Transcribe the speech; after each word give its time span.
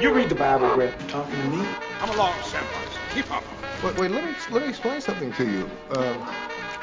You 0.00 0.12
read 0.12 0.28
the 0.28 0.36
Bible, 0.36 0.72
Brett. 0.76 0.96
Talking 1.08 1.34
to 1.34 1.48
me? 1.48 1.66
Come 1.98 2.10
along, 2.10 2.34
Samwise. 2.34 3.14
Keep 3.14 3.32
up. 3.32 3.42
Wait, 3.82 3.98
wait, 3.98 4.10
let 4.12 4.24
me 4.24 4.32
let 4.52 4.62
me 4.62 4.68
explain 4.68 5.00
something 5.00 5.32
to 5.32 5.44
you. 5.44 5.68
Uh, 5.90 6.14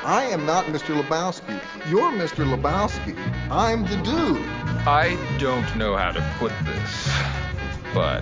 I 0.03 0.23
am 0.25 0.45
not 0.45 0.65
Mr. 0.65 1.01
Lebowski. 1.01 1.57
You're 1.89 2.11
Mr. 2.11 2.45
Lebowski. 2.45 3.15
I'm 3.49 3.83
the 3.83 3.95
dude. 4.03 4.45
I 4.85 5.17
don't 5.39 5.77
know 5.77 5.95
how 5.95 6.11
to 6.11 6.21
put 6.39 6.51
this, 6.65 7.09
but 7.93 8.21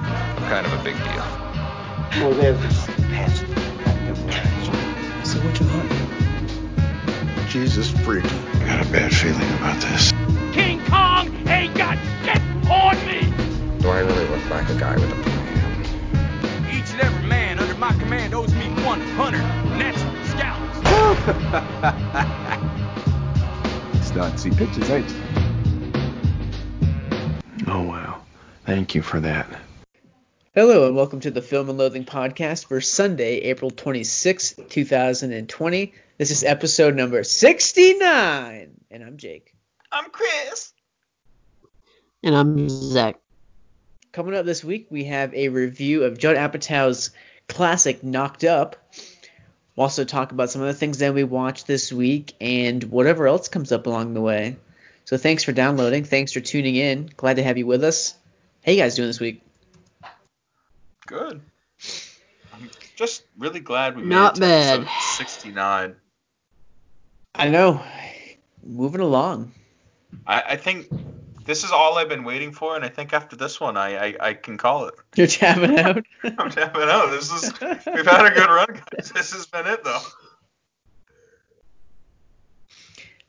I'm 0.00 0.48
kind 0.48 0.66
of 0.66 0.72
a 0.72 0.82
big 0.82 0.96
deal. 0.96 1.24
Well, 2.22 2.32
there's 2.32 2.58
this 2.62 2.86
past 3.10 3.46
that 3.46 4.02
never 4.02 4.30
ends. 4.30 5.30
So 5.30 5.38
what 5.40 5.60
you 5.60 5.66
want? 5.66 7.50
Jesus 7.50 7.90
freak. 7.90 8.24
I 8.24 8.66
got 8.66 8.86
a 8.86 8.90
bad 8.90 9.14
feeling 9.14 9.52
about 9.58 9.78
this. 9.82 10.33
Like 14.64 14.76
a 14.76 14.80
guy 14.80 14.94
with 14.94 15.12
a 15.12 15.22
plan? 15.22 16.70
Each 16.70 16.90
and 16.92 17.00
every 17.02 17.26
man 17.28 17.58
under 17.58 17.74
my 17.74 17.92
command 17.92 18.32
owes 18.34 18.54
me 18.54 18.68
100 18.68 19.38
natural 19.78 20.24
scalps. 20.24 20.78
Starting 24.06 24.32
to 24.32 24.38
see 24.38 24.50
pictures, 24.50 24.88
ain't? 24.90 25.14
Oh, 27.66 27.82
wow. 27.82 28.22
Thank 28.64 28.94
you 28.94 29.02
for 29.02 29.20
that. 29.20 29.46
Hello 30.54 30.86
and 30.86 30.96
welcome 30.96 31.20
to 31.20 31.30
the 31.30 31.42
Film 31.42 31.68
and 31.68 31.76
Loathing 31.76 32.04
podcast 32.06 32.66
for 32.66 32.80
Sunday, 32.80 33.38
April 33.40 33.70
26, 33.70 34.54
2020. 34.70 35.92
This 36.16 36.30
is 36.30 36.42
episode 36.44 36.94
number 36.94 37.22
69, 37.22 38.70
and 38.90 39.02
I'm 39.04 39.18
Jake. 39.18 39.52
I'm 39.92 40.08
Chris. 40.10 40.72
And 42.22 42.34
I'm 42.34 42.68
Zach. 42.70 43.23
Coming 44.14 44.36
up 44.36 44.46
this 44.46 44.62
week, 44.62 44.86
we 44.90 45.02
have 45.06 45.34
a 45.34 45.48
review 45.48 46.04
of 46.04 46.18
Judd 46.18 46.36
Apatow's 46.36 47.10
classic 47.48 48.04
Knocked 48.04 48.44
Up. 48.44 48.76
We'll 49.74 49.82
also 49.86 50.04
talk 50.04 50.30
about 50.30 50.50
some 50.50 50.62
of 50.62 50.68
the 50.68 50.74
things 50.74 50.98
that 50.98 51.12
we 51.12 51.24
watched 51.24 51.66
this 51.66 51.92
week 51.92 52.32
and 52.40 52.84
whatever 52.84 53.26
else 53.26 53.48
comes 53.48 53.72
up 53.72 53.88
along 53.88 54.14
the 54.14 54.20
way. 54.20 54.56
So 55.04 55.16
thanks 55.16 55.42
for 55.42 55.50
downloading. 55.50 56.04
Thanks 56.04 56.30
for 56.30 56.38
tuning 56.38 56.76
in. 56.76 57.10
Glad 57.16 57.38
to 57.38 57.42
have 57.42 57.58
you 57.58 57.66
with 57.66 57.82
us. 57.82 58.14
How 58.64 58.70
you 58.70 58.78
guys 58.78 58.94
doing 58.94 59.08
this 59.08 59.18
week? 59.18 59.42
Good. 61.08 61.40
I'm 62.52 62.70
just 62.94 63.24
really 63.36 63.58
glad 63.58 63.96
we 63.96 64.02
made 64.02 64.10
Not 64.10 64.32
it 64.34 64.34
to 64.36 64.40
bad. 64.42 64.80
episode 64.82 65.16
69. 65.16 65.96
I 67.34 67.48
know. 67.48 67.82
Moving 68.62 69.00
along. 69.00 69.50
I, 70.24 70.42
I 70.50 70.56
think 70.56 70.86
this 71.44 71.64
is 71.64 71.70
all 71.70 71.98
I've 71.98 72.08
been 72.08 72.24
waiting 72.24 72.52
for, 72.52 72.74
and 72.76 72.84
I 72.84 72.88
think 72.88 73.12
after 73.12 73.36
this 73.36 73.60
one, 73.60 73.76
I, 73.76 74.08
I, 74.08 74.14
I 74.20 74.34
can 74.34 74.56
call 74.56 74.86
it. 74.86 74.94
You're 75.16 75.26
tapping 75.26 75.78
out. 75.78 76.04
I'm 76.24 76.50
tapping 76.50 76.82
out. 76.82 77.10
This 77.10 77.30
is 77.30 77.52
we've 77.60 78.06
had 78.06 78.26
a 78.26 78.34
good 78.34 78.48
run, 78.48 78.80
guys. 78.90 79.10
This 79.10 79.32
has 79.32 79.46
been 79.46 79.66
it 79.66 79.84
though. 79.84 80.00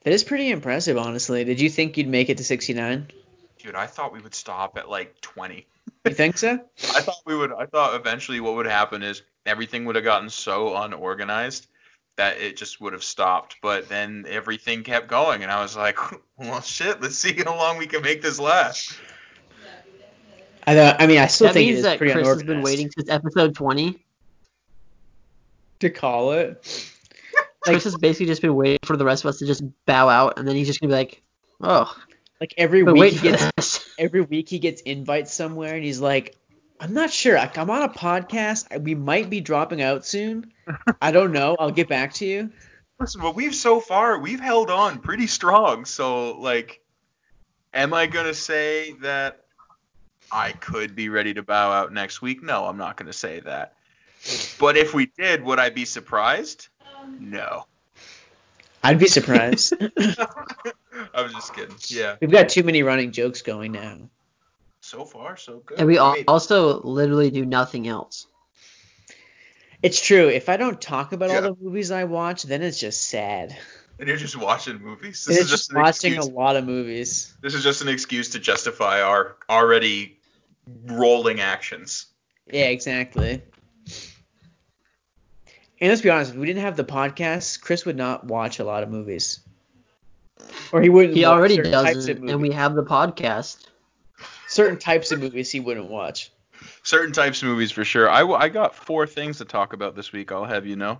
That 0.03 0.13
is 0.13 0.23
pretty 0.23 0.51
impressive, 0.51 0.97
honestly. 0.97 1.43
Did 1.43 1.59
you 1.59 1.69
think 1.69 1.97
you'd 1.97 2.07
make 2.07 2.29
it 2.29 2.37
to 2.37 2.43
69? 2.43 3.07
Dude, 3.57 3.75
I 3.75 3.87
thought 3.87 4.13
we 4.13 4.21
would 4.21 4.35
stop 4.35 4.77
at 4.77 4.87
like 4.87 5.19
20. 5.21 5.65
You 6.05 6.13
think 6.13 6.37
so? 6.37 6.51
I 6.95 7.01
thought 7.01 7.17
we 7.25 7.35
would. 7.35 7.51
I 7.51 7.65
thought 7.65 7.95
eventually 7.95 8.39
what 8.39 8.55
would 8.55 8.67
happen 8.67 9.01
is 9.01 9.23
everything 9.45 9.85
would 9.85 9.95
have 9.95 10.05
gotten 10.05 10.29
so 10.29 10.75
unorganized 10.77 11.67
that 12.17 12.37
it 12.39 12.57
just 12.57 12.79
would 12.81 12.93
have 12.93 13.03
stopped. 13.03 13.57
But 13.61 13.89
then 13.89 14.25
everything 14.27 14.83
kept 14.83 15.07
going, 15.07 15.43
and 15.43 15.51
I 15.51 15.61
was 15.61 15.75
like, 15.75 15.97
well, 16.37 16.61
shit. 16.61 17.01
Let's 17.01 17.17
see 17.17 17.33
how 17.33 17.55
long 17.55 17.77
we 17.77 17.87
can 17.87 18.01
make 18.01 18.21
this 18.21 18.39
last. 18.39 18.97
I 20.67 20.73
don't, 20.73 20.99
I 20.99 21.05
mean, 21.05 21.19
I 21.19 21.27
still 21.27 21.47
that 21.47 21.53
think 21.53 21.69
it 21.69 21.73
means 21.73 21.83
that 21.83 21.97
pretty 21.99 22.13
Chris 22.13 22.27
has 22.27 22.43
been 22.43 22.61
waiting 22.63 22.89
since 22.89 23.09
episode 23.09 23.53
20. 23.53 24.03
to 25.79 25.89
call 25.91 26.31
it. 26.31 26.89
Like, 27.65 27.73
Chris 27.75 27.83
has 27.83 27.95
basically 27.97 28.25
just 28.27 28.41
been 28.41 28.55
waiting 28.55 28.79
for 28.83 28.97
the 28.97 29.05
rest 29.05 29.23
of 29.23 29.29
us 29.29 29.39
to 29.39 29.45
just 29.45 29.63
bow 29.85 30.09
out, 30.09 30.39
and 30.39 30.47
then 30.47 30.55
he's 30.55 30.67
just 30.67 30.79
gonna 30.79 30.89
be 30.89 30.95
like, 30.95 31.21
"Oh, 31.61 31.95
Like 32.41 32.53
every 32.57 32.83
but 32.83 32.93
week 32.93 33.01
wait 33.01 33.13
he 33.13 33.19
gets 33.29 33.51
this." 33.55 33.95
every 33.99 34.21
week 34.21 34.49
he 34.49 34.59
gets 34.59 34.81
invites 34.81 35.33
somewhere 35.33 35.75
and 35.75 35.83
he's 35.83 35.99
like, 35.99 36.35
I'm 36.79 36.93
not 36.93 37.11
sure. 37.11 37.35
Like, 37.35 37.57
I'm 37.57 37.69
on 37.69 37.83
a 37.83 37.89
podcast. 37.89 38.81
We 38.81 38.95
might 38.95 39.29
be 39.29 39.41
dropping 39.41 39.81
out 39.81 40.05
soon. 40.05 40.51
I 41.01 41.11
don't 41.11 41.31
know. 41.31 41.55
I'll 41.59 41.71
get 41.71 41.87
back 41.87 42.13
to 42.15 42.25
you. 42.25 42.51
Listen, 42.99 43.21
but 43.21 43.35
we've 43.35 43.55
so 43.55 43.79
far 43.79 44.19
we've 44.19 44.39
held 44.39 44.69
on 44.69 44.99
pretty 44.99 45.27
strong. 45.27 45.85
So 45.85 46.37
like, 46.39 46.81
am 47.73 47.93
I 47.93 48.07
gonna 48.07 48.33
say 48.33 48.93
that 49.01 49.41
I 50.31 50.53
could 50.53 50.95
be 50.95 51.09
ready 51.09 51.33
to 51.33 51.43
bow 51.43 51.71
out 51.71 51.91
next 51.91 52.21
week? 52.21 52.41
No, 52.41 52.65
I'm 52.65 52.77
not 52.77 52.95
gonna 52.95 53.13
say 53.13 53.41
that. 53.41 53.73
But 54.59 54.77
if 54.77 54.93
we 54.93 55.07
did, 55.17 55.43
would 55.43 55.59
I 55.59 55.69
be 55.69 55.85
surprised? 55.85 56.69
No. 57.19 57.65
I'd 58.81 58.99
be 58.99 59.07
surprised. 59.07 59.73
I 59.97 61.21
was 61.21 61.33
just 61.33 61.53
kidding. 61.53 61.75
Yeah. 61.87 62.15
We've 62.21 62.31
got 62.31 62.49
too 62.49 62.63
many 62.63 62.81
running 62.83 63.11
jokes 63.11 63.41
going 63.41 63.73
now. 63.73 64.09
So 64.85 65.03
far, 65.03 65.35
so 65.35 65.63
good. 65.65 65.79
and 65.79 65.87
we 65.87 65.97
I 65.97 66.03
al- 66.05 66.13
mean, 66.13 66.25
also 66.27 66.79
literally 66.83 67.31
do 67.31 67.43
nothing 67.43 67.87
else. 67.87 68.27
It's 69.81 69.99
true. 69.99 70.29
If 70.29 70.47
I 70.47 70.57
don't 70.57 70.79
talk 70.79 71.11
about 71.11 71.31
all 71.31 71.41
the 71.41 71.55
movies 71.59 71.89
I 71.89 72.03
watch, 72.03 72.43
then 72.43 72.61
it's 72.61 72.79
just 72.79 73.07
sad. 73.07 73.57
and 73.97 74.07
you're 74.07 74.15
just 74.15 74.37
watching 74.37 74.79
movies. 74.79 75.25
This 75.25 75.37
it's 75.37 75.45
is 75.45 75.49
just 75.49 75.63
just 75.63 75.71
an 75.71 75.77
watching 75.81 76.13
excuse. 76.13 76.27
a 76.27 76.31
lot 76.31 76.55
of 76.55 76.67
movies. 76.67 77.33
This 77.41 77.55
is 77.55 77.63
just 77.63 77.81
an 77.81 77.87
excuse 77.87 78.29
to 78.29 78.39
justify 78.39 79.01
our 79.01 79.37
already 79.49 80.19
rolling 80.85 81.39
actions. 81.39 82.05
Yeah, 82.45 82.65
exactly. 82.65 83.41
And 85.81 85.89
let's 85.89 86.01
be 86.01 86.11
honest, 86.11 86.33
if 86.33 86.37
we 86.37 86.45
didn't 86.45 86.61
have 86.61 86.77
the 86.77 86.83
podcast, 86.83 87.59
Chris 87.59 87.85
would 87.85 87.97
not 87.97 88.25
watch 88.25 88.59
a 88.59 88.63
lot 88.63 88.83
of 88.83 88.89
movies. 88.89 89.39
Or 90.71 90.79
he 90.79 90.89
wouldn't 90.89 91.15
He 91.15 91.25
already 91.25 91.57
doesn't, 91.57 92.29
and 92.29 92.39
we 92.39 92.51
have 92.51 92.75
the 92.75 92.83
podcast. 92.83 93.65
Certain 94.55 94.79
types 94.79 95.11
of 95.11 95.19
movies 95.19 95.51
he 95.51 95.59
wouldn't 95.59 95.89
watch. 95.89 96.31
Certain 96.83 97.11
types 97.11 97.43
of 97.43 97.49
movies 97.49 97.71
for 97.71 97.83
sure. 97.83 98.09
I, 98.09 98.23
I 98.23 98.49
got 98.49 98.73
four 98.73 99.05
things 99.05 99.37
to 99.39 99.45
talk 99.45 99.73
about 99.73 99.95
this 99.95 100.13
week. 100.13 100.31
I'll 100.31 100.45
have 100.45 100.65
you 100.65 100.77
know. 100.77 100.99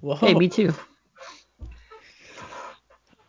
Whoa. 0.00 0.16
Hey, 0.16 0.34
me 0.34 0.48
too. 0.48 0.74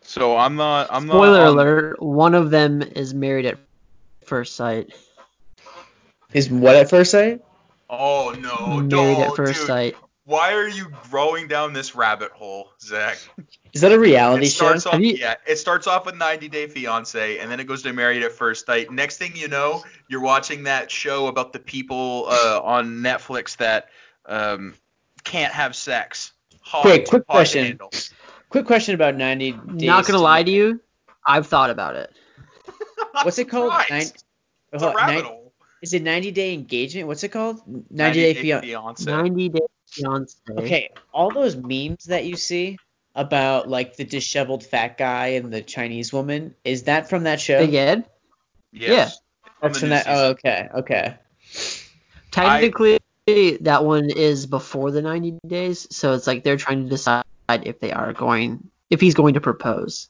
So 0.02 0.36
I'm 0.38 0.56
not. 0.56 0.88
I'm 0.90 1.06
not. 1.06 1.12
Spoiler 1.12 1.42
on- 1.42 1.46
alert: 1.48 2.02
one 2.02 2.34
of 2.34 2.50
them 2.50 2.80
is 2.82 3.12
married 3.12 3.44
at 3.44 3.58
first 4.24 4.56
sight. 4.56 4.90
Is 6.32 6.50
what 6.50 6.76
at 6.76 6.88
first 6.88 7.10
sight? 7.10 7.42
Oh 7.90 8.34
no! 8.38 8.78
married 8.78 8.88
don't, 8.90 9.20
at 9.20 9.36
first 9.36 9.60
dude. 9.60 9.66
sight. 9.66 9.96
Why 10.28 10.52
are 10.52 10.68
you 10.68 10.88
growing 11.10 11.48
down 11.48 11.72
this 11.72 11.94
rabbit 11.94 12.32
hole, 12.32 12.68
Zach? 12.82 13.16
Is 13.72 13.80
that 13.80 13.92
a 13.92 13.98
reality 13.98 14.44
It 14.44 14.50
show? 14.50 14.66
starts 14.76 14.84
off. 14.84 15.00
You- 15.00 15.14
Yeah, 15.14 15.36
it 15.46 15.56
starts 15.56 15.86
off 15.86 16.04
with 16.04 16.16
90 16.16 16.50
Day 16.50 16.66
Fiance, 16.66 17.38
and 17.38 17.50
then 17.50 17.60
it 17.60 17.64
goes 17.64 17.82
to 17.84 17.94
Married 17.94 18.22
at 18.22 18.32
First 18.32 18.66
Sight. 18.66 18.90
Next 18.90 19.16
thing 19.16 19.32
you 19.34 19.48
know, 19.48 19.82
you're 20.08 20.20
watching 20.20 20.64
that 20.64 20.90
show 20.90 21.28
about 21.28 21.54
the 21.54 21.58
people 21.58 22.26
uh, 22.28 22.60
on 22.62 22.98
Netflix 22.98 23.56
that 23.56 23.88
um, 24.26 24.74
can't 25.24 25.54
have 25.54 25.74
sex. 25.74 26.32
Hard, 26.60 26.82
Quick, 26.82 27.06
quick 27.08 27.26
question. 27.26 27.64
handle. 27.64 27.90
Quick 28.50 28.66
question 28.66 28.94
about 28.94 29.16
90 29.16 29.52
days. 29.52 29.62
Not 29.86 30.06
gonna 30.06 30.18
lie 30.18 30.42
to 30.42 30.50
you, 30.50 30.78
I've 31.24 31.46
thought 31.46 31.70
about 31.70 31.96
it. 31.96 32.12
What's 33.22 33.38
it 33.38 33.48
called? 33.48 33.72
Christ, 33.72 33.90
Nine- 33.90 34.02
it's 34.74 34.82
a 34.82 34.92
rabbit 34.92 35.12
nine- 35.14 35.24
hole. 35.24 35.52
Is 35.80 35.94
it 35.94 36.02
90 36.02 36.32
day 36.32 36.52
engagement? 36.52 37.06
What's 37.06 37.24
it 37.24 37.28
called? 37.28 37.62
90, 37.90 38.20
day, 38.20 38.34
fiance. 38.34 38.66
fiance. 38.66 39.10
90 39.10 39.48
Day 39.48 39.60
Fiance. 39.98 40.36
Okay, 40.50 40.90
all 41.12 41.30
those 41.30 41.56
memes 41.56 42.04
that 42.04 42.24
you 42.24 42.36
see 42.36 42.78
about 43.14 43.68
like 43.68 43.96
the 43.96 44.04
disheveled 44.04 44.64
fat 44.64 44.96
guy 44.96 45.28
and 45.28 45.52
the 45.52 45.60
Chinese 45.60 46.12
woman, 46.12 46.54
is 46.64 46.84
that 46.84 47.08
from 47.10 47.24
that 47.24 47.40
show? 47.40 47.58
Big 47.58 47.74
Ed. 47.74 48.04
Yes. 48.72 49.18
That's 49.60 49.74
the 49.74 49.80
from 49.80 49.88
that. 49.90 50.06
Oh, 50.06 50.12
season. 50.12 50.24
Oh, 50.24 50.30
okay, 50.30 50.68
okay. 50.74 51.14
Technically, 52.30 52.98
that 53.62 53.84
one 53.84 54.10
is 54.10 54.46
before 54.46 54.90
the 54.90 55.02
90 55.02 55.38
days, 55.46 55.88
so 55.90 56.12
it's 56.12 56.26
like 56.26 56.44
they're 56.44 56.56
trying 56.56 56.84
to 56.84 56.88
decide 56.88 57.24
if 57.48 57.80
they 57.80 57.92
are 57.92 58.12
going, 58.12 58.70
if 58.88 59.00
he's 59.00 59.14
going 59.14 59.34
to 59.34 59.40
propose. 59.40 60.08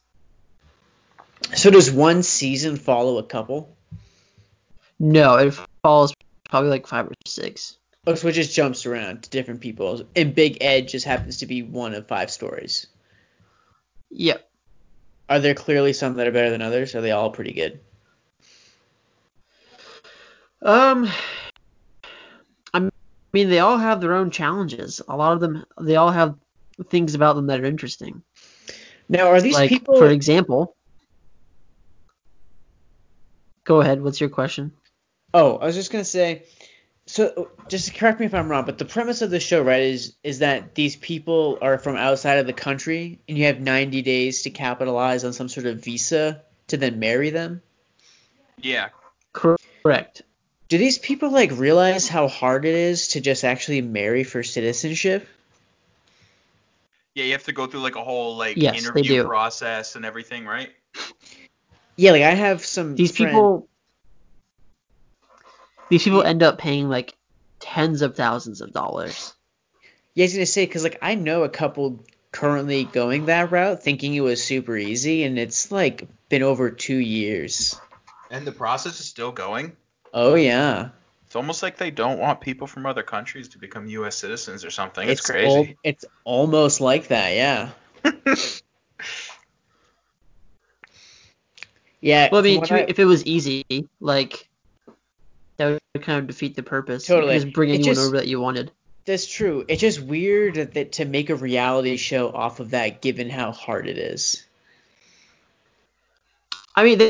So 1.55 1.71
does 1.71 1.89
one 1.89 2.21
season 2.21 2.77
follow 2.77 3.17
a 3.17 3.23
couple? 3.23 3.75
No, 4.99 5.37
it 5.37 5.57
follows 5.81 6.13
probably 6.49 6.69
like 6.69 6.85
five 6.85 7.07
or 7.07 7.13
six. 7.25 7.77
So 8.15 8.31
just 8.31 8.55
jumps 8.55 8.85
around 8.85 9.23
to 9.23 9.29
different 9.29 9.61
people, 9.61 10.03
and 10.15 10.33
Big 10.33 10.57
Ed 10.61 10.87
just 10.87 11.05
happens 11.05 11.37
to 11.37 11.45
be 11.45 11.61
one 11.61 11.93
of 11.93 12.07
five 12.07 12.31
stories. 12.31 12.87
Yep. 14.09 14.49
Are 15.29 15.39
there 15.39 15.53
clearly 15.53 15.93
some 15.93 16.15
that 16.15 16.27
are 16.27 16.31
better 16.31 16.49
than 16.49 16.61
others? 16.61 16.95
Are 16.95 17.01
they 17.01 17.11
all 17.11 17.29
pretty 17.29 17.53
good? 17.53 17.79
Um, 20.61 21.09
I 22.73 22.89
mean, 23.31 23.49
they 23.49 23.59
all 23.59 23.77
have 23.77 24.01
their 24.01 24.15
own 24.15 24.31
challenges. 24.31 25.01
A 25.07 25.15
lot 25.15 25.33
of 25.33 25.39
them, 25.39 25.65
they 25.79 25.95
all 25.95 26.11
have 26.11 26.35
things 26.89 27.15
about 27.15 27.35
them 27.35 27.47
that 27.47 27.61
are 27.61 27.65
interesting. 27.65 28.23
Now, 29.07 29.27
are 29.27 29.41
these 29.41 29.53
like, 29.53 29.69
people? 29.69 29.97
for 29.97 30.07
example, 30.07 30.75
go 33.63 33.81
ahead. 33.81 34.01
What's 34.01 34.19
your 34.19 34.29
question? 34.29 34.71
Oh, 35.33 35.57
I 35.57 35.65
was 35.65 35.75
just 35.75 35.91
gonna 35.91 36.03
say. 36.03 36.45
So, 37.09 37.49
just 37.67 37.95
correct 37.95 38.19
me 38.19 38.27
if 38.27 38.35
I'm 38.35 38.49
wrong, 38.49 38.65
but 38.65 38.77
the 38.77 38.85
premise 38.85 39.23
of 39.23 39.31
the 39.31 39.39
show, 39.39 39.63
right, 39.63 39.81
is 39.81 40.13
is 40.23 40.39
that 40.39 40.75
these 40.75 40.95
people 40.95 41.57
are 41.59 41.79
from 41.79 41.95
outside 41.95 42.37
of 42.37 42.45
the 42.45 42.53
country, 42.53 43.17
and 43.27 43.35
you 43.35 43.45
have 43.45 43.59
90 43.59 44.03
days 44.03 44.43
to 44.43 44.51
capitalize 44.51 45.23
on 45.23 45.33
some 45.33 45.49
sort 45.49 45.65
of 45.65 45.83
visa 45.83 46.43
to 46.67 46.77
then 46.77 46.99
marry 46.99 47.31
them. 47.31 47.63
Yeah. 48.61 48.89
Correct. 49.33 50.21
Do 50.67 50.77
these 50.77 50.99
people 50.99 51.31
like 51.31 51.49
realize 51.53 52.07
how 52.07 52.27
hard 52.27 52.63
it 52.65 52.75
is 52.75 53.07
to 53.09 53.21
just 53.21 53.43
actually 53.43 53.81
marry 53.81 54.23
for 54.23 54.43
citizenship? 54.43 55.27
Yeah, 57.15 57.23
you 57.23 57.31
have 57.31 57.45
to 57.45 57.53
go 57.53 57.65
through 57.65 57.79
like 57.79 57.95
a 57.95 58.03
whole 58.03 58.37
like 58.37 58.55
Yes, 58.55 58.85
interview 58.85 59.23
process 59.23 59.95
and 59.95 60.05
everything, 60.05 60.45
right? 60.45 60.69
Yeah, 61.95 62.11
like 62.11 62.21
I 62.21 62.35
have 62.35 62.63
some. 62.63 62.95
These 62.95 63.17
friend- 63.17 63.31
people 63.31 63.67
these 65.89 66.03
people 66.03 66.23
end 66.23 66.43
up 66.43 66.57
paying 66.57 66.89
like 66.89 67.15
tens 67.59 68.01
of 68.01 68.15
thousands 68.15 68.61
of 68.61 68.71
dollars. 68.73 69.33
Yeah, 70.13 70.23
I 70.23 70.25
was 70.25 70.33
gonna 70.33 70.45
say 70.45 70.65
because 70.65 70.83
like 70.83 70.99
I 71.01 71.15
know 71.15 71.43
a 71.43 71.49
couple 71.49 72.03
currently 72.31 72.83
going 72.83 73.25
that 73.25 73.51
route, 73.51 73.83
thinking 73.83 74.13
it 74.13 74.21
was 74.21 74.43
super 74.43 74.77
easy, 74.77 75.23
and 75.23 75.37
it's 75.39 75.71
like 75.71 76.07
been 76.29 76.43
over 76.43 76.69
two 76.69 76.97
years. 76.97 77.79
And 78.31 78.45
the 78.45 78.51
process 78.51 78.99
is 78.99 79.05
still 79.07 79.31
going. 79.31 79.75
Oh 80.13 80.35
yeah, 80.35 80.89
It's 81.25 81.35
almost 81.35 81.61
like 81.63 81.77
they 81.77 81.91
don't 81.91 82.17
want 82.19 82.41
people 82.41 82.65
from 82.67 82.85
other 82.85 83.03
countries 83.03 83.49
to 83.49 83.57
become 83.59 83.87
U.S. 83.87 84.15
citizens 84.15 84.65
or 84.65 84.71
something. 84.71 85.07
It's, 85.07 85.27
al- 85.29 85.33
crazy. 85.35 85.77
it's 85.83 86.05
almost 86.23 86.81
like 86.81 87.07
that. 87.09 87.33
Yeah. 87.35 87.69
Yeah. 92.01 92.29
Well, 92.31 92.41
I 92.41 92.43
mean, 92.43 92.63
to- 92.63 92.75
I- 92.75 92.85
if 92.87 92.99
it 92.99 93.05
was 93.05 93.25
easy, 93.25 93.65
like 93.99 94.48
that 95.59 95.79
would 95.93 96.03
kind 96.03 96.19
of 96.19 96.27
defeat 96.27 96.55
the 96.55 96.63
purpose. 96.63 97.07
You 97.07 97.15
Totally. 97.15 97.39
just 97.39 97.53
bring 97.53 97.69
anyone 97.69 97.95
just- 97.95 98.01
over 98.07 98.17
that 98.17 98.27
you 98.27 98.39
wanted. 98.39 98.71
That's 99.05 99.25
true. 99.25 99.65
It's 99.67 99.81
just 99.81 100.01
weird 100.01 100.55
that, 100.55 100.73
that 100.75 100.91
to 100.93 101.05
make 101.05 101.29
a 101.29 101.35
reality 101.35 101.97
show 101.97 102.29
off 102.29 102.59
of 102.59 102.71
that, 102.71 103.01
given 103.01 103.29
how 103.29 103.51
hard 103.51 103.87
it 103.87 103.97
is. 103.97 104.45
I 106.75 106.83
mean, 106.83 106.99
they 106.99 107.09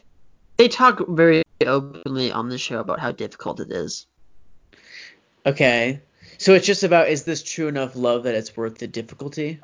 they 0.57 0.67
talk 0.69 1.05
very 1.09 1.43
openly 1.65 2.31
on 2.31 2.47
the 2.47 2.57
show 2.57 2.79
about 2.79 2.99
how 2.99 3.11
difficult 3.11 3.59
it 3.59 3.71
is. 3.71 4.05
Okay. 5.45 5.99
So 6.37 6.53
it's 6.53 6.65
just 6.65 6.83
about 6.83 7.09
is 7.09 7.23
this 7.23 7.43
true 7.43 7.67
enough 7.67 7.95
love 7.97 8.23
that 8.23 8.35
it's 8.35 8.55
worth 8.55 8.77
the 8.77 8.87
difficulty? 8.87 9.59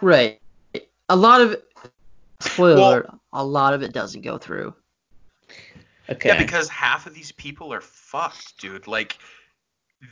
Right. 0.00 0.40
A 1.10 1.16
lot 1.16 1.42
of 1.42 1.60
spoiler 2.40 2.74
Well- 2.76 2.88
alert, 2.90 3.10
a 3.34 3.44
lot 3.44 3.74
of 3.74 3.82
it 3.82 3.92
doesn't 3.92 4.22
go 4.22 4.38
through. 4.38 4.74
Okay. 6.10 6.30
Yeah, 6.30 6.38
because 6.38 6.68
half 6.68 7.06
of 7.06 7.14
these 7.14 7.32
people 7.32 7.72
are 7.72 7.80
fucked, 7.80 8.58
dude. 8.58 8.86
Like, 8.86 9.18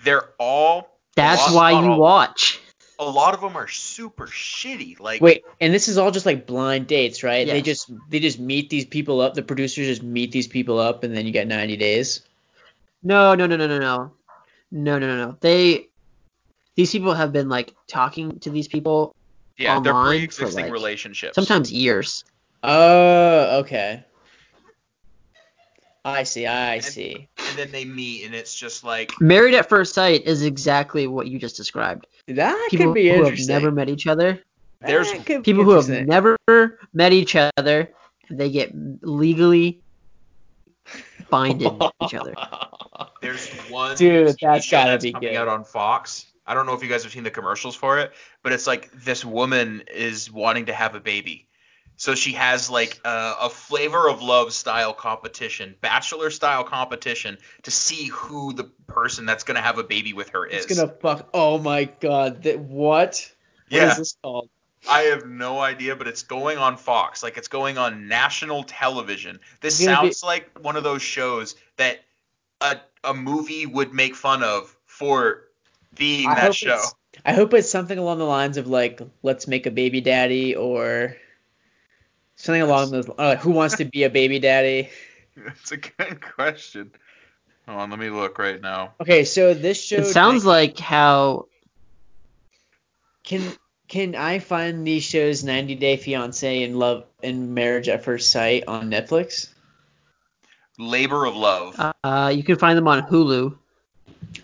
they're 0.04 0.30
all. 0.38 0.98
That's 1.16 1.40
lot- 1.40 1.54
why 1.54 1.70
you 1.82 1.92
all- 1.92 1.98
watch. 2.00 2.60
A 3.00 3.04
lot 3.04 3.32
of 3.32 3.40
them 3.40 3.56
are 3.56 3.68
super 3.68 4.26
shitty. 4.26 4.98
Like, 4.98 5.20
Wait, 5.20 5.44
and 5.60 5.72
this 5.72 5.86
is 5.86 5.98
all 5.98 6.10
just 6.10 6.26
like 6.26 6.48
blind 6.48 6.88
dates, 6.88 7.22
right? 7.22 7.46
They 7.46 7.62
just 7.62 7.92
they 8.10 8.18
just 8.18 8.40
meet 8.40 8.70
these 8.70 8.84
people 8.84 9.20
up. 9.20 9.34
The 9.34 9.42
producers 9.42 9.86
just 9.86 10.02
meet 10.02 10.32
these 10.32 10.48
people 10.48 10.80
up, 10.80 11.04
and 11.04 11.16
then 11.16 11.24
you 11.24 11.30
get 11.30 11.46
90 11.46 11.76
days. 11.76 12.22
No, 13.04 13.36
no, 13.36 13.46
no, 13.46 13.56
no, 13.56 13.68
no, 13.68 13.78
no. 13.78 14.12
No, 14.72 14.98
no, 14.98 15.06
no, 15.06 15.26
no. 15.26 15.36
They 15.40 15.86
these 16.74 16.90
people 16.90 17.14
have 17.14 17.32
been 17.32 17.48
like 17.48 17.72
talking 17.86 18.40
to 18.40 18.50
these 18.50 18.66
people 18.66 19.14
yeah, 19.56 19.78
they're 19.80 19.92
online 19.92 20.18
pre-existing 20.18 20.48
for, 20.48 20.62
like, 20.62 20.72
relationships. 20.72 21.34
sometimes 21.34 21.72
years. 21.72 22.24
Oh, 22.62 23.60
okay. 23.60 24.04
I 26.04 26.22
see. 26.22 26.46
I 26.46 26.78
see. 26.78 27.28
and 27.38 27.58
then 27.58 27.70
they 27.70 27.84
meet, 27.84 28.24
and 28.24 28.34
it's 28.34 28.54
just 28.54 28.84
like, 28.84 29.12
Married 29.20 29.54
at 29.54 29.68
first 29.68 29.94
sight 29.94 30.24
is 30.24 30.42
exactly 30.42 31.06
what 31.06 31.26
you 31.28 31.38
just 31.38 31.56
described. 31.56 32.06
That 32.26 32.68
People 32.70 32.86
could 32.86 32.94
be 32.94 33.08
who 33.08 33.24
have 33.24 33.38
never 33.46 33.70
met 33.70 33.88
each 33.88 34.06
other, 34.06 34.42
there's 34.80 35.12
That 35.12 35.26
could 35.26 35.42
be 35.42 35.52
people 35.52 35.64
who 35.64 35.72
have 35.72 35.88
never 35.88 36.36
met 36.92 37.12
each 37.12 37.36
other, 37.36 37.90
they 38.30 38.50
get 38.50 38.70
legally 39.02 39.80
binded 41.30 41.72
each 42.04 42.14
other. 42.14 42.34
There's 43.20 43.48
one 43.68 43.96
Dude, 43.96 44.28
TV 44.28 44.40
that's 44.40 44.64
show 44.64 44.76
gotta 44.76 44.90
that's 44.92 45.04
be 45.04 45.12
coming 45.12 45.30
good. 45.30 45.36
out 45.36 45.48
on 45.48 45.64
Fox. 45.64 46.26
I 46.46 46.54
don't 46.54 46.64
know 46.64 46.72
if 46.72 46.82
you 46.82 46.88
guys 46.88 47.02
have 47.02 47.12
seen 47.12 47.24
the 47.24 47.30
commercials 47.30 47.74
for 47.74 47.98
it, 47.98 48.12
but 48.42 48.52
it's 48.52 48.66
like 48.66 48.90
this 48.92 49.24
woman 49.24 49.82
is 49.92 50.30
wanting 50.32 50.66
to 50.66 50.72
have 50.72 50.94
a 50.94 51.00
baby. 51.00 51.46
So 51.98 52.14
she 52.14 52.32
has 52.34 52.70
like 52.70 53.00
a, 53.04 53.34
a 53.42 53.50
flavor 53.50 54.08
of 54.08 54.22
love 54.22 54.52
style 54.52 54.94
competition, 54.94 55.74
bachelor 55.80 56.30
style 56.30 56.62
competition 56.62 57.38
to 57.64 57.72
see 57.72 58.06
who 58.06 58.52
the 58.52 58.64
person 58.86 59.26
that's 59.26 59.42
gonna 59.42 59.60
have 59.60 59.78
a 59.78 59.82
baby 59.82 60.12
with 60.12 60.30
her 60.30 60.46
is. 60.46 60.64
It's 60.64 60.78
gonna 60.78 60.92
fuck. 60.92 61.28
Oh 61.34 61.58
my 61.58 61.84
god. 61.84 62.44
That 62.44 62.60
what? 62.60 63.30
What 63.68 63.76
yeah, 63.76 63.90
is 63.90 63.98
this 63.98 64.16
called? 64.22 64.48
I 64.88 65.00
have 65.02 65.26
no 65.26 65.58
idea, 65.58 65.96
but 65.96 66.06
it's 66.06 66.22
going 66.22 66.56
on 66.56 66.76
Fox. 66.76 67.24
Like 67.24 67.36
it's 67.36 67.48
going 67.48 67.78
on 67.78 68.06
national 68.06 68.62
television. 68.62 69.40
This 69.60 69.80
It's 69.80 69.88
gonna 69.88 70.02
be- 70.02 70.12
sounds 70.12 70.22
like 70.22 70.56
one 70.60 70.76
of 70.76 70.84
those 70.84 71.02
shows 71.02 71.56
that 71.78 71.98
a 72.60 72.76
a 73.02 73.12
movie 73.12 73.66
would 73.66 73.92
make 73.92 74.14
fun 74.14 74.44
of 74.44 74.74
for 74.86 75.48
being 75.96 76.28
I 76.28 76.36
that 76.36 76.54
show. 76.54 76.80
I 77.24 77.32
hope 77.32 77.54
it's 77.54 77.68
something 77.68 77.98
along 77.98 78.18
the 78.18 78.24
lines 78.24 78.56
of 78.56 78.68
like, 78.68 79.00
let's 79.24 79.48
make 79.48 79.66
a 79.66 79.72
baby 79.72 80.00
daddy, 80.00 80.54
or 80.54 81.16
something 82.38 82.62
along 82.62 82.90
those. 82.90 83.10
Uh, 83.18 83.36
who 83.36 83.50
wants 83.50 83.76
to 83.76 83.84
be 83.84 84.04
a 84.04 84.10
baby 84.10 84.38
daddy? 84.38 84.88
That's 85.36 85.72
a 85.72 85.76
good 85.76 86.20
question. 86.20 86.90
Hold 87.66 87.80
on, 87.80 87.90
let 87.90 87.98
me 87.98 88.08
look 88.08 88.38
right 88.38 88.60
now. 88.60 88.94
Okay, 89.00 89.24
so 89.24 89.52
this 89.52 89.82
show. 89.82 89.96
It 89.96 90.06
sounds 90.06 90.46
like 90.46 90.78
how 90.78 91.46
Can 93.24 93.42
can 93.88 94.14
I 94.14 94.38
find 94.38 94.86
these 94.86 95.02
shows 95.04 95.44
90 95.44 95.74
Day 95.74 95.96
Fiance 95.96 96.62
and 96.62 96.78
Love 96.78 97.04
and 97.22 97.54
Marriage 97.54 97.88
at 97.88 98.04
First 98.04 98.30
Sight 98.30 98.64
on 98.66 98.90
Netflix? 98.90 99.50
Labor 100.78 101.26
of 101.26 101.36
Love. 101.36 101.78
uh, 102.04 102.32
you 102.34 102.42
can 102.42 102.56
find 102.56 102.78
them 102.78 102.88
on 102.88 103.02
Hulu. 103.02 103.56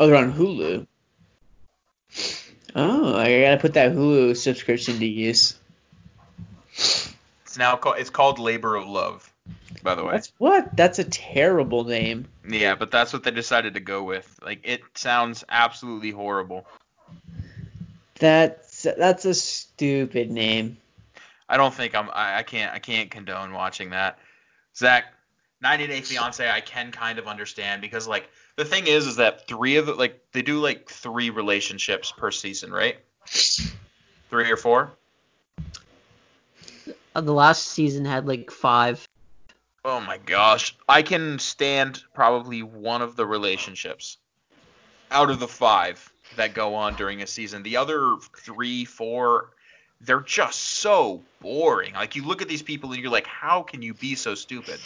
Oh, 0.01 0.07
they're 0.07 0.17
on 0.17 0.33
Hulu. 0.33 0.87
Oh, 2.77 3.17
I 3.17 3.43
gotta 3.43 3.59
put 3.59 3.75
that 3.75 3.93
Hulu 3.93 4.37
subscription 4.37 4.99
to 4.99 5.07
use. 5.07 5.55
It's 7.55 7.59
now 7.61 7.77
called 7.77 7.99
it's 7.99 8.11
called 8.11 8.41
Labor 8.41 8.75
of 8.75 8.89
Love, 8.89 9.33
by 9.85 9.95
the 9.95 10.05
way. 10.05 10.15
That's 10.15 10.33
what? 10.39 10.77
That's 10.77 10.99
a 10.99 11.05
terrible 11.05 11.85
name. 11.85 12.27
yeah, 12.45 12.75
but 12.75 12.91
that's 12.91 13.13
what 13.13 13.23
they 13.23 13.31
decided 13.31 13.75
to 13.75 13.81
go 13.81 14.03
with. 14.03 14.41
Like 14.43 14.63
it 14.65 14.81
sounds 14.95 15.45
absolutely 15.49 16.11
horrible. 16.11 16.67
That's 18.17 18.83
that's 18.83 19.25
a 19.25 19.35
stupid 19.35 20.33
name. 20.33 20.79
I 21.49 21.57
don't 21.57 21.73
think 21.73 21.95
I'm 21.95 22.11
I, 22.13 22.39
I 22.39 22.43
can't 22.43 22.75
I 22.75 22.81
can't 22.81 23.09
condone 23.09 23.53
watching 23.53 23.91
that. 23.91 24.19
Zach, 24.77 25.05
90 25.61 25.87
Day 25.87 26.01
Fiance 26.01 26.51
I 26.51 26.61
can 26.61 26.91
kind 26.91 27.21
of 27.21 27.29
understand 27.29 27.83
because 27.83 28.09
like 28.09 28.29
the 28.57 28.65
thing 28.65 28.89
is 28.89 29.07
is 29.07 29.15
that 29.15 29.47
three 29.47 29.77
of 29.77 29.89
it 29.89 29.97
like 29.97 30.21
they 30.33 30.43
do 30.43 30.59
like 30.59 30.89
three 30.89 31.31
relationships 31.31 32.11
per 32.11 32.33
season, 32.33 32.73
right? 32.73 32.97
Three 34.29 34.51
or 34.51 34.57
four? 34.57 34.91
Uh, 37.15 37.21
the 37.21 37.33
last 37.33 37.69
season 37.69 38.05
had 38.05 38.27
like 38.27 38.51
five. 38.51 39.07
Oh 39.85 40.01
my 40.01 40.19
gosh. 40.19 40.77
I 40.89 41.03
can 41.03 41.39
stand 41.39 42.03
probably 42.15 42.63
one 42.63 43.03
of 43.03 43.17
the 43.17 43.27
relationships 43.27 44.19
out 45.11 45.31
of 45.31 45.39
the 45.39 45.49
five 45.49 46.13
that 46.37 46.55
go 46.55 46.75
on 46.75 46.97
during 46.97 47.23
a 47.23 47.27
season. 47.27 47.63
The 47.63 47.77
other 47.77 48.17
three, 48.39 48.85
four, 48.85 49.51
they're 50.01 50.21
just 50.21 50.61
so 50.61 51.23
boring. 51.41 51.95
Like 51.95 52.17
you 52.17 52.25
look 52.25 52.43
at 52.43 52.49
these 52.49 52.63
people 52.63 52.93
and 52.93 53.01
you're 53.01 53.13
like, 53.13 53.27
how 53.27 53.63
can 53.63 53.83
you 53.83 53.95
be 53.95 54.15
so 54.15 54.35
stupid? 54.35 54.79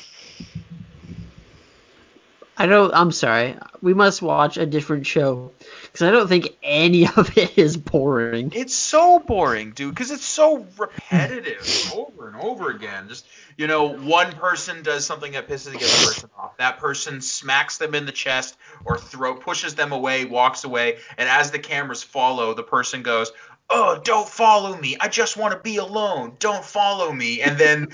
I 2.59 2.67
don't. 2.67 2.93
I'm 2.93 3.13
sorry. 3.13 3.57
We 3.81 3.95
must 3.95 4.21
watch 4.21 4.57
a 4.57 4.67
different 4.67 5.07
show 5.07 5.53
because 5.83 6.03
I 6.03 6.11
don't 6.11 6.27
think 6.27 6.57
any 6.61 7.07
of 7.17 7.39
it 7.39 7.57
is 7.57 7.77
boring. 7.77 8.53
It's 8.55 8.75
so 8.75 9.21
boring, 9.21 9.71
dude, 9.71 9.95
because 9.95 10.11
it's 10.11 10.25
so 10.25 10.67
repetitive 10.77 11.93
over 11.95 12.27
and 12.27 12.37
over 12.37 12.71
again. 12.71 13.09
Just 13.09 13.27
you 13.57 13.69
know, 13.69 13.97
one 13.97 14.33
person 14.33 14.83
does 14.83 15.07
something 15.07 15.33
that 15.33 15.49
pisses 15.49 15.71
the 15.71 15.77
other 15.77 16.07
person 16.07 16.31
off. 16.37 16.57
That 16.57 16.79
person 16.79 17.21
smacks 17.21 17.79
them 17.79 17.95
in 17.95 18.07
the 18.07 18.13
chest 18.13 18.57
or 18.85 18.99
throw 18.99 19.37
pushes 19.37 19.77
them 19.77 19.93
away, 19.93 20.25
walks 20.25 20.65
away, 20.65 20.99
and 21.17 21.29
as 21.29 21.53
the 21.53 21.61
cameras 21.61 22.03
follow, 22.03 22.55
the 22.55 22.65
person 22.65 23.03
goes, 23.03 23.31
"Oh, 23.71 24.01
don't 24.03 24.29
follow 24.29 24.77
me. 24.77 24.97
I 24.99 25.07
just 25.07 25.37
want 25.37 25.55
to 25.55 25.61
be 25.61 25.77
alone. 25.77 26.37
Don't 26.41 26.65
follow 26.65 27.13
me." 27.13 27.41
And 27.41 27.57
then 27.57 27.89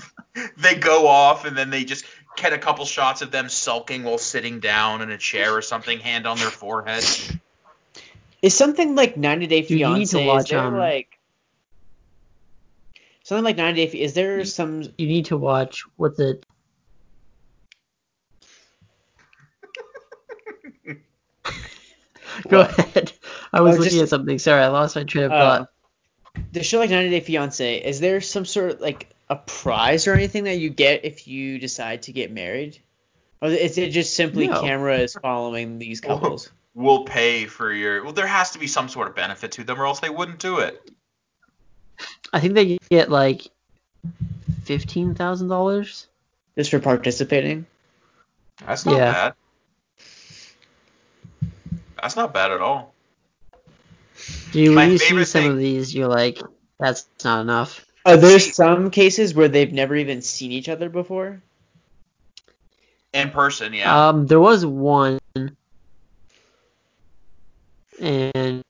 they 0.56 0.76
go 0.76 1.06
off, 1.06 1.44
and 1.44 1.56
then 1.56 1.68
they 1.68 1.84
just 1.84 2.06
get 2.40 2.52
a 2.52 2.58
couple 2.58 2.84
shots 2.84 3.22
of 3.22 3.30
them 3.30 3.48
sulking 3.48 4.04
while 4.04 4.18
sitting 4.18 4.60
down 4.60 5.02
in 5.02 5.10
a 5.10 5.18
chair 5.18 5.56
or 5.56 5.62
something, 5.62 5.98
hand 5.98 6.26
on 6.26 6.38
their 6.38 6.50
forehead. 6.50 7.04
Is 8.40 8.56
something 8.56 8.94
like 8.94 9.16
90 9.16 9.46
Day 9.48 9.62
Fiance? 9.62 10.26
Watch, 10.26 10.44
is 10.44 10.50
there 10.50 10.60
um, 10.60 10.76
like 10.76 11.18
something 13.24 13.44
like 13.44 13.56
90 13.56 13.86
Day? 13.86 13.98
Is 13.98 14.14
there 14.14 14.38
you, 14.38 14.44
some? 14.44 14.82
You 14.96 15.08
need 15.08 15.26
to 15.26 15.36
watch 15.36 15.84
what's 15.96 16.20
it? 16.20 16.46
Go 22.48 22.60
ahead. 22.60 23.12
I 23.52 23.60
was 23.60 23.76
oh, 23.76 23.78
looking 23.80 23.98
just, 23.98 24.02
at 24.04 24.08
something. 24.08 24.38
Sorry, 24.38 24.62
I 24.62 24.68
lost 24.68 24.94
my 24.94 25.02
train 25.02 25.24
of 25.24 25.32
uh, 25.32 25.38
thought. 25.38 25.70
The 26.52 26.62
show 26.62 26.78
like 26.78 26.90
90 26.90 27.10
Day 27.10 27.20
Fiance. 27.20 27.78
Is 27.78 27.98
there 27.98 28.20
some 28.20 28.44
sort 28.44 28.70
of 28.70 28.80
like 28.80 29.08
a 29.30 29.36
prize 29.36 30.06
or 30.06 30.14
anything 30.14 30.44
that 30.44 30.56
you 30.56 30.70
get 30.70 31.04
if 31.04 31.28
you 31.28 31.58
decide 31.58 32.02
to 32.02 32.12
get 32.12 32.32
married? 32.32 32.78
Or 33.40 33.48
is 33.50 33.78
it 33.78 33.90
just 33.90 34.14
simply 34.14 34.48
No. 34.48 34.60
camera 34.60 34.98
is 34.98 35.14
following 35.14 35.78
these 35.78 36.00
couples? 36.00 36.50
We'll 36.74 37.04
pay 37.04 37.46
for 37.46 37.72
your. 37.72 38.04
Well, 38.04 38.12
there 38.12 38.26
has 38.26 38.52
to 38.52 38.58
be 38.58 38.66
some 38.66 38.88
sort 38.88 39.08
of 39.08 39.14
benefit 39.16 39.52
to 39.52 39.64
them, 39.64 39.80
or 39.80 39.86
else 39.86 40.00
they 40.00 40.10
wouldn't 40.10 40.38
do 40.38 40.58
it. 40.58 40.90
I 42.32 42.40
think 42.40 42.54
they 42.54 42.78
get 42.90 43.10
like 43.10 43.48
fifteen 44.64 45.14
thousand 45.14 45.48
dollars. 45.48 46.06
Just 46.56 46.70
for 46.70 46.78
participating? 46.80 47.66
That's 48.66 48.84
not 48.84 48.96
Yeah. 48.96 49.12
bad. 49.12 49.34
That's 52.00 52.16
not 52.16 52.32
bad 52.34 52.50
at 52.52 52.60
all. 52.60 52.94
Dude, 54.52 54.74
My 54.74 54.82
when 54.84 54.92
you 54.92 54.98
see 54.98 55.08
favorite 55.08 55.26
some 55.26 55.42
thing- 55.42 55.50
of 55.52 55.58
these, 55.58 55.94
you're 55.94 56.08
like, 56.08 56.40
that's 56.78 57.06
not 57.24 57.40
enough. 57.40 57.84
Are 58.08 58.16
there 58.16 58.38
some 58.38 58.90
cases 58.90 59.34
where 59.34 59.48
they've 59.48 59.72
never 59.72 59.94
even 59.94 60.22
seen 60.22 60.50
each 60.50 60.70
other 60.70 60.88
before? 60.88 61.42
In 63.12 63.28
person, 63.28 63.74
yeah. 63.74 64.08
Um, 64.08 64.26
there 64.26 64.40
was 64.40 64.64
one, 64.64 65.18
and 68.00 68.62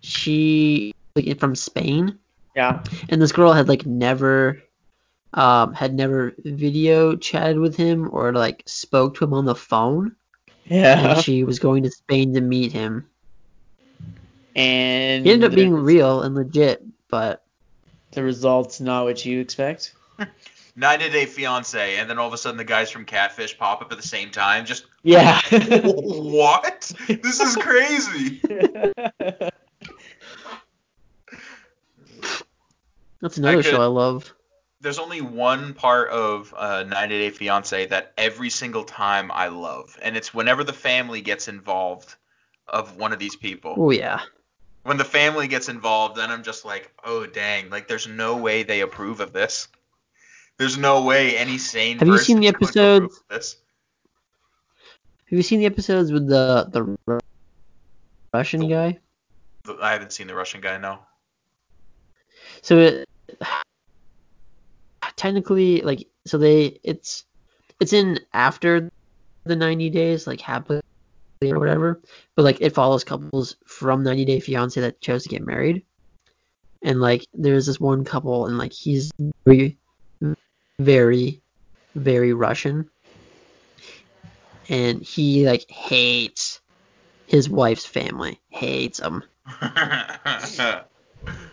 she 0.00 0.92
like 1.16 1.38
from 1.40 1.54
Spain, 1.54 2.18
Yeah. 2.54 2.82
and 3.08 3.20
this 3.20 3.32
girl 3.32 3.54
had 3.54 3.66
like 3.66 3.86
never, 3.86 4.62
um, 5.32 5.72
had 5.72 5.94
never 5.94 6.34
video 6.44 7.16
chatted 7.16 7.58
with 7.58 7.76
him 7.76 8.10
or 8.12 8.32
like 8.32 8.62
spoke 8.66 9.16
to 9.16 9.24
him 9.24 9.32
on 9.32 9.46
the 9.46 9.54
phone, 9.54 10.14
Yeah. 10.66 11.12
and 11.12 11.22
she 11.22 11.44
was 11.44 11.58
going 11.58 11.82
to 11.84 11.90
Spain 11.90 12.34
to 12.34 12.42
meet 12.42 12.72
him. 12.72 13.06
And 14.54 15.24
He 15.24 15.32
ended 15.32 15.50
up 15.50 15.54
being 15.54 15.72
real 15.72 16.20
and 16.22 16.34
legit, 16.34 16.84
but 17.08 17.42
the 18.12 18.22
results 18.22 18.80
not 18.80 19.04
what 19.04 19.24
you 19.24 19.40
expect. 19.40 19.94
90 20.76 21.10
Day 21.10 21.26
Fiance, 21.26 21.96
and 21.96 22.08
then 22.08 22.18
all 22.18 22.26
of 22.26 22.32
a 22.32 22.38
sudden 22.38 22.56
the 22.56 22.64
guys 22.64 22.90
from 22.90 23.04
Catfish 23.04 23.58
pop 23.58 23.82
up 23.82 23.92
at 23.92 23.98
the 23.98 24.06
same 24.06 24.30
time. 24.30 24.64
Just 24.64 24.86
Yeah. 25.02 25.40
what? 25.84 26.92
This 27.08 27.40
is 27.40 27.56
crazy. 27.56 28.40
that's 33.20 33.36
another 33.38 33.62
show 33.62 33.82
I 33.82 33.86
love. 33.86 34.32
There's 34.80 34.98
only 34.98 35.20
one 35.20 35.74
part 35.74 36.08
of 36.08 36.54
uh, 36.56 36.84
90 36.84 37.18
Day 37.18 37.30
Fiance 37.30 37.86
that 37.86 38.14
every 38.16 38.48
single 38.48 38.84
time 38.84 39.30
I 39.32 39.48
love, 39.48 39.98
and 40.00 40.16
it's 40.16 40.32
whenever 40.32 40.64
the 40.64 40.72
family 40.72 41.20
gets 41.20 41.48
involved 41.48 42.14
of 42.66 42.96
one 42.96 43.12
of 43.12 43.18
these 43.18 43.36
people. 43.36 43.74
Oh 43.76 43.90
yeah. 43.90 44.20
When 44.82 44.96
the 44.96 45.04
family 45.04 45.46
gets 45.46 45.68
involved, 45.68 46.16
then 46.16 46.30
I'm 46.30 46.42
just 46.42 46.64
like, 46.64 46.90
oh 47.04 47.26
dang, 47.26 47.68
like 47.70 47.86
there's 47.86 48.06
no 48.06 48.36
way 48.36 48.62
they 48.62 48.80
approve 48.80 49.20
of 49.20 49.32
this. 49.32 49.68
There's 50.58 50.78
no 50.78 51.02
way 51.04 51.36
any 51.36 51.58
sane 51.58 51.98
Have 51.98 52.08
you 52.08 52.18
seen 52.18 52.40
the 52.40 52.46
is 52.46 52.52
going 52.52 52.72
to 52.72 52.80
approve 52.96 53.10
episodes? 53.10 53.24
this. 53.28 53.56
Have 55.30 55.36
you 55.36 55.42
seen 55.42 55.60
the 55.60 55.66
episodes 55.66 56.12
with 56.12 56.26
the 56.28 56.68
the 56.72 57.20
Russian 58.32 58.60
The- 58.60 58.68
guy? 58.68 58.98
I 59.80 59.92
haven't 59.92 60.12
seen 60.12 60.26
the 60.26 60.34
Russian 60.34 60.60
guy, 60.60 60.78
no. 60.78 60.98
So 62.62 62.78
it, 62.78 63.08
technically, 65.16 65.82
like, 65.82 66.08
so 66.26 66.38
they 66.38 66.80
it's 66.82 67.24
it's 67.78 67.92
in 67.92 68.20
after 68.32 68.90
the 69.44 69.56
90 69.56 69.90
days, 69.90 70.26
like 70.26 70.40
happily 70.40 70.80
or 71.48 71.58
whatever, 71.58 72.00
but 72.36 72.42
like 72.42 72.60
it 72.60 72.74
follows 72.74 73.02
couples 73.02 73.56
from 73.64 74.02
90 74.02 74.26
Day 74.26 74.40
Fiance 74.40 74.78
that 74.78 75.00
chose 75.00 75.22
to 75.22 75.30
get 75.30 75.46
married, 75.46 75.82
and 76.82 77.00
like 77.00 77.26
there's 77.32 77.64
this 77.64 77.80
one 77.80 78.04
couple, 78.04 78.46
and 78.46 78.58
like 78.58 78.72
he's 78.72 79.10
very, 79.46 79.78
very, 80.78 81.40
very 81.94 82.34
Russian, 82.34 82.90
and 84.68 85.00
he 85.00 85.46
like 85.46 85.70
hates 85.70 86.60
his 87.26 87.48
wife's 87.48 87.86
family, 87.86 88.38
hates 88.50 88.98
them. 88.98 89.24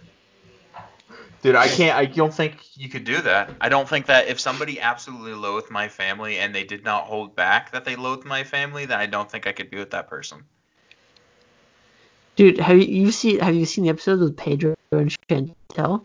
Dude, 1.42 1.56
I 1.56 1.68
can't. 1.68 1.96
I 1.96 2.06
don't 2.06 2.34
think 2.34 2.56
you 2.76 2.90
could 2.90 3.04
do 3.04 3.22
that. 3.22 3.52
I 3.62 3.70
don't 3.70 3.88
think 3.88 4.08
that 4.08 4.28
if 4.28 4.40
somebody 4.40 4.80
absolutely 4.80 5.34
loathed 5.34 5.70
my 5.70 5.88
family 5.88 6.40
and 6.40 6.54
they 6.54 6.64
did 6.64 6.84
not 6.84 7.04
hold 7.04 7.36
back 7.36 7.72
that 7.72 7.86
they 7.86 7.96
loathed 7.96 8.26
my 8.26 8.44
family, 8.44 8.86
then 8.86 9.00
I 9.00 9.06
don't 9.06 9.30
think 9.30 9.46
I 9.46 9.52
could 9.52 9.70
be 9.70 9.78
with 9.78 9.92
that 9.92 10.10
person. 10.10 10.44
Dude, 12.36 12.60
have 12.60 12.78
you, 12.78 12.86
you 12.86 13.12
seen 13.12 13.40
have 13.40 13.56
you 13.56 13.66
seen 13.66 13.84
the 13.84 13.90
episodes 13.90 14.22
with 14.22 14.36
Pedro 14.36 14.76
and 14.92 15.16
Chantel? 15.30 16.04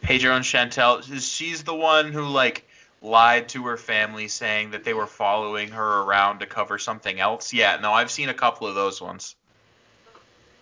Pedro 0.00 0.34
and 0.36 0.44
Chantel, 0.44 1.02
she's 1.20 1.64
the 1.64 1.74
one 1.74 2.12
who 2.12 2.26
like 2.26 2.68
lied 3.00 3.48
to 3.50 3.64
her 3.64 3.76
family 3.76 4.28
saying 4.28 4.70
that 4.70 4.84
they 4.84 4.94
were 4.94 5.06
following 5.06 5.68
her 5.70 6.02
around 6.02 6.38
to 6.40 6.46
cover 6.46 6.78
something 6.78 7.20
else. 7.20 7.52
Yeah, 7.52 7.78
no, 7.80 7.92
I've 7.92 8.10
seen 8.10 8.28
a 8.28 8.34
couple 8.34 8.66
of 8.66 8.74
those 8.74 9.00
ones. 9.00 9.36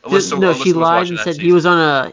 Alyssa, 0.05 0.39
no, 0.39 0.53
Alyssa 0.53 0.65
she 0.65 0.73
lied 0.73 1.09
and 1.09 1.19
that 1.19 1.25
said 1.25 1.37
he 1.37 1.53
was 1.53 1.65
on 1.65 1.79
a 1.79 2.13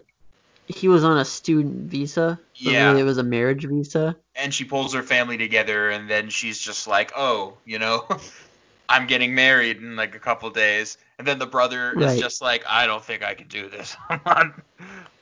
he 0.70 0.88
was 0.88 1.04
on 1.04 1.18
a 1.18 1.26
student 1.26 1.90
visa. 1.90 2.40
Yeah. 2.56 2.90
really 2.90 3.02
it 3.02 3.04
was 3.04 3.18
a 3.18 3.24
marriage 3.24 3.66
visa. 3.66 4.16
and 4.36 4.54
she 4.54 4.64
pulls 4.66 4.94
her 4.94 5.04
family 5.04 5.38
together 5.38 5.90
and 5.90 6.10
then 6.10 6.30
she's 6.30 6.60
just 6.60 6.88
like 6.88 7.12
oh 7.18 7.58
you 7.66 7.80
know 7.80 8.06
i'm 8.90 9.08
getting 9.08 9.34
married 9.36 9.78
in 9.78 9.96
like 9.96 10.14
a 10.16 10.20
couple 10.20 10.50
days 10.50 10.98
and 11.18 11.28
then 11.28 11.40
the 11.40 11.46
brother 11.46 11.94
Right. 11.96 12.16
is 12.16 12.20
just 12.20 12.42
like 12.42 12.64
i 12.68 12.86
don't 12.86 13.04
think 13.04 13.24
i 13.24 13.34
can 13.34 13.48
do 13.48 13.70
this 13.70 13.96
i'm 14.10 14.22
not 14.26 14.54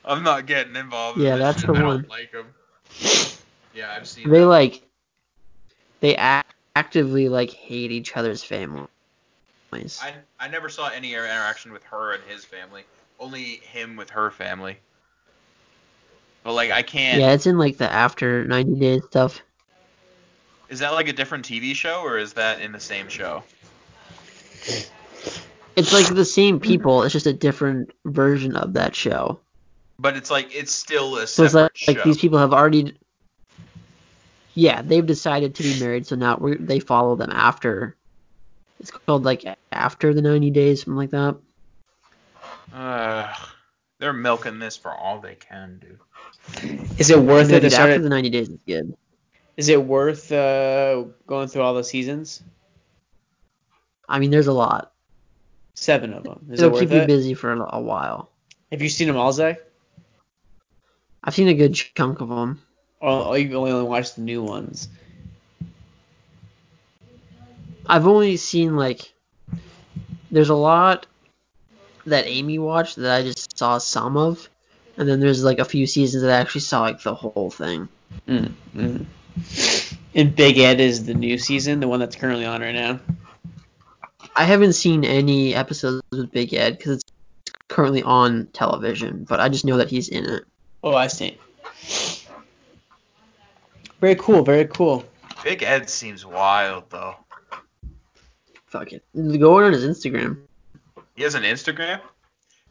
i'm 0.06 0.24
not 0.24 0.46
getting 0.48 0.75
involved 0.75 1.20
Yeah, 1.20 1.34
in 1.34 1.39
this 1.39 1.48
that's 1.48 1.62
shit. 1.62 1.68
the 1.68 1.80
I 1.80 1.84
one. 1.84 2.06
like 2.10 2.32
him 2.32 2.48
yeah 3.75 3.94
i've 3.96 4.08
seen 4.08 4.30
They 4.30 4.39
that. 4.42 4.48
like 4.48 4.82
they 6.00 6.16
act, 6.16 6.54
actively 6.75 7.30
like 7.30 7.50
hate 7.51 7.92
each 7.92 8.16
other's 8.18 8.44
families. 8.44 8.88
I, 9.74 10.13
I 10.39 10.48
never 10.48 10.70
saw 10.70 10.89
any 10.89 11.13
interaction 11.13 11.72
with 11.72 11.84
her 11.86 12.13
and 12.13 12.24
his 12.24 12.46
family 12.46 12.84
only 13.20 13.62
him 13.63 13.96
with 13.96 14.10
her 14.12 14.30
family 14.32 14.77
but 16.48 16.54
like 16.54 16.72
i 16.72 16.82
can't 16.82 17.20
Yeah, 17.20 17.34
it's 17.34 17.46
in 17.46 17.58
like 17.58 17.75
the 17.77 17.92
after 17.92 18.46
90 18.46 18.80
days 18.80 19.04
stuff. 19.04 19.42
is 20.70 20.80
that 20.80 20.94
like 20.94 21.10
a 21.10 21.13
different 21.13 21.46
tv 21.46 21.75
show 21.75 22.00
or 22.01 22.18
is 22.18 22.32
that 22.34 22.62
in 22.62 22.72
the 22.72 22.80
same 22.80 23.10
show 23.10 23.44
It's 25.75 25.94
like 25.94 26.08
the 26.08 26.25
same 26.25 26.60
people, 26.60 27.04
it's 27.04 27.12
just 27.12 27.27
a 27.27 27.34
different 27.34 27.92
version 28.06 28.56
of 28.56 28.74
that 28.74 28.96
show. 28.96 29.39
but 30.00 30.16
it's 30.16 30.32
like 30.32 30.56
it's 30.56 30.72
still 30.72 31.18
a 31.18 31.27
So 31.27 31.44
separate 31.44 31.54
like, 31.63 31.75
show 31.75 31.94
like 31.94 32.04
these 32.06 32.18
people 32.18 32.39
have 32.39 32.54
already 32.54 32.96
Yeah, 34.56 34.82
they've 34.82 35.06
decided 35.06 35.54
to 35.56 35.63
be 35.63 35.80
married, 35.80 36.08
so 36.08 36.16
now 36.16 36.39
they 36.62 36.80
follow 36.80 37.16
them 37.18 37.30
after. 37.32 37.96
It's 38.80 38.92
called 38.92 39.25
like 39.25 39.44
after 39.72 40.13
the 40.13 40.22
90 40.22 40.50
days, 40.51 40.84
something 40.84 40.96
like 40.96 41.12
that. 41.12 41.36
Uh, 42.74 43.34
they're 44.00 44.13
milking 44.13 44.60
this 44.60 44.77
for 44.77 44.92
all 44.96 45.20
they 45.20 45.36
can, 45.36 45.80
dude. 45.80 46.00
Is 46.98 47.10
it 47.10 47.20
worth 47.20 47.50
it 47.50 47.54
to 47.54 47.60
dude, 47.62 47.72
start? 47.72 47.89
after 47.89 48.00
it- 48.00 48.04
the 48.04 48.10
90 48.10 48.30
days 48.30 48.50
is 48.50 48.60
good. 48.66 48.96
Is 49.58 49.70
it 49.70 49.84
worth 49.84 50.32
uh, 50.32 51.04
going 51.25 51.48
through 51.48 51.63
all 51.63 51.74
the 51.74 51.84
seasons? 51.84 52.44
I 54.08 54.20
mean, 54.20 54.30
there's 54.30 54.46
a 54.48 54.54
lot. 54.54 54.92
Seven 55.74 56.13
of 56.13 56.24
them. 56.24 56.46
Is 56.51 56.60
It'll 56.60 56.70
it 56.70 56.74
worth 56.74 56.82
keep 56.82 56.92
you 56.92 56.98
it? 57.01 57.08
busy 57.08 57.34
for 57.34 57.51
a, 57.54 57.75
a 57.77 57.82
while. 57.82 58.30
Have 58.72 58.82
you 58.84 58.89
seen 58.89 59.08
them 59.08 59.18
all, 59.18 59.32
Zach? 59.34 59.60
I've 61.24 61.34
seen 61.34 61.48
a 61.48 61.54
good 61.56 61.74
chunk 61.74 62.22
of 62.22 62.30
them. 62.30 62.62
Or, 63.00 63.25
or 63.25 63.38
you 63.38 63.56
only 63.56 63.84
watched 63.84 64.16
the 64.16 64.22
new 64.22 64.44
ones? 64.44 64.89
I've 67.86 68.08
only 68.08 68.38
seen 68.38 68.75
like 68.75 69.13
there's 70.30 70.50
a 70.50 70.56
lot 70.56 71.08
that 72.06 72.25
Amy 72.27 72.60
watched 72.60 72.98
that 72.98 73.16
I 73.20 73.24
just 73.24 73.58
saw 73.58 73.77
some 73.77 74.18
of, 74.18 74.50
and 74.98 75.08
then 75.08 75.20
there's 75.20 75.44
like 75.44 75.60
a 75.60 75.66
few 75.66 75.88
seasons 75.88 76.24
that 76.24 76.32
I 76.32 76.39
actually 76.39 76.62
saw 76.62 76.82
like 76.82 77.01
the 77.01 77.13
whole 77.13 77.51
thing. 77.51 77.88
Mm, 78.27 78.51
mm. 78.75 79.06
And 80.16 80.36
Big 80.36 80.58
Ed 80.58 80.80
is 80.80 81.06
the 81.06 81.13
new 81.13 81.38
season, 81.38 81.80
the 81.80 81.88
one 81.88 82.00
that's 82.00 82.16
currently 82.16 82.46
on 82.46 82.62
right 82.62 82.74
now. 82.74 83.00
I 84.36 84.44
haven't 84.44 84.74
seen 84.74 85.06
any 85.06 85.54
episodes 85.54 86.01
with 86.12 86.32
Big 86.32 86.54
Ed 86.54 86.77
because 86.77 87.01
it's 87.01 87.12
currently 87.68 88.01
on 88.04 88.48
television, 88.54 89.25
but 89.27 89.39
I 89.39 89.50
just 89.50 89.66
know 89.66 89.77
that 89.77 89.89
he's 89.89 90.10
in 90.10 90.25
it. 90.25 90.44
Oh, 90.84 90.96
I 90.96 91.08
see. 91.08 91.38
Very 94.01 94.16
cool, 94.16 94.44
very 94.44 94.66
cool. 94.66 95.06
Big 95.44 95.63
Ed 95.63 95.89
seems 95.89 96.25
wild 96.25 96.89
though. 96.89 97.16
Fuck 98.66 98.94
it. 98.94 99.04
Go 99.16 99.63
on 99.63 99.74
his 99.74 99.86
Instagram. 99.86 100.39
He 101.16 101.24
has 101.24 101.36
an 101.36 101.44
Instagram. 101.44 102.00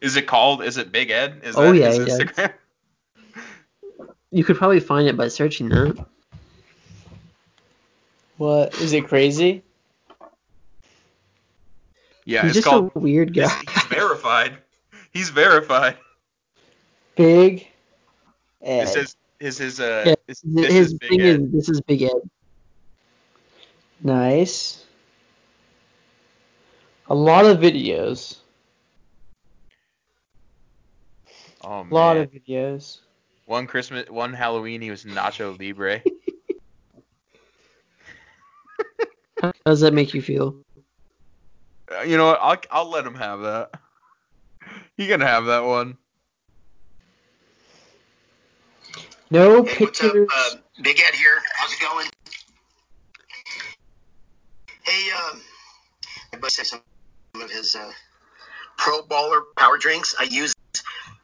Is 0.01 0.15
it 0.15 0.27
called? 0.27 0.63
Is 0.63 0.77
it 0.77 0.91
Big 0.91 1.09
Ed? 1.09 1.41
Is 1.43 1.55
Oh, 1.57 1.71
that 1.71 1.75
yeah, 1.77 1.87
his 1.87 1.97
he 1.97 2.05
does. 2.05 2.19
Instagram? 2.19 2.53
You 4.31 4.43
could 4.43 4.57
probably 4.57 4.79
find 4.79 5.07
it 5.07 5.15
by 5.17 5.27
searching 5.29 5.69
that. 5.69 6.05
What 8.37 8.75
is 8.79 8.93
it 8.93 9.07
crazy? 9.07 9.63
Yeah, 12.25 12.41
He's 12.43 12.51
it's 12.51 12.57
just 12.57 12.67
called. 12.67 12.91
a 12.93 12.99
weird 12.99 13.33
guy. 13.33 13.49
he's 13.73 13.83
verified. 13.85 14.57
He's 15.11 15.29
verified. 15.29 15.97
Big 17.15 17.67
Ed. 18.61 18.85
This 18.87 18.95
is 18.95 19.15
his 19.39 19.57
his 19.57 19.79
uh. 19.79 20.03
Yeah, 20.05 20.15
This, 20.27 20.41
his 20.41 20.53
this 20.53 20.67
his 20.71 20.87
is 20.87 20.93
Big 20.99 21.09
thing 21.09 21.21
Ed. 21.21 21.41
is 21.41 21.51
this 21.51 21.69
is 21.69 21.81
Big 21.81 22.01
Ed. 22.03 22.29
nice. 24.03 24.85
A 27.09 27.15
lot 27.15 27.45
of 27.45 27.57
videos. 27.59 28.37
Oh 31.69 31.85
A 31.89 31.93
lot 31.93 32.15
of 32.15 32.31
videos. 32.31 32.99
One 33.45 33.67
Christmas, 33.67 34.09
one 34.09 34.31
Halloween, 34.33 34.79
he 34.81 34.89
was 34.89 35.03
Nacho 35.03 35.59
Libre. 35.59 36.01
How 39.41 39.51
does 39.65 39.81
that 39.81 39.93
make 39.93 40.13
you 40.13 40.21
feel? 40.21 40.55
Uh, 41.91 42.03
you 42.03 42.15
know 42.15 42.27
what? 42.27 42.39
I'll 42.41 42.57
I'll 42.71 42.89
let 42.89 43.05
him 43.05 43.15
have 43.15 43.41
that. 43.41 43.71
He 44.95 45.07
can 45.07 45.19
have 45.19 45.47
that 45.47 45.65
one. 45.65 45.97
No 49.29 49.63
Hey, 49.63 49.83
what's 49.83 50.01
up? 50.01 50.15
Uh, 50.15 50.55
Big 50.81 51.01
Ed 51.01 51.15
here. 51.15 51.41
How's 51.57 51.73
it 51.73 51.81
going? 51.81 52.07
Hey, 54.83 55.11
um, 55.11 55.41
I 56.33 56.37
buddy 56.37 56.49
said 56.49 56.65
some 56.65 56.81
of 57.35 57.51
his 57.51 57.75
uh, 57.75 57.91
Pro 58.77 59.01
Baller 59.03 59.41
power 59.57 59.77
drinks. 59.77 60.15
I 60.17 60.23
use. 60.23 60.53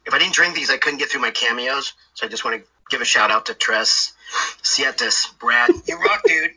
If 0.05 0.13
I 0.13 0.19
didn't 0.19 0.33
drink 0.33 0.55
these, 0.55 0.69
I 0.69 0.77
couldn't 0.77 0.99
get 0.99 1.09
through 1.09 1.21
my 1.21 1.31
cameos. 1.31 1.93
So 2.13 2.25
I 2.25 2.29
just 2.29 2.43
want 2.43 2.61
to 2.61 2.67
give 2.89 3.01
a 3.01 3.05
shout 3.05 3.31
out 3.31 3.45
to 3.47 3.53
Tres 3.53 4.13
Sietas, 4.61 5.37
Brad. 5.39 5.69
You 5.87 5.97
rock, 5.99 6.21
dude. 6.25 6.51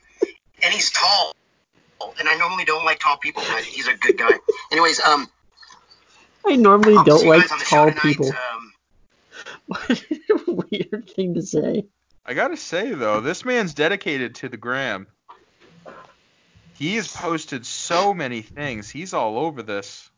And 0.63 0.73
he's 0.75 0.91
tall. 0.91 1.33
And 2.19 2.29
I 2.29 2.37
normally 2.37 2.65
don't 2.65 2.85
like 2.85 2.99
tall 2.99 3.17
people, 3.19 3.43
but 3.49 3.63
he's 3.63 3.87
a 3.89 3.95
good 3.95 4.19
guy. 4.19 4.31
Anyways, 4.73 5.01
um, 5.01 5.29
I 6.47 6.57
normally 6.57 6.97
I'll 6.97 7.05
don't 7.05 7.27
like 7.27 7.43
guys 7.43 7.53
on 7.53 7.59
the 7.59 7.65
show 7.65 7.91
tall 7.91 8.01
people. 8.01 8.27
Um, 8.29 8.73
What 9.67 9.91
a 10.49 10.53
weird 10.53 11.11
thing 11.15 11.35
to 11.35 11.43
say. 11.43 11.87
I 12.25 12.35
gotta 12.35 12.57
say 12.57 12.93
though, 12.93 13.21
this 13.21 13.45
man's 13.45 13.75
dedicated 13.75 14.37
to 14.37 14.49
the 14.49 14.57
gram. 14.57 15.07
He 16.75 16.97
has 16.97 17.09
posted 17.09 17.65
so 17.65 18.13
many 18.13 18.43
things. 18.43 18.91
He's 18.91 19.15
all 19.15 19.39
over 19.39 19.63
this. 19.63 20.11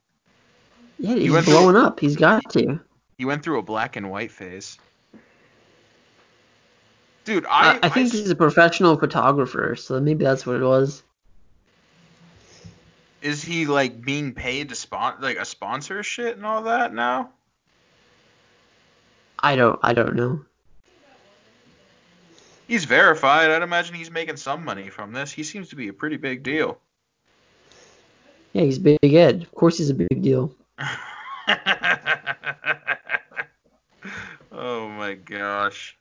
Yeah, 0.98 1.14
he's 1.14 1.30
went 1.30 1.44
through- 1.44 1.54
blowing 1.54 1.76
up. 1.76 2.00
He's 2.00 2.16
got 2.16 2.42
to. 2.52 2.80
He 3.18 3.24
went 3.24 3.42
through 3.42 3.58
a 3.58 3.62
black 3.62 3.96
and 3.96 4.10
white 4.10 4.30
phase. 4.30 4.78
Dude, 7.24 7.44
I, 7.44 7.74
I 7.74 7.78
I 7.82 7.88
think 7.90 8.12
he's 8.12 8.30
a 8.30 8.36
professional 8.36 8.96
photographer, 8.96 9.76
so 9.76 10.00
maybe 10.00 10.24
that's 10.24 10.46
what 10.46 10.56
it 10.56 10.64
was. 10.64 11.02
is 13.20 13.42
he 13.42 13.66
like 13.66 14.00
being 14.00 14.32
paid 14.32 14.68
to 14.70 14.74
spon 14.74 15.16
like 15.20 15.36
a 15.36 15.44
sponsor 15.44 16.02
shit 16.02 16.36
and 16.36 16.46
all 16.46 16.62
that 16.62 16.94
now? 16.94 17.30
I 19.40 19.56
don't. 19.56 19.78
I 19.82 19.92
don't 19.92 20.14
know. 20.16 20.40
He's 22.66 22.84
verified. 22.84 23.50
I'd 23.50 23.62
imagine 23.62 23.94
he's 23.94 24.10
making 24.10 24.36
some 24.36 24.64
money 24.64 24.90
from 24.90 25.12
this. 25.12 25.32
He 25.32 25.42
seems 25.42 25.68
to 25.70 25.76
be 25.76 25.88
a 25.88 25.92
pretty 25.92 26.16
big 26.16 26.42
deal. 26.42 26.78
Yeah, 28.52 28.62
he's 28.62 28.78
Big 28.78 28.98
Ed. 29.02 29.42
Of 29.42 29.54
course, 29.54 29.78
he's 29.78 29.90
a 29.90 29.94
big 29.94 30.22
deal. 30.22 30.54
oh 34.52 34.88
my 35.08 35.14
gosh. 35.14 35.96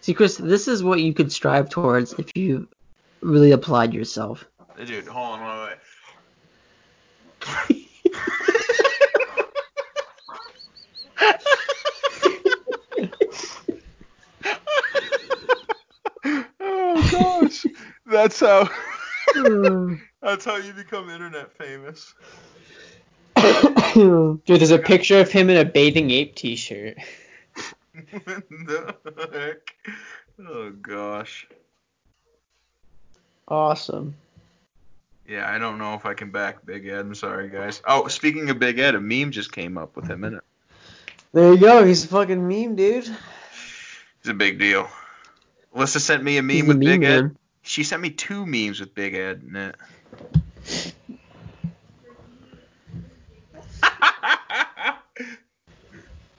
See, 0.00 0.14
Chris, 0.14 0.38
this 0.38 0.66
is 0.66 0.82
what 0.82 1.00
you 1.00 1.12
could 1.12 1.30
strive 1.30 1.68
towards 1.68 2.14
if 2.14 2.34
you 2.34 2.68
really 3.20 3.52
applied 3.52 3.92
yourself. 3.92 4.46
Dude, 4.82 5.06
hold 5.06 5.40
on, 5.40 5.68
wait, 5.68 5.78
wait. 7.68 7.82
oh 16.60 17.40
gosh, 17.42 17.66
that's 18.06 18.40
how 18.40 18.70
that's 20.22 20.46
how 20.46 20.56
you 20.56 20.72
become 20.72 21.10
internet 21.10 21.52
famous. 21.52 22.14
Dude, 23.94 24.40
there's 24.46 24.70
a 24.70 24.78
picture 24.78 25.20
of 25.20 25.30
him 25.30 25.50
in 25.50 25.58
a 25.58 25.64
bathing 25.64 26.10
ape 26.10 26.36
t-shirt. 26.36 26.96
The 27.96 28.94
heck? 29.32 29.94
Oh 30.38 30.70
gosh. 30.70 31.46
Awesome. 33.48 34.14
Yeah, 35.28 35.50
I 35.50 35.58
don't 35.58 35.78
know 35.78 35.94
if 35.94 36.06
I 36.06 36.14
can 36.14 36.30
back 36.30 36.64
Big 36.64 36.86
Ed. 36.86 37.00
I'm 37.00 37.14
sorry, 37.14 37.48
guys. 37.48 37.82
Oh, 37.86 38.06
speaking 38.06 38.48
of 38.50 38.58
Big 38.58 38.78
Ed, 38.78 38.94
a 38.94 39.00
meme 39.00 39.32
just 39.32 39.50
came 39.50 39.76
up 39.76 39.96
with 39.96 40.08
him 40.08 40.24
in 40.24 40.34
it. 40.34 40.44
There 41.32 41.52
you 41.52 41.58
go. 41.58 41.84
He's 41.84 42.04
a 42.04 42.08
fucking 42.08 42.46
meme, 42.46 42.76
dude. 42.76 43.08
It's 44.20 44.28
a 44.28 44.34
big 44.34 44.58
deal. 44.58 44.88
Alyssa 45.74 46.00
sent 46.00 46.22
me 46.22 46.38
a 46.38 46.42
meme 46.42 46.54
He's 46.54 46.64
a 46.64 46.68
with 46.68 46.78
meme 46.78 47.00
Big 47.00 47.02
Ed. 47.04 47.36
She 47.62 47.82
sent 47.82 48.00
me 48.00 48.10
two 48.10 48.46
memes 48.46 48.78
with 48.80 48.94
Big 48.94 49.14
Ed 49.14 49.42
in 49.46 49.56
it. 49.56 49.76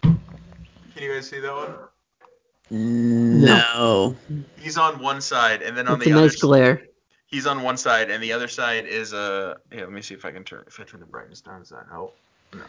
Can 0.01 0.96
you 1.07 1.13
guys 1.13 1.29
see 1.29 1.39
that 1.39 1.53
one? 1.53 1.73
No. 2.69 4.15
He's 4.59 4.77
on 4.77 4.99
one 5.01 5.21
side, 5.21 5.61
and 5.61 5.75
then 5.77 5.87
on 5.87 5.95
It's 5.95 6.05
the 6.05 6.11
a 6.11 6.13
other 6.15 6.25
nice 6.25 6.35
glare. 6.35 6.83
he's 7.27 7.47
on 7.47 7.61
one 7.63 7.77
side, 7.77 8.11
and 8.11 8.21
the 8.21 8.33
other 8.33 8.47
side 8.47 8.85
is 8.85 9.13
a. 9.13 9.57
Yeah, 9.71 9.81
let 9.81 9.91
me 9.91 10.01
see 10.01 10.13
if 10.15 10.25
I 10.25 10.31
can 10.31 10.43
turn 10.43 10.63
if 10.67 10.79
I 10.79 10.83
turn 10.83 10.99
the 10.99 11.05
brightness 11.05 11.41
down. 11.41 11.59
Does 11.59 11.69
that 11.69 11.85
help? 11.89 12.17
No. 12.53 12.63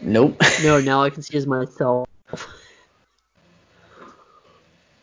Nope. 0.00 0.42
No, 0.62 0.80
now 0.80 1.02
I 1.02 1.10
can 1.10 1.22
see 1.22 1.36
as 1.36 1.46
myself. 1.46 2.08
Uh, 2.32 2.36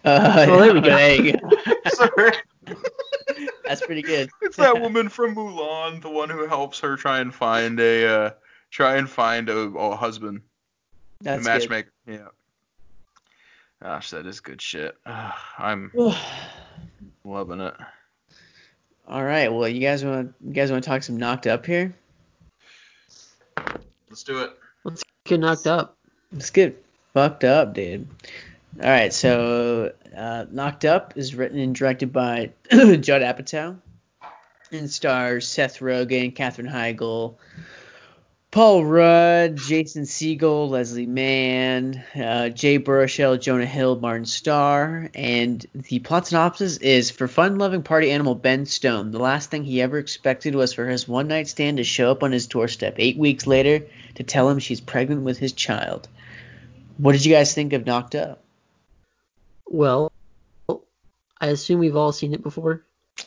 Oh, 0.50 0.60
there 0.60 0.74
we 0.74 0.82
go. 0.82 0.90
There 0.96 1.16
you 1.22 1.34
go. 1.34 1.50
Sorry. 1.94 2.32
That's 3.66 3.86
pretty 3.86 4.02
good. 4.02 4.30
It's 4.42 4.58
that 4.58 4.82
woman 4.82 5.08
from 5.08 5.36
Mulan, 5.36 6.02
the 6.02 6.10
one 6.10 6.30
who 6.30 6.46
helps 6.48 6.80
her 6.80 6.96
try 6.98 7.20
and 7.20 7.34
find 7.34 7.80
a 7.80 8.06
uh, 8.08 8.30
try 8.72 8.96
and 8.98 9.10
find 9.10 9.50
a, 9.50 9.58
a 9.58 9.96
husband, 9.96 10.42
That's 11.22 11.46
a 11.46 11.50
matchmaker. 11.50 11.92
Yeah. 12.08 12.28
Gosh, 13.82 14.12
that 14.12 14.26
is 14.26 14.40
good 14.40 14.62
shit. 14.62 14.96
I'm 15.58 15.92
loving 17.24 17.62
it. 17.62 17.74
All 19.08 19.24
right. 19.24 19.52
Well, 19.52 19.68
you 19.68 19.82
guys 19.82 20.06
want 20.06 20.34
you 20.46 20.54
guys 20.54 20.72
want 20.72 20.84
to 20.84 20.90
talk 20.90 21.04
some 21.04 21.18
knocked 21.18 21.48
up 21.48 21.66
here? 21.66 21.94
Let's 24.10 24.24
do 24.24 24.42
it. 24.42 24.52
Let's 24.84 25.04
get 25.26 25.40
knocked 25.40 25.68
up. 25.68 25.98
Let's 26.32 26.50
get 26.50 26.84
fucked 27.14 27.44
up, 27.44 27.74
dude. 27.74 28.08
All 28.82 28.90
right, 28.90 29.12
so 29.12 29.92
uh, 30.16 30.46
Knocked 30.50 30.86
Up 30.86 31.18
is 31.18 31.36
written 31.36 31.60
and 31.60 31.76
directed 31.76 32.14
by 32.14 32.52
Judd 32.72 33.22
Apatow 33.22 33.78
and 34.72 34.90
stars 34.90 35.46
Seth 35.46 35.80
Rogen, 35.80 36.34
Katherine 36.34 36.70
Heigl, 36.70 37.36
Paul 38.52 38.84
Rudd, 38.84 39.56
Jason 39.56 40.04
Segel, 40.04 40.70
Leslie 40.70 41.06
Mann, 41.06 42.04
uh, 42.14 42.50
Jay 42.50 42.78
Baruchel, 42.78 43.40
Jonah 43.40 43.66
Hill, 43.66 43.98
Martin 43.98 44.26
Starr, 44.26 45.10
and 45.16 45.66
the 45.74 46.00
plot 46.00 46.28
synopsis 46.28 46.76
is 46.76 47.10
for 47.10 47.30
fun-loving 47.30 47.84
party 47.84 48.12
animal 48.12 48.36
Ben 48.36 48.66
Stone. 48.66 49.12
The 49.12 49.20
last 49.20 49.50
thing 49.50 49.64
he 49.64 49.82
ever 49.82 49.98
expected 49.98 50.54
was 50.54 50.74
for 50.74 50.86
his 50.86 51.08
one-night 51.08 51.48
stand 51.48 51.78
to 51.78 51.86
show 51.86 52.12
up 52.12 52.24
on 52.24 52.34
his 52.34 52.48
doorstep 52.48 52.96
eight 52.98 53.18
weeks 53.18 53.48
later 53.48 53.86
to 54.16 54.24
tell 54.24 54.50
him 54.50 54.60
she's 54.60 54.82
pregnant 54.82 55.22
with 55.22 55.38
his 55.38 55.54
child. 55.54 56.10
What 56.98 57.14
did 57.14 57.24
you 57.24 57.34
guys 57.34 57.54
think 57.54 57.72
of 57.72 57.86
Knocked 57.86 58.16
Up? 58.16 58.44
Well, 59.66 60.12
I 61.40 61.48
assume 61.48 61.80
we've 61.80 61.96
all 61.96 62.12
seen 62.12 62.34
it 62.34 62.44
before. 62.44 62.84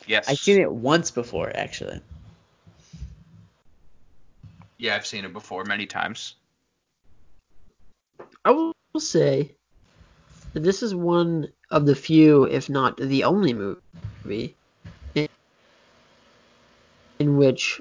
Yes. 0.07 0.29
I've 0.29 0.37
seen 0.37 0.61
it 0.61 0.71
once 0.71 1.11
before, 1.11 1.51
actually. 1.55 2.03
Yeah, 4.79 4.97
I've 4.97 5.07
seen 5.07 5.25
it 5.25 5.33
before 5.33 5.65
many 5.65 5.87
times. 5.87 6.35
I 8.45 8.51
will 8.51 8.75
say 8.99 9.53
that 10.53 10.63
this 10.63 10.83
is 10.83 10.95
one 10.95 11.49
of 11.71 11.87
the 11.87 11.95
few, 11.95 12.45
if 12.45 12.69
not 12.69 12.97
the 12.97 13.25
only 13.25 13.55
movie 13.55 14.55
in, 15.15 15.29
in 17.19 17.37
which 17.37 17.81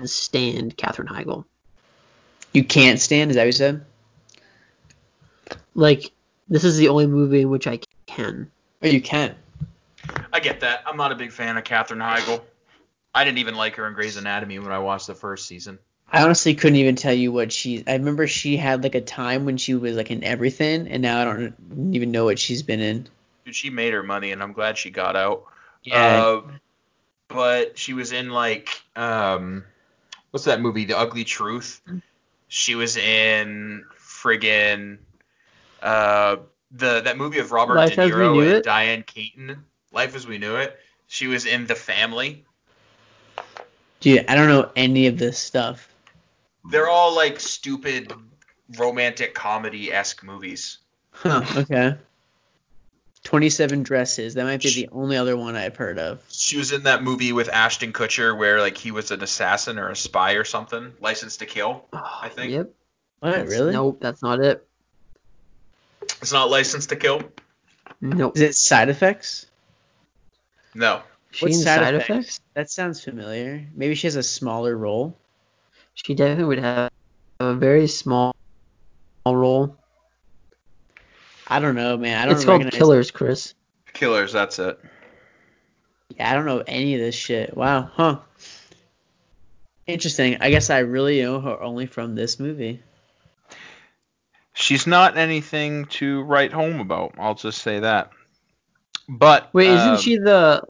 I 0.00 0.06
stand 0.06 0.76
Katherine 0.76 1.08
Heigl. 1.08 1.44
You 2.52 2.64
can't 2.64 2.98
stand, 2.98 3.30
is 3.30 3.36
that 3.36 3.42
what 3.42 3.46
you 3.46 3.52
said? 3.52 3.84
Like, 5.74 6.10
this 6.48 6.64
is 6.64 6.76
the 6.76 6.88
only 6.88 7.06
movie 7.06 7.42
in 7.42 7.50
which 7.50 7.66
I 7.66 7.80
can. 8.06 8.50
Oh, 8.82 8.86
you 8.86 9.00
can. 9.00 9.34
I 10.32 10.40
get 10.40 10.60
that. 10.60 10.82
I'm 10.86 10.96
not 10.96 11.12
a 11.12 11.14
big 11.14 11.32
fan 11.32 11.56
of 11.56 11.64
Katherine 11.64 12.00
Heigl. 12.00 12.40
I 13.14 13.24
didn't 13.24 13.38
even 13.38 13.54
like 13.54 13.76
her 13.76 13.86
in 13.86 13.94
Grey's 13.94 14.16
Anatomy 14.16 14.58
when 14.58 14.72
I 14.72 14.78
watched 14.78 15.06
the 15.06 15.14
first 15.14 15.46
season. 15.46 15.78
I 16.10 16.22
honestly 16.22 16.54
couldn't 16.54 16.76
even 16.76 16.96
tell 16.96 17.12
you 17.12 17.32
what 17.32 17.52
she. 17.52 17.84
I 17.86 17.94
remember 17.94 18.26
she 18.26 18.56
had 18.56 18.82
like 18.82 18.94
a 18.94 19.00
time 19.00 19.44
when 19.44 19.58
she 19.58 19.74
was 19.74 19.96
like 19.96 20.10
in 20.10 20.24
everything, 20.24 20.88
and 20.88 21.02
now 21.02 21.20
I 21.20 21.24
don't 21.24 21.94
even 21.94 22.10
know 22.10 22.24
what 22.24 22.38
she's 22.38 22.62
been 22.62 22.80
in. 22.80 23.08
Dude, 23.44 23.54
she 23.54 23.68
made 23.68 23.92
her 23.92 24.02
money, 24.02 24.32
and 24.32 24.42
I'm 24.42 24.52
glad 24.52 24.78
she 24.78 24.90
got 24.90 25.16
out. 25.16 25.44
Yeah. 25.82 26.24
Uh, 26.24 26.42
but 27.28 27.76
she 27.78 27.92
was 27.92 28.12
in 28.12 28.30
like 28.30 28.70
um, 28.96 29.64
what's 30.30 30.46
that 30.46 30.60
movie? 30.62 30.86
The 30.86 30.96
Ugly 30.96 31.24
Truth. 31.24 31.82
She 32.48 32.74
was 32.74 32.96
in 32.96 33.84
friggin' 33.98 34.98
uh 35.82 36.36
the 36.70 37.02
that 37.02 37.16
movie 37.16 37.38
of 37.38 37.52
Robert 37.52 37.74
Life 37.74 37.94
De 37.94 38.08
Niro 38.08 38.40
and 38.40 38.48
It? 38.48 38.64
Diane 38.64 39.02
Keaton. 39.02 39.64
Life 39.92 40.16
as 40.16 40.26
We 40.26 40.38
Knew 40.38 40.56
It. 40.56 40.78
She 41.06 41.26
was 41.26 41.46
in 41.46 41.66
The 41.66 41.74
Family. 41.74 42.44
Dude, 44.00 44.26
I 44.28 44.34
don't 44.34 44.48
know 44.48 44.70
any 44.76 45.06
of 45.06 45.18
this 45.18 45.38
stuff. 45.38 45.88
They're 46.64 46.88
all 46.88 47.14
like 47.14 47.40
stupid 47.40 48.12
romantic 48.76 49.34
comedy 49.34 49.92
esque 49.92 50.22
movies. 50.22 50.78
Huh, 51.10 51.44
okay. 51.56 51.96
27 53.24 53.82
Dresses. 53.82 54.34
That 54.34 54.44
might 54.44 54.62
be 54.62 54.70
the 54.70 54.88
only 54.92 55.16
other 55.16 55.36
one 55.36 55.56
I've 55.56 55.76
heard 55.76 55.98
of. 55.98 56.22
She 56.28 56.56
was 56.56 56.72
in 56.72 56.84
that 56.84 57.02
movie 57.02 57.32
with 57.32 57.48
Ashton 57.48 57.92
Kutcher 57.92 58.36
where 58.36 58.60
like 58.60 58.76
he 58.76 58.90
was 58.90 59.10
an 59.10 59.22
assassin 59.22 59.78
or 59.78 59.90
a 59.90 59.96
spy 59.96 60.32
or 60.32 60.44
something. 60.44 60.92
License 61.00 61.38
to 61.38 61.46
Kill, 61.46 61.84
ah, 61.92 62.20
I 62.22 62.28
think. 62.28 62.52
Yep. 62.52 62.70
What, 63.20 63.30
That's- 63.32 63.50
really? 63.50 63.72
Nope, 63.72 63.98
that's 64.00 64.22
not 64.22 64.40
it. 64.40 64.66
It's 66.22 66.32
not 66.32 66.50
License 66.50 66.86
to 66.86 66.96
Kill. 66.96 67.22
Nope. 68.00 68.36
Is 68.36 68.42
it 68.42 68.54
Side 68.54 68.88
Effects? 68.88 69.46
No. 70.74 71.02
She 71.32 71.46
What's 71.46 71.62
Side, 71.62 71.80
side 71.80 71.94
effects? 71.94 72.10
effects? 72.10 72.40
That 72.54 72.70
sounds 72.70 73.02
familiar. 73.04 73.66
Maybe 73.74 73.94
she 73.94 74.06
has 74.06 74.16
a 74.16 74.22
smaller 74.22 74.76
role. 74.76 75.18
She 76.04 76.14
definitely 76.14 76.44
would 76.44 76.58
have 76.58 76.90
a 77.40 77.54
very 77.54 77.86
small 77.86 78.34
role. 79.26 79.76
I 81.46 81.60
don't 81.60 81.74
know, 81.74 81.96
man. 81.96 82.18
I 82.18 82.26
don't 82.26 82.36
It's 82.36 82.44
called 82.44 82.60
recognize 82.60 82.78
Killers, 82.78 83.10
Chris. 83.10 83.54
Killers, 83.92 84.32
that's 84.32 84.58
it. 84.58 84.78
Yeah, 86.16 86.30
I 86.30 86.34
don't 86.34 86.46
know 86.46 86.62
any 86.66 86.94
of 86.94 87.00
this 87.00 87.14
shit. 87.14 87.56
Wow, 87.56 87.90
huh? 87.92 88.18
Interesting. 89.86 90.36
I 90.40 90.50
guess 90.50 90.70
I 90.70 90.80
really 90.80 91.20
know 91.22 91.40
her 91.40 91.62
only 91.62 91.86
from 91.86 92.14
this 92.14 92.38
movie. 92.38 92.82
She's 94.52 94.86
not 94.86 95.16
anything 95.16 95.86
to 95.86 96.22
write 96.22 96.52
home 96.52 96.80
about. 96.80 97.14
I'll 97.18 97.34
just 97.34 97.62
say 97.62 97.80
that. 97.80 98.10
But 99.08 99.48
Wait, 99.52 99.68
um, 99.68 99.78
isn't 99.78 100.00
she 100.00 100.18
the 100.18 100.62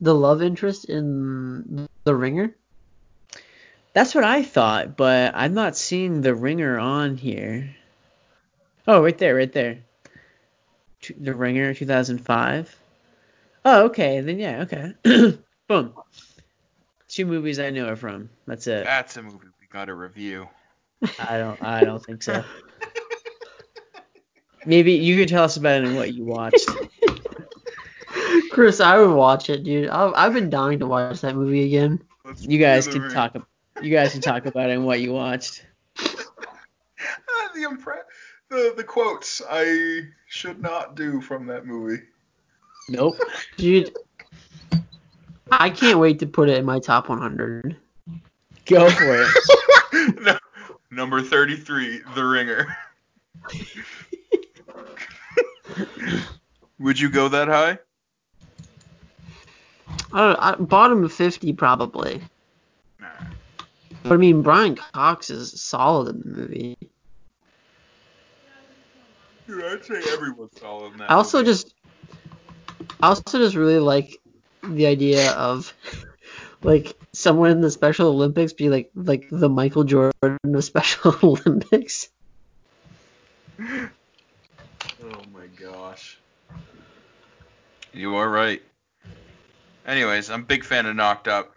the 0.00 0.14
love 0.14 0.42
interest 0.42 0.86
in 0.86 1.88
The 2.04 2.14
Ringer? 2.14 2.54
That's 3.96 4.14
what 4.14 4.24
I 4.24 4.42
thought, 4.42 4.94
but 4.94 5.32
I'm 5.34 5.54
not 5.54 5.74
seeing 5.74 6.20
the 6.20 6.34
ringer 6.34 6.78
on 6.78 7.16
here. 7.16 7.74
Oh, 8.86 9.02
right 9.02 9.16
there, 9.16 9.34
right 9.34 9.50
there. 9.50 9.78
The 11.18 11.34
Ringer, 11.34 11.72
2005. 11.72 12.76
Oh, 13.64 13.84
okay. 13.86 14.20
Then 14.20 14.38
yeah, 14.38 14.66
okay. 14.70 14.92
Boom. 15.66 15.94
Two 17.08 17.24
movies 17.24 17.58
I 17.58 17.70
know 17.70 17.88
are 17.88 17.96
from. 17.96 18.28
That's 18.46 18.66
it. 18.66 18.84
That's 18.84 19.16
a 19.16 19.22
movie 19.22 19.46
we 19.62 19.66
got 19.72 19.86
to 19.86 19.94
review. 19.94 20.46
I 21.18 21.38
don't. 21.38 21.62
I 21.62 21.82
don't 21.82 22.04
think 22.04 22.22
so. 22.22 22.44
Maybe 24.66 24.92
you 24.92 25.16
could 25.16 25.30
tell 25.30 25.44
us 25.44 25.56
about 25.56 25.80
it 25.80 25.88
and 25.88 25.96
what 25.96 26.12
you 26.12 26.26
watched. 26.26 26.68
Chris, 28.50 28.78
I 28.78 28.98
would 28.98 29.14
watch 29.14 29.48
it, 29.48 29.64
dude. 29.64 29.88
I've, 29.88 30.12
I've 30.14 30.34
been 30.34 30.50
dying 30.50 30.80
to 30.80 30.86
watch 30.86 31.22
that 31.22 31.34
movie 31.34 31.64
again. 31.64 31.98
You 32.40 32.58
guys 32.58 32.86
can 32.86 33.08
talk. 33.08 33.34
You 33.82 33.90
guys 33.90 34.12
can 34.12 34.20
talk 34.20 34.46
about 34.46 34.70
it 34.70 34.74
and 34.74 34.86
what 34.86 35.00
you 35.00 35.12
watched. 35.12 35.64
Ah, 35.98 37.50
the 37.54 37.62
impre- 37.62 38.04
the 38.48 38.74
the 38.76 38.84
quotes 38.84 39.42
I 39.48 40.02
should 40.28 40.60
not 40.60 40.94
do 40.94 41.20
from 41.20 41.46
that 41.46 41.66
movie. 41.66 42.02
Nope. 42.88 43.16
Dude, 43.56 43.94
I 45.50 45.70
can't 45.70 45.98
wait 45.98 46.18
to 46.20 46.26
put 46.26 46.48
it 46.48 46.58
in 46.58 46.64
my 46.64 46.78
top 46.78 47.08
100. 47.08 47.76
Go 48.66 48.90
for 48.90 49.22
it. 49.22 50.16
no, 50.20 50.38
number 50.90 51.22
33, 51.22 52.02
The 52.14 52.24
Ringer. 52.24 52.76
Would 56.78 56.98
you 56.98 57.08
go 57.08 57.28
that 57.28 57.48
high? 57.48 57.78
I 60.12 60.34
don't 60.34 60.60
know, 60.60 60.66
bottom 60.66 61.04
of 61.04 61.12
50 61.12 61.52
probably. 61.52 62.22
But 64.08 64.14
I 64.14 64.18
mean, 64.18 64.42
Brian 64.42 64.76
Cox 64.76 65.30
is 65.30 65.60
solid 65.60 66.14
in 66.14 66.20
the 66.20 66.38
movie. 66.40 66.78
Dude, 69.48 69.64
I'd 69.64 69.84
say 69.84 70.00
everyone's 70.12 70.58
solid 70.60 70.92
in 70.92 70.98
that 70.98 71.10
I 71.10 71.14
also 71.14 71.38
movie. 71.38 71.50
just, 71.50 71.74
I 73.00 73.08
also 73.08 73.38
just 73.38 73.56
really 73.56 73.78
like 73.80 74.18
the 74.62 74.86
idea 74.86 75.32
of 75.32 75.72
like 76.62 76.94
someone 77.12 77.50
in 77.50 77.60
the 77.60 77.70
Special 77.70 78.08
Olympics 78.08 78.52
be 78.52 78.68
like 78.68 78.90
like 78.94 79.26
the 79.30 79.48
Michael 79.48 79.84
Jordan 79.84 80.38
of 80.44 80.64
Special 80.64 81.16
Olympics. 81.22 82.08
Oh 83.60 85.22
my 85.32 85.46
gosh. 85.58 86.18
You 87.92 88.14
are 88.16 88.28
right. 88.28 88.62
Anyways, 89.86 90.30
I'm 90.30 90.42
a 90.42 90.44
big 90.44 90.64
fan 90.64 90.86
of 90.86 90.94
Knocked 90.94 91.28
Up. 91.28 91.55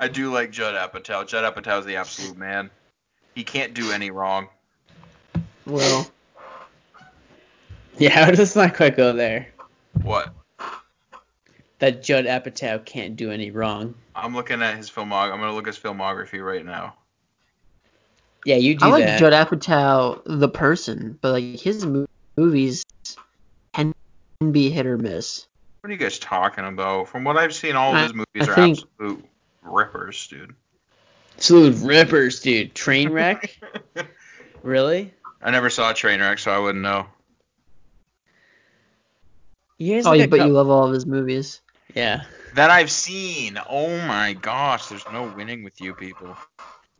I 0.00 0.08
do 0.08 0.32
like 0.32 0.50
Judd 0.50 0.74
Apatow. 0.74 1.26
Judd 1.26 1.44
Apatow's 1.54 1.84
the 1.84 1.96
absolute 1.96 2.36
man. 2.36 2.70
He 3.34 3.44
can't 3.44 3.74
do 3.74 3.90
any 3.92 4.10
wrong. 4.10 4.48
Well, 5.66 6.08
Yeah, 7.98 8.30
let's 8.36 8.54
not 8.56 8.74
quite 8.76 8.96
go 8.96 9.12
there. 9.12 9.48
What? 10.02 10.32
That 11.80 12.02
Judd 12.02 12.24
Apatow 12.26 12.84
can't 12.84 13.16
do 13.16 13.30
any 13.30 13.50
wrong. 13.50 13.94
I'm 14.14 14.34
looking 14.34 14.62
at 14.62 14.76
his 14.76 14.90
filmog. 14.90 15.32
I'm 15.32 15.38
gonna 15.40 15.52
look 15.52 15.68
at 15.68 15.74
his 15.74 15.78
filmography 15.82 16.44
right 16.44 16.64
now. 16.64 16.94
Yeah, 18.44 18.56
you 18.56 18.76
do 18.76 18.86
I 18.86 18.88
like 18.88 19.04
that. 19.04 19.18
Judd 19.20 19.32
Apatow 19.32 20.22
the 20.26 20.48
person, 20.48 21.18
but 21.20 21.32
like 21.32 21.44
his 21.60 21.84
mo- 21.86 22.06
movies 22.36 22.84
can 23.74 23.94
be 24.52 24.70
hit 24.70 24.86
or 24.86 24.96
miss. 24.98 25.46
What 25.80 25.90
are 25.90 25.92
you 25.92 25.98
guys 25.98 26.18
talking 26.18 26.64
about? 26.64 27.08
From 27.08 27.22
what 27.24 27.36
I've 27.36 27.54
seen, 27.54 27.76
all 27.76 27.90
of 27.90 27.96
I- 27.98 28.02
his 28.04 28.14
movies 28.14 28.48
I 28.48 28.50
are 28.50 28.54
think- 28.54 28.78
absolute 28.78 29.24
rippers, 29.62 30.26
dude. 30.28 30.54
Absolute 31.36 31.76
rippers, 31.84 32.40
dude. 32.40 32.74
Trainwreck? 32.74 33.50
really? 34.62 35.12
I 35.42 35.50
never 35.50 35.70
saw 35.70 35.92
Trainwreck, 35.92 36.38
so 36.40 36.50
I 36.50 36.58
wouldn't 36.58 36.82
know. 36.82 37.06
He 39.78 39.92
has 39.92 40.06
Oh, 40.06 40.10
like 40.10 40.20
you 40.22 40.26
but 40.28 40.40
cou- 40.40 40.46
you 40.46 40.52
love 40.52 40.68
all 40.68 40.86
of 40.86 40.92
his 40.92 41.06
movies. 41.06 41.60
Yeah. 41.94 42.24
That 42.54 42.70
I've 42.70 42.90
seen. 42.90 43.58
Oh 43.68 43.96
my 44.06 44.32
gosh, 44.32 44.86
there's 44.88 45.04
no 45.12 45.32
winning 45.36 45.62
with 45.62 45.80
you 45.80 45.94
people. 45.94 46.36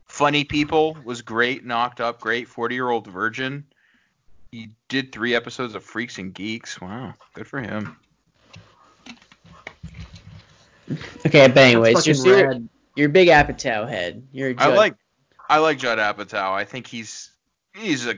Funny 0.06 0.44
People 0.44 0.96
was 1.04 1.22
great, 1.22 1.64
knocked 1.64 2.00
up, 2.00 2.20
great. 2.20 2.48
40 2.48 2.74
year 2.74 2.88
old 2.90 3.06
virgin. 3.06 3.64
He 4.52 4.70
did 4.88 5.12
three 5.12 5.34
episodes 5.34 5.74
of 5.74 5.84
Freaks 5.84 6.18
and 6.18 6.32
Geeks. 6.32 6.80
Wow, 6.80 7.14
good 7.34 7.46
for 7.46 7.60
him. 7.60 7.96
Okay, 11.26 11.48
but 11.48 11.58
anyways, 11.58 12.04
That's 12.04 12.24
you're, 12.24 12.38
you're, 12.38 12.60
you're 12.96 13.08
big 13.08 13.28
Apatow 13.28 13.88
head. 13.88 14.26
You're 14.32 14.50
a 14.50 14.54
I 14.54 14.66
Judd. 14.66 14.76
like 14.76 14.94
I 15.48 15.58
like 15.58 15.78
Judd 15.78 15.98
Apatow. 15.98 16.52
I 16.52 16.64
think 16.64 16.86
he's 16.86 17.30
he's 17.74 18.06
a 18.06 18.14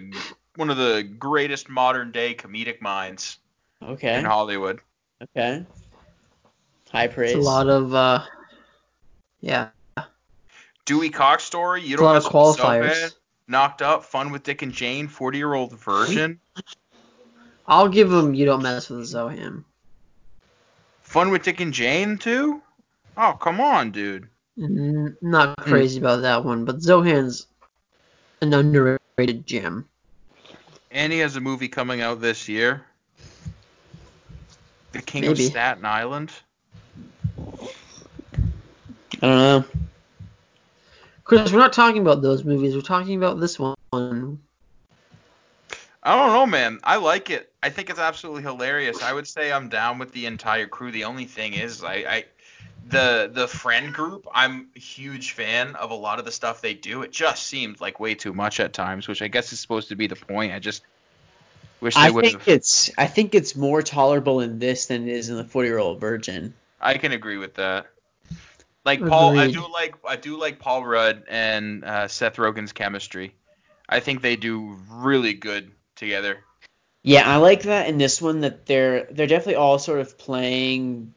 one 0.57 0.71
of 0.71 0.77
the 0.77 1.03
greatest 1.03 1.69
modern 1.69 2.13
day 2.13 2.35
comedic 2.35 2.81
minds 2.81 3.39
Okay. 3.83 4.19
in 4.19 4.25
Hollywood. 4.25 4.81
Okay. 5.23 5.65
High 6.91 7.07
praise. 7.09 7.37
It's 7.37 7.47
a 7.47 7.49
lot 7.49 7.69
of 7.69 7.95
uh, 7.95 8.25
yeah, 9.41 9.69
Dewey 10.85 11.11
Cox 11.11 11.45
story. 11.45 11.83
You 11.83 11.95
it's 11.95 12.01
a 12.01 12.05
lot 12.05 12.13
don't 12.15 12.17
of 12.19 12.25
mess 12.25 12.33
with 12.33 12.59
qualifiers. 12.59 12.91
Superbad. 12.91 13.15
Knocked 13.49 13.83
up, 13.83 14.05
fun 14.05 14.31
with 14.31 14.45
Dick 14.45 14.63
and 14.63 14.73
Jane, 14.73 15.09
40 15.09 15.39
year 15.39 15.55
old 15.55 15.73
version. 15.73 16.39
I'll 17.67 17.89
give 17.89 18.13
him. 18.13 18.35
You 18.35 18.47
don't 18.47 18.63
mess 18.63 18.89
with 18.89 19.01
Zohan. 19.01 19.65
Fun 21.11 21.33
with 21.33 21.43
Dick 21.43 21.59
and 21.59 21.75
Jane 21.75 22.19
too? 22.19 22.63
Oh 23.17 23.33
come 23.33 23.61
on, 23.61 23.91
dude. 23.91 24.29
N- 24.57 25.17
Not 25.21 25.59
Hmm. 25.59 25.69
crazy 25.69 25.99
about 25.99 26.23
that 26.23 26.45
one, 26.45 26.65
but 26.65 26.81
Zohan's 26.81 27.49
an 28.41 28.55
underrated 28.55 29.45
gem. 29.45 29.89
And 30.93 31.13
he 31.13 31.19
has 31.19 31.35
a 31.35 31.41
movie 31.41 31.67
coming 31.69 32.01
out 32.01 32.21
this 32.21 32.49
year. 32.49 32.85
The 34.93 35.03
King 35.03 35.23
Maybe. 35.23 35.33
of 35.47 35.51
Staten 35.51 35.85
Island. 35.85 36.31
I 39.21 39.27
don't 39.27 39.37
know. 39.37 39.65
Chris, 41.25 41.53
we're 41.53 41.59
not 41.59 41.73
talking 41.73 42.03
about 42.03 42.23
those 42.23 42.45
movies. 42.45 42.77
We're 42.77 42.83
talking 42.83 43.17
about 43.17 43.41
this 43.41 43.59
one. 43.59 44.39
I 46.03 46.17
don't 46.17 46.33
know, 46.33 46.47
man. 46.47 46.81
I 46.83 46.97
like 46.97 47.29
it. 47.31 47.53
I 47.63 47.69
think 47.69 47.91
it's 47.91 47.99
absolutely 47.99 48.43
hilarious. 48.43 49.03
I 49.03 49.13
would 49.13 49.27
say 49.27 49.53
I'm 49.53 49.69
down 49.69 49.99
with 49.99 50.13
the 50.13 50.27
entire 50.27 50.67
crew. 50.67 50.91
The 50.93 51.05
only 51.05 51.27
thing 51.27 51.53
is, 51.53 51.85
I, 51.85 51.95
I 51.95 52.25
the 52.87 53.31
the 53.33 53.47
friend 53.47 53.93
group. 53.93 54.27
I'm 54.33 54.69
a 54.75 54.79
huge 54.79 55.33
fan 55.33 55.77
of 55.77 55.91
a 55.91 55.95
lot 55.95 56.19
of 56.19 56.25
the 56.25 56.33
stuff 56.33 56.63
they 56.63 56.73
do. 56.73 57.03
It 57.03 57.13
just 57.13 57.47
seemed 57.47 57.81
like 57.81 58.01
way 58.01 58.15
too 58.15 58.33
much 58.33 58.61
at 58.61 58.73
times, 58.73 59.09
which 59.09 59.21
I 59.21 59.29
guess 59.29 59.53
is 59.53 59.61
supposed 59.61 59.91
to 59.91 59.97
be 59.97 60.07
the 60.07 60.17
point. 60.17 60.53
I 60.53 60.59
just 60.59 60.83
wish 61.83 61.95
they 61.97 62.01
I 62.01 62.11
would 62.11 62.25
think 62.25 62.49
it's 62.49 62.91
I 62.97 63.07
think 63.07 63.35
it's 63.35 63.55
more 63.55 63.83
tolerable 63.83 64.41
in 64.41 64.59
this 64.59 64.87
than 64.87 65.07
it 65.07 65.13
is 65.13 65.29
in 65.29 65.37
the 65.37 65.45
40 65.45 65.69
year 65.69 65.79
old 65.79 66.01
virgin. 66.01 66.55
I 66.81 66.97
can 66.97 67.13
agree 67.13 67.37
with 67.37 67.55
that. 67.55 67.87
Like 68.87 69.07
Paul, 69.07 69.39
I 69.39 69.51
do 69.51 69.71
like 69.71 69.97
I 70.09 70.17
do 70.17 70.39
like 70.39 70.59
Paul 70.59 70.87
Rudd 70.87 71.25
and 71.29 71.85
uh, 71.85 72.09
Seth 72.09 72.37
Rogen's 72.37 72.73
chemistry. 72.73 73.35
I 73.87 74.01
think 74.01 74.23
they 74.23 74.37
do 74.37 74.79
really 74.89 75.35
good 75.35 75.71
together. 76.01 76.39
Yeah, 77.03 77.31
I 77.31 77.37
like 77.37 77.63
that 77.63 77.89
in 77.89 77.99
this 77.99 78.21
one 78.21 78.41
that 78.41 78.67
they're 78.67 79.05
they're 79.11 79.29
definitely 79.29 79.55
all 79.55 79.79
sort 79.79 80.01
of 80.01 80.19
playing 80.19 81.15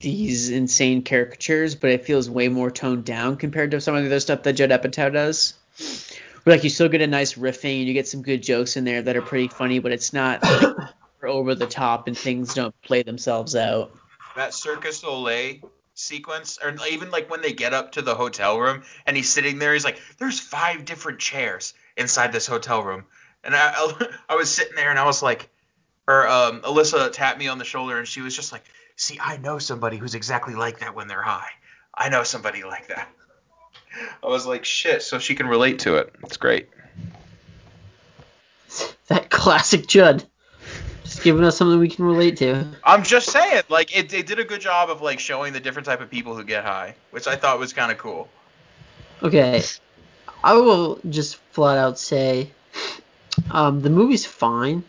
these 0.00 0.50
insane 0.50 1.02
caricatures, 1.04 1.74
but 1.74 1.90
it 1.90 2.04
feels 2.04 2.30
way 2.30 2.48
more 2.48 2.70
toned 2.70 3.04
down 3.04 3.36
compared 3.36 3.70
to 3.72 3.80
some 3.80 3.94
of 3.94 4.02
the 4.02 4.08
other 4.08 4.20
stuff 4.20 4.42
that 4.44 4.54
Judd 4.54 4.70
Apatow 4.70 5.12
does. 5.12 5.54
Where 6.42 6.56
like 6.56 6.64
you 6.64 6.70
still 6.70 6.88
get 6.88 7.02
a 7.02 7.06
nice 7.06 7.34
riffing 7.34 7.78
and 7.78 7.86
you 7.86 7.94
get 7.94 8.08
some 8.08 8.22
good 8.22 8.42
jokes 8.42 8.76
in 8.76 8.84
there 8.84 9.02
that 9.02 9.16
are 9.16 9.22
pretty 9.22 9.48
funny, 9.48 9.78
but 9.78 9.92
it's 9.92 10.12
not 10.12 10.42
like, 10.42 10.88
over 11.22 11.54
the 11.54 11.68
top 11.68 12.08
and 12.08 12.18
things 12.18 12.54
don't 12.54 12.74
play 12.82 13.04
themselves 13.04 13.54
out. 13.54 13.92
That 14.34 14.54
Cirque 14.54 14.82
du 14.82 14.92
Soleil 14.92 15.58
sequence, 15.94 16.58
or 16.62 16.74
even 16.90 17.10
like 17.10 17.30
when 17.30 17.42
they 17.42 17.52
get 17.52 17.74
up 17.74 17.92
to 17.92 18.02
the 18.02 18.14
hotel 18.14 18.58
room 18.58 18.82
and 19.06 19.16
he's 19.16 19.28
sitting 19.28 19.60
there, 19.60 19.72
he's 19.72 19.84
like, 19.84 20.00
"There's 20.18 20.40
five 20.40 20.84
different 20.84 21.20
chairs 21.20 21.74
inside 21.96 22.32
this 22.32 22.46
hotel 22.48 22.82
room," 22.82 23.04
and 23.44 23.54
I, 23.54 23.72
I, 23.74 24.06
I 24.30 24.34
was 24.36 24.50
sitting 24.50 24.74
there 24.76 24.90
and 24.90 24.98
I 24.98 25.04
was 25.04 25.22
like, 25.22 25.48
or 26.08 26.26
um, 26.28 26.62
Alyssa 26.62 27.12
tapped 27.12 27.38
me 27.38 27.48
on 27.48 27.58
the 27.58 27.64
shoulder 27.64 27.98
and 27.98 28.06
she 28.06 28.20
was 28.20 28.34
just 28.34 28.52
like, 28.52 28.64
"See, 28.96 29.18
I 29.20 29.36
know 29.36 29.58
somebody 29.58 29.96
who's 29.96 30.14
exactly 30.14 30.54
like 30.54 30.80
that 30.80 30.94
when 30.94 31.08
they're 31.08 31.22
high. 31.22 31.50
I 31.94 32.08
know 32.08 32.22
somebody 32.22 32.64
like 32.64 32.88
that." 32.88 33.08
I 34.22 34.26
was 34.26 34.46
like, 34.46 34.64
"Shit," 34.64 35.02
so 35.02 35.18
she 35.18 35.34
can 35.34 35.46
relate 35.46 35.80
to 35.80 35.96
it. 35.96 36.14
It's 36.24 36.36
great. 36.36 36.68
That 39.08 39.28
classic 39.28 39.88
Judd. 39.88 40.24
Just 41.04 41.22
giving 41.22 41.44
us 41.44 41.58
something 41.58 41.78
we 41.78 41.88
can 41.88 42.06
relate 42.06 42.38
to. 42.38 42.66
I'm 42.82 43.02
just 43.02 43.30
saying, 43.30 43.62
like 43.68 43.94
it, 43.94 44.08
they 44.08 44.22
did 44.22 44.38
a 44.38 44.44
good 44.44 44.60
job 44.60 44.88
of 44.88 45.02
like 45.02 45.18
showing 45.18 45.52
the 45.52 45.60
different 45.60 45.84
type 45.84 46.00
of 46.00 46.08
people 46.08 46.34
who 46.34 46.44
get 46.44 46.64
high, 46.64 46.94
which 47.10 47.26
I 47.26 47.36
thought 47.36 47.58
was 47.58 47.74
kind 47.74 47.92
of 47.92 47.98
cool. 47.98 48.28
Okay, 49.22 49.62
I 50.42 50.54
will 50.54 50.98
just 51.10 51.36
flat 51.52 51.76
out 51.76 51.98
say, 51.98 52.50
um, 53.52 53.80
the 53.80 53.90
movie's 53.90 54.26
fine. 54.26 54.84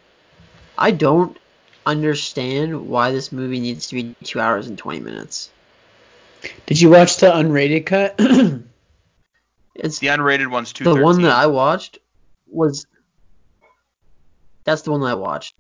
I 0.78 0.92
don't 0.92 1.38
understand 1.86 2.88
why 2.88 3.12
this 3.12 3.32
movie 3.32 3.60
needs 3.60 3.88
to 3.88 3.96
be 3.96 4.16
two 4.24 4.40
hours 4.40 4.68
and 4.68 4.78
twenty 4.78 5.00
minutes. 5.00 5.52
Did 6.66 6.82
you 6.82 6.90
watch 6.90 7.18
the 7.18 7.28
unrated 7.28 7.86
cut? 7.86 8.20
It's 9.76 9.98
The 9.98 10.08
unrated 10.08 10.52
one's 10.52 10.72
two. 10.72 10.84
the 10.84 10.96
one 10.96 11.24
that 11.24 11.32
I 11.32 11.48
watched 11.48 11.98
was. 12.48 12.86
That's 14.66 14.84
the 14.84 14.92
one 14.92 15.02
that 15.02 15.08
I 15.08 15.14
watched. 15.16 15.56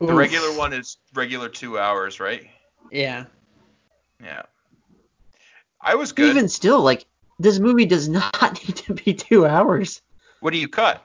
The 0.00 0.12
regular 0.12 0.52
one 0.56 0.74
is 0.74 0.98
regular 1.14 1.48
two 1.48 1.78
hours, 1.78 2.20
right? 2.20 2.46
Yeah. 2.92 3.24
Yeah. 4.22 4.42
I 5.80 5.94
was 5.94 6.12
good. 6.12 6.28
Even 6.28 6.48
still, 6.48 6.82
like 6.82 7.06
this 7.38 7.58
movie 7.58 7.86
does 7.86 8.08
not 8.08 8.52
need 8.68 8.76
to 8.76 8.94
be 8.94 9.14
two 9.14 9.46
hours. 9.46 10.02
What 10.40 10.52
do 10.52 10.58
you 10.58 10.68
cut? 10.68 11.02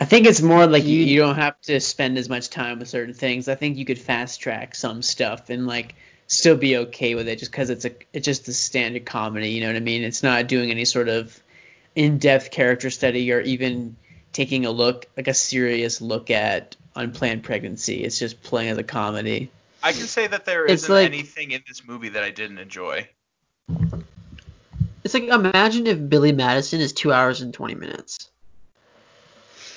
I 0.00 0.06
think 0.06 0.26
it's 0.26 0.40
more 0.40 0.66
like 0.66 0.84
you, 0.84 0.98
You- 1.00 1.04
you 1.04 1.20
don't 1.20 1.34
have 1.36 1.60
to 1.62 1.78
spend 1.80 2.16
as 2.18 2.28
much 2.28 2.48
time 2.48 2.78
with 2.78 2.88
certain 2.88 3.14
things. 3.14 3.48
I 3.48 3.54
think 3.54 3.76
you 3.76 3.84
could 3.84 3.98
fast 3.98 4.40
track 4.40 4.74
some 4.74 5.02
stuff 5.02 5.50
and 5.50 5.66
like 5.66 5.94
still 6.26 6.56
be 6.56 6.76
okay 6.78 7.14
with 7.14 7.28
it 7.28 7.38
just 7.38 7.50
because 7.52 7.70
it's 7.70 7.84
a 7.84 7.90
it's 8.12 8.24
just 8.24 8.48
a 8.48 8.52
standard 8.54 9.04
comedy. 9.04 9.50
You 9.50 9.60
know 9.60 9.66
what 9.66 9.76
I 9.76 9.80
mean? 9.80 10.02
It's 10.02 10.22
not 10.22 10.46
doing 10.46 10.70
any 10.70 10.84
sort 10.86 11.08
of 11.08 11.38
in-depth 11.94 12.50
character 12.50 12.88
study 12.88 13.30
or 13.32 13.40
even 13.40 13.96
taking 14.32 14.64
a 14.64 14.70
look 14.70 15.06
like 15.16 15.28
a 15.28 15.34
serious 15.34 16.00
look 16.00 16.30
at 16.30 16.76
unplanned 16.96 17.42
pregnancy. 17.42 18.02
It's 18.04 18.18
just 18.18 18.42
playing 18.42 18.70
as 18.70 18.78
a 18.78 18.84
comedy. 18.84 19.50
I 19.82 19.92
can 19.92 20.02
say 20.06 20.26
that 20.28 20.44
there 20.46 20.64
It's 20.64 20.84
isn't 20.84 20.94
like- 20.94 21.06
anything 21.06 21.50
in 21.50 21.62
this 21.68 21.82
movie 21.86 22.10
that 22.10 22.22
I 22.22 22.30
didn't 22.30 22.58
enjoy. 22.58 23.08
It's 25.04 25.14
like 25.14 25.24
imagine 25.24 25.86
if 25.86 26.08
Billy 26.08 26.32
Madison 26.32 26.80
is 26.80 26.92
two 26.92 27.12
hours 27.12 27.40
and 27.42 27.52
twenty 27.52 27.74
minutes. 27.74 28.29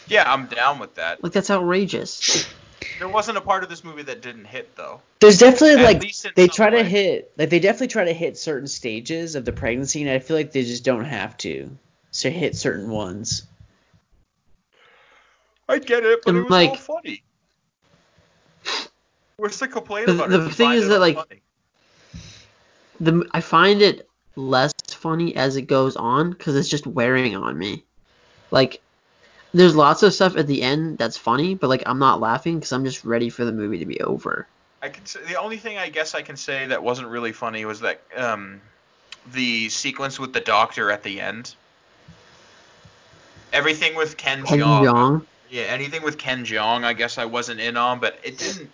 Yeah, 0.08 0.32
I'm 0.32 0.48
down 0.48 0.80
with 0.80 0.96
that. 0.96 1.24
Like 1.24 1.32
that's 1.34 1.50
outrageous. 1.50 2.48
There 3.00 3.08
wasn't 3.08 3.38
a 3.38 3.42
part 3.42 3.64
of 3.64 3.70
this 3.70 3.84
movie 3.84 4.04
that 4.04 4.22
didn't 4.22 4.46
hit 4.46 4.76
though. 4.76 5.02
There's 5.20 5.38
definitely 5.40 5.82
At 5.84 5.86
like 5.86 6.02
they 6.02 6.10
some 6.10 6.32
try 6.50 6.70
to 6.70 6.84
hit 6.84 7.32
like 7.38 7.50
they 7.50 7.60
definitely 7.60 7.88
try 7.88 8.06
to 8.06 8.14
hit 8.14 8.38
certain 8.38 8.68
stages 8.68 9.36
of 9.36 9.46
the 9.46 9.54
pregnancy 9.54 10.02
and 10.02 10.12
I 10.12 10.20
feel 10.20 10.36
like 10.38 10.52
they 10.52 10.64
just 10.64 10.84
don't 10.84 11.06
have 11.06 11.38
to. 11.38 11.70
So 12.12 12.30
hit 12.30 12.56
certain 12.56 12.90
ones. 12.90 13.44
I 15.70 15.80
get 15.80 16.04
it, 16.04 16.20
but 16.26 16.30
And, 16.36 16.38
it 16.40 16.44
was 16.44 16.52
all 16.52 16.58
like- 16.58 16.78
funny. 16.80 17.24
What's 19.38 19.58
the 19.60 19.68
complaint 19.68 20.08
The- 20.08 20.14
about 20.14 20.30
the 20.30 20.42
it? 20.42 20.46
You 20.46 20.52
thing 20.52 20.72
is 20.74 20.88
that, 20.90 21.00
like, 21.00 21.16
funny. 21.16 21.42
the 23.00 23.26
I 23.32 23.42
find 23.42 23.82
it 23.82 24.08
less 24.36 24.72
funny 24.90 25.36
as 25.36 25.56
it 25.56 25.64
goes 25.64 25.96
on 25.96 26.30
because 26.32 26.56
it's 26.56 26.70
just 26.70 26.86
wearing 26.86 27.36
on 27.36 27.58
me. 27.58 27.84
Like, 28.52 28.82
there's 29.54 29.76
lots 29.76 30.04
of 30.04 30.14
stuff 30.14 30.36
at 30.36 30.48
the 30.48 30.62
end 30.62 30.98
that's 30.98 31.18
funny, 31.18 31.56
but 31.56 31.70
like 31.70 31.84
I'm 31.86 32.00
not 32.00 32.20
laughing 32.20 32.56
because 32.58 32.72
I'm 32.72 32.84
just 32.84 33.06
ready 33.06 33.30
for 33.30 33.46
the 33.46 33.52
movie 33.52 33.80
to 33.80 33.86
be 33.86 34.02
over. 34.02 34.48
I 34.82 34.90
can 34.90 35.06
say, 35.06 35.20
the 35.28 35.40
only 35.40 35.58
thing 35.58 35.78
I 35.78 35.90
guess 35.90 36.16
I 36.16 36.22
can 36.22 36.36
say 36.36 36.68
that 36.68 36.84
wasn't 36.84 37.08
really 37.08 37.32
funny 37.32 37.64
was 37.64 37.80
that 37.82 38.02
um, 38.16 38.62
the 39.32 39.70
sequence 39.70 40.20
with 40.20 40.34
the 40.34 40.42
doctor 40.42 40.92
at 40.92 41.04
the 41.04 41.22
end. 41.22 41.56
Everything 43.54 43.96
with 43.96 44.18
Ken, 44.18 44.44
Ken 44.44 44.60
Jeong. 44.60 44.84
Jeong. 44.84 45.26
Yeah, 45.50 45.64
anything 45.64 46.02
with 46.02 46.18
Ken 46.18 46.44
Jeong, 46.44 46.84
I 46.84 46.94
guess 46.94 47.20
I 47.20 47.26
wasn't 47.26 47.60
in 47.60 47.78
on, 47.78 48.00
but 48.00 48.18
it 48.24 48.40
didn't. 48.40 48.72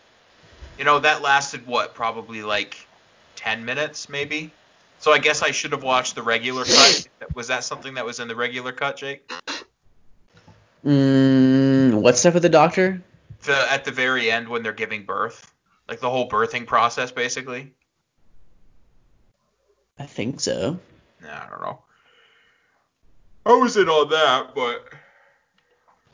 You 0.77 0.85
know, 0.85 0.99
that 0.99 1.21
lasted 1.21 1.67
what, 1.67 1.93
probably 1.93 2.41
like 2.41 2.87
ten 3.35 3.65
minutes, 3.65 4.07
maybe. 4.07 4.51
So 4.99 5.11
I 5.11 5.19
guess 5.19 5.41
I 5.41 5.51
should 5.51 5.73
have 5.73 5.83
watched 5.83 6.15
the 6.15 6.23
regular 6.23 6.63
cut. 6.63 7.07
Was 7.35 7.47
that 7.47 7.65
something 7.65 7.93
that 7.95 8.05
was 8.05 8.19
in 8.19 8.27
the 8.27 8.35
regular 8.35 8.71
cut, 8.71 8.97
Jake? 8.97 9.29
Mm, 10.85 12.01
what 12.01 12.17
stuff 12.17 12.33
with 12.33 12.43
the 12.43 12.49
doctor? 12.49 13.01
The 13.43 13.71
at 13.71 13.85
the 13.85 13.91
very 13.91 14.31
end 14.31 14.47
when 14.47 14.63
they're 14.63 14.73
giving 14.73 15.03
birth, 15.03 15.53
like 15.87 15.99
the 15.99 16.09
whole 16.09 16.29
birthing 16.29 16.65
process, 16.65 17.11
basically. 17.11 17.73
I 19.97 20.05
think 20.05 20.39
so. 20.39 20.79
Nah, 21.21 21.45
I 21.45 21.49
don't 21.49 21.61
know. 21.61 21.81
I 23.45 23.53
was 23.53 23.75
in 23.77 23.89
on 23.89 24.09
that, 24.09 24.55
but 24.55 24.93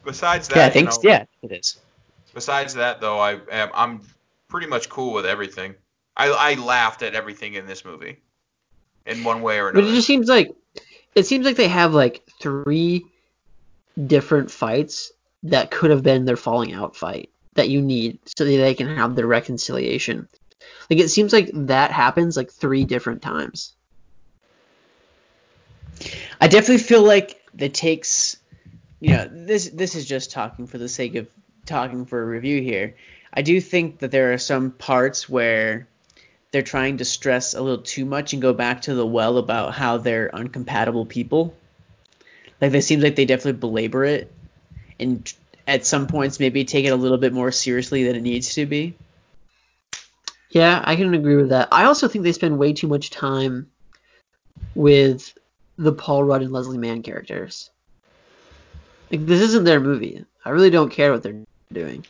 besides 0.03 0.47
that, 0.49 0.55
yeah, 0.55 0.63
I 0.63 0.67
you 0.67 0.71
think 0.71 0.89
know, 0.89 0.97
yeah, 1.03 1.25
it 1.43 1.51
is. 1.51 1.77
Besides 2.33 2.73
that, 2.75 3.01
though, 3.01 3.19
I 3.19 3.39
am 3.51 3.69
I'm 3.73 4.01
pretty 4.47 4.67
much 4.67 4.89
cool 4.89 5.13
with 5.13 5.25
everything. 5.25 5.75
I 6.17 6.29
I 6.29 6.53
laughed 6.55 7.03
at 7.03 7.13
everything 7.13 7.53
in 7.53 7.67
this 7.67 7.85
movie, 7.85 8.17
in 9.05 9.23
one 9.23 9.41
way 9.41 9.59
or 9.59 9.69
another. 9.69 9.73
But 9.73 9.79
another. 9.79 9.93
it 9.93 9.95
just 9.95 10.07
seems 10.07 10.27
like 10.27 10.51
it 11.13 11.25
seems 11.25 11.45
like 11.45 11.55
they 11.55 11.67
have 11.67 11.93
like 11.93 12.23
three 12.41 13.05
different 14.03 14.51
fights 14.51 15.11
that 15.43 15.71
could 15.71 15.91
have 15.91 16.03
been 16.03 16.25
their 16.25 16.35
falling 16.35 16.73
out 16.73 16.95
fight 16.95 17.29
that 17.53 17.69
you 17.69 17.81
need 17.81 18.19
so 18.25 18.43
that 18.43 18.57
they 18.57 18.73
can 18.73 18.95
have 18.95 19.15
their 19.15 19.27
reconciliation. 19.27 20.27
Like 20.89 20.99
it 20.99 21.09
seems 21.09 21.33
like 21.33 21.49
that 21.53 21.91
happens 21.91 22.37
like 22.37 22.51
three 22.51 22.85
different 22.85 23.21
times. 23.21 23.73
I 26.41 26.47
definitely 26.47 26.79
feel 26.79 27.03
like 27.03 27.41
it 27.57 27.73
takes, 27.73 28.37
you 28.99 29.11
know, 29.11 29.29
this 29.31 29.69
this 29.69 29.95
is 29.95 30.05
just 30.05 30.31
talking 30.31 30.67
for 30.67 30.77
the 30.77 30.89
sake 30.89 31.15
of 31.15 31.27
talking 31.65 32.05
for 32.05 32.21
a 32.21 32.25
review 32.25 32.61
here. 32.61 32.95
I 33.33 33.41
do 33.41 33.59
think 33.61 33.99
that 33.99 34.11
there 34.11 34.33
are 34.33 34.37
some 34.37 34.71
parts 34.71 35.29
where 35.29 35.87
they're 36.51 36.61
trying 36.61 36.97
to 36.97 37.05
stress 37.05 37.53
a 37.53 37.61
little 37.61 37.83
too 37.83 38.05
much 38.05 38.33
and 38.33 38.41
go 38.41 38.53
back 38.53 38.83
to 38.83 38.93
the 38.93 39.05
well 39.05 39.37
about 39.37 39.73
how 39.73 39.97
they're 39.97 40.29
uncompatible 40.29 41.07
people. 41.07 41.55
Like 42.61 42.73
it 42.73 42.81
seems 42.83 43.03
like 43.03 43.15
they 43.15 43.25
definitely 43.25 43.59
belabor 43.59 44.05
it, 44.05 44.31
and 44.99 45.31
at 45.67 45.85
some 45.85 46.07
points 46.07 46.39
maybe 46.39 46.63
take 46.63 46.85
it 46.85 46.89
a 46.89 46.95
little 46.95 47.17
bit 47.17 47.33
more 47.33 47.51
seriously 47.51 48.03
than 48.03 48.15
it 48.15 48.21
needs 48.21 48.53
to 48.55 48.65
be. 48.65 48.95
Yeah, 50.49 50.81
I 50.83 50.95
can 50.95 51.13
agree 51.13 51.35
with 51.35 51.49
that. 51.49 51.69
I 51.71 51.85
also 51.85 52.07
think 52.07 52.23
they 52.23 52.31
spend 52.31 52.57
way 52.57 52.73
too 52.73 52.87
much 52.87 53.09
time 53.09 53.69
with 54.73 55.37
the 55.77 55.91
Paul 55.91 56.23
Rudd 56.23 56.43
and 56.43 56.51
Leslie 56.51 56.77
Mann 56.77 57.01
characters. 57.01 57.69
Like 59.11 59.25
this 59.25 59.41
isn't 59.41 59.65
their 59.65 59.79
movie. 59.79 60.23
I 60.43 60.51
really 60.51 60.69
don't 60.69 60.91
care 60.91 61.11
what 61.11 61.23
they're 61.23 61.43
doing. 61.73 62.05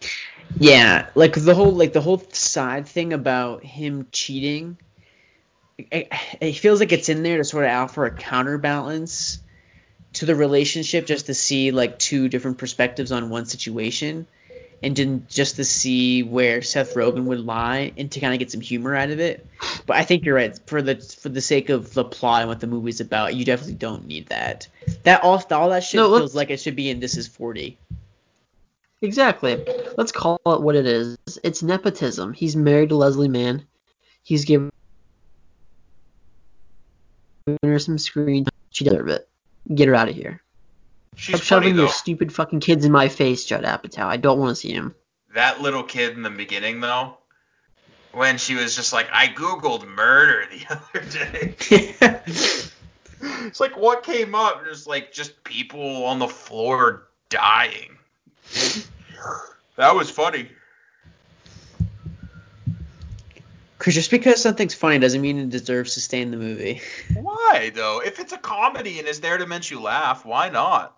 Yeah, 0.60 1.10
like 1.16 1.34
the 1.34 1.56
whole 1.56 1.72
like 1.72 1.94
the 1.94 2.02
whole 2.02 2.20
side 2.32 2.88
thing 2.88 3.14
about 3.14 3.64
him 3.64 4.08
cheating. 4.12 4.78
It, 5.78 6.08
it 6.40 6.54
feels 6.54 6.80
like 6.80 6.92
it's 6.92 7.10
in 7.10 7.24
there 7.24 7.38
to 7.38 7.44
sort 7.44 7.66
of 7.66 7.72
offer 7.72 8.06
a 8.06 8.12
counterbalance 8.12 9.40
to 10.16 10.26
the 10.26 10.36
relationship, 10.36 11.06
just 11.06 11.28
to 11.28 11.34
see 11.34 11.72
like 11.72 12.00
two 12.00 12.30
different 12.30 12.58
perspectives 12.58 13.12
on 13.12 13.30
one 13.30 13.46
situation, 13.46 14.28
and 14.82 14.96
then 14.96 15.26
just 15.30 15.56
to 15.58 15.66
see 15.66 16.24
where 16.24 16.62
Seth 16.62 16.94
Rogen 16.96 17.26
would 17.26 17.40
lie 17.40 17.94
and 17.98 18.12
to 18.12 18.20
kind 18.20 18.34
of 18.34 18.40
get 18.40 18.52
some 18.52 18.62
humor 18.62 18.96
out 18.96 19.10
of 19.10 19.20
it. 19.20 19.46
But 19.86 19.98
I 19.98 20.04
think 20.04 20.26
you're 20.26 20.36
right 20.36 20.58
for 20.68 20.82
the 20.82 20.96
for 20.96 21.30
the 21.30 21.42
sake 21.42 21.70
of 21.70 21.94
the 21.94 22.04
plot 22.04 22.42
and 22.42 22.50
what 22.50 22.60
the 22.60 22.68
movie's 22.68 23.02
about, 23.02 23.36
you 23.36 23.46
definitely 23.46 23.76
don't 23.76 24.08
need 24.08 24.28
that. 24.28 24.68
That 25.04 25.24
all 25.24 25.44
all 25.52 25.70
that 25.70 25.84
shit 25.84 26.00
No, 26.00 26.18
feels 26.18 26.36
like 26.36 26.50
it 26.50 26.60
should 26.60 26.76
be 26.76 26.90
in 26.90 27.00
This 27.00 27.18
Is 27.18 27.28
40. 27.28 27.78
Exactly. 29.02 29.64
Let's 29.98 30.12
call 30.12 30.40
it 30.46 30.62
what 30.62 30.76
it 30.76 30.86
is. 30.86 31.18
It's 31.44 31.62
nepotism. 31.62 32.34
He's 32.34 32.56
married 32.56 32.90
to 32.90 32.96
Leslie 32.96 33.28
Mann. 33.28 33.66
He's 34.24 34.46
given 34.46 34.72
her 37.62 37.80
some 37.80 37.98
screen. 37.98 38.46
She 38.72 38.84
deserves 38.86 39.12
it. 39.14 39.30
Get 39.74 39.88
her 39.88 39.96
out 39.96 40.10
of 40.10 40.16
here. 40.16 40.42
She's 41.16 41.38
Stop 41.38 41.46
shoving 41.46 41.76
your 41.76 41.90
stupid 41.90 42.34
fucking 42.34 42.60
kids 42.60 42.86
in 42.86 42.92
my 42.92 43.08
face, 43.08 43.46
Judd 43.46 43.64
Apatow. 43.64 44.04
I 44.04 44.18
don't 44.18 44.40
want 44.40 44.50
to 44.50 44.56
see 44.56 44.72
him. 44.72 44.94
That 45.34 45.62
little 45.62 45.84
kid 45.84 46.14
in 46.14 46.24
the 46.24 46.30
beginning 46.30 46.82
though, 46.82 47.18
when 48.12 48.38
she 48.38 48.56
was 48.56 48.76
just 48.76 48.94
like, 48.94 49.08
I 49.12 49.28
googled 49.28 49.88
murder 49.88 50.46
the 50.52 50.80
other 50.94 51.06
day. 51.10 52.72
It's 53.22 53.60
like 53.60 53.78
what 53.78 54.04
came 54.04 54.36
up? 54.36 54.64
There's 54.64 54.86
like 54.86 55.12
just 55.12 55.44
people 55.44 56.06
on 56.06 56.20
the 56.20 56.28
floor 56.28 57.08
dying. 57.30 57.98
That 59.78 59.94
was 59.94 60.10
funny. 60.10 60.48
Chris, 63.86 63.94
just 63.94 64.10
because 64.10 64.42
something's 64.42 64.74
funny 64.74 64.98
doesn't 64.98 65.22
mean 65.22 65.38
it 65.38 65.52
deserves 65.52 65.94
to 65.94 66.02
stay 66.02 66.20
in 66.20 66.32
the 66.32 66.38
movie. 66.38 66.82
Why 67.14 67.70
though? 67.72 68.02
If 68.04 68.20
it's 68.20 68.34
a 68.34 68.38
comedy 68.40 68.98
and 68.98 69.08
is 69.08 69.20
there 69.20 69.38
to 69.38 69.46
make 69.46 69.70
you 69.70 69.80
laugh, 69.80 70.26
why 70.26 70.50
not? 70.50 70.98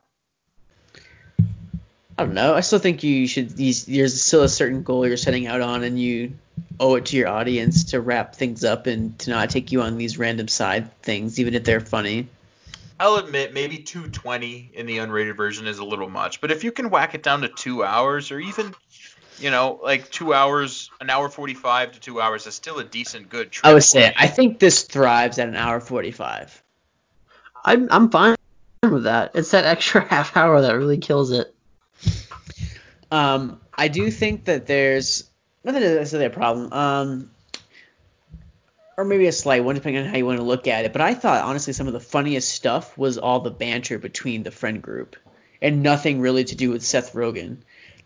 I 2.18 2.24
don't 2.24 2.34
know. 2.34 2.56
I 2.56 2.62
still 2.62 2.80
think 2.80 3.04
you 3.04 3.28
should. 3.28 3.50
There's 3.50 4.24
still 4.24 4.44
a 4.44 4.48
certain 4.48 4.84
goal 4.84 5.06
you're 5.06 5.18
setting 5.18 5.48
out 5.48 5.60
on, 5.60 5.84
and 5.84 6.00
you 6.02 6.32
owe 6.80 6.96
it 6.96 7.08
to 7.08 7.18
your 7.18 7.28
audience 7.28 7.84
to 7.92 8.00
wrap 8.00 8.36
things 8.38 8.64
up 8.64 8.88
and 8.88 9.20
to 9.20 9.32
not 9.32 9.50
take 9.50 9.74
you 9.74 9.82
on 9.82 9.98
these 9.98 10.18
random 10.18 10.48
side 10.48 10.90
things, 11.02 11.42
even 11.42 11.56
if 11.56 11.66
they're 11.66 11.82
funny. 11.82 12.30
I'll 13.02 13.18
admit 13.18 13.54
maybe 13.54 13.80
220 13.80 14.72
in 14.74 14.86
the 14.86 15.00
unrated 15.00 15.36
version 15.36 15.68
is 15.68 15.80
a 15.80 15.84
little 15.84 16.10
much, 16.10 16.40
but 16.40 16.52
if 16.52 16.64
you 16.64 16.72
can 16.72 16.90
whack 16.90 17.16
it 17.16 17.22
down 17.22 17.42
to 17.42 17.50
two 17.50 17.84
hours 17.84 18.32
or 18.32 18.40
even, 18.40 18.74
you 19.40 19.52
know, 19.52 19.80
like 19.84 20.10
two 20.10 20.34
hours, 20.34 20.90
an 21.00 21.10
hour 21.10 21.30
45 21.30 21.94
to 21.94 22.00
two 22.00 22.22
hours, 22.22 22.48
is 22.48 22.56
still 22.56 22.80
a 22.80 22.84
decent 22.84 23.30
good. 23.30 23.56
I 23.64 23.74
would 23.74 23.84
trip. 23.84 24.04
say 24.04 24.14
I 24.16 24.28
think 24.28 24.60
this 24.60 24.84
thrives 24.84 25.40
at 25.40 25.48
an 25.48 25.56
hour 25.56 25.80
45. 25.80 26.64
I'm 27.66 27.88
I'm 27.92 28.10
fine 28.10 28.36
with 28.84 29.04
that. 29.04 29.32
It's 29.36 29.52
that 29.52 29.66
extra 29.66 30.02
half 30.10 30.36
hour 30.38 30.62
that 30.62 30.74
really 30.74 30.98
kills 30.98 31.32
it. 31.32 31.54
Um, 33.12 33.62
I 33.74 33.88
do 33.88 34.12
think 34.12 34.46
that 34.46 34.68
there's 34.68 35.30
nothing 35.64 35.82
that 35.82 35.92
it's 35.92 36.00
necessarily 36.00 36.28
a 36.28 36.30
problem. 36.30 36.74
Um, 36.74 37.32
or 38.98 39.06
maybe 39.06 39.28
a 39.28 39.32
slight 39.32 39.64
one, 39.64 39.76
depending 39.76 40.04
on 40.04 40.10
how 40.10 40.18
you 40.18 40.26
want 40.26 40.40
to 40.40 40.44
look 40.44 40.68
at 40.68 40.86
it. 40.86 40.92
But 40.92 41.02
I 41.02 41.14
thought 41.14 41.44
honestly 41.44 41.72
some 41.72 41.86
of 41.88 41.94
the 41.94 42.00
funniest 42.00 42.50
stuff 42.50 42.98
was 42.98 43.20
all 43.20 43.40
the 43.40 43.52
banter 43.52 44.00
between 44.00 44.42
the 44.42 44.52
friend 44.52 44.82
group, 44.82 45.16
and 45.62 45.84
nothing 45.84 46.20
really 46.20 46.44
to 46.46 46.56
do 46.56 46.72
with 46.72 46.84
Seth 46.84 47.14
Rogen. 47.14 47.58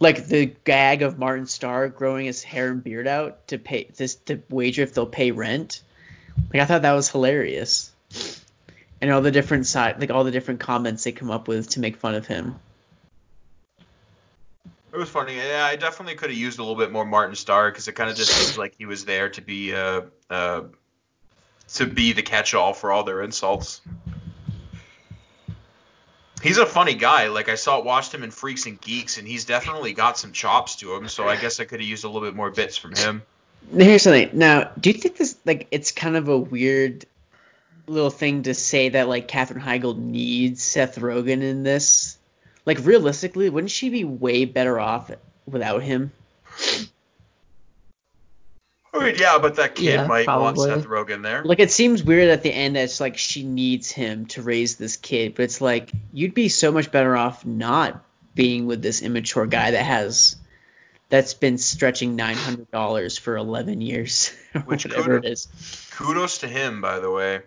Like 0.01 0.25
the 0.25 0.47
gag 0.65 1.03
of 1.03 1.17
Martin 1.17 1.45
Starr 1.45 1.87
growing 1.87 2.25
his 2.25 2.43
hair 2.43 2.71
and 2.71 2.83
beard 2.83 3.07
out 3.07 3.47
to 3.49 3.59
pay 3.59 3.89
this 3.95 4.15
to 4.15 4.41
wager 4.49 4.81
if 4.81 4.93
they'll 4.95 5.05
pay 5.05 5.31
rent. 5.31 5.83
Like 6.51 6.63
I 6.63 6.65
thought 6.65 6.81
that 6.81 6.93
was 6.93 7.09
hilarious. 7.09 7.93
And 8.99 9.11
all 9.11 9.21
the 9.21 9.31
different 9.31 9.67
side, 9.67 9.99
like 9.99 10.09
all 10.09 10.23
the 10.23 10.31
different 10.31 10.59
comments 10.59 11.03
they 11.03 11.11
come 11.11 11.29
up 11.29 11.47
with 11.47 11.69
to 11.69 11.79
make 11.79 11.97
fun 11.97 12.15
of 12.15 12.25
him. 12.25 12.55
It 14.91 14.97
was 14.97 15.07
funny. 15.07 15.37
Yeah, 15.37 15.65
I 15.65 15.75
definitely 15.75 16.15
could 16.15 16.31
have 16.31 16.37
used 16.37 16.59
a 16.59 16.63
little 16.63 16.75
bit 16.75 16.91
more 16.91 17.05
Martin 17.05 17.35
Starr 17.35 17.69
because 17.69 17.87
it 17.87 17.93
kind 17.93 18.09
of 18.09 18.15
just 18.15 18.31
seems 18.31 18.57
like 18.57 18.73
he 18.77 18.85
was 18.85 19.05
there 19.05 19.29
to 19.29 19.41
be 19.41 19.73
uh, 19.73 20.01
uh, 20.29 20.63
to 21.75 21.85
be 21.85 22.11
the 22.11 22.23
catch-all 22.23 22.73
for 22.73 22.91
all 22.91 23.03
their 23.03 23.21
insults. 23.21 23.81
He's 26.41 26.57
a 26.57 26.65
funny 26.65 26.95
guy. 26.95 27.27
Like 27.27 27.49
I 27.49 27.55
saw, 27.55 27.81
watched 27.81 28.13
him 28.13 28.23
in 28.23 28.31
Freaks 28.31 28.65
and 28.65 28.79
Geeks, 28.79 29.17
and 29.17 29.27
he's 29.27 29.45
definitely 29.45 29.93
got 29.93 30.17
some 30.17 30.31
chops 30.31 30.77
to 30.77 30.95
him. 30.95 31.07
So 31.07 31.27
I 31.27 31.35
guess 31.35 31.59
I 31.59 31.65
could 31.65 31.79
have 31.79 31.87
used 31.87 32.03
a 32.03 32.07
little 32.07 32.27
bit 32.27 32.35
more 32.35 32.49
bits 32.49 32.77
from 32.77 32.95
him. 32.95 33.21
Here's 33.75 34.01
something. 34.01 34.29
Now, 34.33 34.71
do 34.79 34.89
you 34.89 34.97
think 34.97 35.17
this 35.17 35.37
like 35.45 35.67
it's 35.71 35.91
kind 35.91 36.15
of 36.15 36.27
a 36.27 36.37
weird 36.37 37.05
little 37.87 38.09
thing 38.09 38.43
to 38.43 38.53
say 38.53 38.89
that 38.89 39.07
like 39.07 39.27
Katherine 39.27 39.61
Heigl 39.61 39.97
needs 39.97 40.63
Seth 40.63 40.97
Rogen 40.97 41.41
in 41.41 41.63
this? 41.63 42.17
Like 42.65 42.79
realistically, 42.85 43.49
wouldn't 43.49 43.71
she 43.71 43.89
be 43.89 44.03
way 44.03 44.45
better 44.45 44.79
off 44.79 45.11
without 45.45 45.83
him? 45.83 46.11
I 48.93 49.05
mean, 49.05 49.15
yeah, 49.17 49.37
but 49.41 49.55
that 49.55 49.75
kid 49.75 49.85
Yeah, 49.85 50.05
might 50.07 50.25
probably. 50.25 50.67
want 50.69 50.81
Seth 50.81 50.89
Rogen 50.89 51.23
there. 51.23 51.43
Like 51.45 51.59
it 51.59 51.71
seems 51.71 52.03
weird 52.03 52.29
at 52.29 52.43
the 52.43 52.51
end 52.53 52.75
that 52.75 52.83
it's 52.83 52.99
like 52.99 53.17
she 53.17 53.43
needs 53.43 53.89
him 53.89 54.25
to 54.27 54.41
raise 54.41 54.75
this 54.75 54.97
kid, 54.97 55.35
but 55.35 55.43
it's 55.43 55.61
like 55.61 55.91
you'd 56.11 56.33
be 56.33 56.49
so 56.49 56.71
much 56.73 56.91
better 56.91 57.15
off 57.15 57.45
not 57.45 58.03
being 58.35 58.65
with 58.67 58.81
this 58.81 59.01
immature 59.01 59.45
guy 59.45 59.71
that 59.71 59.83
has 59.83 60.35
that's 61.09 61.33
been 61.33 61.57
stretching 61.57 62.15
nine 62.17 62.35
hundred 62.35 62.69
dollars 62.71 63.17
for 63.17 63.37
eleven 63.37 63.79
years, 63.81 64.33
Which 64.65 64.85
whatever 64.85 65.03
could've- 65.19 65.25
it 65.25 65.31
is. 65.31 65.87
Kudos 65.91 66.39
to 66.39 66.47
him, 66.49 66.81
by 66.81 66.99
the 66.99 67.09
way. 67.11 67.41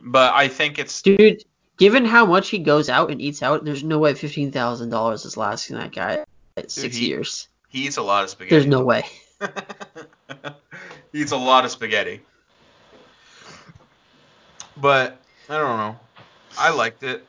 But 0.00 0.34
I 0.34 0.46
think 0.48 0.78
it's 0.78 1.02
Dude, 1.02 1.42
given 1.78 2.04
how 2.04 2.24
much 2.26 2.50
he 2.50 2.58
goes 2.58 2.88
out 2.88 3.10
and 3.10 3.20
eats 3.20 3.42
out, 3.42 3.64
there's 3.64 3.82
no 3.82 3.98
way 3.98 4.14
fifteen 4.14 4.52
thousand 4.52 4.90
dollars 4.90 5.24
is 5.24 5.36
lasting 5.36 5.76
that 5.76 5.90
guy 5.92 6.24
at 6.56 6.70
six 6.70 6.94
he- 6.96 7.06
years. 7.08 7.48
he 7.68 7.86
eats 7.86 7.96
a 7.96 8.02
lot 8.02 8.22
of 8.24 8.30
spaghetti. 8.30 8.50
There's 8.54 8.66
no 8.66 8.84
way. 8.84 9.04
he 11.12 11.20
eats 11.20 11.32
a 11.32 11.36
lot 11.36 11.64
of 11.64 11.70
spaghetti. 11.70 12.20
But 14.76 15.20
I 15.48 15.58
don't 15.58 15.78
know. 15.78 15.98
I 16.58 16.70
liked 16.70 17.02
it. 17.02 17.26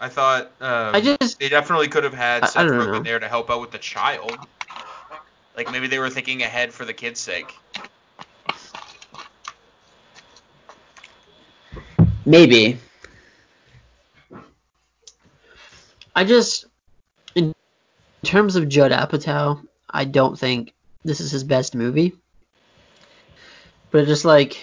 I 0.00 0.08
thought 0.08 0.52
um, 0.60 0.94
I 0.94 1.00
just 1.00 1.38
they 1.38 1.48
definitely 1.48 1.88
could 1.88 2.04
have 2.04 2.14
had 2.14 2.48
Seth 2.48 2.66
Rogen 2.66 3.04
there 3.04 3.18
to 3.18 3.28
help 3.28 3.50
out 3.50 3.60
with 3.60 3.72
the 3.72 3.78
child. 3.78 4.36
Like 5.56 5.72
maybe 5.72 5.88
they 5.88 5.98
were 5.98 6.10
thinking 6.10 6.42
ahead 6.42 6.72
for 6.72 6.84
the 6.84 6.92
kid's 6.92 7.18
sake. 7.18 7.52
Maybe. 12.24 12.78
I 16.14 16.24
just 16.24 16.66
in 17.34 17.54
terms 18.22 18.54
of 18.54 18.68
Judd 18.68 18.92
Apatow, 18.92 19.64
I 19.90 20.04
don't 20.04 20.38
think 20.38 20.72
this 21.04 21.20
is 21.20 21.30
his 21.30 21.44
best 21.44 21.74
movie. 21.74 22.14
But 23.90 24.06
just 24.06 24.24
like 24.24 24.58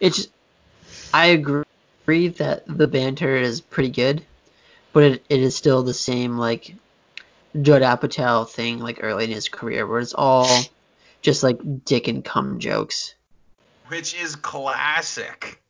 it's 0.00 0.28
I 1.12 1.26
agree 1.26 2.28
that 2.28 2.64
the 2.66 2.86
banter 2.86 3.36
is 3.36 3.60
pretty 3.60 3.90
good, 3.90 4.24
but 4.92 5.04
it, 5.04 5.24
it 5.28 5.40
is 5.40 5.56
still 5.56 5.82
the 5.82 5.94
same 5.94 6.36
like 6.36 6.74
Judd 7.60 7.82
Apatow 7.82 8.48
thing 8.48 8.80
like 8.80 8.98
early 9.02 9.24
in 9.24 9.30
his 9.30 9.48
career 9.48 9.86
where 9.86 10.00
it's 10.00 10.14
all 10.14 10.62
just 11.22 11.42
like 11.42 11.84
dick 11.84 12.08
and 12.08 12.24
cum 12.24 12.58
jokes. 12.58 13.14
Which 13.88 14.14
is 14.14 14.36
classic. 14.36 15.60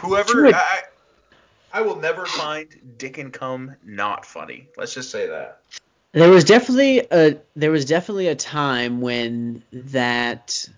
Whoever 0.00 0.54
I, 0.54 0.82
I 1.72 1.82
will 1.82 1.96
never 1.96 2.26
find 2.26 2.68
Dick 2.96 3.18
and 3.18 3.32
Cum 3.32 3.74
not 3.84 4.24
funny. 4.24 4.68
Let's 4.76 4.94
just 4.94 5.10
say 5.10 5.26
that. 5.26 5.62
There 6.12 6.30
was 6.30 6.44
definitely 6.44 7.06
a 7.10 7.38
there 7.54 7.70
was 7.70 7.84
definitely 7.84 8.28
a 8.28 8.34
time 8.34 9.00
when 9.00 9.62
that 9.72 10.68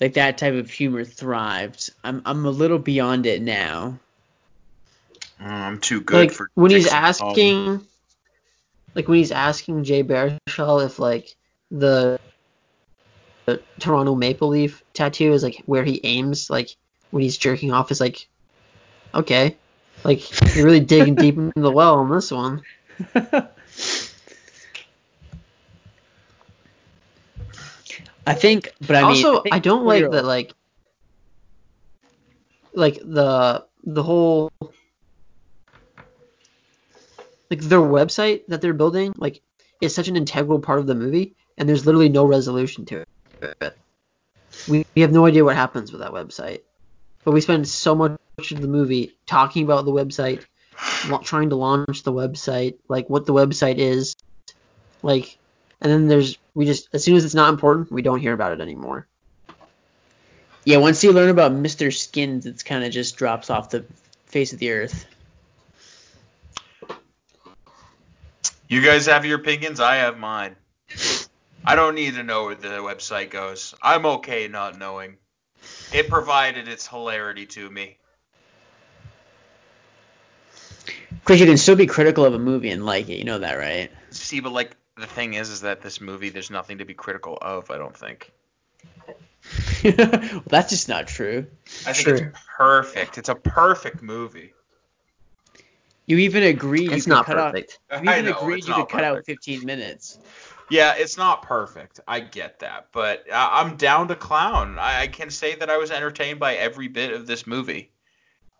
like 0.00 0.14
that 0.14 0.38
type 0.38 0.54
of 0.54 0.70
humor 0.70 1.04
thrived. 1.04 1.90
I'm 2.04 2.22
I'm 2.24 2.44
a 2.46 2.50
little 2.50 2.78
beyond 2.78 3.26
it 3.26 3.42
now. 3.42 3.98
Mm, 5.40 5.46
I'm 5.46 5.80
too 5.80 6.00
good 6.00 6.16
like 6.16 6.32
for 6.32 6.50
when 6.54 6.70
he's 6.70 6.88
asking 6.88 7.86
like 8.94 9.08
when 9.08 9.18
he's 9.18 9.32
asking 9.32 9.84
Jay 9.84 10.02
Baruchel 10.02 10.84
if 10.84 10.98
like 10.98 11.34
the, 11.70 12.18
the 13.46 13.62
Toronto 13.78 14.14
Maple 14.14 14.48
Leaf 14.48 14.82
tattoo 14.92 15.32
is 15.32 15.42
like 15.42 15.62
where 15.66 15.84
he 15.84 16.00
aims 16.04 16.50
like 16.50 16.76
when 17.10 17.22
he's 17.22 17.38
jerking 17.38 17.72
off 17.72 17.90
is 17.90 18.00
like 18.00 18.28
okay 19.14 19.56
like 20.04 20.54
you're 20.54 20.64
really 20.64 20.80
digging 20.80 21.14
deep 21.14 21.36
into 21.38 21.60
the 21.60 21.70
well 21.70 21.96
on 21.96 22.10
this 22.10 22.30
one 22.30 22.62
I 28.26 28.34
think, 28.34 28.72
but 28.80 28.96
I 28.96 29.00
mean, 29.00 29.24
also 29.24 29.42
think 29.42 29.54
I 29.54 29.58
don't 29.58 29.84
like 29.84 30.10
that 30.10 30.24
like 30.24 30.52
like 32.74 32.96
the 33.02 33.64
the 33.84 34.02
whole 34.02 34.50
like 37.50 37.60
their 37.60 37.80
website 37.80 38.46
that 38.48 38.60
they're 38.60 38.74
building 38.74 39.12
like 39.16 39.42
is 39.80 39.94
such 39.94 40.08
an 40.08 40.16
integral 40.16 40.60
part 40.60 40.78
of 40.78 40.86
the 40.86 40.94
movie 40.94 41.34
and 41.58 41.68
there's 41.68 41.86
literally 41.86 42.08
no 42.08 42.24
resolution 42.24 42.84
to 42.86 43.04
it. 43.42 43.76
We, 44.68 44.86
we 44.94 45.02
have 45.02 45.12
no 45.12 45.26
idea 45.26 45.44
what 45.44 45.56
happens 45.56 45.90
with 45.90 46.00
that 46.00 46.12
website. 46.12 46.60
But 47.24 47.32
we 47.32 47.40
spend 47.40 47.66
so 47.66 47.94
much 47.94 48.18
of 48.50 48.60
the 48.60 48.68
movie 48.68 49.16
talking 49.26 49.64
about 49.64 49.84
the 49.84 49.92
website 49.92 50.44
trying 51.22 51.50
to 51.50 51.56
launch 51.56 52.02
the 52.02 52.12
website 52.12 52.78
like 52.88 53.10
what 53.10 53.26
the 53.26 53.34
website 53.34 53.76
is 53.76 54.16
like 55.02 55.38
and 55.80 55.90
then 55.90 56.08
there's 56.08 56.38
we 56.54 56.66
just 56.66 56.88
as 56.92 57.04
soon 57.04 57.16
as 57.16 57.24
it's 57.24 57.34
not 57.34 57.52
important 57.52 57.90
we 57.90 58.02
don't 58.02 58.20
hear 58.20 58.32
about 58.32 58.52
it 58.52 58.60
anymore 58.60 59.06
Yeah, 60.64 60.78
once 60.78 61.02
you 61.02 61.12
learn 61.12 61.30
about 61.30 61.52
Mr. 61.52 61.90
Skins, 61.90 62.44
it's 62.44 62.62
kind 62.62 62.84
of 62.84 62.92
just 62.92 63.16
drops 63.16 63.48
off 63.48 63.70
the 63.70 63.84
face 64.26 64.52
of 64.52 64.58
the 64.58 64.70
earth. 64.72 65.06
You 68.68 68.82
guys 68.82 69.06
have 69.06 69.24
your 69.24 69.38
opinions. 69.38 69.80
I 69.80 69.96
have 69.96 70.18
mine. 70.18 70.54
I 71.64 71.74
don't 71.74 71.94
need 71.94 72.14
to 72.14 72.22
know 72.22 72.44
where 72.44 72.54
the 72.54 72.68
website 72.68 73.30
goes. 73.30 73.74
I'm 73.82 74.06
okay 74.06 74.48
not 74.48 74.78
knowing. 74.78 75.16
It 75.92 76.08
provided 76.08 76.68
its 76.68 76.86
hilarity 76.86 77.46
to 77.46 77.68
me. 77.68 77.98
Chris, 81.24 81.40
you 81.40 81.46
can 81.46 81.56
still 81.58 81.76
be 81.76 81.86
critical 81.86 82.24
of 82.24 82.34
a 82.34 82.38
movie 82.38 82.70
and 82.70 82.86
like 82.86 83.08
it. 83.08 83.16
You 83.18 83.24
know 83.24 83.38
that, 83.38 83.54
right? 83.54 83.90
See, 84.10 84.40
but 84.40 84.52
like 84.52 84.76
the 84.96 85.06
thing 85.06 85.34
is, 85.34 85.50
is 85.50 85.62
that 85.62 85.80
this 85.82 86.00
movie, 86.00 86.30
there's 86.30 86.50
nothing 86.50 86.78
to 86.78 86.84
be 86.84 86.94
critical 86.94 87.38
of. 87.40 87.70
I 87.70 87.78
don't 87.78 87.96
think. 87.96 88.32
well, 89.84 90.42
that's 90.46 90.70
just 90.70 90.88
not 90.88 91.08
true. 91.08 91.46
I 91.86 91.92
think 91.92 92.08
Sure. 92.08 92.14
it's 92.16 92.38
perfect. 92.56 93.18
It's 93.18 93.28
a 93.28 93.34
perfect 93.34 94.02
movie. 94.02 94.52
You 96.06 96.18
even 96.18 96.42
agreed 96.42 96.90
you 96.90 96.96
It's 96.96 97.04
could 97.04 97.10
not 97.10 97.26
cut 97.26 97.36
perfect. 97.36 97.78
off. 97.90 98.02
You 98.04 98.10
even 98.10 98.24
know, 98.26 98.36
agreed 98.38 98.66
you 98.66 98.74
could 98.74 98.80
not 98.80 98.88
cut 98.88 99.04
out 99.04 99.24
15 99.26 99.64
minutes. 99.64 100.18
Yeah, 100.68 100.94
it's 100.96 101.16
not 101.16 101.42
perfect. 101.42 102.00
I 102.06 102.20
get 102.20 102.60
that, 102.60 102.88
but 102.92 103.24
I- 103.32 103.60
I'm 103.60 103.76
down 103.76 104.08
to 104.08 104.16
clown. 104.16 104.78
I 104.78 105.02
I 105.02 105.06
can 105.08 105.30
say 105.30 105.54
that 105.56 105.70
I 105.70 105.78
was 105.78 105.90
entertained 105.90 106.38
by 106.40 106.56
every 106.56 106.88
bit 106.88 107.12
of 107.12 107.26
this 107.26 107.46
movie. 107.46 107.90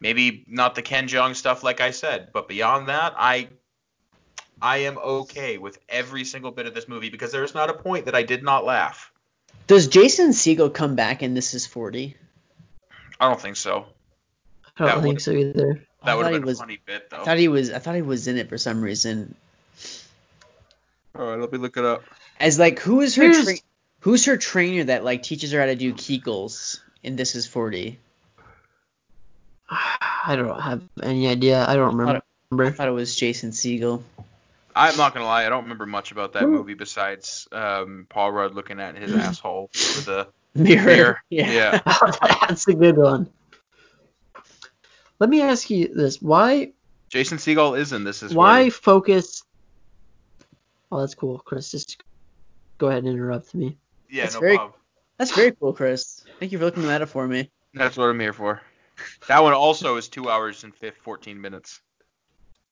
Maybe 0.00 0.44
not 0.48 0.74
the 0.74 0.82
Ken 0.82 1.08
Jeong 1.08 1.36
stuff, 1.36 1.62
like 1.62 1.80
I 1.80 1.90
said, 1.90 2.30
but 2.32 2.48
beyond 2.48 2.88
that, 2.88 3.14
I 3.16 3.48
I 4.62 4.78
am 4.78 4.98
okay 4.98 5.58
with 5.58 5.78
every 5.88 6.24
single 6.24 6.50
bit 6.50 6.66
of 6.66 6.74
this 6.74 6.86
movie 6.88 7.08
because 7.10 7.32
there 7.32 7.44
is 7.44 7.54
not 7.54 7.70
a 7.70 7.74
point 7.74 8.04
that 8.06 8.14
I 8.14 8.22
did 8.22 8.42
not 8.42 8.64
laugh. 8.64 9.10
Does 9.66 9.86
Jason 9.86 10.30
Segel 10.30 10.72
come 10.72 10.96
back 10.96 11.22
in 11.22 11.34
This 11.34 11.54
Is 11.54 11.66
40? 11.66 12.16
I 13.18 13.28
don't 13.28 13.40
think 13.40 13.56
so. 13.56 13.86
I 14.78 14.86
don't 14.86 14.96
That 14.96 15.02
think 15.02 15.20
so 15.20 15.30
either. 15.32 15.82
I 16.02 16.06
That 16.06 16.16
would 16.16 16.22
thought 16.22 16.24
have 16.24 16.32
he 16.32 16.38
been 16.38 16.46
was- 16.46 16.58
a 16.58 16.62
funny 16.62 16.78
bit, 16.84 17.10
though. 17.10 17.18
I 17.20 17.24
thought 17.24 17.36
he 17.38 17.48
was. 17.48 17.70
I 17.70 17.78
thought 17.78 17.94
he 17.94 18.02
was 18.02 18.26
in 18.28 18.36
it 18.38 18.48
for 18.48 18.58
some 18.58 18.80
reason. 18.80 19.34
All 21.18 21.26
right, 21.26 21.38
let 21.38 21.52
me 21.52 21.58
look 21.58 21.76
it 21.76 21.84
up. 21.84 22.02
As 22.38 22.58
like, 22.58 22.78
who 22.80 23.00
is 23.00 23.14
her? 23.16 23.32
Tra- 23.32 23.54
who's 24.00 24.24
her 24.24 24.36
trainer 24.36 24.84
that 24.84 25.04
like 25.04 25.22
teaches 25.22 25.52
her 25.52 25.60
how 25.60 25.66
to 25.66 25.74
do 25.76 25.92
Kegels 25.92 26.80
in 27.02 27.16
This 27.16 27.34
Is 27.34 27.46
40? 27.46 27.98
I 29.70 30.36
don't 30.36 30.58
have 30.60 30.82
any 31.02 31.28
idea. 31.28 31.64
I 31.66 31.74
don't 31.76 31.90
thought 31.96 32.22
remember. 32.50 32.64
it- 32.64 32.68
I 32.68 32.70
thought 32.72 32.88
it 32.88 32.92
was 32.92 33.14
Jason 33.14 33.50
Segel. 33.50 34.02
I'm 34.88 34.96
not 34.96 35.12
gonna 35.14 35.26
lie, 35.26 35.46
I 35.46 35.48
don't 35.48 35.64
remember 35.64 35.86
much 35.86 36.12
about 36.12 36.32
that 36.34 36.42
Who- 36.42 36.48
movie 36.50 36.74
besides 36.74 37.46
um, 37.52 38.06
Paul 38.08 38.32
Rudd 38.32 38.54
looking 38.54 38.80
at 38.80 38.96
his 38.96 39.14
asshole 39.14 39.70
with 39.72 40.08
a 40.08 40.28
Mirror. 40.54 40.84
mirror. 40.84 41.22
Yeah. 41.30 41.52
yeah. 41.52 41.80
That's 42.48 42.66
a 42.68 42.74
good 42.74 42.96
one. 42.96 43.30
Let 45.18 45.28
me 45.30 45.42
ask 45.42 45.68
you 45.70 45.88
this: 45.94 46.20
Why 46.22 46.72
Jason 47.08 47.38
Segel 47.38 47.78
is 47.78 47.92
in 47.92 48.04
this. 48.04 48.22
Is 48.22 48.34
why 48.34 48.70
focus? 48.70 49.42
Oh, 50.92 51.00
that's 51.00 51.14
cool, 51.14 51.38
Chris. 51.38 51.70
Just 51.70 52.02
go 52.78 52.88
ahead 52.88 53.04
and 53.04 53.12
interrupt 53.12 53.54
me. 53.54 53.76
Yeah, 54.08 54.24
That's 54.24 54.34
no 54.34 54.40
very- 54.40 54.56
problem. 54.56 54.80
That's 55.18 55.32
very 55.36 55.52
cool, 55.52 55.72
Chris. 55.74 56.24
Thank 56.40 56.50
you 56.52 56.58
for 56.58 56.64
looking 56.64 56.84
that 56.84 57.02
up 57.02 57.10
for 57.10 57.28
me. 57.28 57.50
That's 57.74 57.96
what 57.98 58.06
I'm 58.08 58.18
here 58.18 58.32
for. 58.32 58.60
That 59.28 59.42
one 59.42 59.52
also 59.52 59.96
is 59.98 60.08
two 60.08 60.30
hours 60.30 60.64
and 60.64 60.74
fif- 60.74 60.96
14 60.96 61.38
minutes. 61.40 61.80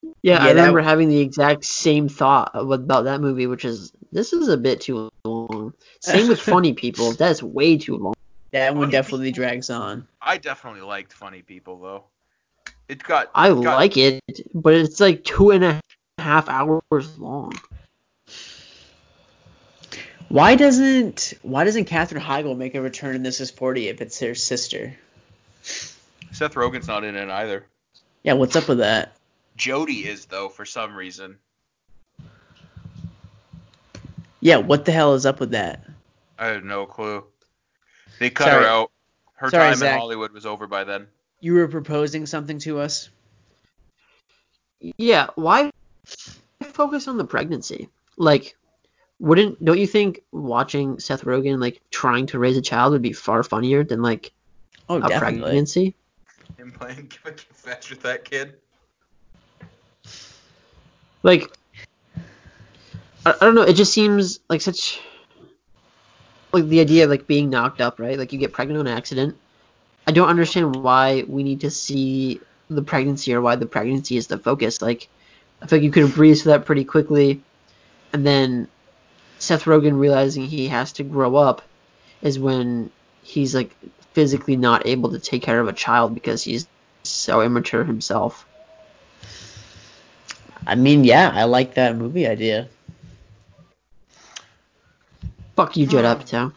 Yeah, 0.03 0.13
Yeah, 0.23 0.37
I 0.43 0.47
that- 0.53 0.55
remember 0.61 0.81
having 0.81 1.09
the 1.09 1.21
exact 1.21 1.65
same 1.65 2.09
thought 2.09 2.51
about 2.55 3.05
that 3.05 3.21
movie, 3.21 3.47
which 3.47 3.65
is 3.65 3.93
this 4.13 4.33
is 4.33 4.49
a 4.49 4.57
bit 4.57 4.81
too 4.81 5.09
long. 5.25 5.75
Same 6.01 6.29
with 6.29 6.41
Funny 6.53 6.73
People. 6.73 7.13
That's 7.13 7.43
way 7.43 7.77
too 7.79 7.97
long. 7.97 8.15
That 8.53 8.75
one 8.75 8.85
Funny 8.87 8.93
definitely 8.93 9.27
people. 9.33 9.45
drags 9.45 9.71
on. 9.71 10.07
I 10.23 10.39
definitely 10.39 10.81
liked 10.83 11.13
Funny 11.13 11.43
People 11.43 11.79
though. 11.79 12.05
It 12.89 13.03
got. 13.03 13.31
I 13.35 13.49
got- 13.51 13.63
like 13.65 13.97
it, 13.97 14.21
but 14.55 14.75
it's 14.75 15.01
like 15.01 15.25
two 15.25 15.51
and 15.51 15.65
a 15.65 15.81
half 16.19 16.49
hours 16.49 17.19
long. 17.19 17.53
Why 20.29 20.57
doesn't 20.57 21.35
Why 21.43 21.65
doesn't 21.65 21.87
Katherine 21.87 22.23
Heigl 22.23 22.57
make 22.57 22.75
a 22.75 22.83
return 22.83 23.15
in 23.17 23.23
This 23.23 23.41
Is 23.41 23.51
40 23.51 23.89
if 23.89 24.01
it's 24.01 24.19
her 24.21 24.35
sister? 24.35 24.95
Seth 25.63 26.55
Rogen's 26.55 26.87
not 26.87 27.05
in 27.05 27.17
it 27.17 27.31
either. 27.31 27.65
Yeah, 28.23 28.35
what's 28.35 28.55
up 28.57 28.69
with 28.69 28.79
that? 28.79 29.13
Jodie 29.59 30.05
is 30.05 30.27
though 30.27 30.49
for 30.49 30.65
some 30.65 30.95
reason. 30.95 31.37
Yeah, 34.41 34.59
what 34.59 34.85
the 34.85 34.93
hell 34.93 35.15
is 35.15 35.27
up 35.27 35.41
with 35.41 35.51
that? 35.51 35.85
I 36.39 36.47
have 36.47 36.65
no 36.65 36.87
clue. 36.87 37.25
They 38.21 38.31
cut 38.31 38.45
Sorry. 38.45 38.65
her 38.65 38.71
out. 38.71 38.93
Her 39.35 39.51
Sorry, 39.51 39.71
time 39.71 39.79
Zach. 39.79 39.95
in 39.95 39.99
Hollywood 39.99 40.33
was 40.33 40.47
over 40.47 40.67
by 40.67 40.85
then. 40.85 41.09
You 41.41 41.55
were 41.55 41.69
proposing 41.69 42.27
something 42.27 42.59
to 42.61 42.79
us? 42.79 43.11
Yeah, 44.97 45.29
why 45.35 45.71
focus 46.63 47.09
on 47.09 47.19
the 47.19 47.25
pregnancy? 47.25 47.89
Like, 48.17 48.57
wouldn't 49.19 49.65
don't 49.65 49.79
you 49.79 49.87
think 49.87 50.23
watching 50.31 51.01
Seth 51.01 51.25
Rogen 51.25 51.61
like 51.61 51.81
trying 51.91 52.27
to 52.27 52.39
raise 52.39 52.57
a 52.57 52.63
child 52.63 52.93
would 52.93 53.03
be 53.03 53.13
far 53.13 53.43
funnier 53.43 53.83
than 53.83 54.03
like 54.03 54.33
Oh, 54.89 54.99
a 54.99 55.09
definitely. 55.09 55.41
pregnancy? 55.41 55.95
Him 56.57 56.73
playing 56.73 57.13
Give 57.25 57.35
a 57.35 57.55
Fetch 57.55 57.91
with 57.91 58.03
that 58.03 58.25
kid. 58.25 58.55
Like, 61.23 61.51
I, 63.27 63.35
I 63.41 63.45
don't 63.45 63.55
know. 63.55 63.63
It 63.63 63.75
just 63.75 63.93
seems 63.93 64.41
like 64.49 64.61
such 64.61 65.01
like 66.53 66.69
the 66.69 66.81
idea 66.81 67.05
of 67.05 67.11
like 67.11 67.27
being 67.27 67.51
knocked 67.51 67.81
up, 67.81 67.99
right? 67.99 68.19
Like 68.19 68.33
you 68.33 68.39
get 68.39 68.53
pregnant 68.53 68.81
on 68.81 68.87
accident. 68.87 69.37
I 70.07 70.13
don't 70.13 70.29
understand 70.29 70.77
why 70.77 71.25
we 71.29 71.43
need 71.43 71.61
to 71.61 71.71
see 71.71 72.41
the 72.71 72.83
pregnancy 72.83 73.35
or 73.35 73.41
why 73.41 73.57
the 73.57 73.67
pregnancy 73.67 74.17
is 74.17 74.27
the 74.27 74.39
focus. 74.39 74.81
Like, 74.81 75.09
I 75.61 75.67
feel 75.67 75.79
like 75.79 75.85
you 75.85 75.91
could 75.91 76.05
have 76.05 76.15
breezed 76.15 76.43
through 76.43 76.53
that 76.53 76.65
pretty 76.65 76.85
quickly, 76.85 77.43
and 78.13 78.27
then 78.27 78.69
Seth 79.39 79.65
Rogen 79.65 79.99
realizing 79.99 80.45
he 80.45 80.69
has 80.69 80.93
to 80.95 81.03
grow 81.03 81.37
up 81.37 81.63
is 82.23 82.39
when 82.39 82.91
he's 83.23 83.55
like 83.55 83.75
physically 84.13 84.57
not 84.57 84.87
able 84.87 85.11
to 85.11 85.19
take 85.19 85.43
care 85.43 85.61
of 85.61 85.69
a 85.69 85.73
child 85.73 86.15
because 86.15 86.43
he's 86.43 86.67
so 87.03 87.43
immature 87.43 87.85
himself. 87.85 88.47
I 90.67 90.75
mean, 90.75 91.05
yeah, 91.05 91.31
I 91.33 91.45
like 91.45 91.75
that 91.75 91.97
movie 91.97 92.27
idea. 92.27 92.69
Fuck 95.57 95.77
you, 95.77 95.87
Judd 95.87 96.05
Apatow. 96.05 96.53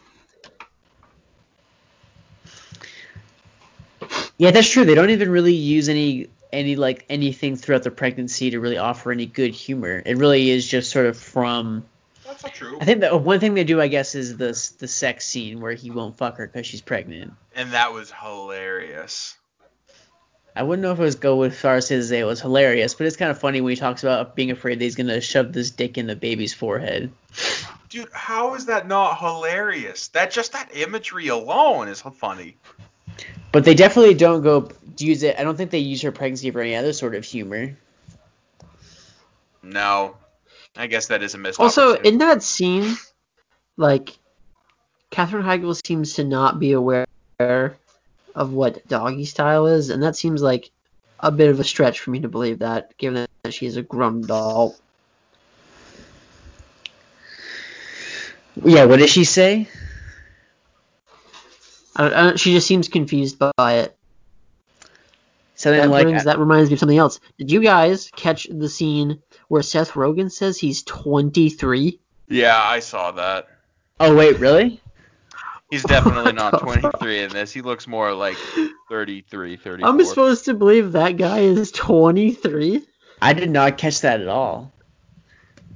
Yeah, 4.37 4.51
that's 4.51 4.69
true. 4.69 4.85
They 4.85 4.95
don't 4.95 5.09
even 5.11 5.29
really 5.29 5.53
use 5.53 5.87
any 5.87 6.27
any 6.51 6.75
like 6.75 7.05
anything 7.09 7.55
throughout 7.55 7.83
the 7.83 7.91
pregnancy 7.91 8.49
to 8.51 8.59
really 8.59 8.77
offer 8.77 9.11
any 9.11 9.25
good 9.25 9.51
humor. 9.53 10.01
It 10.05 10.17
really 10.17 10.49
is 10.49 10.67
just 10.67 10.91
sort 10.91 11.05
of 11.05 11.17
from. 11.17 11.85
That's 12.25 12.43
not 12.43 12.53
true. 12.53 12.77
I 12.79 12.85
think 12.85 13.01
the 13.01 13.09
oh, 13.09 13.17
one 13.17 13.39
thing 13.39 13.53
they 13.53 13.63
do, 13.63 13.81
I 13.81 13.87
guess, 13.87 14.15
is 14.15 14.37
this 14.37 14.69
the 14.69 14.87
sex 14.87 15.25
scene 15.25 15.61
where 15.61 15.73
he 15.73 15.91
won't 15.91 16.17
fuck 16.17 16.37
her 16.37 16.47
because 16.47 16.65
she's 16.65 16.81
pregnant. 16.81 17.33
And 17.55 17.71
that 17.73 17.93
was 17.93 18.11
hilarious. 18.11 19.35
I 20.55 20.63
wouldn't 20.63 20.83
know 20.83 20.91
if 20.91 20.99
it 20.99 21.03
was 21.03 21.15
go 21.15 21.43
as 21.43 21.57
far 21.57 21.75
as 21.75 21.87
to 21.87 22.03
say 22.03 22.19
it 22.19 22.25
was 22.25 22.41
hilarious, 22.41 22.93
but 22.93 23.07
it's 23.07 23.15
kind 23.15 23.31
of 23.31 23.39
funny 23.39 23.61
when 23.61 23.71
he 23.71 23.77
talks 23.77 24.03
about 24.03 24.35
being 24.35 24.51
afraid 24.51 24.79
that 24.79 24.83
he's 24.83 24.95
gonna 24.95 25.21
shove 25.21 25.53
this 25.53 25.71
dick 25.71 25.97
in 25.97 26.07
the 26.07 26.15
baby's 26.15 26.53
forehead. 26.53 27.11
Dude, 27.89 28.09
how 28.11 28.55
is 28.55 28.65
that 28.65 28.87
not 28.87 29.19
hilarious? 29.19 30.09
That 30.09 30.31
just 30.31 30.53
that 30.53 30.69
imagery 30.75 31.27
alone 31.27 31.87
is 31.87 32.01
funny. 32.01 32.57
But 33.51 33.65
they 33.65 33.75
definitely 33.75 34.13
don't 34.13 34.41
go 34.41 34.69
use 34.97 35.23
it. 35.23 35.37
I 35.37 35.43
don't 35.43 35.57
think 35.57 35.71
they 35.71 35.79
use 35.79 36.01
her 36.01 36.11
pregnancy 36.11 36.51
for 36.51 36.61
any 36.61 36.75
other 36.75 36.93
sort 36.93 37.15
of 37.15 37.25
humor. 37.25 37.75
No. 39.63 40.15
I 40.75 40.87
guess 40.87 41.07
that 41.07 41.21
is 41.21 41.33
a 41.33 41.37
missed 41.37 41.59
Also, 41.59 41.95
in 41.95 42.19
that 42.19 42.43
scene, 42.43 42.95
like, 43.75 44.17
Katherine 45.09 45.43
Heigl 45.43 45.79
seems 45.85 46.13
to 46.13 46.23
not 46.23 46.59
be 46.59 46.71
aware 46.71 47.05
of 48.35 48.53
what 48.53 48.87
doggy 48.87 49.25
style 49.25 49.67
is, 49.67 49.89
and 49.89 50.03
that 50.03 50.15
seems 50.15 50.41
like 50.41 50.71
a 51.19 51.31
bit 51.31 51.49
of 51.49 51.59
a 51.59 51.63
stretch 51.63 51.99
for 51.99 52.11
me 52.11 52.19
to 52.21 52.27
believe 52.27 52.59
that, 52.59 52.97
given 52.97 53.27
that 53.43 53.53
she's 53.53 53.77
a 53.77 53.81
grown 53.81 54.23
adult. 54.23 54.79
Yeah, 58.63 58.85
what 58.85 58.99
did 58.99 59.09
she 59.09 59.23
say? 59.23 59.67
I 61.95 62.03
don't, 62.03 62.13
I 62.13 62.23
don't, 62.23 62.39
she 62.39 62.53
just 62.53 62.67
seems 62.67 62.87
confused 62.87 63.37
by 63.39 63.73
it. 63.75 63.97
Something 65.55 65.81
That, 65.81 65.89
like 65.89 66.03
brings, 66.03 66.23
that 66.23 66.39
reminds 66.39 66.69
me 66.69 66.73
of 66.73 66.79
something 66.79 66.97
else. 66.97 67.19
Did 67.37 67.51
you 67.51 67.61
guys 67.61 68.09
catch 68.15 68.47
the 68.49 68.67
scene 68.67 69.21
where 69.47 69.61
Seth 69.61 69.91
Rogen 69.91 70.31
says 70.31 70.57
he's 70.57 70.83
23? 70.83 71.99
yeah, 72.27 72.59
I 72.59 72.79
saw 72.79 73.11
that. 73.11 73.47
Oh 73.99 74.15
wait, 74.15 74.39
really? 74.39 74.81
He's 75.71 75.83
definitely 75.83 76.33
not 76.33 76.59
23 76.59 77.23
in 77.23 77.29
this. 77.31 77.51
He 77.51 77.61
looks 77.61 77.87
more 77.87 78.13
like 78.13 78.35
33, 78.89 79.55
34. 79.55 79.89
I'm 79.89 80.03
supposed 80.05 80.45
to 80.45 80.53
believe 80.53 80.91
that 80.91 81.17
guy 81.17 81.39
is 81.39 81.71
23? 81.71 82.85
I 83.21 83.33
did 83.33 83.49
not 83.49 83.77
catch 83.77 84.01
that 84.01 84.19
at 84.19 84.27
all. 84.27 84.73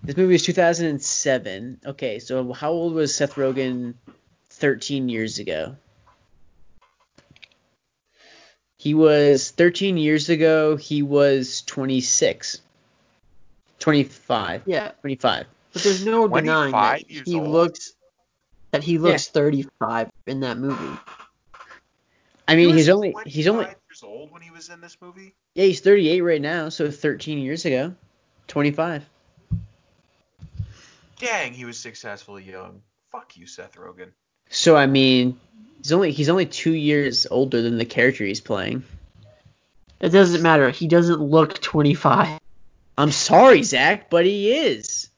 This 0.03 0.17
movie 0.17 0.35
is 0.35 0.43
2007. 0.43 1.79
Okay, 1.85 2.19
so 2.19 2.51
how 2.53 2.71
old 2.71 2.93
was 2.93 3.15
Seth 3.15 3.35
Rogen 3.35 3.95
13 4.49 5.09
years 5.09 5.39
ago? 5.39 5.77
He 8.77 8.93
was 8.93 9.49
13 9.51 9.97
years 9.97 10.29
ago, 10.29 10.75
he 10.75 11.01
was 11.01 11.61
26. 11.63 12.61
25. 13.79 14.61
Yeah, 14.65 14.91
25. 15.01 15.45
but 15.73 15.81
there's 15.81 16.05
no 16.05 16.27
denying 16.27 16.71
that 16.71 17.01
he 17.07 17.35
old? 17.35 17.47
looks 17.49 17.94
that 18.75 18.83
he 18.83 18.97
looks 18.97 19.27
35 19.27 20.09
in 20.27 20.41
that 20.41 20.57
movie. 20.57 20.99
I 22.47 22.55
mean, 22.55 22.69
He 22.69 22.75
he's 22.75 22.89
only 22.89 23.15
he's 23.25 23.47
only 23.47 23.65
years 23.65 24.03
old 24.03 24.31
when 24.31 24.41
he 24.41 24.51
was 24.51 24.69
in 24.69 24.79
this 24.81 24.97
movie. 25.01 25.33
yeah 25.55 25.65
he's 25.65 25.79
38 25.81 26.21
right 26.21 26.41
now, 26.41 26.69
so 26.69 26.91
13 26.91 27.39
years 27.39 27.65
ago, 27.65 27.95
25. 28.47 29.03
Dang, 31.17 31.53
he 31.53 31.65
was 31.65 31.77
successfully 31.79 32.43
young. 32.43 32.81
Fuck 33.11 33.37
you, 33.37 33.47
Seth 33.47 33.75
Rogen. 33.75 34.09
So 34.49 34.75
I 34.75 34.85
mean, 34.85 35.39
he's 35.77 35.91
only 35.91 36.11
he's 36.11 36.29
only 36.29 36.45
two 36.45 36.73
years 36.73 37.25
older 37.31 37.61
than 37.61 37.77
the 37.77 37.85
character 37.85 38.25
he's 38.25 38.41
playing. 38.41 38.83
It 40.01 40.09
doesn't 40.09 40.41
matter. 40.41 40.69
He 40.69 40.87
doesn't 40.87 41.21
look 41.21 41.59
25. 41.61 42.39
I'm 42.97 43.11
sorry, 43.11 43.63
Zach, 43.63 44.09
but 44.09 44.25
he 44.25 44.51
is. 44.53 45.09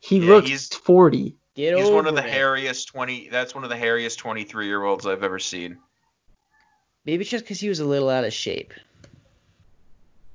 He 0.00 0.18
Yeah, 0.18 0.28
looks 0.30 0.48
he's- 0.48 0.68
40. 0.68 1.36
Get 1.54 1.76
He's 1.76 1.86
over 1.86 1.96
one 1.96 2.06
of 2.06 2.14
the 2.14 2.26
it. 2.26 2.32
hairiest 2.32 2.86
twenty. 2.86 3.28
That's 3.28 3.54
one 3.54 3.64
of 3.64 3.70
the 3.70 3.76
hairiest 3.76 4.16
twenty-three 4.18 4.66
year 4.66 4.82
olds 4.82 5.06
I've 5.06 5.22
ever 5.22 5.38
seen. 5.38 5.78
Maybe 7.04 7.22
it's 7.22 7.30
just 7.30 7.44
because 7.44 7.60
he 7.60 7.68
was 7.68 7.80
a 7.80 7.84
little 7.84 8.08
out 8.08 8.24
of 8.24 8.32
shape. 8.32 8.72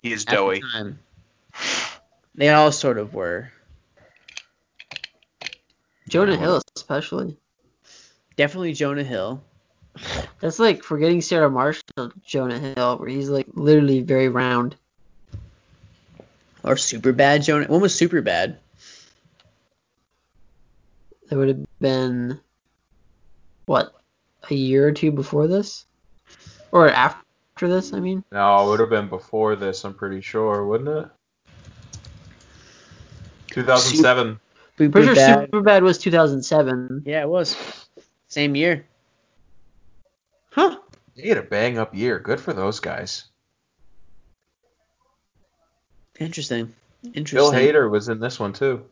He 0.04 0.14
is 0.14 0.24
at 0.26 0.30
the 0.32 0.36
doughy. 0.36 0.62
time. 0.72 1.00
They 2.36 2.50
all 2.50 2.72
sort 2.72 2.98
of 3.00 3.14
were. 3.14 3.52
Jonah 6.08 6.38
Hill, 6.38 6.62
especially. 6.76 7.36
Definitely 8.36 8.74
Jonah 8.74 9.04
Hill. 9.04 9.44
That's 10.40 10.60
like 10.60 10.84
forgetting 10.84 11.22
Sarah 11.22 11.50
Marshall, 11.50 12.12
Jonah 12.24 12.60
Hill, 12.60 12.98
where 12.98 13.10
he's 13.10 13.30
like 13.30 13.48
literally 13.54 14.02
very 14.02 14.30
round. 14.30 14.76
Or 16.64 16.76
Superbad 16.76 17.44
Jonah. 17.44 17.66
One 17.68 17.82
was 17.82 17.94
Superbad. 18.00 18.58
That 21.28 21.38
would 21.38 21.50
have 21.50 21.66
been 21.80 22.40
what 23.66 23.94
a 24.50 24.56
year 24.56 24.88
or 24.88 24.92
two 24.92 25.12
before 25.12 25.48
this, 25.48 25.86
or 26.72 26.90
after 26.90 27.68
this. 27.68 27.94
I 27.94 28.00
mean, 28.00 28.24
No, 28.32 28.64
it 28.64 28.70
would 28.70 28.80
have 28.80 28.90
been 28.90 29.10
before 29.10 29.56
this, 29.56 29.84
I'm 29.84 29.94
pretty 29.94 30.22
sure, 30.22 30.66
wouldn't 30.66 30.90
it? 30.90 31.10
2007. 33.50 34.40
Super 34.78 34.92
pretty 34.92 35.08
sure 35.08 35.16
bad. 35.16 35.52
Superbad 35.52 35.82
was 35.82 35.98
2007. 35.98 37.04
Yeah, 37.06 37.24
it 37.24 37.30
was. 37.30 37.56
Same 38.28 38.56
year. 38.56 38.86
Huh. 40.52 40.78
They 41.16 41.30
had 41.30 41.38
a 41.38 41.44
bang 41.44 41.78
up 41.80 41.96
year. 41.96 42.20
Good 42.20 42.40
for 42.40 42.54
those 42.54 42.80
guys. 42.80 43.26
Interesting. 46.20 46.74
Interesting. 47.14 47.38
Bill 47.38 47.52
Hader 47.52 47.90
was 47.90 48.10
in 48.10 48.20
this 48.20 48.40
one 48.40 48.54
too. 48.54 48.86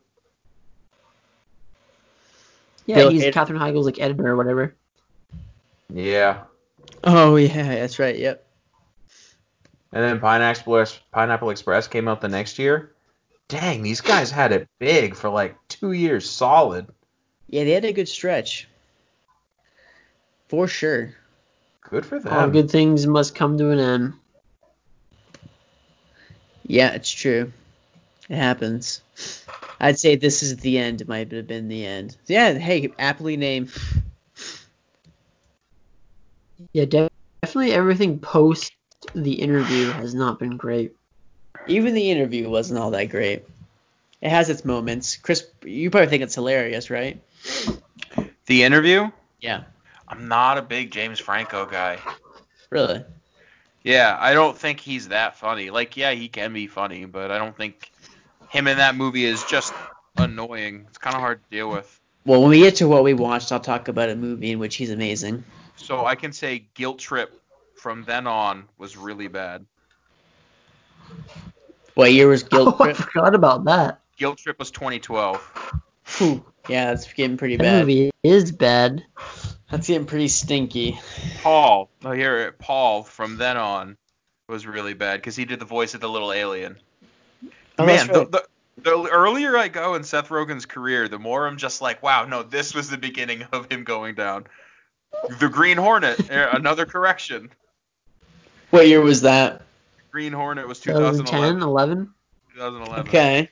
Yeah, 2.86 2.96
Bill 2.96 3.10
he's 3.10 3.24
Hader. 3.24 3.34
Katherine 3.34 3.60
Heigl's 3.60 3.86
like 3.86 4.00
editor 4.00 4.28
or 4.28 4.36
whatever. 4.36 4.76
Yeah. 5.94 6.44
Oh 7.04 7.36
yeah, 7.36 7.64
that's 7.64 8.00
right. 8.00 8.18
Yep. 8.18 8.46
And 9.92 10.04
then 10.04 10.20
Pineapple 10.20 10.78
Express, 10.78 11.00
Pineapple 11.12 11.50
Express 11.52 11.88
came 11.88 12.08
out 12.08 12.22
the 12.22 12.28
next 12.28 12.60
year. 12.60 12.92
Dang, 13.48 13.84
these 13.84 14.02
guys 14.02 14.32
had 14.32 14.52
it 14.52 14.68
big 14.80 15.16
for 15.16 15.30
like 15.30 15.56
two 15.70 15.94
years 15.94 16.30
solid. 16.30 16.88
Yeah, 17.48 17.64
they 17.64 17.72
had 17.72 17.86
a 17.86 17.94
good 17.94 18.10
stretch. 18.10 18.68
For 20.48 20.68
sure. 20.68 21.16
Good 21.90 22.06
for 22.06 22.20
them. 22.20 22.34
All 22.34 22.50
good 22.50 22.70
things 22.70 23.06
must 23.06 23.36
come 23.36 23.58
to 23.58 23.70
an 23.70 23.80
end. 23.80 24.14
Yeah, 26.68 26.92
it's 26.94 27.12
true. 27.12 27.52
It 28.28 28.36
happens. 28.36 29.02
I'd 29.80 30.00
say 30.00 30.16
this 30.16 30.44
is 30.44 30.58
the 30.58 30.78
end. 30.78 31.02
It 31.02 31.08
might 31.08 31.32
have 31.32 31.48
been 31.48 31.68
the 31.68 31.86
end. 31.86 32.18
Yeah, 32.28 32.54
hey, 32.54 32.92
aptly 32.98 33.38
named. 33.38 33.72
Yeah, 36.74 36.86
def- 36.86 37.12
definitely 37.42 37.74
everything 37.74 38.20
post 38.20 38.74
the 39.14 39.34
interview 39.34 39.92
has 39.92 40.16
not 40.16 40.40
been 40.40 40.58
great. 40.58 40.96
Even 41.68 41.94
the 41.94 42.12
interview 42.12 42.50
wasn't 42.50 42.80
all 42.80 42.92
that 42.92 43.06
great. 43.06 43.46
It 44.22 44.30
has 44.30 44.50
its 44.50 44.66
moments. 44.66 45.18
Chris, 45.18 45.46
you 45.64 45.90
probably 45.90 46.10
think 46.10 46.24
it's 46.24 46.36
hilarious, 46.36 46.90
right? 46.90 47.22
The 48.46 48.64
interview. 48.64 49.10
Yeah. 49.42 49.64
I'm 50.08 50.28
not 50.28 50.58
a 50.58 50.62
big 50.62 50.92
James 50.92 51.20
Franco 51.20 51.66
guy. 51.66 52.00
Really? 52.70 53.04
Yeah, 53.84 54.18
I 54.20 54.34
don't 54.34 54.58
think 54.58 54.80
he's 54.80 55.10
that 55.10 55.38
funny. 55.38 55.70
Like, 55.70 55.96
yeah, 55.96 56.12
he 56.12 56.28
can 56.28 56.54
be 56.54 56.68
funny, 56.68 57.06
but 57.06 57.30
I 57.30 57.38
don't 57.38 57.56
think 57.56 57.92
him 58.56 58.68
in 58.68 58.78
that 58.78 58.96
movie 58.96 59.26
is 59.26 59.44
just 59.44 59.74
annoying. 60.18 60.86
It's 60.88 60.98
kind 60.98 61.14
of 61.16 61.22
hard 61.22 61.44
to 61.44 61.50
deal 61.50 61.70
with. 61.70 62.00
Well, 62.26 62.42
when 62.42 62.50
we 62.50 62.60
get 62.60 62.78
to 62.78 62.88
what 62.88 63.04
we 63.04 63.14
watched, 63.14 63.52
I'll 63.52 63.60
talk 63.60 63.88
about 63.90 64.10
a 64.10 64.16
movie 64.16 64.52
in 64.52 64.60
which 64.60 64.76
he's 64.78 64.90
amazing. 64.92 65.44
So 65.76 66.06
I 66.06 66.16
can 66.16 66.32
say 66.32 66.66
Guilt 66.74 67.00
Trip 67.00 67.40
from 67.76 68.04
then 68.06 68.26
on 68.28 68.66
was 68.78 68.96
really 68.98 69.28
bad. 69.28 69.66
What 71.96 72.14
year 72.14 72.28
was 72.28 72.44
Guilt 72.44 72.76
Oh, 72.80 72.84
I 72.86 72.94
forgot 72.94 73.36
about 73.36 73.66
that. 73.66 74.00
Guilt 74.18 74.38
Trip 74.38 74.58
was 74.58 74.72
2012. 74.72 75.74
Whew. 76.18 76.46
Yeah, 76.70 76.86
that's 76.86 77.12
getting 77.14 77.38
pretty 77.38 77.58
That 77.58 77.64
bad. 77.64 77.80
movie 77.82 78.12
is 78.24 78.52
bad. 78.52 79.04
That's 79.70 79.88
getting 79.88 80.08
pretty 80.08 80.30
stinky. 80.30 80.98
Paul, 81.44 81.90
oh, 82.04 82.12
here, 82.12 82.54
Paul 82.54 83.04
from 83.04 83.38
then 83.38 83.58
on 83.58 83.98
was 84.48 84.66
really 84.66 84.94
bad 84.94 85.18
because 85.18 85.36
he 85.36 85.46
did 85.46 85.60
the 85.60 85.66
voice 85.66 85.94
of 85.94 86.02
the 86.02 86.10
little 86.10 86.32
alien. 86.32 86.78
Oh, 87.78 87.86
Man, 87.86 88.08
right. 88.08 88.14
the, 88.14 88.26
the, 88.26 88.48
the 88.84 89.10
earlier 89.10 89.58
I 89.58 89.68
go 89.68 89.96
in 89.96 90.04
Seth 90.04 90.30
Rogen's 90.30 90.66
career, 90.66 91.08
the 91.08 91.20
more 91.20 91.48
I'm 91.48 91.58
just 91.58 91.82
like, 91.82 92.02
wow, 92.02 92.26
no, 92.26 92.44
this 92.44 92.74
was 92.74 92.90
the 92.90 92.98
beginning 92.98 93.44
of 93.52 93.70
him 93.72 93.84
going 93.84 94.16
down. 94.16 94.46
The 95.40 95.50
Green 95.50 95.78
Hornet, 95.78 96.30
eh, 96.30 96.50
another 96.54 96.86
correction. 96.86 97.50
What 98.72 98.88
year 98.88 99.02
was 99.02 99.22
that? 99.22 99.62
Green 100.12 100.32
Hornet 100.34 100.68
was 100.68 100.80
2010, 100.80 101.26
2011. 101.26 101.64
11. 101.64 102.14
2011. 102.54 103.08
Okay. 103.08 103.50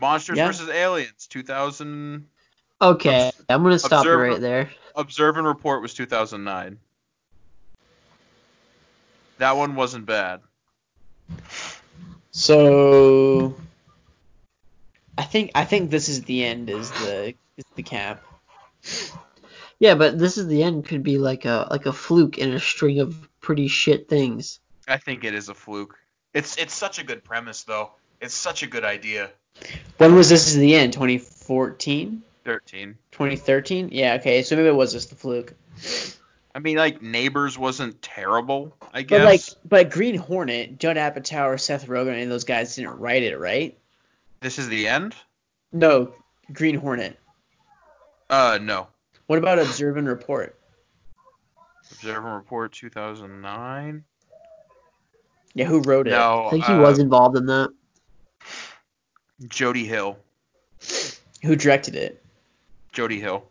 Monsters 0.00 0.36
Yeah. 0.36 0.46
vs. 0.48 0.68
Aliens, 0.68 1.26
2000. 1.28 2.26
Okay, 2.82 3.32
I'm 3.48 3.62
gonna 3.62 3.78
stop 3.78 4.04
you 4.04 4.10
Observer- 4.12 4.22
right 4.22 4.40
there. 4.40 4.70
Observe 4.94 5.36
and 5.38 5.46
Report 5.46 5.80
was 5.82 5.94
2009. 5.94 6.78
That 9.38 9.56
one 9.56 9.74
wasn't 9.74 10.06
bad. 10.06 10.40
So 12.36 13.54
I 15.16 15.22
think 15.22 15.52
I 15.54 15.64
think 15.64 15.90
this 15.90 16.10
is 16.10 16.22
the 16.24 16.44
end 16.44 16.68
is 16.68 16.90
the 16.90 17.34
is 17.56 17.64
the 17.76 17.82
cap. 17.82 18.22
Yeah, 19.78 19.94
but 19.94 20.18
this 20.18 20.36
is 20.36 20.46
the 20.46 20.62
end. 20.62 20.84
Could 20.84 21.02
be 21.02 21.16
like 21.16 21.46
a 21.46 21.66
like 21.70 21.86
a 21.86 21.94
fluke 21.94 22.36
in 22.36 22.52
a 22.52 22.60
string 22.60 23.00
of 23.00 23.26
pretty 23.40 23.68
shit 23.68 24.10
things. 24.10 24.60
I 24.86 24.98
think 24.98 25.24
it 25.24 25.32
is 25.32 25.48
a 25.48 25.54
fluke. 25.54 25.98
It's 26.34 26.58
it's 26.58 26.74
such 26.74 26.98
a 26.98 27.04
good 27.04 27.24
premise 27.24 27.62
though. 27.62 27.92
It's 28.20 28.34
such 28.34 28.62
a 28.62 28.66
good 28.66 28.84
idea. 28.84 29.30
When 29.96 30.14
was 30.14 30.28
this 30.28 30.46
is 30.46 30.56
the 30.56 30.74
end? 30.74 30.92
2014? 30.92 32.22
13. 32.44 32.98
2013? 33.12 33.88
Yeah, 33.92 34.16
okay. 34.20 34.42
So 34.42 34.56
maybe 34.56 34.68
it 34.68 34.74
was 34.74 34.92
just 34.92 35.08
the 35.08 35.16
fluke. 35.16 35.54
I 36.56 36.58
mean, 36.58 36.78
like 36.78 37.02
Neighbors 37.02 37.58
wasn't 37.58 38.00
terrible, 38.00 38.74
I 38.94 39.02
guess. 39.02 39.18
But 39.18 39.30
guess. 39.30 39.50
like 39.54 39.68
but 39.68 39.90
Green 39.90 40.16
Hornet, 40.16 40.78
Judd 40.78 40.96
Apatow, 40.96 41.60
Seth 41.60 41.86
Rogen 41.86 42.20
and 42.20 42.32
those 42.32 42.44
guys 42.44 42.74
didn't 42.74 42.98
write 42.98 43.22
it, 43.22 43.38
right? 43.38 43.78
this 44.40 44.58
is 44.58 44.68
the 44.68 44.88
end. 44.88 45.14
No, 45.72 46.14
Green 46.52 46.76
Hornet. 46.76 47.18
Uh, 48.30 48.58
no. 48.62 48.86
What 49.26 49.38
about 49.38 49.58
Observe 49.58 49.98
and 49.98 50.08
Report? 50.08 50.58
Observe 51.92 52.24
and 52.24 52.34
Report 52.34 52.72
2009. 52.72 54.04
Yeah, 55.52 55.64
who 55.66 55.80
wrote 55.80 56.06
it? 56.06 56.10
No, 56.10 56.46
I 56.46 56.50
think 56.50 56.64
he 56.64 56.72
uh, 56.72 56.80
was 56.80 56.98
involved 56.98 57.36
in 57.36 57.46
that. 57.46 57.70
Jody 59.48 59.84
Hill. 59.84 60.16
Who 61.42 61.54
directed 61.54 61.96
it? 61.96 62.24
Jody 62.92 63.20
Hill. 63.20 63.44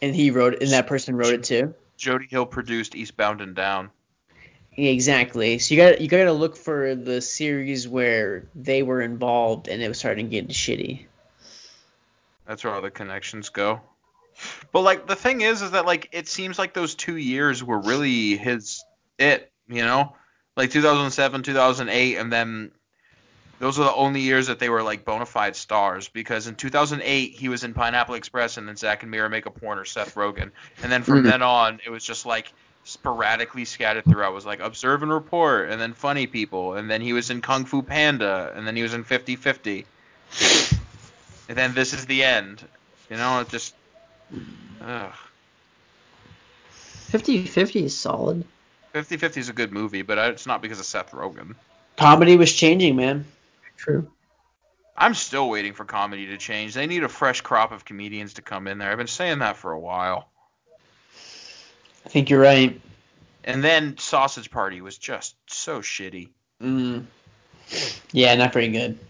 And 0.00 0.14
he 0.14 0.30
wrote 0.30 0.54
it, 0.54 0.62
and 0.62 0.70
that 0.70 0.86
person 0.86 1.16
wrote 1.16 1.34
it 1.34 1.42
too. 1.42 1.74
Jody 2.02 2.26
Hill 2.28 2.46
produced 2.46 2.96
Eastbound 2.96 3.40
and 3.40 3.54
Down. 3.54 3.90
Exactly. 4.76 5.60
So 5.60 5.74
you 5.74 5.80
got 5.80 6.00
you 6.00 6.08
got 6.08 6.24
to 6.24 6.32
look 6.32 6.56
for 6.56 6.96
the 6.96 7.22
series 7.22 7.86
where 7.86 8.48
they 8.56 8.82
were 8.82 9.00
involved 9.00 9.68
and 9.68 9.80
it 9.80 9.86
was 9.86 9.98
starting 9.98 10.26
to 10.26 10.30
get 10.30 10.48
shitty. 10.48 11.06
That's 12.44 12.64
where 12.64 12.74
all 12.74 12.82
the 12.82 12.90
connections 12.90 13.50
go. 13.50 13.80
But 14.72 14.80
like 14.80 15.06
the 15.06 15.14
thing 15.14 15.42
is, 15.42 15.62
is 15.62 15.70
that 15.70 15.86
like 15.86 16.08
it 16.10 16.26
seems 16.26 16.58
like 16.58 16.74
those 16.74 16.96
two 16.96 17.16
years 17.16 17.62
were 17.62 17.78
really 17.78 18.36
his 18.36 18.82
it, 19.18 19.52
you 19.68 19.82
know, 19.82 20.16
like 20.56 20.72
2007, 20.72 21.44
2008, 21.44 22.16
and 22.16 22.32
then 22.32 22.72
those 23.62 23.78
are 23.78 23.84
the 23.84 23.94
only 23.94 24.22
years 24.22 24.48
that 24.48 24.58
they 24.58 24.68
were 24.68 24.82
like 24.82 25.04
bona 25.04 25.24
fide 25.24 25.54
stars. 25.54 26.08
Because 26.08 26.48
in 26.48 26.56
2008 26.56 27.30
he 27.30 27.48
was 27.48 27.62
in 27.62 27.74
Pineapple 27.74 28.16
Express, 28.16 28.56
and 28.56 28.66
then 28.66 28.74
Zack 28.74 29.02
and 29.02 29.10
Miri 29.12 29.28
Make 29.28 29.46
a 29.46 29.52
Porn 29.52 29.78
or 29.78 29.84
Seth 29.84 30.16
Rogen, 30.16 30.50
and 30.82 30.90
then 30.90 31.04
from 31.04 31.22
Mhm. 31.22 31.30
then 31.30 31.42
on 31.42 31.80
it 31.86 31.90
was 31.90 32.04
just 32.04 32.26
like 32.26 32.52
sporadically 32.82 33.64
scattered 33.64 34.04
throughout. 34.04 34.32
It 34.32 34.34
was 34.34 34.44
like 34.44 34.58
Observe 34.58 35.04
and 35.04 35.12
Report, 35.12 35.70
and 35.70 35.80
then 35.80 35.94
Funny 35.94 36.26
People, 36.26 36.74
and 36.74 36.90
then 36.90 37.00
he 37.00 37.12
was 37.12 37.30
in 37.30 37.40
Kung 37.40 37.64
Fu 37.64 37.82
Panda, 37.82 38.52
and 38.56 38.66
then 38.66 38.74
he 38.74 38.82
was 38.82 38.94
in 38.94 39.04
50-50. 39.04 39.84
And 41.48 41.56
then 41.56 41.72
this 41.72 41.92
is 41.92 42.06
the 42.06 42.24
end. 42.24 42.64
You 43.10 43.16
know, 43.16 43.42
it 43.42 43.48
just. 43.48 43.74
Ugh. 44.80 45.12
50-50 47.12 47.84
is 47.84 47.96
solid. 47.96 48.44
50-50 48.92 49.36
is 49.36 49.48
a 49.48 49.52
good 49.52 49.70
movie, 49.70 50.02
but 50.02 50.18
it's 50.18 50.46
not 50.46 50.62
because 50.62 50.80
of 50.80 50.86
Seth 50.86 51.12
Rogen. 51.12 51.54
Comedy 51.96 52.36
was 52.36 52.52
changing, 52.52 52.96
man. 52.96 53.24
True. 53.82 54.08
I'm 54.96 55.14
still 55.14 55.48
waiting 55.48 55.72
for 55.72 55.84
comedy 55.84 56.26
to 56.26 56.36
change. 56.36 56.72
They 56.72 56.86
need 56.86 57.02
a 57.02 57.08
fresh 57.08 57.40
crop 57.40 57.72
of 57.72 57.84
comedians 57.84 58.34
to 58.34 58.42
come 58.42 58.68
in 58.68 58.78
there. 58.78 58.92
I've 58.92 58.98
been 58.98 59.08
saying 59.08 59.40
that 59.40 59.56
for 59.56 59.72
a 59.72 59.80
while. 59.80 60.28
I 62.06 62.08
think 62.08 62.30
you're 62.30 62.40
right. 62.40 62.80
And 63.42 63.64
then 63.64 63.98
Sausage 63.98 64.52
Party 64.52 64.80
was 64.80 64.98
just 64.98 65.34
so 65.48 65.80
shitty. 65.80 66.28
Mm. 66.62 67.06
Yeah, 68.12 68.36
not 68.36 68.52
very 68.52 68.68
good. 68.68 69.00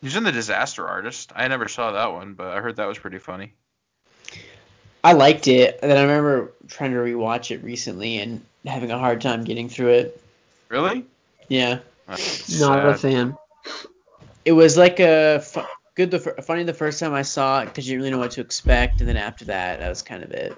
He's 0.00 0.16
in 0.16 0.24
The 0.24 0.32
Disaster 0.32 0.88
Artist. 0.88 1.32
I 1.36 1.48
never 1.48 1.68
saw 1.68 1.92
that 1.92 2.12
one, 2.12 2.32
but 2.32 2.46
I 2.46 2.60
heard 2.60 2.76
that 2.76 2.88
was 2.88 2.98
pretty 2.98 3.18
funny. 3.18 3.52
I 5.04 5.12
liked 5.12 5.48
it, 5.48 5.78
and 5.82 5.90
then 5.90 5.98
I 5.98 6.02
remember 6.02 6.52
trying 6.68 6.92
to 6.92 6.96
rewatch 6.96 7.50
it 7.50 7.62
recently 7.62 8.16
and 8.18 8.42
having 8.64 8.90
a 8.90 8.98
hard 8.98 9.20
time 9.20 9.44
getting 9.44 9.68
through 9.68 9.88
it. 9.88 10.22
Really? 10.70 11.04
Yeah. 11.48 11.80
That's 12.10 12.60
Not 12.60 12.86
a 12.86 12.98
sad. 12.98 13.00
fan. 13.00 13.36
It 14.44 14.52
was 14.52 14.76
like 14.76 15.00
a 15.00 15.40
fu- 15.40 15.60
good, 15.94 16.10
the, 16.10 16.18
fir- 16.18 16.36
funny 16.42 16.64
the 16.64 16.74
first 16.74 16.98
time 16.98 17.14
I 17.14 17.22
saw 17.22 17.60
it 17.60 17.66
because 17.66 17.88
you 17.88 17.92
didn't 17.92 18.02
really 18.02 18.10
know 18.12 18.18
what 18.18 18.32
to 18.32 18.40
expect, 18.40 19.00
and 19.00 19.08
then 19.08 19.16
after 19.16 19.44
that, 19.46 19.80
that 19.80 19.88
was 19.88 20.02
kind 20.02 20.22
of 20.24 20.30
it. 20.32 20.56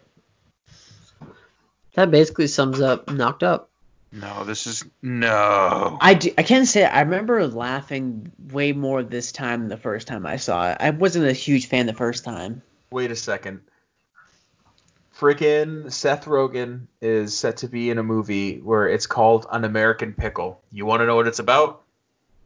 That 1.94 2.10
basically 2.10 2.46
sums 2.46 2.80
up 2.80 3.10
Knocked 3.10 3.42
Up. 3.42 3.68
No, 4.12 4.44
this 4.44 4.66
is 4.66 4.84
no. 5.02 5.98
I, 6.00 6.14
do, 6.14 6.30
I 6.36 6.42
can 6.42 6.66
say 6.66 6.84
I 6.84 7.00
remember 7.00 7.46
laughing 7.46 8.30
way 8.50 8.72
more 8.72 9.02
this 9.02 9.32
time 9.32 9.60
than 9.60 9.68
the 9.68 9.76
first 9.76 10.06
time 10.06 10.26
I 10.26 10.36
saw 10.36 10.70
it. 10.72 10.78
I 10.80 10.90
wasn't 10.90 11.26
a 11.26 11.32
huge 11.32 11.66
fan 11.66 11.86
the 11.86 11.94
first 11.94 12.24
time. 12.24 12.62
Wait 12.90 13.10
a 13.10 13.16
second. 13.16 13.60
Freaking 15.22 15.92
Seth 15.92 16.24
Rogen 16.24 16.88
is 17.00 17.38
set 17.38 17.58
to 17.58 17.68
be 17.68 17.90
in 17.90 17.98
a 17.98 18.02
movie 18.02 18.58
where 18.58 18.88
it's 18.88 19.06
called 19.06 19.46
An 19.52 19.62
American 19.62 20.14
Pickle. 20.14 20.60
You 20.72 20.84
want 20.84 20.98
to 20.98 21.06
know 21.06 21.14
what 21.14 21.28
it's 21.28 21.38
about? 21.38 21.82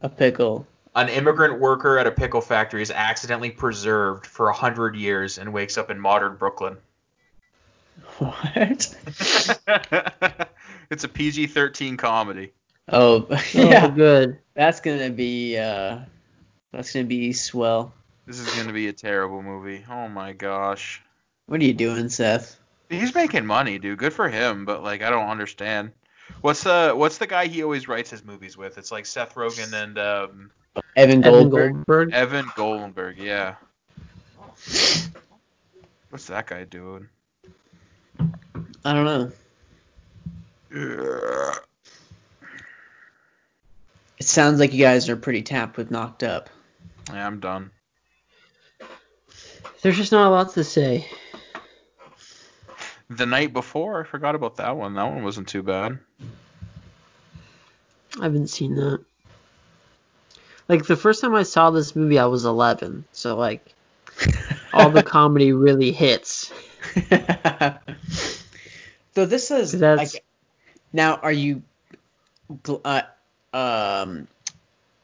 A 0.01 0.09
pickle. 0.09 0.67
An 0.95 1.09
immigrant 1.09 1.59
worker 1.59 1.97
at 1.97 2.05
a 2.05 2.11
pickle 2.11 2.39
factory 2.39 2.83
is 2.83 2.91
accidentally 2.91 3.49
preserved 3.49 4.27
for 4.27 4.49
a 4.49 4.53
hundred 4.53 4.95
years 4.95 5.39
and 5.39 5.53
wakes 5.53 5.75
up 5.75 5.89
in 5.89 5.99
modern 5.99 6.35
Brooklyn. 6.35 6.77
What? 8.19 8.95
it's 10.91 11.03
a 11.03 11.07
PG-13 11.07 11.97
comedy. 11.97 12.51
Oh, 12.89 13.25
Oh, 13.31 13.41
yeah. 13.55 13.87
good. 13.89 14.37
That's 14.53 14.81
gonna 14.81 15.09
be 15.09 15.57
uh, 15.57 16.01
that's 16.71 16.93
gonna 16.93 17.05
be 17.07 17.33
swell. 17.33 17.91
This 18.27 18.37
is 18.39 18.53
gonna 18.55 18.71
be 18.71 18.87
a 18.87 18.93
terrible 18.93 19.41
movie. 19.41 19.83
Oh 19.89 20.07
my 20.07 20.33
gosh. 20.33 21.01
What 21.47 21.59
are 21.59 21.63
you 21.63 21.73
doing, 21.73 22.09
Seth? 22.09 22.59
He's 22.89 23.13
making 23.13 23.45
money, 23.45 23.79
dude. 23.79 23.99
Good 23.99 24.13
for 24.13 24.29
him, 24.29 24.65
but 24.65 24.83
like 24.83 25.01
I 25.01 25.09
don't 25.09 25.29
understand. 25.29 25.91
What's 26.41 26.63
the 26.63 26.93
what's 26.95 27.17
the 27.17 27.27
guy 27.27 27.47
he 27.47 27.63
always 27.63 27.87
writes 27.87 28.09
his 28.09 28.23
movies 28.23 28.57
with? 28.57 28.77
It's 28.77 28.91
like 28.91 29.05
Seth 29.05 29.35
Rogen 29.35 29.73
and 29.73 29.97
um, 29.97 30.51
Evan 30.95 31.23
Evan 31.23 31.49
Goldberg. 31.49 31.73
Goldberg. 31.73 32.13
Evan 32.13 32.45
Goldberg. 32.55 33.17
Yeah. 33.17 33.55
What's 36.09 36.27
that 36.27 36.47
guy 36.47 36.63
doing? 36.63 37.09
I 38.85 38.93
don't 38.93 39.05
know. 39.05 39.31
Ugh. 40.75 41.63
It 44.17 44.25
sounds 44.25 44.59
like 44.59 44.73
you 44.73 44.83
guys 44.83 45.09
are 45.09 45.15
pretty 45.15 45.43
tapped 45.43 45.77
with 45.77 45.91
knocked 45.91 46.23
up. 46.23 46.49
Yeah, 47.09 47.25
I'm 47.25 47.39
done. 47.39 47.71
There's 49.81 49.97
just 49.97 50.11
not 50.11 50.27
a 50.27 50.31
lot 50.31 50.53
to 50.53 50.63
say. 50.63 51.07
The 53.09 53.25
night 53.25 53.53
before, 53.53 54.01
I 54.01 54.07
forgot 54.07 54.35
about 54.35 54.57
that 54.57 54.75
one. 54.75 54.95
That 54.95 55.03
one 55.03 55.23
wasn't 55.23 55.47
too 55.47 55.63
bad. 55.63 55.99
I 58.19 58.23
haven't 58.23 58.47
seen 58.47 58.75
that. 58.75 58.99
Like 60.67 60.85
the 60.85 60.97
first 60.97 61.21
time 61.21 61.33
I 61.33 61.43
saw 61.43 61.69
this 61.71 61.95
movie, 61.95 62.19
I 62.19 62.25
was 62.25 62.43
11, 62.43 63.05
so 63.13 63.37
like 63.37 63.65
all 64.73 64.89
the 64.89 65.03
comedy 65.17 65.53
really 65.53 65.93
hits. 65.93 66.51
so 69.15 69.25
this 69.25 69.51
is 69.51 69.71
That's- 69.71 70.13
like, 70.13 70.25
now. 70.91 71.15
Are 71.15 71.31
you, 71.31 71.61
uh, 72.83 73.03
um, 73.53 74.27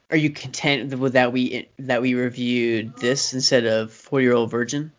are 0.09 0.17
you 0.17 0.29
content 0.31 0.97
with 0.99 1.13
that 1.13 1.31
we 1.31 1.69
that 1.79 2.01
we 2.01 2.15
reviewed 2.15 2.97
this 2.97 3.33
instead 3.33 3.65
of 3.65 3.93
Four 3.93 4.19
Year 4.19 4.33
Old 4.33 4.51
Virgin? 4.51 4.91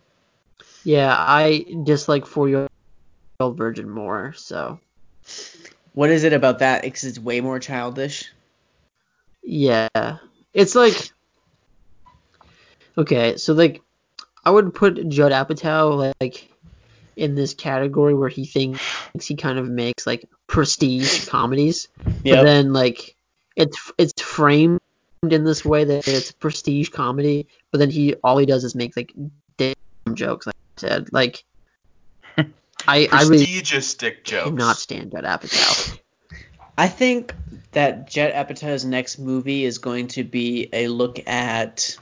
Yeah, 0.84 1.14
I 1.16 1.66
dislike 1.84 2.24
Four 2.24 2.48
Year 2.48 2.68
Old 3.40 3.56
Virgin 3.56 3.88
more. 3.88 4.32
So 4.36 4.80
What 5.92 6.10
is 6.10 6.24
it 6.24 6.32
about 6.32 6.60
that? 6.60 6.82
Because 6.82 7.04
it's 7.04 7.18
way 7.18 7.40
more 7.40 7.58
childish. 7.58 8.30
yeah, 9.42 9.88
it's 10.52 10.74
like 10.74 10.94
okay, 12.96 13.36
so 13.36 13.52
like 13.52 13.82
I 14.44 14.50
would 14.50 14.74
put 14.74 15.08
Judd 15.08 15.32
Apatow 15.32 16.12
like 16.20 16.48
in 17.16 17.34
this 17.34 17.54
category 17.54 18.14
where 18.14 18.28
he 18.28 18.44
thinks 18.44 18.80
he 19.26 19.36
kind 19.36 19.58
of 19.58 19.68
makes 19.68 20.06
like 20.06 20.24
prestige 20.46 21.26
comedies, 21.28 21.88
but 22.24 22.42
then 22.42 22.72
like 22.72 23.16
it's 23.56 23.92
it's 23.98 24.20
framed 24.22 24.80
in 25.22 25.44
this 25.44 25.64
way 25.64 25.84
that 25.84 26.06
it's 26.08 26.30
a 26.30 26.34
prestige 26.34 26.88
comedy, 26.90 27.46
but 27.70 27.78
then 27.78 27.90
he 27.90 28.14
all 28.24 28.38
he 28.38 28.46
does 28.46 28.64
is 28.64 28.74
make 28.74 28.96
like 28.96 29.12
damn 29.56 29.74
jokes. 30.14 30.46
Like 30.46 30.56
I 30.78 30.80
said, 30.80 31.12
like 31.12 31.44
I 32.86 33.08
I 33.10 33.22
really 33.22 33.38
Prestigious 33.38 33.94
dick 33.94 34.24
jokes. 34.24 34.48
cannot 34.48 34.76
stand 34.76 35.12
Judd 35.12 35.24
Apatow. 35.24 35.98
I 36.76 36.88
think 36.88 37.34
that 37.72 38.08
Judd 38.08 38.32
Apatow's 38.32 38.84
next 38.84 39.18
movie 39.18 39.64
is 39.64 39.78
going 39.78 40.08
to 40.08 40.24
be 40.24 40.68
a 40.72 40.88
look 40.88 41.20
at. 41.26 41.96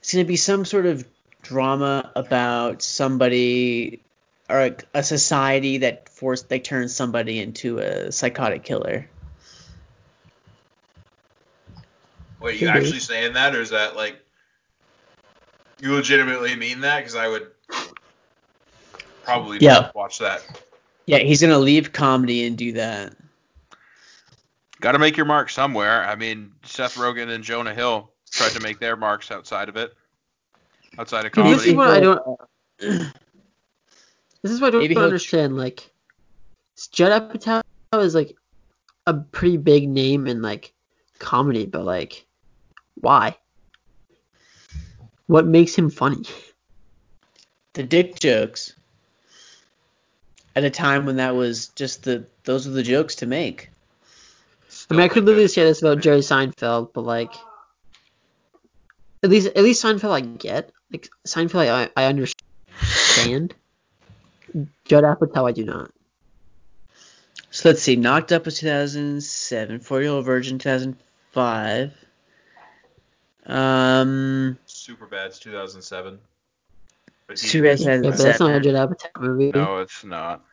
It's 0.00 0.12
going 0.12 0.24
to 0.24 0.28
be 0.28 0.36
some 0.36 0.64
sort 0.64 0.86
of 0.86 1.06
drama 1.42 2.10
about 2.16 2.82
somebody 2.82 4.02
or 4.48 4.60
a, 4.60 4.76
a 4.94 5.02
society 5.02 5.78
that 5.78 6.08
forced 6.08 6.48
they 6.48 6.58
turn 6.58 6.88
somebody 6.88 7.38
into 7.38 7.78
a 7.78 8.10
psychotic 8.10 8.64
killer. 8.64 9.08
Wait, 12.40 12.60
you 12.60 12.68
actually 12.68 13.00
saying 13.00 13.34
that, 13.34 13.54
or 13.54 13.60
is 13.60 13.70
that 13.70 13.96
like 13.96 14.16
you 15.80 15.92
legitimately 15.92 16.54
mean 16.56 16.80
that? 16.80 16.98
Because 16.98 17.16
I 17.16 17.28
would 17.28 17.48
probably 19.28 19.58
Yeah. 19.60 19.90
watch 19.94 20.18
that. 20.18 20.42
Yeah, 21.06 21.18
he's 21.18 21.40
going 21.40 21.52
to 21.52 21.58
leave 21.58 21.92
comedy 21.92 22.46
and 22.46 22.56
do 22.56 22.72
that. 22.72 23.14
Got 24.80 24.92
to 24.92 24.98
make 24.98 25.16
your 25.16 25.26
mark 25.26 25.50
somewhere. 25.50 26.04
I 26.04 26.14
mean, 26.14 26.52
Seth 26.64 26.94
Rogen 26.96 27.28
and 27.30 27.42
Jonah 27.42 27.74
Hill 27.74 28.10
tried 28.30 28.52
to 28.52 28.60
make 28.60 28.78
their 28.78 28.94
marks 28.96 29.30
outside 29.30 29.68
of 29.68 29.76
it, 29.76 29.92
outside 30.98 31.24
of 31.26 31.32
comedy. 31.32 31.54
this 31.56 31.66
is 31.66 31.74
what 31.74 31.88
I 31.90 32.00
don't. 32.00 32.38
This 34.42 34.52
is 34.52 34.60
what 34.60 34.68
I 34.68 34.70
don't 34.72 34.80
Maybe 34.82 34.94
he'll- 34.94 35.02
understand. 35.04 35.56
Like, 35.56 35.90
Judd 36.92 37.10
Apatow 37.32 37.62
is 37.94 38.14
like 38.14 38.36
a 39.06 39.14
pretty 39.14 39.56
big 39.56 39.88
name 39.88 40.26
in 40.26 40.42
like 40.42 40.72
comedy, 41.18 41.66
but 41.66 41.84
like, 41.84 42.24
why? 42.96 43.36
What 45.26 45.46
makes 45.46 45.74
him 45.74 45.90
funny? 45.90 46.22
The 47.72 47.82
dick 47.82 48.18
jokes. 48.20 48.74
At 50.56 50.64
a 50.64 50.70
time 50.70 51.06
when 51.06 51.16
that 51.16 51.36
was 51.36 51.68
just 51.68 52.02
the 52.02 52.24
those 52.44 52.66
were 52.66 52.72
the 52.72 52.82
jokes 52.82 53.16
to 53.16 53.26
make. 53.26 53.70
I 54.90 54.94
mean, 54.94 55.02
I 55.02 55.08
could 55.08 55.24
literally 55.24 55.48
say 55.48 55.64
this 55.64 55.82
about 55.82 56.00
Jerry 56.00 56.20
Seinfeld, 56.20 56.92
but 56.92 57.02
like, 57.02 57.32
at 59.22 59.30
least 59.30 59.48
at 59.48 59.62
least 59.62 59.84
Seinfeld 59.84 60.10
I 60.10 60.20
get. 60.20 60.72
Like 60.90 61.08
Seinfeld 61.26 61.68
I 61.68 61.90
I 61.96 62.06
understand. 62.06 63.54
Judd 64.84 65.04
Apatow 65.04 65.48
I 65.48 65.52
do 65.52 65.64
not. 65.64 65.92
So 67.50 67.68
let's 67.68 67.82
see. 67.82 67.96
Knocked 67.96 68.32
Up 68.32 68.44
was 68.44 68.58
2007. 68.58 69.80
40 69.80 70.04
Year 70.04 70.12
Old 70.12 70.24
Virgin 70.24 70.58
2005. 70.58 71.92
Um, 73.46 74.58
Superbad's 74.66 75.38
2007. 75.38 76.18
But 77.28 77.38
he- 77.38 77.46
Superbad 77.46 77.78
Yeah, 77.78 77.96
but 77.98 78.16
that's 78.16 78.40
not 78.40 78.56
a 78.56 78.60
2007. 78.60 78.62
Judd 78.62 78.74
Apatow 78.74 79.20
movie. 79.20 79.52
No, 79.54 79.78
it's 79.78 80.02
not. 80.02 80.44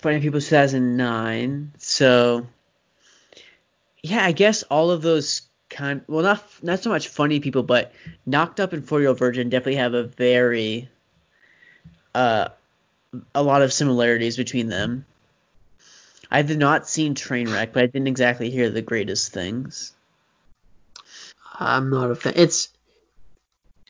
Funny 0.00 0.20
People 0.20 0.40
2009. 0.40 1.72
So, 1.78 2.46
yeah, 4.02 4.24
I 4.24 4.32
guess 4.32 4.64
all 4.64 4.90
of 4.90 5.00
those 5.00 5.42
kind. 5.70 6.02
Well, 6.08 6.24
not 6.24 6.44
not 6.62 6.82
so 6.82 6.90
much 6.90 7.08
funny 7.08 7.38
people, 7.38 7.62
but 7.62 7.92
Knocked 8.26 8.58
Up 8.58 8.72
and 8.72 8.86
Four 8.86 9.00
Year 9.00 9.10
Old 9.10 9.18
Virgin 9.20 9.48
definitely 9.48 9.76
have 9.76 9.94
a 9.94 10.02
very 10.02 10.88
uh 12.14 12.48
a 13.34 13.42
lot 13.42 13.62
of 13.62 13.72
similarities 13.72 14.36
between 14.36 14.68
them. 14.68 15.06
I 16.30 16.38
have 16.38 16.56
not 16.56 16.88
seen 16.88 17.14
Trainwreck, 17.14 17.72
but 17.72 17.84
I 17.84 17.86
didn't 17.86 18.08
exactly 18.08 18.50
hear 18.50 18.70
the 18.70 18.82
greatest 18.82 19.32
things. 19.32 19.92
I'm 21.54 21.90
not 21.90 22.10
a 22.10 22.16
fan. 22.16 22.32
It's 22.34 22.70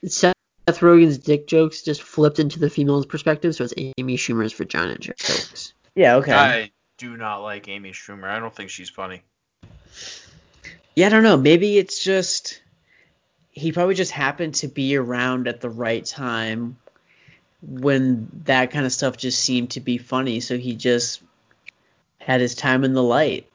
it's 0.02 0.22
Seth 0.68 0.80
Rogen's 0.80 1.18
dick 1.18 1.46
jokes 1.46 1.82
just 1.82 2.02
flipped 2.02 2.38
into 2.38 2.58
the 2.58 2.70
female's 2.70 3.06
perspective, 3.06 3.54
so 3.54 3.64
it's 3.64 3.74
Amy 3.76 4.16
Schumer's 4.16 4.52
vagina 4.52 4.96
jokes. 4.98 5.74
Yeah, 5.94 6.16
okay. 6.16 6.32
I 6.32 6.70
do 6.98 7.16
not 7.16 7.38
like 7.38 7.68
Amy 7.68 7.90
Schumer. 7.90 8.28
I 8.28 8.38
don't 8.38 8.54
think 8.54 8.70
she's 8.70 8.88
funny. 8.88 9.22
Yeah, 10.94 11.06
I 11.06 11.08
don't 11.10 11.22
know. 11.22 11.36
Maybe 11.36 11.78
it's 11.78 12.02
just 12.02 12.60
he 13.50 13.72
probably 13.72 13.94
just 13.94 14.12
happened 14.12 14.54
to 14.56 14.68
be 14.68 14.96
around 14.96 15.48
at 15.48 15.60
the 15.60 15.70
right 15.70 16.04
time 16.04 16.78
when 17.60 18.28
that 18.44 18.70
kind 18.70 18.86
of 18.86 18.92
stuff 18.92 19.16
just 19.16 19.40
seemed 19.40 19.70
to 19.72 19.80
be 19.80 19.98
funny, 19.98 20.40
so 20.40 20.58
he 20.58 20.74
just 20.74 21.22
had 22.18 22.40
his 22.40 22.54
time 22.54 22.84
in 22.84 22.92
the 22.92 23.02
light. 23.02 23.48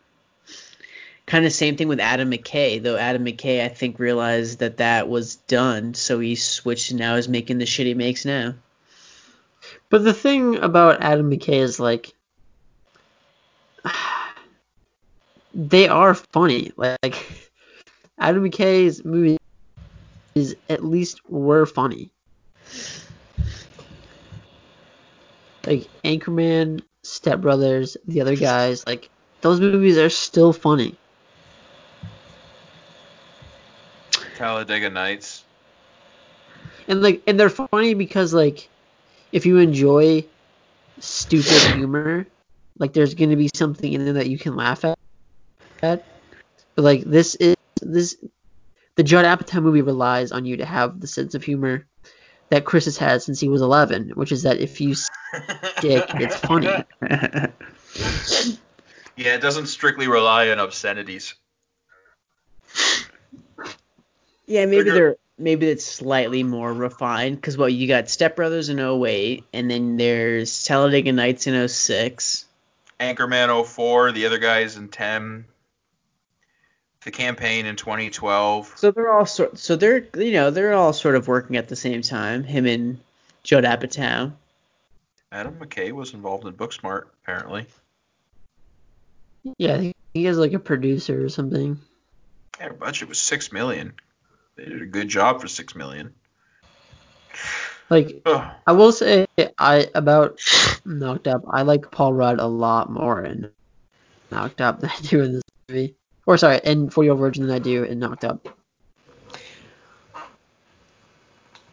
Kind 1.28 1.46
of 1.46 1.52
same 1.52 1.76
thing 1.76 1.90
with 1.90 2.00
Adam 2.00 2.32
McKay, 2.32 2.82
though 2.82 2.96
Adam 2.96 3.26
McKay 3.26 3.62
I 3.62 3.68
think 3.68 4.00
realized 4.00 4.60
that 4.60 4.78
that 4.78 5.10
was 5.10 5.36
done, 5.36 5.94
so 5.94 6.22
he 6.22 6.36
switched 6.36 6.92
and 6.92 7.00
now 7.00 7.16
is 7.16 7.28
making 7.28 7.58
the 7.58 7.66
shit 7.66 7.86
he 7.86 7.94
makes 7.94 8.24
now. 8.24 8.56
But 9.90 10.06
the 10.06 10.14
thing 10.14 10.56
about 10.56 11.02
Adam 11.02 11.30
McKay 11.30 11.60
is 11.60 11.82
like 11.82 12.14
they 15.54 15.90
are 15.90 16.14
funny. 16.14 16.72
Like 16.78 17.16
Adam 18.18 18.50
McKay's 18.50 19.04
movies 19.04 19.38
at 20.70 20.86
least 20.86 21.30
were 21.30 21.66
funny. 21.66 22.10
Like 25.66 25.90
Anchorman, 26.06 26.84
Step 27.04 27.42
Brothers, 27.42 27.98
the 28.08 28.22
other 28.22 28.38
guys, 28.38 28.88
like 28.88 29.10
those 29.42 29.60
movies 29.60 29.98
are 29.98 30.10
still 30.10 30.54
funny. 30.54 30.96
Talladega 34.38 34.90
Nights. 34.90 35.44
And 36.88 37.02
like 37.02 37.22
and 37.28 37.40
they're 37.40 37.50
funny 37.50 37.96
because 37.96 38.34
like 38.34 38.70
if 39.32 39.46
you 39.46 39.58
enjoy 39.58 40.24
stupid 41.00 41.76
humor, 41.76 42.26
like 42.78 42.94
there's 42.94 43.14
gonna 43.14 43.36
be 43.36 43.50
something 43.54 43.92
in 43.92 44.06
there 44.06 44.14
that 44.14 44.30
you 44.30 44.38
can 44.38 44.56
laugh 44.56 44.86
at. 44.86 44.98
At. 45.82 46.06
But 46.76 46.84
like 46.84 47.04
this 47.04 47.36
is 47.36 47.56
this 47.82 48.16
the 48.96 49.04
Judd 49.04 49.26
Apatow 49.26 49.62
movie 49.62 49.82
relies 49.82 50.32
on 50.32 50.46
you 50.46 50.58
to 50.58 50.66
have 50.66 51.02
the 51.02 51.08
sense 51.08 51.36
of 51.36 51.44
humor 51.44 51.86
that 52.50 52.64
Chris 52.64 52.86
has 52.86 52.98
had 52.98 53.22
since 53.22 53.40
he 53.40 53.50
was 53.50 53.62
11, 53.62 54.12
which 54.12 54.32
is 54.32 54.44
that 54.44 54.58
if 54.58 54.80
you 54.80 54.96
dick, 55.82 56.06
it's 56.16 56.38
funny. 56.38 56.70
Yeah, 59.18 59.34
it 59.34 59.42
doesn't 59.42 59.66
strictly 59.66 60.08
rely 60.08 60.50
on 60.50 60.60
obscenities. 60.60 61.34
Yeah, 64.48 64.66
maybe 64.66 64.90
Okay. 64.90 64.92
they're 64.92 65.16
maybe 65.38 65.68
it's 65.68 65.86
slightly 65.86 66.44
more 66.44 66.74
refined 66.74 67.36
because 67.36 67.58
well, 67.58 67.70
you 67.70 67.88
got 67.88 68.10
Step 68.10 68.36
Brothers 68.36 68.70
in 68.70 68.80
08, 68.80 69.44
and 69.54 69.70
then 69.70 69.98
there's 69.98 70.66
Talladega 70.66 71.12
Nights 71.12 71.48
in 71.48 71.68
06. 71.68 72.46
Anchorman 73.00 73.66
04, 73.66 74.12
the 74.14 74.26
other 74.26 74.40
guys 74.40 74.76
in 74.76 74.88
10. 74.88 75.46
The 77.04 77.12
campaign 77.12 77.66
in 77.68 77.76
2012. 77.76 78.74
So 78.76 78.92
they're 78.92 79.12
all 79.12 79.26
sort 79.26 79.58
so 79.58 79.76
they're 79.76 80.08
you 80.16 80.32
know 80.32 80.50
they're 80.50 80.74
all 80.74 80.92
sort 80.94 81.16
of 81.16 81.28
working 81.28 81.56
at 81.56 81.68
the 81.68 81.76
same 81.76 82.02
time. 82.02 82.44
Him 82.44 82.66
and 82.66 83.00
Judd 83.44 83.64
Apatow. 83.64 84.34
Adam 85.32 85.56
McKay 85.56 85.92
was 85.92 86.14
involved 86.14 86.46
in 86.46 86.54
Booksmart, 86.54 87.04
apparently. 87.22 87.66
Yeah, 89.58 89.76
I 89.76 89.78
think 89.78 89.96
he 90.14 90.26
is 90.26 90.38
like 90.38 90.54
a 90.54 90.60
producer 90.60 91.24
or 91.24 91.30
something. 91.30 91.80
Yeah, 92.60 92.70
their 92.70 92.74
budget 92.74 93.08
was 93.08 93.20
six 93.20 93.52
million. 93.52 93.94
They 94.58 94.66
did 94.66 94.82
a 94.82 94.88
good 94.88 95.08
job 95.08 95.40
for 95.40 95.48
six 95.48 95.76
million. 95.76 96.14
Like 97.90 98.22
Ugh. 98.26 98.52
I 98.66 98.72
will 98.72 98.92
say 98.92 99.28
I 99.58 99.88
about 99.94 100.40
Knocked 100.84 101.28
Up. 101.28 101.44
I 101.50 101.62
like 101.62 101.92
Paul 101.92 102.14
Rudd 102.14 102.40
a 102.40 102.48
lot 102.48 102.92
more 102.92 103.24
in 103.24 103.52
Knocked 104.32 104.60
Up 104.60 104.80
than 104.80 104.90
I 104.90 105.00
do 105.02 105.22
in 105.24 105.34
this 105.34 105.44
movie. 105.70 105.96
Or 106.26 106.38
sorry, 106.38 106.60
in 106.64 106.90
For 106.90 107.04
Your 107.04 107.16
Virgin 107.16 107.46
than 107.46 107.56
I 107.56 107.60
do 107.60 107.84
in 107.84 108.00
Knocked 108.00 108.26
Up. 108.26 108.48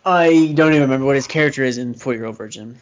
I 0.06 0.52
don't 0.54 0.72
even 0.72 0.82
remember 0.82 1.06
what 1.06 1.16
his 1.16 1.26
character 1.26 1.64
is 1.64 1.78
in 1.78 1.94
Four 1.94 2.12
Year 2.12 2.26
Old 2.26 2.36
Virgin. 2.36 2.78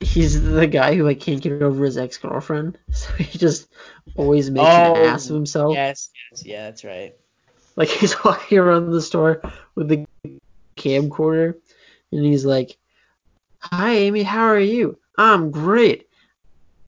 He's 0.00 0.40
the 0.40 0.66
guy 0.66 0.94
who 0.94 1.04
like 1.04 1.20
can't 1.20 1.40
get 1.40 1.62
over 1.62 1.84
his 1.84 1.96
ex 1.96 2.18
girlfriend, 2.18 2.78
so 2.92 3.10
he 3.14 3.38
just 3.38 3.68
always 4.14 4.50
makes 4.50 4.66
Oh, 4.68 4.94
an 4.94 5.06
ass 5.06 5.26
of 5.26 5.32
oh, 5.32 5.34
himself. 5.36 5.74
Yes, 5.74 6.10
yes, 6.30 6.44
yeah, 6.44 6.64
that's 6.66 6.84
right. 6.84 7.16
Like 7.78 7.88
he's 8.00 8.22
walking 8.24 8.58
around 8.58 8.90
the 8.90 9.00
store 9.00 9.40
with 9.74 9.88
the 9.88 10.04
camcorder, 10.76 11.54
and 12.12 12.26
he's 12.26 12.44
like, 12.44 12.76
"Hi, 13.60 13.92
Amy, 13.94 14.24
how 14.24 14.48
are 14.48 14.58
you? 14.58 14.98
I'm 15.16 15.50
great. 15.52 16.08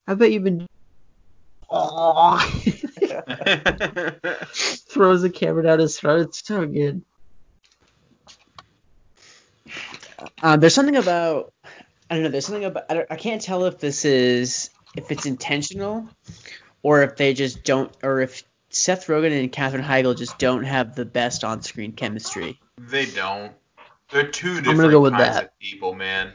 I 0.06 0.14
bet 0.14 0.32
you've 0.32 0.44
been." 0.44 0.66
Oh. 1.70 2.38
Throws 4.90 5.22
the 5.22 5.30
camera 5.32 5.62
down 5.62 5.78
his 5.78 5.98
throat. 5.98 6.28
It's 6.28 6.44
so 6.44 6.66
good. 6.66 7.02
Uh, 10.42 10.56
there's 10.56 10.74
something 10.74 10.96
about 10.96 11.52
I 12.10 12.14
don't 12.14 12.24
know. 12.24 12.30
There's 12.30 12.46
something 12.46 12.64
about 12.64 12.86
I, 12.90 12.94
don't, 12.94 13.06
I 13.12 13.16
can't 13.16 13.40
tell 13.40 13.64
if 13.66 13.78
this 13.78 14.04
is 14.04 14.70
if 14.96 15.12
it's 15.12 15.26
intentional 15.26 16.08
or 16.82 17.04
if 17.04 17.14
they 17.14 17.32
just 17.32 17.62
don't 17.62 17.96
or 18.02 18.20
if 18.20 18.42
Seth 18.70 19.06
Rogen 19.06 19.38
and 19.38 19.50
Katherine 19.52 19.82
Heigl 19.84 20.16
just 20.16 20.38
don't 20.38 20.64
have 20.64 20.94
the 20.94 21.04
best 21.04 21.44
on-screen 21.44 21.92
chemistry. 21.92 22.60
they 22.78 23.06
don't. 23.06 23.52
They're 24.10 24.26
two 24.28 24.54
gonna 24.54 24.62
different 24.62 24.90
go 24.92 25.00
with 25.02 25.12
kinds 25.12 25.36
that. 25.36 25.44
of 25.44 25.58
people, 25.60 25.94
man. 25.94 26.32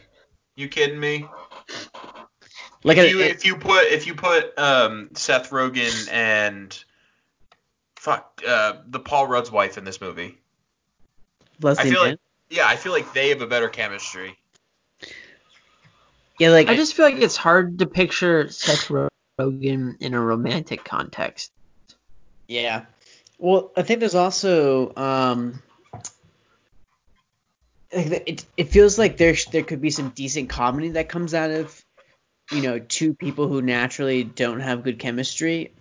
You 0.56 0.68
kidding 0.70 1.00
me? 1.00 1.28
Like 2.84 2.98
if 2.98 3.06
it- 3.06 3.10
you 3.12 3.22
it- 3.22 3.32
if 3.32 3.46
you 3.46 3.58
put 3.58 3.86
if 3.88 4.06
you 4.08 4.16
put 4.16 4.58
um 4.60 5.10
Seth 5.16 5.50
Rogen 5.50 6.10
and 6.12 6.84
fuck 7.98 8.42
uh 8.48 8.78
the 8.88 9.00
Paul 9.00 9.28
Rudd's 9.28 9.52
wife 9.52 9.78
in 9.78 9.84
this 9.84 10.00
movie, 10.00 10.38
Leslie 11.62 11.86
I 11.86 11.90
feel 11.90 12.02
Mann? 12.04 12.12
like 12.12 12.20
yeah, 12.50 12.68
I 12.68 12.76
feel 12.76 12.92
like 12.92 13.12
they 13.14 13.30
have 13.30 13.42
a 13.42 13.48
better 13.48 13.70
chemistry. 13.70 14.38
yeah, 16.40 16.50
like 16.50 16.68
I 16.68 16.76
just 16.76 16.94
feel 16.94 17.06
like 17.06 17.16
it's 17.16 17.36
hard 17.38 17.80
to 17.80 17.86
picture 17.88 18.50
Seth 18.50 18.88
Rogen 19.40 19.96
in 20.00 20.14
a 20.14 20.22
romantic 20.22 20.84
context. 20.86 21.52
Yeah. 22.48 22.86
Well, 23.38 23.72
I 23.76 23.82
think 23.82 24.00
there's 24.00 24.16
also 24.16 24.94
um 24.96 25.62
it 27.92 28.46
it 28.58 28.70
feels 28.70 28.98
like 28.98 29.18
there 29.18 29.36
there 29.52 29.64
could 29.64 29.82
be 29.82 29.90
some 29.90 30.10
decent 30.10 30.50
comedy 30.50 30.90
that 30.92 31.10
comes 31.10 31.34
out 31.34 31.52
of 31.52 31.84
you 32.52 32.62
know 32.62 32.80
two 32.80 33.14
people 33.14 33.48
who 33.48 33.62
naturally 33.62 34.24
don't 34.24 34.60
have 34.60 34.84
good 34.84 35.00
chemistry 35.00 35.72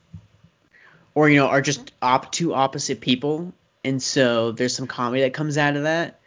or 1.15 1.29
you 1.29 1.39
know 1.39 1.47
are 1.47 1.61
just 1.61 1.93
op- 2.03 2.33
two 2.33 2.55
opposite 2.55 3.01
people 3.01 3.53
and 3.85 4.03
so 4.03 4.53
there's 4.53 4.75
some 4.75 4.87
comedy 4.87 5.23
that 5.23 5.35
comes 5.35 5.59
out 5.59 5.77
of 5.77 5.83
that. 5.83 6.21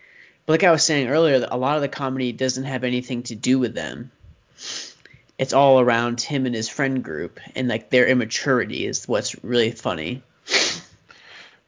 But 0.45 0.53
like 0.53 0.63
I 0.63 0.71
was 0.71 0.83
saying 0.83 1.09
earlier, 1.09 1.45
a 1.49 1.57
lot 1.57 1.75
of 1.75 1.81
the 1.81 1.89
comedy 1.89 2.31
doesn't 2.31 2.63
have 2.63 2.83
anything 2.83 3.23
to 3.23 3.35
do 3.35 3.59
with 3.59 3.73
them. 3.73 4.11
It's 5.37 5.53
all 5.53 5.79
around 5.79 6.21
him 6.21 6.45
and 6.45 6.55
his 6.55 6.67
friend 6.67 7.03
group 7.03 7.39
and 7.55 7.67
like 7.67 7.89
their 7.89 8.07
immaturity 8.07 8.85
is 8.85 9.07
what's 9.07 9.43
really 9.43 9.71
funny. 9.71 10.23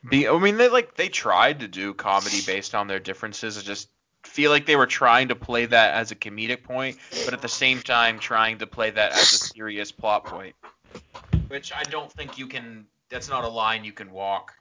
Be, 0.09 0.27
I 0.27 0.37
mean, 0.39 0.57
they 0.57 0.69
like 0.69 0.95
they 0.95 1.09
tried 1.09 1.59
to 1.59 1.67
do 1.67 1.93
comedy 1.93 2.39
based 2.45 2.73
on 2.73 2.87
their 2.87 2.99
differences. 2.99 3.57
I 3.57 3.61
just 3.61 3.89
feel 4.23 4.49
like 4.49 4.65
they 4.65 4.75
were 4.75 4.87
trying 4.87 5.27
to 5.27 5.35
play 5.35 5.65
that 5.65 5.93
as 5.93 6.11
a 6.11 6.15
comedic 6.15 6.63
point, 6.63 6.97
but 7.25 7.33
at 7.33 7.41
the 7.41 7.49
same 7.49 7.81
time 7.81 8.19
trying 8.19 8.59
to 8.59 8.67
play 8.67 8.89
that 8.91 9.11
as 9.11 9.33
a 9.33 9.37
serious 9.37 9.91
plot 9.91 10.25
point. 10.25 10.55
Which 11.49 11.73
I 11.73 11.83
don't 11.83 12.11
think 12.11 12.37
you 12.37 12.47
can. 12.47 12.85
That's 13.09 13.27
not 13.27 13.43
a 13.43 13.49
line 13.49 13.83
you 13.83 13.91
can 13.91 14.11
walk. 14.11 14.53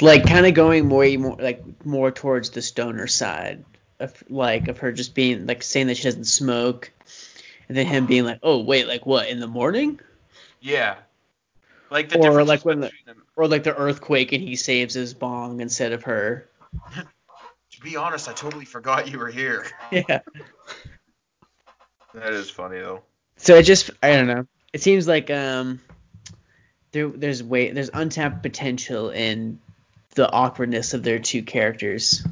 like 0.00 0.26
kind 0.26 0.46
of 0.46 0.54
going 0.54 0.86
more 0.86 1.06
more 1.18 1.36
like 1.38 1.62
more 1.84 2.10
towards 2.10 2.50
the 2.50 2.62
stoner 2.62 3.06
side 3.06 3.64
of 4.00 4.22
like 4.30 4.68
of 4.68 4.78
her 4.78 4.92
just 4.92 5.14
being 5.14 5.46
like 5.46 5.62
saying 5.62 5.88
that 5.88 5.96
she 5.96 6.04
doesn't 6.04 6.24
smoke 6.24 6.90
and 7.68 7.76
then 7.76 7.86
him 7.86 8.06
being 8.06 8.24
like 8.24 8.38
oh 8.42 8.58
wait 8.60 8.86
like 8.88 9.06
what 9.06 9.28
in 9.28 9.40
the 9.40 9.46
morning 9.46 9.98
Yeah. 10.60 10.96
Like 11.90 12.08
the 12.08 12.18
or 12.18 12.42
like 12.44 12.64
when 12.64 12.80
the 12.80 12.90
them. 13.06 13.22
or 13.36 13.46
like 13.46 13.62
the 13.64 13.74
earthquake 13.76 14.32
and 14.32 14.42
he 14.42 14.56
saves 14.56 14.94
his 14.94 15.14
bong 15.14 15.60
instead 15.60 15.92
of 15.92 16.02
her 16.04 16.46
To 17.72 17.80
be 17.80 17.96
honest, 17.96 18.28
I 18.28 18.32
totally 18.32 18.64
forgot 18.64 19.10
you 19.10 19.18
were 19.18 19.28
here. 19.30 19.66
yeah 19.92 20.20
That 22.14 22.32
is 22.32 22.48
funny 22.50 22.78
though. 22.78 23.02
so 23.36 23.56
it 23.56 23.62
just 23.64 23.90
i 24.02 24.10
don't 24.12 24.26
know 24.28 24.46
it 24.72 24.82
seems 24.82 25.06
like 25.08 25.30
um 25.30 25.80
there 26.92 27.08
there's 27.08 27.42
way 27.42 27.70
there's 27.72 27.90
untapped 27.92 28.42
potential 28.42 29.10
in 29.10 29.58
the 30.14 30.30
awkwardness 30.30 30.94
of 30.94 31.02
their 31.02 31.18
two 31.18 31.42
characters 31.42 32.24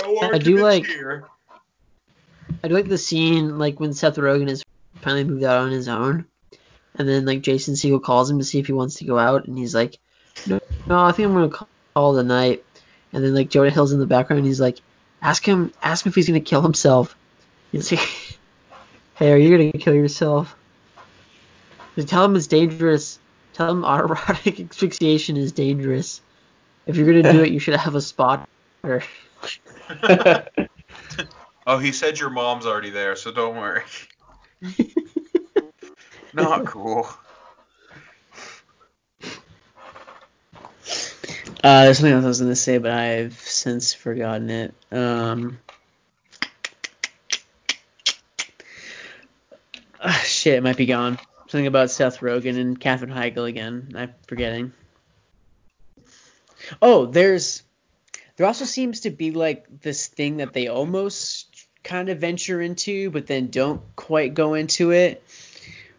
I 0.00 0.38
do 0.38 0.58
like 0.58 0.86
I 2.62 2.68
do 2.68 2.74
like 2.74 2.88
the 2.88 2.98
scene 2.98 3.58
like 3.58 3.80
when 3.80 3.92
Seth 3.92 4.16
Rogen 4.16 4.48
is 4.48 4.62
finally 4.96 5.24
moved 5.24 5.44
out 5.44 5.58
on 5.58 5.70
his 5.70 5.88
own, 5.88 6.26
and 6.96 7.08
then 7.08 7.24
like 7.24 7.42
Jason 7.42 7.74
Segel 7.74 8.02
calls 8.02 8.30
him 8.30 8.38
to 8.38 8.44
see 8.44 8.58
if 8.58 8.66
he 8.66 8.72
wants 8.72 8.96
to 8.96 9.04
go 9.04 9.18
out, 9.18 9.46
and 9.46 9.58
he's 9.58 9.74
like, 9.74 9.98
no, 10.46 10.60
no, 10.86 10.98
I 11.00 11.12
think 11.12 11.28
I'm 11.28 11.34
gonna 11.34 11.66
call 11.94 12.16
a 12.18 12.22
night. 12.22 12.64
and 13.12 13.22
then 13.24 13.34
like 13.34 13.50
Jonah 13.50 13.70
Hill's 13.70 13.92
in 13.92 14.00
the 14.00 14.06
background. 14.06 14.38
and 14.38 14.46
He's 14.46 14.60
like, 14.60 14.78
ask 15.22 15.44
him, 15.44 15.72
ask 15.82 16.04
him 16.04 16.10
if 16.10 16.14
he's 16.14 16.26
gonna 16.28 16.40
kill 16.40 16.62
himself. 16.62 17.16
He's 17.72 17.90
like, 17.90 18.00
hey, 19.16 19.32
are 19.32 19.36
you 19.36 19.50
gonna 19.50 19.72
kill 19.72 19.94
yourself? 19.94 20.56
Just 21.96 22.08
tell 22.08 22.24
him 22.24 22.34
it's 22.36 22.46
dangerous. 22.46 23.18
Tell 23.52 23.70
him 23.70 23.82
autoerotic 23.82 24.70
asphyxiation 24.70 25.36
is 25.36 25.52
dangerous. 25.52 26.20
If 26.86 26.96
you're 26.96 27.06
gonna 27.06 27.32
do 27.32 27.42
it, 27.42 27.50
you 27.50 27.58
should 27.58 27.76
have 27.76 27.94
a 27.94 28.00
spotter. 28.00 28.46
Oh, 31.66 31.78
he 31.78 31.92
said 31.92 32.18
your 32.18 32.30
mom's 32.30 32.66
already 32.66 32.90
there, 32.90 33.16
so 33.16 33.30
don't 33.32 33.56
worry. 33.56 33.82
Not 36.34 36.66
cool. 36.66 37.08
Uh, 41.62 41.84
there's 41.84 41.98
something 41.98 42.12
else 42.12 42.24
I 42.24 42.28
was 42.28 42.40
gonna 42.42 42.56
say, 42.56 42.76
but 42.76 42.90
I've 42.90 43.40
since 43.40 43.94
forgotten 43.94 44.50
it. 44.50 44.74
Um, 44.92 45.58
ah, 49.98 50.22
shit, 50.24 50.56
it 50.56 50.62
might 50.62 50.76
be 50.76 50.84
gone. 50.84 51.18
Something 51.48 51.66
about 51.66 51.90
Seth 51.90 52.20
Rogen 52.20 52.58
and 52.58 52.78
Katherine 52.78 53.12
Heigl 53.12 53.48
again. 53.48 53.92
I'm 53.94 54.12
forgetting. 54.26 54.74
Oh, 56.82 57.06
there's 57.06 57.62
there 58.36 58.46
also 58.46 58.64
seems 58.64 59.00
to 59.00 59.10
be 59.10 59.30
like 59.30 59.66
this 59.80 60.08
thing 60.08 60.38
that 60.38 60.52
they 60.52 60.68
almost 60.68 61.53
kind 61.84 62.08
of 62.08 62.18
venture 62.18 62.60
into, 62.60 63.10
but 63.10 63.26
then 63.26 63.48
don't 63.48 63.82
quite 63.94 64.34
go 64.34 64.54
into 64.54 64.90
it, 64.90 65.22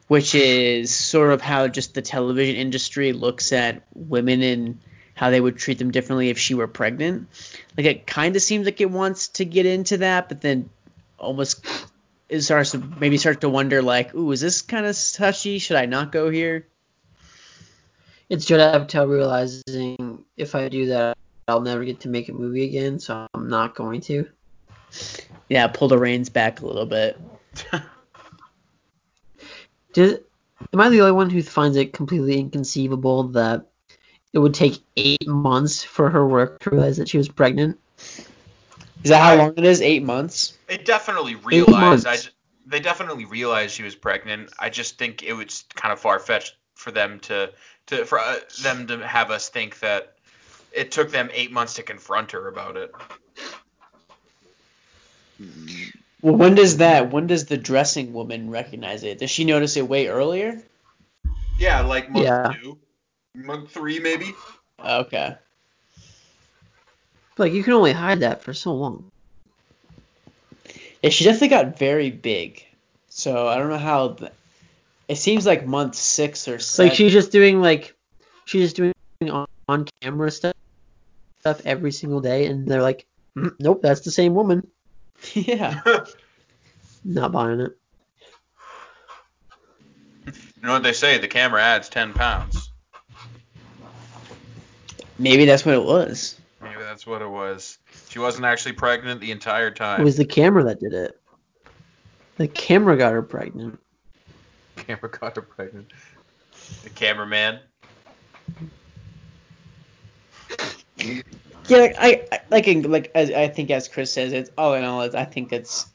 which 0.08 0.36
is 0.36 0.94
sort 0.94 1.32
of 1.32 1.42
how 1.42 1.68
just 1.68 1.94
the 1.94 2.02
television 2.02 2.56
industry 2.56 3.14
looks 3.14 3.54
at 3.54 3.84
women 3.94 4.42
and 4.42 4.80
how 5.14 5.30
they 5.30 5.40
would 5.40 5.58
treat 5.58 5.78
them 5.78 5.92
differently 5.92 6.30
if 6.30 6.38
she 6.38 6.56
were 6.56 6.68
pregnant. 6.68 7.30
Like 7.78 7.86
it 7.86 8.08
kind 8.08 8.36
of 8.36 8.42
seems 8.42 8.66
like 8.66 8.82
it 8.82 8.92
wants 8.92 9.30
to 9.30 9.46
get 9.46 9.66
into 9.66 9.98
that, 9.98 10.28
but 10.28 10.42
then 10.42 10.70
almost 11.18 11.66
it 12.28 12.42
starts 12.42 12.72
to 12.72 12.80
maybe 12.80 13.18
start 13.18 13.42
to 13.42 13.50
wonder 13.50 13.82
like, 13.82 14.14
ooh, 14.14 14.32
is 14.32 14.42
this 14.42 14.62
kind 14.62 14.86
of 14.86 14.98
touchy? 15.14 15.60
Should 15.60 15.78
I 15.78 15.86
not 15.86 16.12
go 16.12 16.30
here? 16.30 16.68
It's 18.28 18.46
Judd 18.46 18.60
Apatow 18.60 19.08
realizing 19.08 20.26
if 20.36 20.56
I 20.56 20.68
do 20.68 20.88
that, 20.88 21.16
I'll 21.48 21.62
never 21.62 21.86
get 21.86 22.02
to 22.02 22.10
make 22.10 22.28
a 22.28 22.34
movie 22.34 22.66
again, 22.66 23.00
so 23.00 23.28
I'm 23.34 23.50
not 23.50 23.76
going 23.76 24.02
to. 24.02 24.28
Yeah, 25.50 25.68
pull 25.68 25.88
the 25.88 25.98
reins 25.98 26.30
back 26.30 26.62
a 26.62 26.66
little 26.66 26.86
bit. 26.86 27.20
Did, 29.94 30.24
am 30.74 30.82
I 30.82 30.90
the 30.90 31.02
only 31.02 31.14
one 31.14 31.30
who 31.30 31.42
finds 31.42 31.78
it 31.78 31.94
completely 31.94 32.38
inconceivable 32.40 33.30
that 33.30 33.66
it 34.34 34.40
would 34.40 34.54
take 34.54 34.84
eight 34.98 35.28
months 35.28 35.84
for 35.84 36.10
her 36.10 36.28
work 36.28 36.60
to 36.62 36.72
realize 36.72 36.98
that 36.98 37.08
she 37.08 37.18
was 37.18 37.30
pregnant? 37.30 37.80
Is 39.04 39.10
that 39.10 39.22
how 39.22 39.36
long 39.36 39.54
it 39.56 39.64
is? 39.64 39.82
Eight 39.82 40.04
months? 40.04 40.58
They 40.68 40.78
definitely 40.78 41.36
realized. 41.36 42.08
I, 42.08 42.18
ju- 42.18 42.30
they 42.66 42.80
definitely 42.80 43.26
realized 43.26 43.76
she 43.76 43.84
was 43.84 43.96
pregnant. 43.96 44.52
I 44.60 44.70
just 44.70 44.98
think 44.98 45.24
it 45.24 45.34
was 45.34 45.64
kind 45.76 45.94
of 45.94 46.00
far 46.00 46.20
fetched 46.20 46.58
for 46.74 46.92
them 46.92 47.20
to 47.22 47.52
to 47.88 48.04
for 48.06 48.20
uh, 48.20 48.40
them 48.64 48.88
to 48.88 49.08
have 49.08 49.32
us 49.32 49.50
think 49.50 49.80
that 49.80 50.16
it 50.72 50.92
took 50.92 51.12
them 51.12 51.30
eight 51.34 51.52
months 51.52 51.76
to 51.76 51.84
confront 51.84 52.32
her 52.32 52.48
about 52.48 52.78
it. 52.78 52.92
Well, 56.22 56.36
when 56.36 56.56
does 56.56 56.78
that? 56.78 57.12
When 57.12 57.28
does 57.28 57.46
the 57.46 57.58
dressing 57.58 58.14
woman 58.14 58.50
recognize 58.50 59.04
it? 59.04 59.20
Does 59.20 59.30
she 59.30 59.46
notice 59.46 59.78
it 59.78 59.88
way 59.88 60.08
earlier? 60.08 60.62
Yeah, 61.60 61.82
like 61.82 62.10
month 62.10 62.26
Yeah. 62.26 62.54
two, 62.62 62.78
month 63.36 63.72
three 63.72 64.00
maybe. 64.00 64.34
Okay. 64.84 65.36
Like 67.38 67.54
you 67.54 67.64
can 67.64 67.74
only 67.74 67.92
hide 67.92 68.22
that 68.22 68.44
for 68.44 68.54
so 68.54 68.74
long. 68.74 69.12
Yeah, 71.02 71.10
she 71.10 71.26
definitely 71.26 71.50
got 71.50 71.78
very 71.78 72.10
big. 72.10 72.66
So 73.10 73.48
I 73.48 73.58
don't 73.58 73.70
know 73.70 73.78
how. 73.78 74.10
The, 74.10 74.32
it 75.08 75.18
seems 75.18 75.46
like 75.46 75.66
month 75.68 75.96
six 75.96 76.48
or 76.48 76.60
seven. 76.60 76.90
Like 76.90 76.98
she's 76.98 77.14
just 77.14 77.32
doing 77.32 77.62
like 77.62 77.94
she's 78.46 78.64
just 78.64 78.76
doing 78.76 78.94
on, 79.30 79.46
on 79.68 79.88
camera 80.02 80.32
stuff 80.32 80.54
stuff 81.42 81.62
every 81.66 81.92
single 81.92 82.22
day, 82.22 82.48
and 82.48 82.68
they're 82.68 82.82
like, 82.82 83.06
"Mm, 83.38 83.54
nope, 83.60 83.82
that's 83.82 84.02
the 84.02 84.12
same 84.12 84.34
woman. 84.34 84.68
yeah. 85.34 85.82
Not 87.04 87.32
buying 87.32 87.60
it. 87.60 87.78
You 90.26 90.34
know 90.64 90.74
what 90.74 90.84
they 90.84 90.94
say? 90.94 91.18
The 91.18 91.28
camera 91.28 91.62
adds 91.62 91.90
ten 91.90 92.14
pounds. 92.14 92.72
Maybe 95.20 95.46
that's 95.46 95.66
what 95.66 95.76
it 95.76 95.84
was. 95.84 96.40
Maybe 96.62 96.80
that's 96.80 97.06
what 97.06 97.22
it 97.22 97.30
was. 97.30 97.78
She 98.10 98.20
wasn't 98.20 98.46
actually 98.46 98.74
pregnant 98.74 99.22
the 99.22 99.32
entire 99.32 99.72
time. 99.72 100.02
It 100.02 100.04
was 100.04 100.18
the 100.18 100.26
camera 100.26 100.64
that 100.64 100.80
did 100.80 100.94
it. 100.94 101.20
The 102.38 102.48
camera 102.48 102.98
got 102.98 103.14
her 103.14 103.22
pregnant. 103.22 103.80
camera 104.76 105.10
got 105.10 105.36
her 105.36 105.42
pregnant. 105.42 105.92
The 106.84 106.90
cameraman. 106.90 107.60
Yeah, 111.68 111.78
like, 111.78 111.96
I, 111.98 112.28
I 112.32 112.40
like 112.50 112.68
like 112.86 113.12
as 113.16 113.32
I 113.32 113.48
think 113.48 113.72
as 113.72 113.88
Chris 113.88 114.14
says, 114.14 114.34
it's 114.34 114.52
all 114.58 114.74
in 114.76 114.84
all, 114.84 115.02
it's, 115.02 115.16
I 115.16 115.26
think 115.26 115.52
it's 115.52 115.88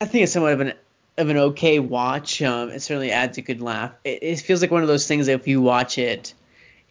I 0.00 0.04
think 0.06 0.24
it's 0.24 0.32
somewhat 0.32 0.52
of 0.52 0.60
an 0.60 0.74
of 1.18 1.28
an 1.28 1.36
okay 1.36 1.78
watch. 1.78 2.42
Um, 2.42 2.70
it 2.70 2.80
certainly 2.80 3.10
adds 3.10 3.38
a 3.38 3.42
good 3.42 3.60
laugh. 3.60 3.92
It, 4.04 4.22
it 4.22 4.40
feels 4.40 4.60
like 4.60 4.70
one 4.70 4.82
of 4.82 4.88
those 4.88 5.06
things 5.06 5.26
that 5.26 5.32
if 5.32 5.48
you 5.48 5.60
watch 5.60 5.98
it 5.98 6.34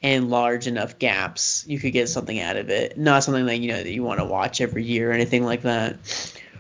in 0.02 0.30
large 0.30 0.68
enough 0.68 1.00
gaps, 1.00 1.66
you 1.68 1.80
could 1.80 1.94
get 1.94 2.10
something 2.10 2.40
out 2.40 2.58
of 2.58 2.70
it. 2.70 2.98
Not 2.98 3.24
something 3.24 3.46
that 3.46 3.58
you 3.58 3.70
know 3.70 3.78
that 3.78 3.92
you 3.92 4.04
want 4.04 4.20
to 4.20 4.26
watch 4.26 4.62
every 4.62 4.84
year 4.84 5.12
or 5.12 5.14
anything 5.14 5.44
like 5.44 5.64
that. 5.64 5.98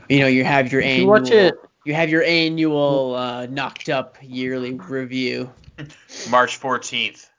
You 0.09 0.19
know, 0.19 0.27
you 0.27 0.43
have 0.43 0.71
your 0.71 0.81
If 0.81 0.87
annual 0.87 1.05
you 1.05 1.21
watch 1.21 1.31
it, 1.31 1.55
you 1.85 1.93
have 1.93 2.09
your 2.09 2.23
annual 2.23 3.15
uh, 3.15 3.45
knocked 3.47 3.89
up 3.89 4.17
yearly 4.21 4.73
review. 4.73 5.51
March 6.29 6.59
14th. 6.59 7.29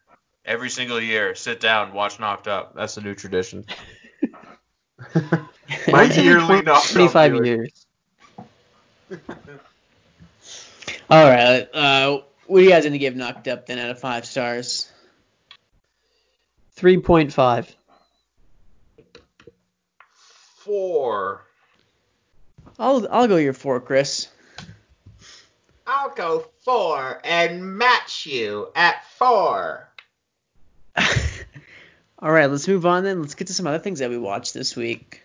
Every 0.47 0.70
single 0.70 1.01
year, 1.01 1.34
sit 1.34 1.59
down, 1.59 1.92
watch 1.92 2.20
Knocked 2.20 2.47
Up. 2.47 2.74
That's 2.76 2.94
the 2.94 3.01
new 3.01 3.16
tradition. 3.16 3.66
My 5.88 6.05
yearly 6.05 6.47
20 6.47 6.62
Knocked 6.62 6.68
Up 6.68 6.84
25 6.84 7.32
viewing. 7.32 7.44
years. 7.44 7.86
All 11.11 11.28
right, 11.28 11.68
uh, 11.74 12.20
what 12.47 12.61
are 12.61 12.62
you 12.62 12.70
guys 12.70 12.84
gonna 12.84 12.99
give 12.99 13.16
knocked 13.16 13.49
up 13.49 13.66
then 13.66 13.78
out 13.78 13.90
of 13.90 13.99
five 13.99 14.24
stars? 14.24 14.90
3.5. 16.76 17.74
Four. 20.59 21.44
I'll 22.78 23.07
I'll 23.11 23.28
go 23.28 23.36
your 23.36 23.53
four, 23.53 23.80
Chris. 23.80 24.28
I'll 25.86 26.11
go 26.11 26.47
four 26.64 27.20
and 27.24 27.78
match 27.78 28.26
you 28.26 28.68
at 28.74 29.05
four. 29.16 29.88
All 32.18 32.30
right, 32.30 32.51
let's 32.51 32.66
move 32.66 32.86
on 32.86 33.05
then. 33.05 33.20
Let's 33.20 33.34
get 33.34 33.49
to 33.49 33.55
some 33.55 33.66
other 33.66 33.78
things 33.78 33.99
that 33.99 34.11
we 34.11 34.18
watched 34.18 34.55
this 34.55 34.74
week. 34.74 35.22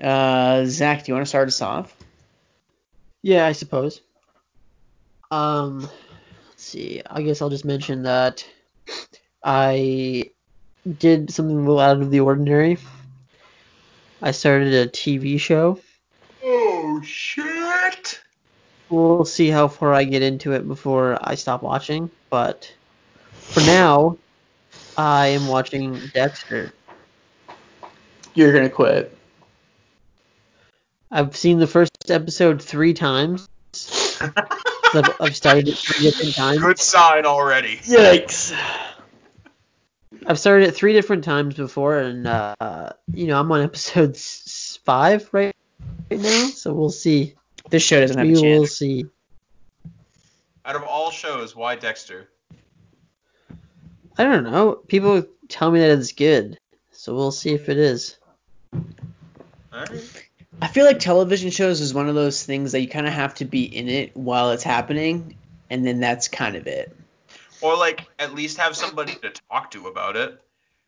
Uh, 0.00 0.64
Zach, 0.66 1.04
do 1.04 1.10
you 1.10 1.14
want 1.14 1.26
to 1.26 1.28
start 1.28 1.48
us 1.48 1.62
off? 1.62 1.94
Yeah, 3.22 3.46
I 3.46 3.52
suppose. 3.52 4.00
Um, 5.30 5.80
let's 6.50 6.62
see. 6.62 7.02
I 7.08 7.22
guess 7.22 7.40
I'll 7.40 7.50
just 7.50 7.64
mention 7.64 8.02
that 8.02 8.44
I 9.42 10.30
did 10.98 11.30
something 11.30 11.56
a 11.56 11.60
little 11.60 11.80
out 11.80 12.02
of 12.02 12.10
the 12.10 12.20
ordinary. 12.20 12.78
I 14.20 14.32
started 14.32 14.74
a 14.74 14.88
TV 14.88 15.40
show. 15.40 15.80
Oh, 16.44 17.00
shit. 17.02 18.20
We'll 18.90 19.24
see 19.24 19.48
how 19.48 19.68
far 19.68 19.94
I 19.94 20.04
get 20.04 20.22
into 20.22 20.52
it 20.52 20.68
before 20.68 21.18
I 21.20 21.36
stop 21.36 21.62
watching, 21.62 22.10
but 22.28 22.72
for 23.30 23.60
now, 23.60 24.18
I 24.96 25.28
am 25.28 25.46
watching 25.46 25.98
Dexter. 26.12 26.72
You're 28.34 28.52
gonna 28.52 28.70
quit. 28.70 29.16
I've 31.10 31.36
seen 31.36 31.58
the 31.58 31.66
first 31.66 32.10
episode 32.10 32.62
three 32.62 32.94
times. 32.94 33.48
I've, 34.20 35.16
I've 35.20 35.36
started 35.36 35.68
it 35.68 35.76
three 35.76 36.10
different 36.10 36.34
times. 36.34 36.58
Good 36.58 36.78
sign 36.78 37.26
already. 37.26 37.76
Yikes! 37.78 38.56
I've 40.26 40.38
started 40.38 40.68
it 40.68 40.72
three 40.72 40.92
different 40.92 41.24
times 41.24 41.54
before, 41.54 41.98
and 41.98 42.26
uh, 42.26 42.90
you 43.12 43.26
know 43.26 43.38
I'm 43.38 43.50
on 43.52 43.62
episode 43.62 44.16
five 44.16 45.28
right, 45.32 45.54
right 46.10 46.20
now, 46.20 46.46
so 46.48 46.72
we'll 46.72 46.90
see. 46.90 47.34
This 47.70 47.82
show 47.82 48.00
doesn't 48.00 48.18
have 48.18 48.26
We 48.26 48.36
a 48.36 48.58
will 48.58 48.66
see. 48.66 49.06
Out 50.64 50.76
of 50.76 50.84
all 50.84 51.10
shows, 51.10 51.56
why 51.56 51.74
Dexter? 51.74 52.28
I 54.18 54.24
don't 54.24 54.44
know. 54.44 54.74
People 54.74 55.24
tell 55.48 55.70
me 55.70 55.80
that 55.80 55.90
it's 55.90 56.12
good, 56.12 56.58
so 56.90 57.14
we'll 57.14 57.32
see 57.32 57.54
if 57.54 57.68
it 57.68 57.78
is. 57.78 58.18
Alright. 59.72 60.28
I 60.60 60.68
feel 60.68 60.84
like 60.84 60.98
television 60.98 61.50
shows 61.50 61.80
is 61.80 61.94
one 61.94 62.08
of 62.08 62.14
those 62.14 62.44
things 62.44 62.72
that 62.72 62.80
you 62.80 62.88
kind 62.88 63.06
of 63.06 63.12
have 63.12 63.34
to 63.36 63.44
be 63.44 63.64
in 63.64 63.88
it 63.88 64.16
while 64.16 64.50
it's 64.50 64.62
happening, 64.62 65.36
and 65.70 65.86
then 65.86 65.98
that's 66.00 66.28
kind 66.28 66.56
of 66.56 66.66
it. 66.66 66.94
Or, 67.60 67.76
like, 67.76 68.06
at 68.18 68.34
least 68.34 68.58
have 68.58 68.76
somebody 68.76 69.14
to 69.16 69.32
talk 69.50 69.70
to 69.72 69.86
about 69.86 70.16
it. 70.16 70.40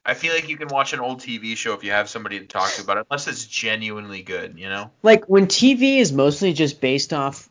I 0.06 0.14
feel 0.14 0.34
like 0.34 0.48
you 0.48 0.56
can 0.56 0.68
watch 0.68 0.92
an 0.92 1.00
old 1.00 1.20
TV 1.20 1.56
show 1.56 1.72
if 1.72 1.82
you 1.82 1.92
have 1.92 2.10
somebody 2.10 2.38
to 2.38 2.46
talk 2.46 2.70
to 2.72 2.82
about 2.82 2.98
it, 2.98 3.06
unless 3.10 3.26
it's 3.26 3.46
genuinely 3.46 4.22
good, 4.22 4.58
you 4.58 4.68
know? 4.68 4.90
Like 5.02 5.28
when 5.30 5.46
TV 5.46 5.98
is 5.98 6.12
mostly 6.12 6.52
just 6.52 6.80
based 6.80 7.14
off 7.14 7.48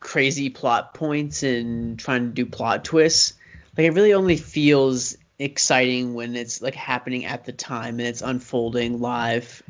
crazy 0.00 0.48
plot 0.48 0.94
points 0.94 1.42
and 1.42 1.98
trying 1.98 2.28
to 2.28 2.32
do 2.32 2.46
plot 2.46 2.84
twists, 2.84 3.34
like 3.76 3.86
it 3.86 3.92
really 3.92 4.14
only 4.14 4.36
feels 4.36 5.16
exciting 5.38 6.14
when 6.14 6.36
it's 6.36 6.62
like 6.62 6.74
happening 6.74 7.24
at 7.24 7.44
the 7.44 7.52
time 7.52 7.98
and 7.98 8.08
it's 8.08 8.22
unfolding 8.22 9.00
live 9.00 9.62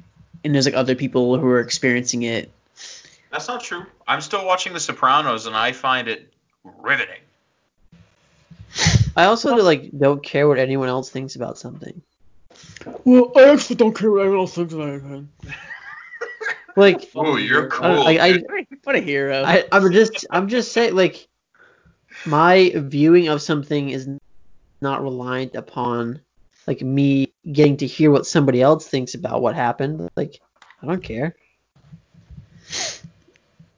and 0.45 0.55
there's 0.55 0.67
like 0.67 0.75
other 0.75 0.95
people 0.95 1.39
who 1.39 1.47
are 1.47 1.61
experiencing 1.61 2.23
it. 2.23 2.51
That's 3.31 3.49
not 3.49 3.63
true. 3.63 3.87
I'm 4.07 4.21
still 4.21 4.45
watching 4.45 4.73
The 4.73 4.81
Sopranos 4.81 5.47
and 5.47 5.57
I 5.57 5.73
find 5.73 6.09
it 6.09 6.33
riveting. 6.79 7.21
I 9.17 9.25
also 9.25 9.57
like 9.57 9.91
don't 9.97 10.23
care 10.23 10.49
what 10.49 10.59
anyone 10.59 10.89
else 10.89 11.11
thinks 11.11 11.37
about 11.37 11.59
something. 11.59 12.03
Well, 13.05 13.33
I 13.37 13.51
actually 13.51 13.77
don't 13.77 13.95
care 13.95 14.11
what 14.11 14.21
anyone 14.21 14.39
else 14.39 14.55
thinks 14.55 14.73
about 14.75 14.89
it. 14.89 15.25
Like, 16.77 17.11
oh, 17.15 17.37
you're 17.37 17.67
uh, 17.67 17.71
cool. 17.71 17.87
I, 17.87 18.19
I, 18.19 18.33
dude. 18.33 18.67
What 18.85 18.97
a 18.97 19.01
hero. 19.01 19.45
I, 19.45 19.65
I'm 19.71 19.93
just, 19.93 20.27
I'm 20.31 20.49
just 20.49 20.73
saying, 20.73 20.95
like, 20.95 21.29
my 22.27 22.73
viewing 22.75 23.29
of 23.29 23.43
something 23.43 23.91
is 23.91 24.09
not 24.81 25.03
reliant 25.03 25.55
upon 25.55 26.21
like 26.67 26.81
me 26.81 27.33
getting 27.51 27.77
to 27.79 27.87
hear 27.87 28.11
what 28.11 28.27
somebody 28.27 28.63
else 28.63 28.87
thinks 28.87 29.15
about 29.15 29.43
what 29.43 29.55
happened. 29.55 30.09
Like, 30.17 30.41
I 30.83 30.87
don't 30.87 31.03
care. 31.03 31.35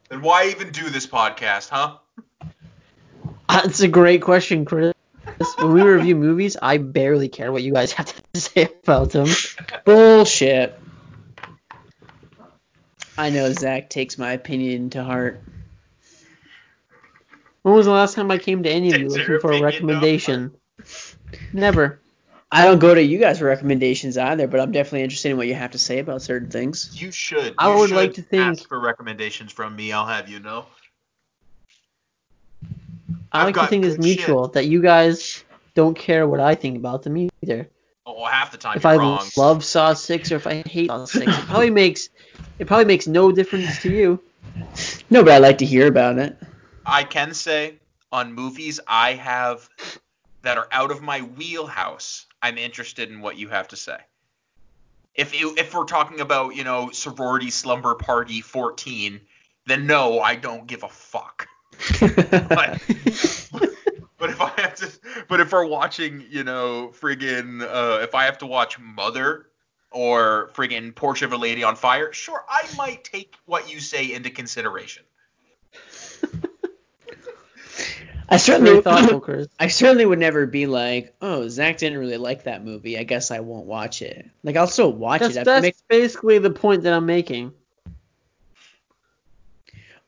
then 0.08 0.22
why 0.22 0.48
even 0.48 0.70
do 0.70 0.88
this 0.90 1.06
podcast, 1.06 1.70
huh? 1.70 1.98
That's 3.48 3.80
a 3.80 3.88
great 3.88 4.22
question, 4.22 4.64
Chris. 4.64 4.92
When 5.58 5.72
we 5.72 5.82
review 5.82 6.16
movies, 6.16 6.56
I 6.60 6.78
barely 6.78 7.28
care 7.28 7.50
what 7.52 7.62
you 7.62 7.72
guys 7.72 7.92
have 7.92 8.14
to 8.32 8.40
say 8.40 8.68
about 8.82 9.10
them. 9.10 9.28
Bullshit. 9.84 10.78
I 13.16 13.30
know 13.30 13.52
Zach 13.52 13.90
takes 13.90 14.18
my 14.18 14.32
opinion 14.32 14.90
to 14.90 15.04
heart. 15.04 15.40
When 17.64 17.74
was 17.74 17.86
the 17.86 17.92
last 17.92 18.14
time 18.14 18.30
I 18.30 18.36
came 18.36 18.62
to 18.62 18.68
any 18.70 18.92
of 18.92 19.00
you 19.00 19.08
looking 19.08 19.40
for 19.40 19.50
a 19.52 19.60
recommendation? 19.62 20.52
Never. 21.54 21.98
I 22.52 22.62
don't 22.66 22.78
go 22.78 22.94
to 22.94 23.02
you 23.02 23.18
guys 23.18 23.38
for 23.38 23.46
recommendations 23.46 24.18
either, 24.18 24.46
but 24.46 24.60
I'm 24.60 24.70
definitely 24.70 25.02
interested 25.02 25.30
in 25.30 25.38
what 25.38 25.46
you 25.46 25.54
have 25.54 25.70
to 25.70 25.78
say 25.78 25.98
about 25.98 26.20
certain 26.20 26.50
things. 26.50 26.90
You 27.00 27.10
should. 27.10 27.54
I 27.56 27.74
would 27.74 27.88
should 27.88 27.96
like 27.96 28.12
to 28.14 28.22
think- 28.22 28.42
ask 28.60 28.68
for 28.68 28.78
recommendations 28.78 29.50
from 29.50 29.74
me. 29.74 29.92
I'll 29.92 30.04
have 30.04 30.28
you 30.28 30.40
know. 30.40 30.66
I 33.32 33.40
I've 33.40 33.46
like 33.46 33.54
to 33.54 33.66
think 33.66 33.86
it's 33.86 33.96
good 33.96 34.04
shit. 34.04 34.18
mutual 34.18 34.48
that 34.48 34.66
you 34.66 34.82
guys 34.82 35.42
don't 35.74 35.96
care 35.98 36.28
what 36.28 36.40
I 36.40 36.54
think 36.54 36.76
about 36.76 37.02
them 37.02 37.16
either. 37.42 37.66
Oh, 38.04 38.26
half 38.26 38.52
the 38.52 38.58
time 38.58 38.76
If 38.76 38.84
I 38.84 38.96
wrong. 38.96 39.26
love 39.38 39.64
Saw 39.64 39.94
Six 39.94 40.30
or 40.30 40.36
if 40.36 40.46
I 40.46 40.62
hate 40.66 40.88
Saw 40.88 41.06
Six, 41.06 41.26
it 41.26 41.46
probably 41.46 41.70
makes 41.70 42.10
it 42.58 42.66
probably 42.66 42.84
makes 42.84 43.06
no 43.06 43.32
difference 43.32 43.80
to 43.80 43.90
you. 43.90 44.20
No, 45.08 45.24
but 45.24 45.32
I 45.32 45.38
like 45.38 45.56
to 45.58 45.64
hear 45.64 45.86
about 45.88 46.18
it. 46.18 46.36
I 46.86 47.04
can 47.04 47.34
say 47.34 47.78
on 48.12 48.32
movies 48.32 48.80
I 48.86 49.14
have 49.14 49.68
that 50.42 50.58
are 50.58 50.68
out 50.70 50.90
of 50.90 51.02
my 51.02 51.22
wheelhouse, 51.22 52.26
I'm 52.42 52.58
interested 52.58 53.10
in 53.10 53.20
what 53.20 53.36
you 53.36 53.48
have 53.48 53.68
to 53.68 53.76
say. 53.76 53.96
If 55.14 55.38
you, 55.38 55.54
if 55.56 55.74
we're 55.74 55.84
talking 55.84 56.20
about, 56.20 56.54
you 56.54 56.64
know, 56.64 56.90
sorority 56.90 57.50
slumber 57.50 57.94
party 57.94 58.40
14, 58.40 59.20
then 59.66 59.86
no, 59.86 60.20
I 60.20 60.34
don't 60.34 60.66
give 60.66 60.82
a 60.82 60.88
fuck. 60.88 61.48
But, 62.00 62.80
but 64.18 64.30
if 64.30 64.40
I 64.40 64.52
have 64.60 64.74
to, 64.76 64.90
but 65.28 65.40
if 65.40 65.52
we're 65.52 65.66
watching, 65.66 66.24
you 66.28 66.44
know, 66.44 66.92
friggin', 66.98 67.62
uh, 67.62 68.02
if 68.02 68.14
I 68.14 68.24
have 68.24 68.38
to 68.38 68.46
watch 68.46 68.78
Mother 68.78 69.46
or 69.90 70.50
friggin' 70.54 70.94
Portrait 70.94 71.26
of 71.26 71.32
a 71.32 71.36
Lady 71.36 71.62
on 71.62 71.76
Fire, 71.76 72.12
sure, 72.12 72.44
I 72.48 72.68
might 72.76 73.04
take 73.04 73.36
what 73.46 73.72
you 73.72 73.80
say 73.80 74.12
into 74.12 74.30
consideration. 74.30 75.04
I 78.28 78.36
certainly, 78.38 78.80
Chris. 79.20 79.48
I 79.58 79.68
certainly 79.68 80.06
would 80.06 80.18
never 80.18 80.46
be 80.46 80.66
like, 80.66 81.14
oh, 81.20 81.48
Zach 81.48 81.78
didn't 81.78 81.98
really 81.98 82.16
like 82.16 82.44
that 82.44 82.64
movie. 82.64 82.98
I 82.98 83.02
guess 83.04 83.30
I 83.30 83.40
won't 83.40 83.66
watch 83.66 84.02
it. 84.02 84.28
Like 84.42 84.56
I'll 84.56 84.66
still 84.66 84.92
watch 84.92 85.20
That's, 85.20 85.36
it. 85.36 85.36
I 85.36 85.40
have 85.40 85.44
to 85.44 85.50
that's 85.50 85.62
make- 85.62 85.88
basically 85.88 86.38
the 86.38 86.50
point 86.50 86.84
that 86.84 86.92
I'm 86.92 87.06
making. 87.06 87.52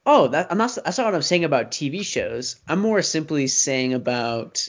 Oh, 0.05 0.29
that 0.29 0.47
I'm 0.51 0.59
not. 0.59 0.77
That's 0.85 0.99
not 0.99 1.07
what 1.07 1.15
I'm 1.15 1.23
saying 1.23 1.45
about 1.45 1.73
TV 1.73 2.05
shows. 2.05 2.57
I'm 2.69 2.79
more 2.79 3.03
simply 3.03 3.49
saying 3.49 3.93
about 3.93 4.69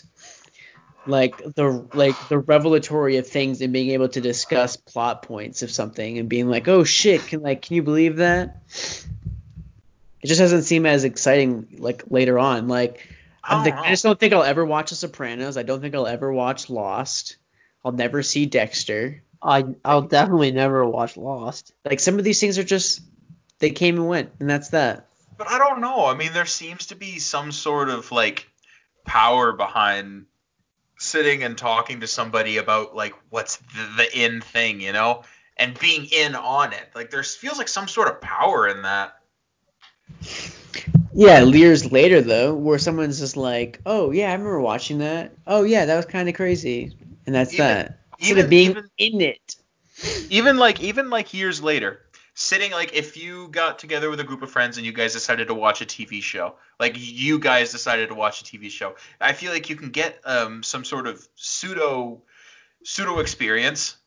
like 1.06 1.38
the 1.38 1.88
like 1.94 2.16
the 2.28 2.40
revelatory 2.40 3.18
of 3.18 3.28
things 3.28 3.62
and 3.62 3.72
being 3.72 3.92
able 3.92 4.10
to 4.10 4.20
discuss 4.20 4.78
plot 4.78 5.22
points 5.22 5.62
of 5.62 5.70
something 5.72 6.18
and 6.18 6.28
being 6.28 6.50
like, 6.50 6.68
oh 6.68 6.84
shit, 6.84 7.28
can 7.28 7.42
like 7.42 7.62
can 7.62 7.76
you 7.76 7.84
believe 7.84 8.18
that? 8.18 8.64
It 10.22 10.28
just 10.28 10.40
doesn't 10.40 10.64
seem 10.64 10.88
as 10.88 11.04
exciting 11.04 11.68
like 11.78 12.04
later 12.10 12.40
on. 12.40 12.68
Like 12.68 13.08
Oh, 13.44 13.58
I 13.58 13.70
don't. 13.70 13.80
I 13.80 13.90
just 13.90 14.04
don't 14.04 14.20
think 14.20 14.34
I'll 14.34 14.44
ever 14.44 14.66
watch 14.66 14.90
The 14.90 14.96
Sopranos. 14.96 15.58
I 15.58 15.64
don't 15.64 15.82
think 15.82 15.96
I'll 15.96 16.08
ever 16.08 16.32
watch 16.32 16.70
Lost. 16.70 17.38
I'll 17.84 17.92
never 17.92 18.24
see 18.24 18.46
Dexter. 18.46 19.24
I 19.42 19.66
I'll 19.86 20.02
definitely 20.02 20.52
never 20.52 20.86
watch 20.86 21.18
Lost. 21.18 21.74
Like 21.86 22.00
some 22.00 22.18
of 22.18 22.24
these 22.24 22.40
things 22.40 22.58
are 22.58 22.64
just 22.64 23.02
they 23.60 23.70
came 23.70 23.96
and 23.96 24.08
went, 24.08 24.32
and 24.40 24.50
that's 24.50 24.70
that. 24.70 25.08
But 25.38 25.50
I 25.50 25.58
don't 25.58 25.82
know. 25.82 26.06
I 26.06 26.16
mean, 26.16 26.34
there 26.34 26.46
seems 26.46 26.88
to 26.88 26.96
be 26.96 27.20
some 27.20 27.52
sort 27.52 27.90
of 27.90 28.12
like 28.12 28.50
power 29.06 29.54
behind 29.54 30.26
sitting 30.98 31.44
and 31.44 31.58
talking 31.58 32.02
to 32.02 32.08
somebody 32.08 32.58
about 32.58 32.96
like 32.96 33.14
what's 33.30 33.58
the, 33.58 33.94
the 33.98 34.26
in 34.26 34.42
thing, 34.42 34.82
you 34.82 34.92
know, 34.92 35.24
and 35.56 35.78
being 35.80 36.06
in 36.06 36.36
on 36.36 36.74
it. 36.74 36.90
Like 36.96 37.12
there 37.12 37.24
feels 37.24 37.58
like 37.58 37.68
some 37.68 37.88
sort 37.88 38.08
of 38.08 38.22
power 38.22 38.68
in 38.68 38.82
that. 38.82 39.14
Yeah, 41.18 41.40
years 41.42 41.92
later 41.92 42.22
though, 42.22 42.54
where 42.54 42.78
someone's 42.78 43.20
just 43.20 43.36
like, 43.36 43.82
"Oh 43.88 44.12
yeah, 44.12 44.30
I 44.30 44.34
remember 44.34 44.62
watching 44.62 45.00
that. 45.00 45.34
Oh 45.48 45.64
yeah, 45.64 45.86
that 45.86 45.96
was 45.96 46.06
kind 46.06 46.30
of 46.30 46.36
crazy," 46.36 46.96
and 47.26 47.34
that's 47.34 47.54
Even- 47.54 47.66
that. 47.66 48.00
Instead 48.20 48.32
even- 48.32 48.44
of 48.44 48.50
being 48.50 48.70
even- 48.70 48.90
in 49.00 49.22
it. 49.22 49.56
Even 50.30 50.58
like 50.58 50.80
even 50.80 51.10
like 51.10 51.34
years 51.34 51.60
later, 51.60 52.02
sitting 52.36 52.72
like 52.72 52.94
if 52.94 53.18
you 53.18 53.48
got 53.48 53.80
together 53.80 54.12
with 54.12 54.20
a 54.20 54.24
group 54.24 54.44
of 54.44 54.52
friends 54.52 54.78
and 54.78 54.86
you 54.86 54.92
guys 54.94 55.14
decided 55.14 55.48
to 55.48 55.56
watch 55.56 55.82
a 55.82 55.86
TV 55.86 56.22
show, 56.22 56.56
like 56.80 56.94
you 56.96 57.40
guys 57.40 57.72
decided 57.72 58.10
to 58.10 58.16
watch 58.16 58.42
a 58.42 58.44
TV 58.44 58.70
show, 58.70 58.96
I 59.20 59.34
feel 59.34 59.52
like 59.52 59.72
you 59.72 59.76
can 59.76 59.90
get 59.90 60.20
um 60.24 60.62
some 60.62 60.86
sort 60.86 61.08
of 61.08 61.28
pseudo 61.34 62.22
pseudo 62.84 63.18
experience 63.20 63.98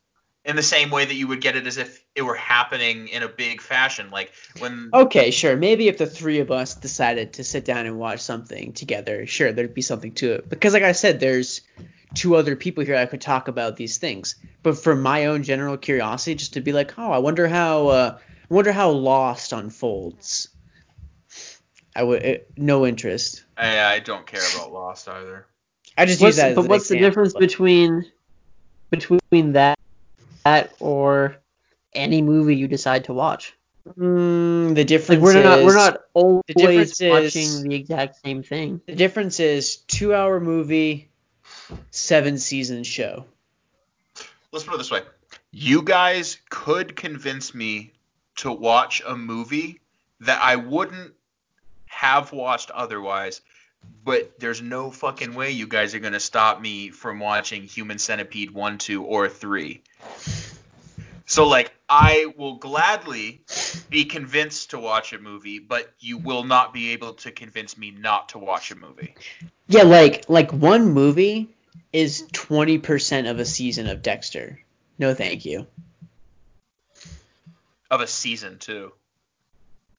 in 0.43 0.55
the 0.55 0.63
same 0.63 0.89
way 0.89 1.05
that 1.05 1.13
you 1.13 1.27
would 1.27 1.41
get 1.41 1.55
it 1.55 1.67
as 1.67 1.77
if 1.77 2.03
it 2.15 2.23
were 2.23 2.35
happening 2.35 3.07
in 3.09 3.21
a 3.21 3.27
big 3.27 3.61
fashion, 3.61 4.09
like 4.09 4.31
when 4.59 4.89
Okay, 4.93 5.29
sure. 5.31 5.55
Maybe 5.55 5.87
if 5.87 5.97
the 5.97 6.07
three 6.07 6.39
of 6.39 6.49
us 6.51 6.73
decided 6.75 7.33
to 7.33 7.43
sit 7.43 7.63
down 7.63 7.85
and 7.85 7.99
watch 7.99 8.21
something 8.21 8.73
together, 8.73 9.27
sure, 9.27 9.51
there'd 9.51 9.73
be 9.73 9.83
something 9.83 10.13
to 10.15 10.33
it. 10.33 10.49
Because 10.49 10.73
like 10.73 10.83
I 10.83 10.93
said, 10.93 11.19
there's 11.19 11.61
two 12.15 12.35
other 12.35 12.55
people 12.55 12.83
here 12.83 12.95
I 12.95 13.05
could 13.05 13.21
talk 13.21 13.47
about 13.47 13.77
these 13.77 13.99
things. 13.99 14.35
But 14.63 14.77
for 14.77 14.95
my 14.95 15.27
own 15.27 15.43
general 15.43 15.77
curiosity, 15.77 16.35
just 16.35 16.53
to 16.53 16.61
be 16.61 16.73
like, 16.73 16.97
oh, 16.97 17.11
I 17.11 17.19
wonder 17.19 17.47
how, 17.47 17.87
uh, 17.87 18.17
I 18.19 18.53
wonder 18.53 18.71
how 18.71 18.89
Lost 18.89 19.53
unfolds. 19.53 20.49
I 21.95 22.03
would 22.03 22.25
uh, 22.25 22.37
no 22.57 22.85
interest. 22.87 23.43
I, 23.57 23.79
I 23.95 23.99
don't 23.99 24.25
care 24.25 24.41
about 24.55 24.73
Lost 24.73 25.07
either. 25.07 25.45
I 25.97 26.05
just 26.05 26.21
What's, 26.21 26.37
use 26.37 26.43
that. 26.43 26.55
But 26.55 26.63
an 26.63 26.67
what's 26.69 26.87
the 26.87 26.95
example, 26.95 27.09
difference 27.09 27.33
but- 27.33 27.39
between 27.41 28.11
between 28.89 29.53
that 29.53 29.77
that 30.43 30.73
or 30.79 31.37
any 31.93 32.21
movie 32.21 32.55
you 32.55 32.67
decide 32.67 33.05
to 33.05 33.13
watch? 33.13 33.53
Mm, 33.97 34.75
the 34.75 34.85
difference 34.85 35.23
Like 35.23 35.35
we're 35.35 35.43
not 35.43 35.63
we're 35.63 35.69
is- 35.69 35.75
not 35.75 36.01
always 36.13 36.43
difference 36.55 37.01
is- 37.01 37.09
watching 37.09 37.69
the 37.69 37.75
exact 37.75 38.17
same 38.23 38.43
thing. 38.43 38.81
The 38.85 38.95
difference 38.95 39.39
is 39.39 39.77
two 39.77 40.13
hour 40.13 40.39
movie, 40.39 41.09
seven 41.89 42.37
season 42.37 42.83
show. 42.83 43.25
Let's 44.51 44.65
put 44.65 44.75
it 44.75 44.77
this 44.77 44.91
way. 44.91 45.01
You 45.51 45.81
guys 45.81 46.37
could 46.49 46.95
convince 46.95 47.55
me 47.55 47.93
to 48.37 48.51
watch 48.51 49.01
a 49.05 49.15
movie 49.15 49.79
that 50.21 50.39
I 50.41 50.57
wouldn't 50.57 51.13
have 51.87 52.31
watched 52.31 52.69
otherwise, 52.71 53.41
but 54.03 54.39
there's 54.39 54.61
no 54.61 54.91
fucking 54.91 55.33
way 55.33 55.51
you 55.51 55.67
guys 55.67 55.93
are 55.95 55.99
going 55.99 56.13
to 56.13 56.19
stop 56.19 56.59
me 56.59 56.89
from 56.89 57.19
watching 57.19 57.63
Human 57.63 57.99
Centipede 57.99 58.51
1, 58.51 58.77
2, 58.77 59.03
or 59.03 59.29
3. 59.29 59.81
So, 61.25 61.47
like, 61.47 61.73
I 61.87 62.33
will 62.37 62.55
gladly 62.55 63.41
be 63.89 64.05
convinced 64.05 64.71
to 64.71 64.79
watch 64.79 65.13
a 65.13 65.19
movie, 65.19 65.59
but 65.59 65.93
you 65.99 66.17
will 66.17 66.43
not 66.43 66.73
be 66.73 66.91
able 66.91 67.13
to 67.13 67.31
convince 67.31 67.77
me 67.77 67.91
not 67.91 68.29
to 68.29 68.39
watch 68.39 68.71
a 68.71 68.75
movie. 68.75 69.15
Yeah, 69.67 69.83
like 69.83 70.25
like 70.27 70.51
one 70.51 70.91
movie 70.91 71.49
is 71.93 72.27
twenty 72.33 72.77
percent 72.79 73.27
of 73.27 73.39
a 73.39 73.45
season 73.45 73.87
of 73.87 74.01
Dexter. 74.01 74.59
No, 74.97 75.13
thank 75.13 75.45
you. 75.45 75.67
of 77.89 78.01
a 78.01 78.07
season 78.07 78.57
too. 78.57 78.93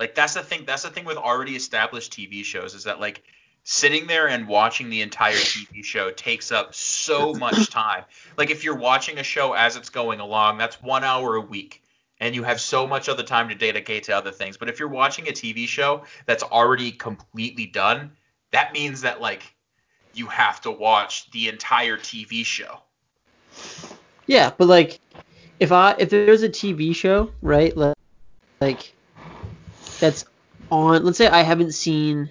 Like 0.01 0.15
that's 0.15 0.35
the 0.35 0.43
thing. 0.43 0.65
That's 0.67 0.83
the 0.83 0.91
thing 0.91 1.05
with 1.05 1.17
already 1.17 1.55
established 1.55 2.13
TV 2.13 2.45
shows 2.45 2.75
is 2.75 2.85
that 2.85 3.01
like 3.01 3.23
sitting 3.65 4.07
there 4.07 4.29
and 4.29 4.49
watching 4.49 4.91
the 4.91 5.03
entire 5.03 5.35
TV 5.35 5.85
show 5.85 6.11
takes 6.11 6.51
up 6.51 6.75
so 6.75 7.33
much 7.35 7.71
time. 7.71 8.05
Like 8.37 8.51
if 8.51 8.65
you're 8.65 8.77
watching 8.77 9.19
a 9.19 9.23
show 9.23 9.53
as 9.53 9.77
it's 9.77 9.89
going 9.89 10.21
along, 10.21 10.59
that's 10.59 10.83
one 10.83 11.05
hour 11.05 11.37
a 11.37 11.41
week. 11.41 11.83
And 12.21 12.35
you 12.35 12.45
have 12.45 12.61
so 12.61 12.87
much 12.87 13.09
other 13.09 13.25
time 13.25 13.49
to 13.49 13.55
dedicate 13.55 14.05
to 14.05 14.17
other 14.17 14.31
things. 14.31 14.57
But 14.57 14.69
if 14.69 14.79
you're 14.79 14.89
watching 14.89 15.29
a 15.29 15.33
TV 15.33 15.67
show 15.67 16.05
that's 16.27 16.43
already 16.45 16.93
completely 16.93 17.67
done, 17.67 18.13
that 18.53 18.73
means 18.73 19.01
that 19.01 19.21
like 19.21 19.43
you 20.15 20.27
have 20.27 20.61
to 20.63 20.71
watch 20.71 21.31
the 21.31 21.49
entire 21.49 21.97
TV 21.97 22.45
show. 22.45 22.81
Yeah, 24.27 24.53
but 24.57 24.69
like 24.69 25.01
if 25.59 25.73
I 25.73 25.97
if 25.99 26.11
there's 26.11 26.43
a 26.43 26.49
TV 26.49 26.95
show, 26.95 27.33
right? 27.43 27.77
Like, 27.77 27.97
like 28.61 28.95
that's 29.99 30.25
on. 30.71 31.05
Let's 31.05 31.19
say 31.19 31.27
I 31.27 31.43
haven't 31.43 31.73
seen 31.73 32.31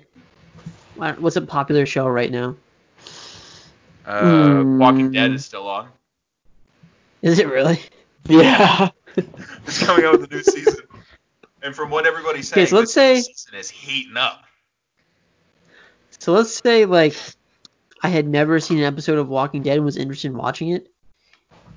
what's 1.19 1.35
a 1.35 1.41
popular 1.41 1.85
show 1.85 2.07
right 2.07 2.31
now. 2.31 2.55
Uh, 4.05 4.21
Mm. 4.21 4.77
Walking 4.79 5.11
Dead 5.11 5.31
is 5.31 5.45
still 5.45 5.67
on. 5.67 5.89
Is 7.21 7.39
it 7.39 7.47
really? 7.47 7.79
Yeah. 8.27 8.89
It's 9.65 9.83
coming 9.83 10.05
out 10.05 10.19
with 10.19 10.31
a 10.31 10.35
new 10.35 10.43
season. 10.43 10.81
And 11.63 11.75
from 11.75 11.89
what 11.89 12.05
everybody's 12.05 12.47
saying, 12.47 12.63
Okay, 12.63 12.69
so 12.69 12.75
let's 12.77 12.93
this 12.93 12.93
say- 12.93 13.21
season 13.21 13.55
is 13.55 13.69
heating 13.69 14.15
up. 14.15 14.43
So 16.19 16.31
let's 16.33 16.53
say 16.53 16.85
like 16.85 17.15
I 18.03 18.09
had 18.09 18.27
never 18.27 18.59
seen 18.59 18.77
an 18.77 18.83
episode 18.85 19.17
of 19.17 19.27
Walking 19.27 19.63
Dead 19.63 19.75
and 19.77 19.85
was 19.85 19.97
interested 19.97 20.27
in 20.31 20.37
watching 20.37 20.69
it. 20.69 20.87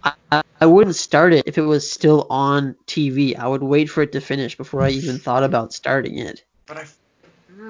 I, 0.02 0.12
I, 0.30 0.42
I 0.60 0.66
wouldn't 0.66 0.96
start 0.96 1.32
it 1.32 1.44
if 1.46 1.56
it 1.58 1.62
was 1.62 1.90
still 1.90 2.26
on 2.30 2.76
TV. 2.86 3.36
I 3.38 3.46
would 3.48 3.62
wait 3.62 3.86
for 3.90 4.02
it 4.02 4.12
to 4.12 4.20
finish 4.20 4.56
before 4.56 4.82
I 4.82 4.90
even 4.90 5.18
thought 5.18 5.44
about 5.44 5.72
starting 5.72 6.18
it. 6.18 6.44
But 6.66 6.76
I 6.78 6.84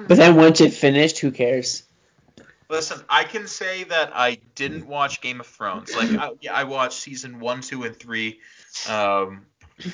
But 0.07 0.17
then 0.17 0.35
once 0.35 0.61
it 0.61 0.73
finished, 0.73 1.19
who 1.19 1.31
cares? 1.31 1.83
Listen, 2.69 2.99
I 3.09 3.23
can 3.23 3.47
say 3.47 3.83
that 3.85 4.11
I 4.15 4.39
didn't 4.55 4.87
watch 4.87 5.21
Game 5.21 5.39
of 5.39 5.45
Thrones. 5.45 5.95
Like, 5.95 6.09
I, 6.09 6.31
yeah, 6.41 6.53
I 6.53 6.63
watched 6.63 6.99
season 6.99 7.39
one, 7.39 7.61
two, 7.61 7.83
and 7.83 7.95
three 7.95 8.39
um, 8.89 9.45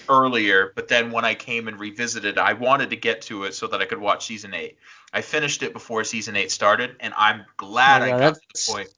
earlier, 0.08 0.72
but 0.76 0.88
then 0.88 1.12
when 1.12 1.26
I 1.26 1.36
came 1.36 1.68
and 1.68 1.78
revisited, 1.80 2.38
I 2.38 2.54
wanted 2.54 2.92
to 2.92 2.96
get 2.96 3.24
to 3.24 3.44
it 3.44 3.56
so 3.56 3.68
that 3.68 3.82
I 3.82 3.86
could 3.86 4.00
watch 4.00 4.26
season 4.26 4.54
eight. 4.54 4.78
I 5.12 5.22
finished 5.22 5.64
it 5.64 5.74
before 5.74 6.04
season 6.06 6.38
eight 6.38 6.50
started, 6.50 6.96
and 7.02 7.14
I'm 7.18 7.46
glad 7.58 8.04
Oh, 8.04 8.06
I 8.06 8.10
got 8.12 8.36
to 8.36 8.42
the 8.54 8.72
point. 8.72 8.90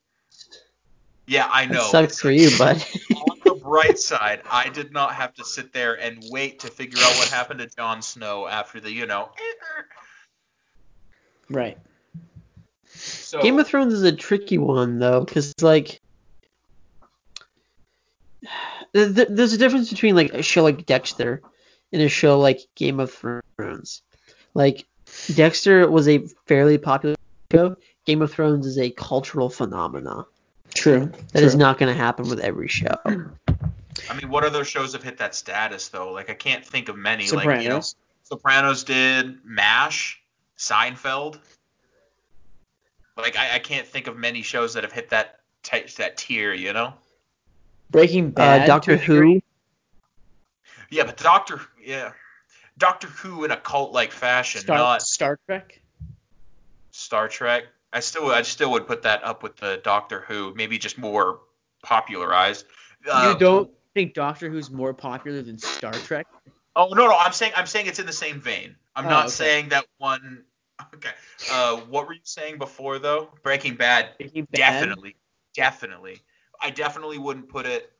Yeah, 1.26 1.50
I 1.52 1.66
That 1.66 1.74
know. 1.74 1.88
sucks 1.90 2.20
for 2.20 2.30
you, 2.30 2.56
bud. 2.58 2.84
On 3.16 3.40
the 3.44 3.56
bright 3.56 3.98
side, 3.98 4.42
I 4.52 4.70
did 4.70 4.92
not 4.92 5.16
have 5.16 5.34
to 5.36 5.46
sit 5.46 5.74
there 5.74 6.00
and 6.00 6.24
wait 6.30 6.60
to 6.60 6.68
figure 6.68 7.00
out 7.00 7.18
what 7.18 7.30
happened 7.30 7.62
to 7.62 7.68
Jon 7.68 8.02
Snow 8.02 8.46
after 8.48 8.80
the, 8.80 8.92
you 8.92 9.08
know. 9.08 9.32
Right. 11.50 11.78
So 12.86 13.42
Game 13.42 13.60
of 13.60 13.68
Thrones 13.68 13.94
is 13.94 14.04
a 14.04 14.12
tricky 14.12 14.58
one 14.58 15.00
though, 15.00 15.24
because 15.24 15.54
like 15.62 16.00
th- 18.94 19.16
th- 19.16 19.28
there's 19.32 19.54
a 19.54 19.58
difference 19.58 19.90
between 19.90 20.16
like 20.16 20.34
a 20.34 20.42
show 20.44 20.64
like 20.64 20.86
Dexter 20.86 21.42
and 21.92 22.02
a 22.02 22.10
show 22.10 22.40
like 22.40 22.62
Game 22.76 23.00
of 23.00 23.12
Thrones. 23.58 24.02
Like 24.54 24.86
Dexter 25.34 25.90
was 25.90 26.08
a 26.08 26.20
fairly 26.46 26.78
popular 26.78 27.16
show. 27.52 27.76
Game 28.06 28.22
of 28.22 28.32
Thrones 28.32 28.66
is 28.66 28.78
a 28.78 28.90
cultural 28.92 29.50
phenomena. 29.50 30.26
True. 30.74 31.12
That 31.34 31.44
is 31.44 31.54
True. 31.54 31.60
not 31.60 31.78
going 31.78 31.94
to 31.94 31.98
happen 31.98 32.28
with 32.28 32.40
every 32.40 32.68
show. 32.68 32.96
I 33.06 34.14
mean, 34.16 34.30
what 34.30 34.44
other 34.44 34.66
shows 34.66 34.94
have 34.94 35.04
hit 35.04 35.18
that 35.20 35.36
status 35.36 35.88
though? 35.90 36.12
Like, 36.12 36.30
I 36.30 36.34
can't 36.34 36.66
think 36.66 36.90
of 36.90 36.98
many. 36.98 37.30
Like, 37.30 37.46
you 37.62 37.70
know, 37.70 37.82
Sopranos. 37.82 37.96
Sopranos 38.24 38.84
did, 38.84 39.38
MASH, 39.46 40.23
Seinfeld. 40.64 41.40
Like, 43.18 43.38
I, 43.38 43.56
I 43.56 43.60
can't 43.60 43.86
think 43.86 44.08
of 44.08 44.18
many 44.18 44.42
shows 44.42 44.74
that 44.74 44.84
have 44.84 44.92
hit 44.92 45.10
that 45.10 45.40
t- 45.62 45.86
that 45.98 46.18
tier. 46.18 46.54
You 46.54 46.74
know? 46.74 46.94
Breaking 47.92 48.28
Uh, 48.28 48.32
Bad. 48.32 48.68
Doctor 48.68 48.98
to 48.98 49.04
a 49.04 49.06
degree. 49.06 49.34
Who. 49.36 49.42
Yeah, 50.90 51.04
but 51.06 51.18
Doctor, 51.18 51.60
yeah, 51.84 52.12
Doctor 52.78 53.08
Who 53.08 53.44
in 53.46 53.52
a 53.52 53.58
cult-like 53.58 54.12
fashion, 54.12 54.62
Star, 54.62 54.78
not 54.78 55.02
Star 55.02 55.40
Trek. 55.48 55.82
Star 56.92 57.28
Trek. 57.28 57.66
I 57.92 58.00
still, 58.00 58.28
I 58.32 58.42
still 58.44 58.72
would 58.72 58.88
put 58.88 59.02
that 59.04 59.24
up 59.24 59.44
with 59.44 59.56
the 59.58 59.82
Doctor 59.84 60.22
Who, 60.28 60.54
maybe 60.56 60.78
just 60.78 60.98
more 60.98 61.40
popularized. 61.84 62.66
Uh, 63.12 63.34
you 63.34 63.40
don't 63.40 63.70
think 63.94 64.14
Doctor 64.14 64.50
Who's 64.50 64.72
more 64.72 64.94
popular 64.94 65.42
than 65.42 65.58
Star 65.58 65.94
Trek? 65.94 66.26
Oh 66.76 66.90
no, 66.90 67.08
no, 67.08 67.16
I'm 67.18 67.34
saying 67.34 67.54
I'm 67.56 67.68
saying 67.68 67.88
it's 67.88 68.00
in 68.00 68.06
the 68.06 68.14
same 68.14 68.40
vein. 68.42 68.76
I'm 68.96 69.06
Oh, 69.06 69.10
not 69.10 69.26
okay. 69.26 69.34
saying 69.34 69.70
that 69.70 69.86
one. 69.98 70.44
Okay. 70.96 71.10
Uh, 71.52 71.78
what 71.90 72.08
were 72.08 72.14
you 72.14 72.20
saying 72.24 72.58
before 72.58 73.00
though? 73.00 73.30
Breaking 73.44 73.76
Bad. 73.76 74.18
Breaking 74.18 74.48
Bad. 74.52 74.58
Definitely, 74.58 75.16
definitely. 75.54 76.22
I 76.62 76.70
definitely 76.70 77.18
wouldn't 77.18 77.50
put 77.50 77.66
it 77.66 77.92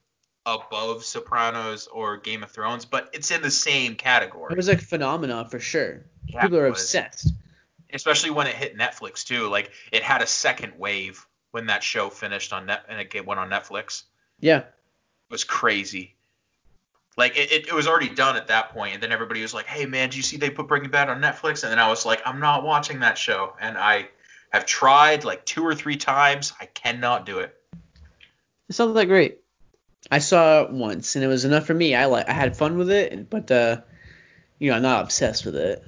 above 0.46 1.04
Sopranos 1.04 1.88
or 1.88 2.18
Game 2.18 2.44
of 2.44 2.52
Thrones, 2.52 2.86
but 2.86 3.10
it's 3.14 3.32
in 3.32 3.42
the 3.42 3.52
same 3.52 3.96
category. 3.96 4.52
It 4.52 4.58
was 4.58 4.68
like 4.68 4.82
a 4.82 4.86
phenomenon 4.86 5.50
for 5.50 5.60
sure. 5.60 6.06
Yeah, 6.28 6.42
People 6.42 6.58
are 6.60 6.68
obsessed. 6.68 7.34
Especially 7.94 8.32
when 8.32 8.48
it 8.48 8.56
hit 8.56 8.78
Netflix 8.78 9.24
too. 9.26 9.48
Like 9.50 9.72
it 9.92 10.04
had 10.04 10.22
a 10.22 10.28
second 10.28 10.74
wave 10.78 11.26
when 11.52 11.68
that 11.68 11.84
show 11.84 12.10
finished 12.10 12.54
on 12.54 12.66
net 12.66 12.86
and 12.90 13.00
it 13.00 13.26
went 13.26 13.40
on 13.40 13.50
Netflix. 13.50 14.04
Yeah. 14.40 14.60
It 14.60 14.66
was 15.30 15.44
crazy. 15.44 16.16
Like 17.16 17.38
it, 17.38 17.52
it, 17.52 17.68
it 17.68 17.74
was 17.74 17.88
already 17.88 18.10
done 18.10 18.36
at 18.36 18.48
that 18.48 18.74
point, 18.74 18.96
and 18.96 19.04
then 19.04 19.12
everybody 19.12 19.42
was 19.42 19.54
like, 19.54 19.66
"Hey 19.66 19.86
man, 19.86 20.10
do 20.10 20.18
you 20.18 20.24
see 20.24 20.38
they 20.38 20.50
put 20.50 20.68
Breaking 20.68 20.90
Bad 20.90 21.10
on 21.10 21.22
Netflix?" 21.22 21.64
And 21.64 21.72
then 21.72 21.80
I 21.80 21.90
was 21.90 22.06
like, 22.06 22.22
"I'm 22.26 22.40
not 22.40 22.64
watching 22.64 23.00
that 23.02 23.18
show," 23.18 23.54
and 23.62 23.78
I 23.78 24.10
have 24.52 24.66
tried 24.66 25.24
like 25.24 25.46
two 25.46 25.64
or 25.64 25.76
three 25.76 25.98
times. 25.98 26.54
I 26.60 26.66
cannot 26.66 27.26
do 27.26 27.40
it. 27.40 27.56
It's 28.70 28.80
not 28.80 28.94
that 28.94 29.06
great. 29.06 29.40
I 30.12 30.20
saw 30.20 30.64
it 30.64 30.72
once 30.72 31.16
and 31.16 31.24
it 31.24 31.28
was 31.28 31.46
enough 31.46 31.66
for 31.66 31.74
me. 31.74 31.96
I 31.96 32.06
like 32.06 32.28
I 32.28 32.34
had 32.34 32.58
fun 32.58 32.78
with 32.78 32.90
it, 32.90 33.30
but 33.30 33.50
uh, 33.52 33.82
you 34.60 34.70
know, 34.70 34.78
I'm 34.78 34.82
not 34.82 35.04
obsessed 35.04 35.46
with 35.46 35.56
it. 35.56 35.84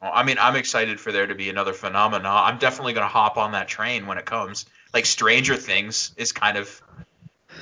I 0.00 0.22
mean, 0.24 0.36
I'm 0.38 0.56
excited 0.56 1.00
for 1.00 1.12
there 1.12 1.26
to 1.26 1.34
be 1.34 1.48
another 1.48 1.72
phenomena. 1.72 2.28
I'm 2.28 2.58
definitely 2.58 2.92
gonna 2.92 3.06
hop 3.08 3.36
on 3.36 3.52
that 3.52 3.68
train 3.68 4.06
when 4.06 4.18
it 4.18 4.26
comes. 4.26 4.66
Like 4.92 5.06
Stranger 5.06 5.56
Things 5.56 6.12
is 6.16 6.32
kind 6.32 6.56
of 6.56 6.82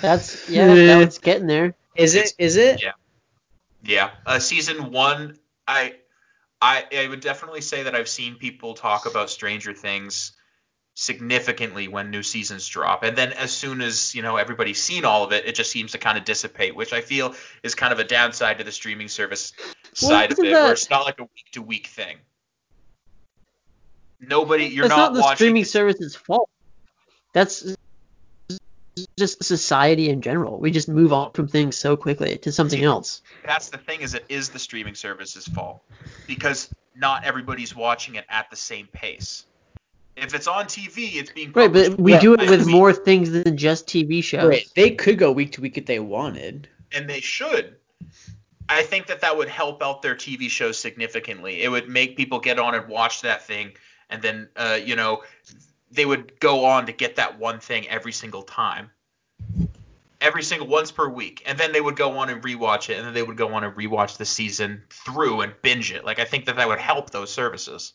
That's 0.01 0.49
yeah, 0.49 0.75
that 0.75 0.99
was 0.99 1.19
getting 1.19 1.47
there. 1.47 1.75
Is 1.97 2.15
it? 2.15 2.33
Is 2.39 2.57
it? 2.57 2.83
Yeah. 2.83 2.93
Yeah, 3.83 4.11
uh, 4.27 4.39
season 4.41 4.93
one, 4.93 5.39
I, 5.67 5.95
I, 6.61 6.85
I 6.95 7.09
would 7.09 7.21
definitely 7.21 7.63
say 7.63 7.85
that 7.85 7.95
I've 7.95 8.11
seen 8.11 8.35
people 8.35 8.75
talk 8.75 9.07
about 9.07 9.31
Stranger 9.31 9.73
Things 9.73 10.33
significantly 10.93 11.89
when 11.89 12.11
new 12.11 12.23
seasons 12.23 12.69
drop, 12.69 13.05
and 13.05 13.17
then 13.17 13.33
as 13.33 13.51
soon 13.51 13.81
as 13.81 14.15
you 14.15 14.21
know 14.21 14.37
everybody's 14.37 14.83
seen 14.83 15.07
all 15.07 15.25
of 15.25 15.33
it, 15.33 15.47
it 15.47 15.55
just 15.55 15.71
seems 15.71 15.93
to 15.93 15.99
kind 15.99 16.19
of 16.19 16.27
dissipate, 16.27 16.77
which 16.77 16.93
I 16.93 17.01
feel 17.01 17.35
is 17.63 17.75
kind 17.75 17.91
of 17.91 17.99
a 17.99 18.05
downside 18.05 18.59
to 18.59 18.65
the 18.65 18.73
streaming 18.73 19.09
service 19.09 19.55
side 19.95 20.31
of 20.31 20.39
it, 20.39 20.53
where 20.53 20.73
it's 20.73 20.91
not 20.91 21.07
like 21.07 21.19
a 21.19 21.23
week 21.23 21.47
to 21.53 21.63
week 21.63 21.87
thing. 21.87 22.19
Nobody, 24.21 24.67
you're 24.67 24.89
That's 24.89 24.99
not, 24.99 25.13
not 25.13 25.15
the 25.15 25.21
watching. 25.21 25.37
streaming 25.37 25.65
service's 25.65 26.15
fault. 26.15 26.51
That's 27.33 27.75
just 29.19 29.43
society 29.43 30.09
in 30.11 30.21
general. 30.21 30.59
We 30.59 30.71
just 30.71 30.89
move 30.89 31.13
on 31.13 31.33
from 31.33 31.49
things 31.49 31.77
so 31.77 31.97
quickly 31.97 32.39
to 32.39 32.53
something 32.53 32.83
else. 32.83 33.23
That's 33.45 33.69
the 33.69 33.79
thing 33.79 34.01
is 34.01 34.15
it 34.15 34.25
is 34.29 34.49
the 34.49 34.59
streaming 34.59 34.95
service's 34.95 35.47
fault 35.47 35.83
because 36.27 36.71
not 36.97 37.25
everybody's 37.25 37.75
watching 37.75 38.17
it 38.17 38.25
at 38.29 38.51
the 38.51 38.57
same 38.57 38.89
pace. 38.93 39.47
If 40.17 40.35
it's 40.35 40.47
on 40.49 40.67
TV, 40.67 41.15
it's 41.15 41.31
being 41.31 41.53
Right, 41.53 41.73
but 41.73 41.99
we 41.99 42.13
week 42.13 42.21
do 42.21 42.35
it 42.35 42.51
with 42.51 42.67
week, 42.67 42.75
more 42.75 42.93
things 42.93 43.31
than 43.31 43.57
just 43.57 43.87
TV 43.87 44.23
shows. 44.23 44.49
Right. 44.49 44.69
They 44.75 44.91
could 44.91 45.19
go 45.19 45.33
week 45.33 45.53
to 45.53 45.61
week 45.61 45.79
if 45.79 45.87
they 45.87 45.99
wanted. 46.01 46.69
and 46.93 47.09
they 47.09 47.21
should. 47.21 47.77
I 48.69 48.83
think 48.83 49.07
that 49.07 49.21
that 49.23 49.37
would 49.37 49.49
help 49.49 49.83
out 49.83 50.03
their 50.03 50.15
TV 50.15 50.49
shows 50.49 50.79
significantly. 50.79 51.63
It 51.63 51.69
would 51.69 51.89
make 51.89 52.17
people 52.17 52.39
get 52.39 52.59
on 52.59 52.75
and 52.75 52.87
watch 52.89 53.23
that 53.23 53.45
thing, 53.45 53.73
and 54.11 54.23
then 54.23 54.49
uh, 54.57 54.79
you 54.85 54.95
know 54.95 55.23
they 55.91 56.05
would 56.05 56.39
go 56.41 56.65
on 56.65 56.87
to 56.87 56.93
get 56.93 57.17
that 57.17 57.39
one 57.39 57.61
thing 57.61 57.89
every 57.89 58.13
single 58.13 58.43
time, 58.43 58.91
every 60.21 60.43
single 60.43 60.69
once 60.69 60.91
per 60.91 61.09
week, 61.09 61.43
and 61.47 61.59
then 61.59 61.73
they 61.73 61.81
would 61.81 61.97
go 61.97 62.19
on 62.19 62.31
and 62.31 62.43
rewatch 62.43 62.91
it, 62.91 62.97
and 62.97 63.07
then 63.07 63.15
they 63.15 63.23
would 63.23 63.37
go 63.37 63.55
on 63.55 63.65
and 63.65 63.75
rewatch 63.75 64.17
the 64.17 64.25
season 64.25 64.83
through 64.91 65.41
and 65.41 65.53
binge 65.63 65.93
it. 65.93 66.05
Like 66.05 66.19
I 66.19 66.25
think 66.25 66.47
that 66.47 66.57
that 66.57 66.69
would 66.69 66.79
help 66.79 67.11
those 67.11 67.33
services. 67.33 67.93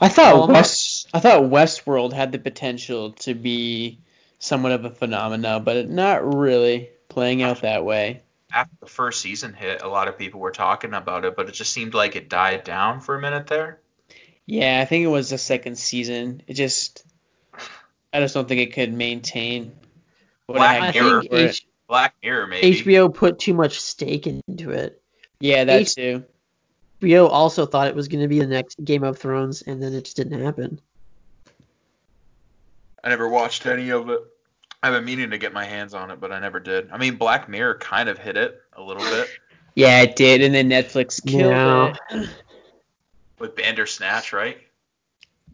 I 0.00 0.08
thought 0.08 0.34
Well, 0.34 0.48
West 0.48 1.08
I 1.14 1.20
thought 1.20 1.44
Westworld 1.44 2.12
had 2.12 2.32
the 2.32 2.38
potential 2.38 3.12
to 3.12 3.34
be 3.34 3.98
somewhat 4.38 4.72
of 4.72 4.84
a 4.84 4.90
phenomena, 4.90 5.60
but 5.60 5.88
not 5.88 6.34
really 6.34 6.90
playing 7.08 7.42
out 7.42 7.62
that 7.62 7.84
way. 7.84 8.22
After 8.52 8.76
the 8.80 8.86
first 8.86 9.22
season 9.22 9.54
hit, 9.54 9.82
a 9.82 9.88
lot 9.88 10.08
of 10.08 10.18
people 10.18 10.40
were 10.40 10.50
talking 10.50 10.92
about 10.92 11.24
it, 11.24 11.34
but 11.34 11.48
it 11.48 11.52
just 11.52 11.72
seemed 11.72 11.94
like 11.94 12.14
it 12.14 12.28
died 12.28 12.64
down 12.64 13.00
for 13.00 13.16
a 13.16 13.20
minute 13.20 13.46
there. 13.46 13.80
Yeah, 14.46 14.80
I 14.80 14.84
think 14.84 15.04
it 15.04 15.08
was 15.08 15.30
the 15.30 15.38
second 15.38 15.76
season. 15.76 16.42
It 16.46 16.54
just 16.54 17.04
I 18.12 18.20
just 18.20 18.34
don't 18.34 18.46
think 18.48 18.60
it 18.60 18.72
could 18.72 18.92
maintain 18.92 19.72
what 20.46 20.56
Black 20.56 20.76
it 20.76 20.82
I 20.82 20.86
had 20.86 20.94
Mirror. 20.94 21.10
going 21.10 21.28
think. 21.28 21.50
H- 21.50 21.66
Black 21.88 22.14
Mirror, 22.22 22.46
maybe. 22.46 22.80
HBO 22.82 23.12
put 23.14 23.38
too 23.38 23.54
much 23.54 23.80
stake 23.80 24.26
into 24.26 24.70
it. 24.70 25.00
Yeah, 25.40 25.64
that 25.64 25.80
H- 25.82 25.94
too. 25.94 26.24
HBO 27.02 27.28
also 27.28 27.66
thought 27.66 27.88
it 27.88 27.94
was 27.94 28.08
going 28.08 28.22
to 28.22 28.28
be 28.28 28.38
the 28.38 28.46
next 28.46 28.82
Game 28.82 29.04
of 29.04 29.18
Thrones, 29.18 29.62
and 29.62 29.82
then 29.82 29.92
it 29.92 30.04
just 30.04 30.16
didn't 30.16 30.40
happen. 30.42 30.80
I 33.04 33.08
never 33.10 33.28
watched 33.28 33.66
any 33.66 33.90
of 33.90 34.08
it. 34.10 34.20
I've 34.82 34.92
been 34.92 35.04
meaning 35.04 35.30
to 35.30 35.38
get 35.38 35.52
my 35.52 35.64
hands 35.64 35.94
on 35.94 36.10
it, 36.10 36.20
but 36.20 36.32
I 36.32 36.38
never 36.40 36.58
did. 36.60 36.90
I 36.90 36.98
mean, 36.98 37.16
Black 37.16 37.48
Mirror 37.48 37.78
kind 37.78 38.08
of 38.08 38.18
hit 38.18 38.36
it 38.36 38.60
a 38.72 38.82
little 38.82 39.02
bit 39.02 39.28
Yeah, 39.74 40.02
it 40.02 40.16
did, 40.16 40.42
and 40.42 40.54
then 40.54 40.68
Netflix 40.70 41.24
killed 41.24 41.52
Yeah. 41.52 41.94
it. 42.10 42.30
with 43.38 43.56
Bandersnatch, 43.56 44.32
right? 44.32 44.58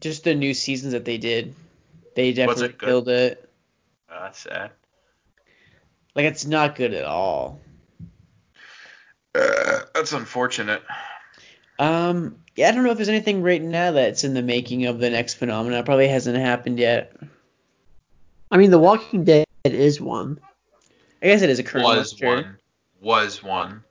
Just 0.00 0.24
the 0.24 0.34
new 0.34 0.54
seasons 0.54 0.92
that 0.92 1.04
they 1.04 1.18
did, 1.18 1.54
they 2.16 2.32
definitely 2.32 2.66
it 2.66 2.78
killed 2.78 3.08
it. 3.08 3.48
Uh, 4.10 4.24
that's 4.24 4.40
sad. 4.40 4.70
Like 6.14 6.26
it's 6.26 6.44
not 6.44 6.76
good 6.76 6.92
at 6.92 7.04
all. 7.04 7.60
Uh, 9.34 9.80
that's 9.94 10.12
unfortunate. 10.12 10.82
Um, 11.78 12.36
yeah, 12.54 12.68
I 12.68 12.72
don't 12.72 12.84
know 12.84 12.90
if 12.90 12.96
there's 12.96 13.08
anything 13.08 13.42
right 13.42 13.62
now 13.62 13.92
that's 13.92 14.24
in 14.24 14.34
the 14.34 14.42
making 14.42 14.86
of 14.86 14.98
the 14.98 15.08
next 15.08 15.34
phenomenon. 15.34 15.78
It 15.78 15.86
probably 15.86 16.08
hasn't 16.08 16.36
happened 16.36 16.78
yet. 16.78 17.16
I 18.50 18.58
mean, 18.58 18.70
The 18.70 18.78
Walking 18.78 19.24
Dead 19.24 19.46
is 19.64 20.00
one. 20.00 20.38
I 21.22 21.26
guess 21.26 21.42
it 21.42 21.48
is 21.48 21.58
a 21.58 21.62
current 21.62 21.86
was 21.86 22.12
sure. 22.12 22.34
one. 22.34 22.56
Was 23.00 23.42
one. 23.42 23.84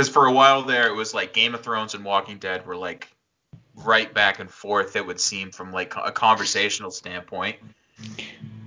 Because 0.00 0.14
for 0.14 0.24
a 0.24 0.32
while 0.32 0.62
there, 0.62 0.88
it 0.88 0.94
was 0.94 1.12
like 1.12 1.34
Game 1.34 1.54
of 1.54 1.60
Thrones 1.60 1.92
and 1.92 2.02
Walking 2.02 2.38
Dead 2.38 2.64
were 2.64 2.74
like 2.74 3.14
right 3.74 4.10
back 4.14 4.40
and 4.40 4.50
forth. 4.50 4.96
It 4.96 5.06
would 5.06 5.20
seem 5.20 5.50
from 5.50 5.72
like 5.72 5.92
a 5.94 6.10
conversational 6.10 6.90
standpoint. 6.90 7.56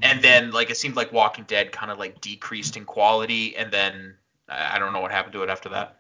And 0.04 0.22
then 0.22 0.52
like 0.52 0.70
it 0.70 0.78
seemed 0.78 0.96
like 0.96 1.12
Walking 1.12 1.46
Dead 1.46 1.72
kind 1.72 1.90
of 1.90 1.98
like 1.98 2.22
decreased 2.22 2.78
in 2.78 2.86
quality, 2.86 3.58
and 3.58 3.72
then 3.72 4.14
I 4.48 4.78
don't 4.78 4.94
know 4.94 5.00
what 5.00 5.10
happened 5.10 5.34
to 5.34 5.42
it 5.42 5.50
after 5.50 5.70
that. 5.70 5.98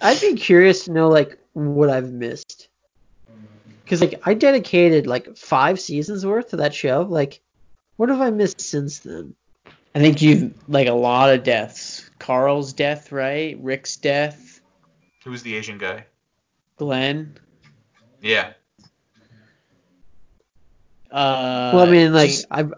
I'd 0.00 0.22
be 0.22 0.32
curious 0.36 0.86
to 0.86 0.92
know 0.92 1.10
like 1.10 1.36
what 1.52 1.90
I've 1.90 2.10
missed. 2.10 2.70
Cause 3.86 4.00
like 4.00 4.22
I 4.26 4.32
dedicated 4.32 5.06
like 5.06 5.36
five 5.36 5.78
seasons 5.78 6.24
worth 6.24 6.48
to 6.48 6.56
that 6.56 6.72
show. 6.72 7.02
Like, 7.02 7.42
what 7.96 8.08
have 8.08 8.22
I 8.22 8.30
missed 8.30 8.62
since 8.62 9.00
then? 9.00 9.34
I 9.94 10.00
think 10.00 10.22
you've 10.22 10.54
like 10.68 10.88
a 10.88 10.92
lot 10.92 11.32
of 11.32 11.44
deaths. 11.44 12.08
Carl's 12.18 12.72
death, 12.72 13.12
right? 13.12 13.56
Rick's 13.60 13.96
death. 13.96 14.60
Who's 15.24 15.42
the 15.42 15.54
Asian 15.56 15.78
guy? 15.78 16.06
Glenn. 16.76 17.38
Yeah. 18.20 18.52
Uh, 21.10 21.70
well, 21.74 21.86
I 21.86 21.90
mean, 21.90 22.12
like 22.12 22.30
just 22.30 22.46
I've 22.50 22.74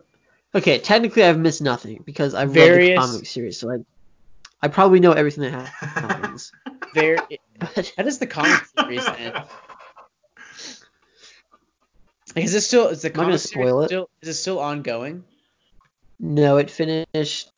okay. 0.54 0.78
Technically, 0.78 1.22
I've 1.24 1.38
missed 1.38 1.62
nothing 1.62 2.02
because 2.04 2.34
I've 2.34 2.48
read 2.54 2.54
Various- 2.54 3.00
the 3.00 3.12
comic 3.12 3.26
series, 3.26 3.58
so 3.58 3.70
I 3.72 3.76
I 4.60 4.68
probably 4.68 5.00
know 5.00 5.12
everything 5.12 5.44
that 5.44 5.68
happens. 5.68 6.52
very. 6.94 7.16
How 7.96 8.02
does 8.02 8.18
the 8.18 8.26
comic 8.26 8.60
series 8.78 9.06
end? 9.06 9.34
Like, 12.34 12.44
is 12.44 12.52
this 12.52 12.66
still 12.66 12.88
is 12.88 13.00
the 13.00 13.08
not 13.08 13.14
gonna 13.14 13.26
comic 13.28 13.40
spoil 13.40 13.62
series 13.64 13.84
it. 13.84 13.88
still 13.88 14.10
is 14.20 14.28
it 14.28 14.34
still 14.34 14.58
ongoing? 14.58 15.24
No, 16.18 16.56
it 16.58 16.70
finished. 16.70 17.50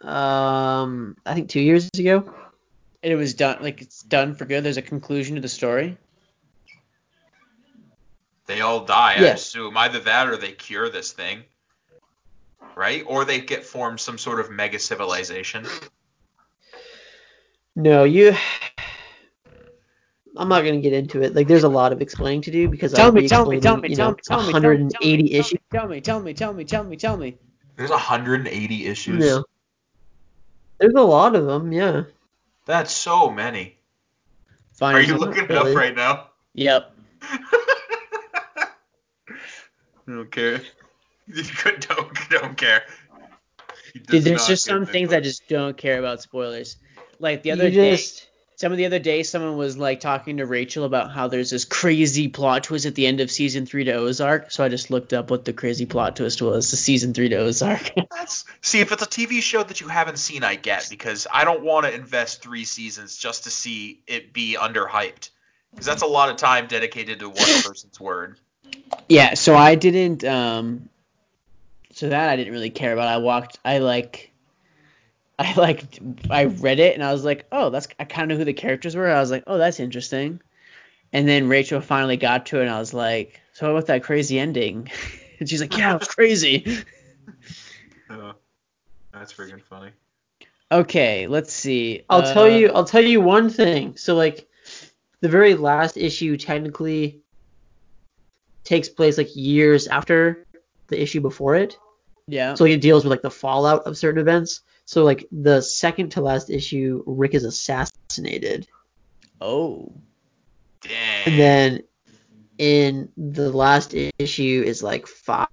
Um, 0.00 1.16
I 1.26 1.34
think 1.34 1.48
two 1.48 1.60
years 1.60 1.88
ago. 1.98 2.32
And 3.02 3.12
it 3.12 3.16
was 3.16 3.34
done 3.34 3.58
like 3.62 3.80
it's 3.80 4.02
done 4.02 4.34
for 4.34 4.44
good. 4.44 4.64
There's 4.64 4.76
a 4.76 4.82
conclusion 4.82 5.36
to 5.36 5.40
the 5.40 5.48
story. 5.48 5.96
They 8.46 8.60
all 8.60 8.84
die, 8.84 9.14
I 9.18 9.24
assume. 9.26 9.76
Either 9.76 10.00
that 10.00 10.28
or 10.28 10.36
they 10.36 10.52
cure 10.52 10.88
this 10.88 11.12
thing. 11.12 11.42
Right? 12.74 13.04
Or 13.06 13.24
they 13.24 13.40
get 13.40 13.64
formed 13.64 14.00
some 14.00 14.18
sort 14.18 14.40
of 14.40 14.50
mega 14.50 14.78
civilization. 14.78 15.66
No, 17.76 18.04
you. 18.04 18.34
I'm 20.36 20.48
not 20.48 20.62
gonna 20.62 20.80
get 20.80 20.92
into 20.92 21.22
it. 21.22 21.34
Like, 21.34 21.46
there's 21.48 21.64
a 21.64 21.68
lot 21.68 21.92
of 21.92 22.00
explaining 22.00 22.42
to 22.42 22.50
do 22.50 22.68
because 22.68 22.92
Tell 22.92 23.08
I'd 23.08 23.14
me, 23.14 23.22
be 23.22 23.28
tell 23.28 23.46
me, 23.46 23.60
tell 23.60 23.76
explaining, 23.76 23.82
me, 23.82 23.88
you 23.90 23.96
tell 23.96 24.10
know, 24.10 24.16
me, 24.16 24.22
tell 24.22 24.42
me, 24.46 24.52
tell 24.52 24.62
me, 24.62 24.62
tell 24.62 24.70
me, 24.70 24.82
180 24.82 25.28
tell 25.28 25.40
issues. 25.40 25.52
me, 25.52 25.60
tell 25.70 25.88
me, 25.88 26.00
tell 26.00 26.20
me, 26.20 26.34
tell 26.34 26.52
me, 26.54 26.64
tell 26.64 26.84
me, 26.84 26.96
tell 26.96 27.16
me. 27.16 27.38
There's 27.78 27.90
180 27.90 28.86
issues. 28.86 29.20
No. 29.20 29.44
There's 30.78 30.94
a 30.94 31.00
lot 31.00 31.36
of 31.36 31.46
them, 31.46 31.72
yeah. 31.72 32.02
That's 32.66 32.92
so 32.92 33.30
many. 33.30 33.76
Fine. 34.72 34.96
Are 34.96 35.00
you 35.00 35.16
looking 35.16 35.44
it 35.44 35.48
really. 35.48 35.70
up 35.70 35.76
right 35.76 35.94
now? 35.94 36.26
Yep. 36.54 36.92
I 37.22 38.66
don't 40.08 40.30
care. 40.32 40.60
You 41.28 41.44
don't, 41.62 42.30
don't 42.30 42.56
care. 42.56 42.82
Dude, 44.06 44.24
there's 44.24 44.48
just 44.48 44.64
some 44.64 44.84
things. 44.84 45.12
I 45.12 45.20
just 45.20 45.48
don't 45.48 45.76
care 45.76 46.00
about 46.00 46.20
spoilers. 46.20 46.78
Like 47.20 47.44
the 47.44 47.52
other 47.52 47.68
You 47.68 47.80
day, 47.80 47.90
just 47.92 48.27
some 48.58 48.72
of 48.72 48.78
the 48.78 48.86
other 48.86 48.98
day, 48.98 49.22
someone 49.22 49.56
was 49.56 49.78
like 49.78 50.00
talking 50.00 50.38
to 50.38 50.44
Rachel 50.46 50.84
about 50.84 51.12
how 51.12 51.28
there's 51.28 51.50
this 51.50 51.64
crazy 51.64 52.26
plot 52.26 52.64
twist 52.64 52.86
at 52.86 52.96
the 52.96 53.06
end 53.06 53.20
of 53.20 53.30
season 53.30 53.66
three 53.66 53.84
to 53.84 53.92
Ozark. 53.92 54.50
So 54.50 54.64
I 54.64 54.68
just 54.68 54.90
looked 54.90 55.12
up 55.12 55.30
what 55.30 55.44
the 55.44 55.52
crazy 55.52 55.86
plot 55.86 56.16
twist 56.16 56.42
was 56.42 56.70
to 56.70 56.76
season 56.76 57.14
three 57.14 57.28
to 57.28 57.36
Ozark. 57.36 57.92
See, 58.60 58.80
if 58.80 58.90
it's 58.90 59.00
a 59.00 59.06
TV 59.06 59.40
show 59.42 59.62
that 59.62 59.80
you 59.80 59.86
haven't 59.86 60.18
seen, 60.18 60.42
I 60.42 60.56
get 60.56 60.88
because 60.90 61.28
I 61.32 61.44
don't 61.44 61.62
want 61.62 61.86
to 61.86 61.94
invest 61.94 62.42
three 62.42 62.64
seasons 62.64 63.16
just 63.16 63.44
to 63.44 63.50
see 63.50 64.02
it 64.08 64.32
be 64.32 64.56
underhyped. 64.60 65.30
Because 65.70 65.86
that's 65.86 66.02
a 66.02 66.06
lot 66.06 66.28
of 66.28 66.34
time 66.36 66.66
dedicated 66.66 67.20
to 67.20 67.28
one 67.28 67.36
person's 67.64 68.00
word. 68.00 68.40
yeah. 69.08 69.34
So 69.34 69.54
I 69.54 69.76
didn't. 69.76 70.24
Um. 70.24 70.88
So 71.92 72.08
that 72.08 72.28
I 72.28 72.34
didn't 72.34 72.52
really 72.52 72.70
care 72.70 72.92
about. 72.92 73.06
I 73.06 73.18
walked. 73.18 73.60
I 73.64 73.78
like. 73.78 74.32
I 75.40 75.54
like. 75.54 76.00
I 76.30 76.44
read 76.46 76.80
it 76.80 76.94
and 76.94 77.04
I 77.04 77.12
was 77.12 77.24
like, 77.24 77.46
oh, 77.52 77.70
that's. 77.70 77.88
I 77.98 78.04
kind 78.04 78.30
of 78.30 78.36
know 78.36 78.40
who 78.40 78.44
the 78.44 78.52
characters 78.52 78.96
were. 78.96 79.08
I 79.10 79.20
was 79.20 79.30
like, 79.30 79.44
oh, 79.46 79.58
that's 79.58 79.80
interesting. 79.80 80.40
And 81.12 81.26
then 81.28 81.48
Rachel 81.48 81.80
finally 81.80 82.16
got 82.16 82.46
to 82.46 82.58
it, 82.58 82.62
and 82.62 82.70
I 82.70 82.78
was 82.78 82.92
like, 82.92 83.40
so 83.52 83.66
what 83.66 83.78
about 83.78 83.86
that 83.86 84.02
crazy 84.02 84.38
ending? 84.38 84.90
And 85.40 85.48
she's 85.48 85.60
like, 85.60 85.78
yeah, 85.78 85.94
it 85.94 86.00
was 86.00 86.08
crazy. 86.08 86.78
Uh, 88.10 88.32
that's 89.12 89.32
freaking 89.32 89.62
funny. 89.62 89.92
Okay, 90.72 91.28
let's 91.28 91.52
see. 91.52 92.02
I'll 92.10 92.22
Uh, 92.22 92.34
tell 92.34 92.48
you 92.48 92.70
I'll 92.70 92.84
tell 92.84 93.04
you 93.04 93.20
one 93.20 93.48
thing. 93.48 93.96
So 93.96 94.16
like 94.16 94.48
the 95.20 95.28
very 95.28 95.54
last 95.54 95.96
issue 95.96 96.36
technically 96.36 97.20
takes 98.64 98.88
place 98.88 99.16
like 99.16 99.34
years 99.36 99.86
after 99.86 100.44
the 100.88 101.00
issue 101.00 101.20
before 101.20 101.54
it. 101.54 101.78
Yeah. 102.26 102.54
So 102.54 102.64
like, 102.64 102.72
it 102.72 102.80
deals 102.80 103.04
with 103.04 103.12
like 103.12 103.22
the 103.22 103.30
fallout 103.30 103.84
of 103.86 103.96
certain 103.96 104.20
events. 104.20 104.62
So 104.88 105.04
like 105.04 105.26
the 105.30 105.60
second 105.60 106.12
to 106.12 106.22
last 106.22 106.48
issue, 106.48 107.02
Rick 107.04 107.34
is 107.34 107.44
assassinated. 107.44 108.66
oh. 109.38 109.92
Dang. 110.80 110.92
And 111.26 111.38
then 111.38 111.82
in 112.56 113.08
the 113.18 113.52
last 113.52 113.92
issue 114.18 114.62
is 114.64 114.82
like 114.82 115.06
five 115.06 115.48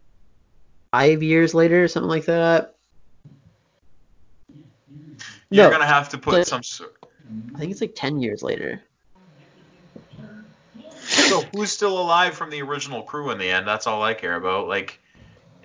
five 0.93 1.21
years 1.21 1.53
later, 1.53 1.83
or 1.83 1.89
something 1.89 2.07
like 2.09 2.25
that. 2.27 2.75
You're 5.49 5.65
no. 5.65 5.69
gonna 5.69 5.85
have 5.85 6.07
to 6.09 6.17
put 6.17 6.31
But- 6.31 6.47
some 6.47 6.63
sort. 6.63 6.95
I 7.55 7.59
think 7.59 7.71
it's 7.73 7.81
like 7.81 7.93
ten 7.93 8.21
years 8.21 8.41
later. 8.41 8.81
So 11.07 11.41
who's 11.53 11.73
still 11.73 11.99
alive 11.99 12.35
from 12.35 12.51
the 12.51 12.61
original 12.61 13.03
crew 13.03 13.31
in 13.31 13.37
the 13.37 13.49
end? 13.49 13.67
That's 13.67 13.85
all 13.85 14.01
I 14.01 14.13
care 14.13 14.35
about. 14.35 14.69
Like, 14.69 14.99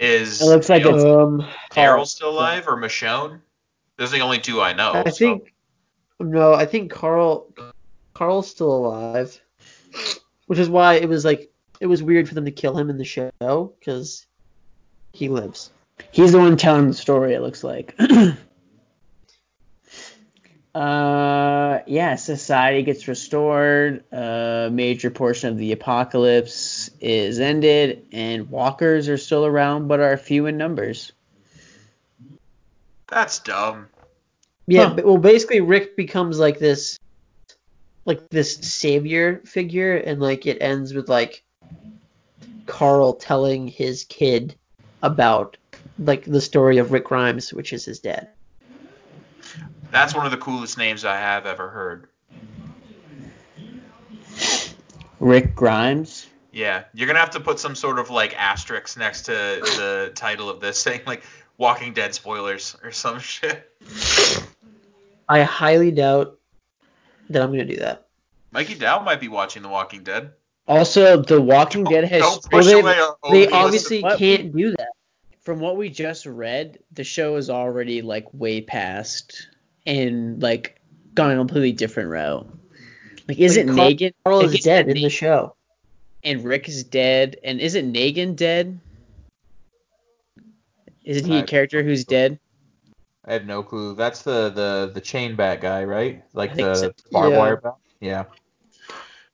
is 0.01 0.43
It 0.43 0.47
looks 0.47 0.69
like 0.69 0.83
Dale- 0.83 0.95
it's 0.97 1.05
Um, 1.05 1.47
Daryl 1.71 2.05
still 2.07 2.31
alive 2.31 2.67
or 2.67 2.77
Michonne? 2.77 3.43
Those 4.01 4.15
are 4.15 4.17
the 4.17 4.23
only 4.23 4.39
two 4.39 4.63
I 4.63 4.73
know. 4.73 4.93
I 4.95 5.11
so- 5.11 5.17
think 5.19 5.53
no, 6.19 6.55
I 6.55 6.65
think 6.65 6.91
Carl 6.91 7.53
Carl's 8.15 8.49
still 8.51 8.75
alive, 8.75 9.39
which 10.47 10.59
is 10.59 10.71
why 10.71 10.95
it 10.95 11.07
was 11.07 11.23
like 11.23 11.53
it 11.81 11.87
was 11.87 12.03
weird 12.03 12.27
for 12.27 12.35
them 12.35 12.47
to 12.47 12.51
kill 12.51 12.79
him 12.79 12.89
in 12.89 12.97
the 12.97 13.05
show 13.05 13.75
because 13.79 14.27
he 15.13 15.29
lives. 15.29 15.71
He's 16.13 16.33
the 16.33 16.39
one 16.39 16.57
telling 16.57 16.89
the 16.89 16.95
story. 16.95 17.35
It 17.35 17.43
looks 17.43 17.63
like. 17.63 17.95
uh, 20.75 21.81
yeah. 21.87 22.15
Society 22.15 22.83
gets 22.83 23.07
restored. 23.07 24.03
A 24.13 24.71
major 24.73 25.11
portion 25.11 25.51
of 25.51 25.59
the 25.59 25.73
apocalypse 25.73 26.89
is 27.03 27.39
ended, 27.39 28.07
and 28.13 28.49
walkers 28.49 29.11
are 29.11 29.19
still 29.19 29.45
around, 29.45 29.89
but 29.89 30.01
are 30.01 30.17
few 30.17 30.47
in 30.47 30.57
numbers. 30.57 31.13
That's 33.11 33.39
dumb. 33.41 33.89
Yeah, 34.67 34.89
Huh. 34.89 34.95
but, 34.97 35.05
well, 35.05 35.19
basically 35.19 35.61
Rick 35.61 35.97
becomes 35.97 36.39
like 36.39 36.59
this, 36.59 36.99
like 38.05 38.29
this 38.31 38.57
savior 38.57 39.41
figure, 39.45 39.97
and 39.97 40.21
like 40.21 40.47
it 40.47 40.59
ends 40.61 40.95
with 40.95 41.09
like 41.09 41.43
Carl 42.67 43.15
telling 43.15 43.67
his 43.67 44.05
kid 44.05 44.55
about 45.03 45.57
like 45.99 46.25
the 46.25 46.41
story 46.41 46.79
of 46.79 46.93
Rick 46.93 47.07
Grimes, 47.07 47.53
which 47.53 47.73
is 47.73 47.85
his 47.85 47.99
dad. 47.99 48.29
That's 49.91 50.15
one 50.15 50.25
of 50.25 50.31
the 50.31 50.39
coolest 50.39 50.79
names 50.79 51.05
I 51.05 51.17
have 51.17 51.47
ever 51.47 51.69
heard. 51.69 52.07
Rick 55.19 55.55
Grimes. 55.55 56.29
Yeah, 56.53 56.85
you're 56.95 57.07
gonna 57.07 57.19
have 57.21 57.31
to 57.31 57.41
put 57.41 57.59
some 57.61 57.75
sort 57.75 57.99
of 57.99 58.11
like 58.11 58.35
asterisk 58.37 58.97
next 58.97 59.23
to 59.23 59.33
the 59.33 60.13
title 60.15 60.49
of 60.49 60.61
this, 60.61 60.79
saying 60.79 61.03
like 61.07 61.25
Walking 61.61 61.93
Dead 61.93 62.15
spoilers 62.15 62.75
or 62.83 62.91
some 62.91 63.19
shit. 63.21 63.71
I 65.29 65.43
highly 65.43 65.91
doubt 65.91 66.39
that 67.29 67.43
I'm 67.43 67.51
gonna 67.51 67.67
do 67.67 67.77
that. 67.77 68.07
Mikey 68.51 68.77
Dow 68.77 69.03
might 69.03 69.21
be 69.21 69.29
watching 69.29 69.63
The 69.63 69.69
Walking 69.69 70.03
Dead. 70.03 70.33
Also, 70.67 71.23
The 71.23 71.39
Walking 71.41 71.85
Dead 71.85 72.05
has. 72.05 72.23
Don't 72.23 72.47
Well, 72.51 72.63
push 72.63 72.67
they, 72.67 72.81
away 72.81 72.99
our 72.99 73.17
they 73.31 73.47
obviously 73.49 74.01
What? 74.03 74.19
can't 74.19 74.57
do 74.57 74.71
that. 74.71 74.89
From 75.43 75.61
what 75.61 75.77
we 75.77 75.91
just 75.91 76.25
read, 76.25 76.79
the 76.93 77.05
show 77.05 77.37
is 77.37 77.51
already 77.51 78.01
like 78.01 78.33
way 78.33 78.63
past 78.63 79.47
and 79.85 80.41
like 80.43 80.81
gone 81.15 81.31
a 81.33 81.37
completely 81.37 81.73
different 81.73 82.09
route. 82.09 82.49
Like, 83.29 83.39
isn't 83.39 83.77
Like, 83.77 83.99
Negan? 83.99 84.13
Carl 84.25 84.39
like, 84.47 84.55
is 84.59 84.65
dead 84.65 84.89
in 84.89 84.97
Negan- 84.97 85.03
the 85.03 85.11
show. 85.11 85.55
and 86.25 86.43
Rick 86.43 86.69
is 86.71 86.85
dead, 86.85 87.37
and 87.45 87.61
isn't 87.61 87.93
Negan 87.93 88.35
dead? 88.35 88.81
Isn't 91.05 91.31
he 91.31 91.39
a 91.39 91.43
I- 91.43 91.47
character 91.47 91.83
who's 91.83 92.05
dead? 92.05 92.39
I 93.25 93.35
have 93.35 93.45
no 93.47 93.63
clue. 93.63 93.95
That's 93.95 94.23
the 94.23 94.49
the 94.51 94.91
the 94.95 95.01
chain 95.01 95.37
bat 95.37 95.61
guy, 95.61 95.85
right? 95.85 96.25
Like 96.33 96.55
the 96.55 96.75
so. 96.75 96.93
barbed 97.13 97.33
Yeah. 97.33 97.39
wire 97.39 97.57
bat. 97.59 97.75
Yeah. 98.01 98.25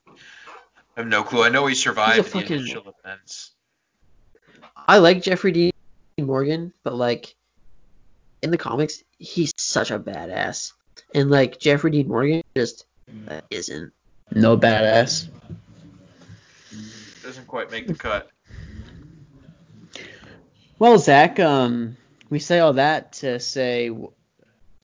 I 0.08 1.00
have 1.00 1.06
no 1.06 1.22
clue. 1.22 1.42
I 1.44 1.48
know 1.50 1.66
he 1.66 1.74
survived 1.74 2.16
He's 2.16 2.26
a 2.26 2.30
fucking- 2.30 2.58
initial 2.60 2.94
events. 3.04 3.52
I 4.88 4.98
like 4.98 5.22
Jeffrey 5.22 5.52
Dean 5.52 5.72
Morgan, 6.18 6.72
but 6.82 6.94
like 6.94 7.34
in 8.42 8.50
the 8.50 8.58
comics, 8.58 9.02
he's 9.18 9.52
such 9.56 9.90
a 9.90 9.98
badass, 9.98 10.72
and 11.14 11.30
like 11.30 11.58
Jeffrey 11.58 11.90
Dean 11.90 12.08
Morgan 12.08 12.42
just 12.56 12.86
isn't. 13.50 13.92
No 14.32 14.56
badass. 14.58 15.28
Doesn't 17.22 17.46
quite 17.46 17.70
make 17.70 17.86
the 17.86 17.94
cut. 17.94 18.30
Well, 20.78 20.98
Zach, 20.98 21.40
um, 21.40 21.96
we 22.28 22.38
say 22.38 22.58
all 22.58 22.74
that 22.74 23.14
to 23.14 23.40
say, 23.40 23.90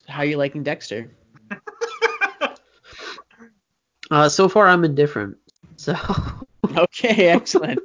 how 0.07 0.23
you 0.23 0.37
liking 0.37 0.63
Dexter? 0.63 1.11
Uh, 4.11 4.29
so 4.29 4.47
far 4.47 4.67
I'm 4.67 4.83
indifferent. 4.83 5.37
So 5.77 5.95
Okay, 6.77 7.29
excellent. 7.29 7.79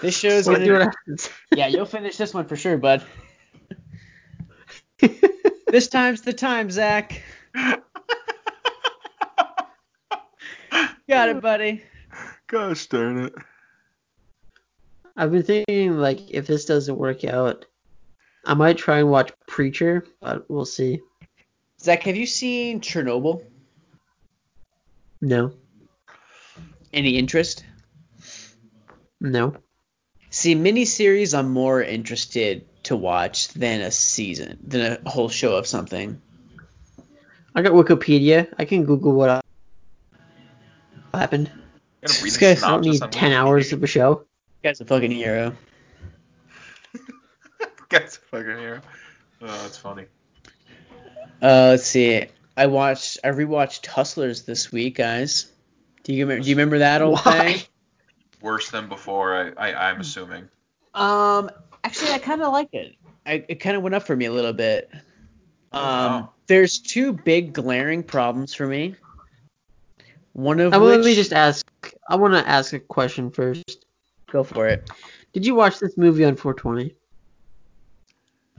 This 0.00 0.18
show's 0.18 0.46
we'll 0.46 0.64
gonna. 0.64 0.92
Yeah, 1.54 1.66
you'll 1.66 1.84
finish 1.84 2.16
this 2.16 2.32
one 2.32 2.46
for 2.46 2.56
sure, 2.56 2.78
bud. 2.78 3.04
this 5.68 5.88
time's 5.88 6.22
the 6.22 6.32
time, 6.32 6.70
Zach. 6.70 7.22
Got 11.08 11.28
it, 11.28 11.40
buddy. 11.40 11.82
Gosh 12.46 12.86
darn 12.86 13.24
it. 13.24 13.34
I've 15.16 15.32
been 15.32 15.42
thinking 15.42 15.98
like 15.98 16.30
if 16.30 16.46
this 16.46 16.64
doesn't 16.64 16.96
work 16.96 17.24
out, 17.24 17.66
I 18.44 18.54
might 18.54 18.78
try 18.78 18.98
and 18.98 19.10
watch 19.10 19.32
Preacher, 19.46 20.04
but 20.20 20.48
we'll 20.50 20.64
see. 20.64 21.00
Zach, 21.80 22.02
have 22.04 22.16
you 22.16 22.26
seen 22.26 22.80
Chernobyl? 22.80 23.44
No, 25.20 25.52
Any 26.92 27.16
interest? 27.18 27.64
no. 29.20 29.54
See, 30.30 30.54
miniseries, 30.54 31.36
I'm 31.38 31.50
more 31.50 31.82
interested 31.82 32.64
to 32.84 32.96
watch 32.96 33.48
than 33.48 33.80
a 33.82 33.90
season, 33.90 34.58
than 34.66 34.96
a 35.04 35.10
whole 35.10 35.28
show 35.28 35.56
of 35.56 35.66
something. 35.66 36.20
I 37.54 37.62
got 37.62 37.72
Wikipedia. 37.72 38.52
I 38.58 38.64
can 38.64 38.84
Google 38.84 39.12
what 39.12 39.44
happened. 41.12 41.48
Gonna 41.48 42.14
read 42.22 42.24
This 42.24 42.34
the 42.34 42.40
guy's- 42.40 42.62
I 42.62 42.70
don't 42.70 42.82
need 42.82 43.00
ten 43.00 43.32
Wikipedia. 43.32 43.34
hours 43.34 43.72
of 43.72 43.82
a 43.82 43.86
show. 43.86 44.24
This 44.62 44.78
guy's 44.78 44.80
a 44.80 44.84
fucking 44.84 45.10
hero. 45.10 45.56
Guy's 47.88 48.16
a 48.16 48.20
fucking 48.20 48.58
hero. 48.58 48.80
Oh, 49.40 49.46
that's 49.46 49.78
funny. 49.78 50.04
Uh, 51.42 51.70
let's 51.70 51.86
see. 51.86 52.26
I 52.56 52.66
watched, 52.66 53.18
I 53.24 53.28
rewatched 53.28 53.86
Hustlers 53.86 54.42
this 54.42 54.70
week, 54.70 54.96
guys. 54.96 55.50
Do 56.04 56.12
you 56.12 56.24
remember? 56.24 56.44
Do 56.44 56.50
you 56.50 56.56
remember 56.56 56.78
that 56.80 57.00
old 57.00 57.20
Why? 57.20 57.52
thing? 57.52 57.66
Worse 58.42 58.70
than 58.70 58.88
before, 58.88 59.54
I, 59.56 59.70
I 59.70 59.90
I'm 59.90 60.00
assuming. 60.00 60.48
Um, 60.94 61.50
actually, 61.82 62.12
I 62.12 62.18
kind 62.18 62.42
of 62.42 62.52
like 62.52 62.68
it. 62.72 62.96
I, 63.24 63.44
it 63.48 63.56
kind 63.56 63.76
of 63.76 63.82
went 63.82 63.94
up 63.94 64.02
for 64.02 64.14
me 64.16 64.26
a 64.26 64.32
little 64.32 64.52
bit. 64.52 64.90
Um, 65.72 65.82
wow. 65.82 66.30
there's 66.48 66.78
two 66.78 67.12
big 67.12 67.52
glaring 67.52 68.02
problems 68.02 68.52
for 68.54 68.66
me. 68.66 68.96
One 70.32 70.60
of 70.60 70.74
Uh, 70.74 70.80
well, 70.80 70.90
which, 70.90 70.98
let 70.98 71.04
me 71.04 71.14
just 71.14 71.32
ask. 71.32 71.66
I 72.08 72.16
want 72.16 72.34
to 72.34 72.46
ask 72.48 72.72
a 72.72 72.80
question 72.80 73.30
first. 73.30 73.69
Go 74.30 74.44
for 74.44 74.68
it. 74.68 74.88
Did 75.32 75.46
you 75.46 75.54
watch 75.54 75.78
this 75.78 75.96
movie 75.96 76.24
on 76.24 76.36
420? 76.36 76.94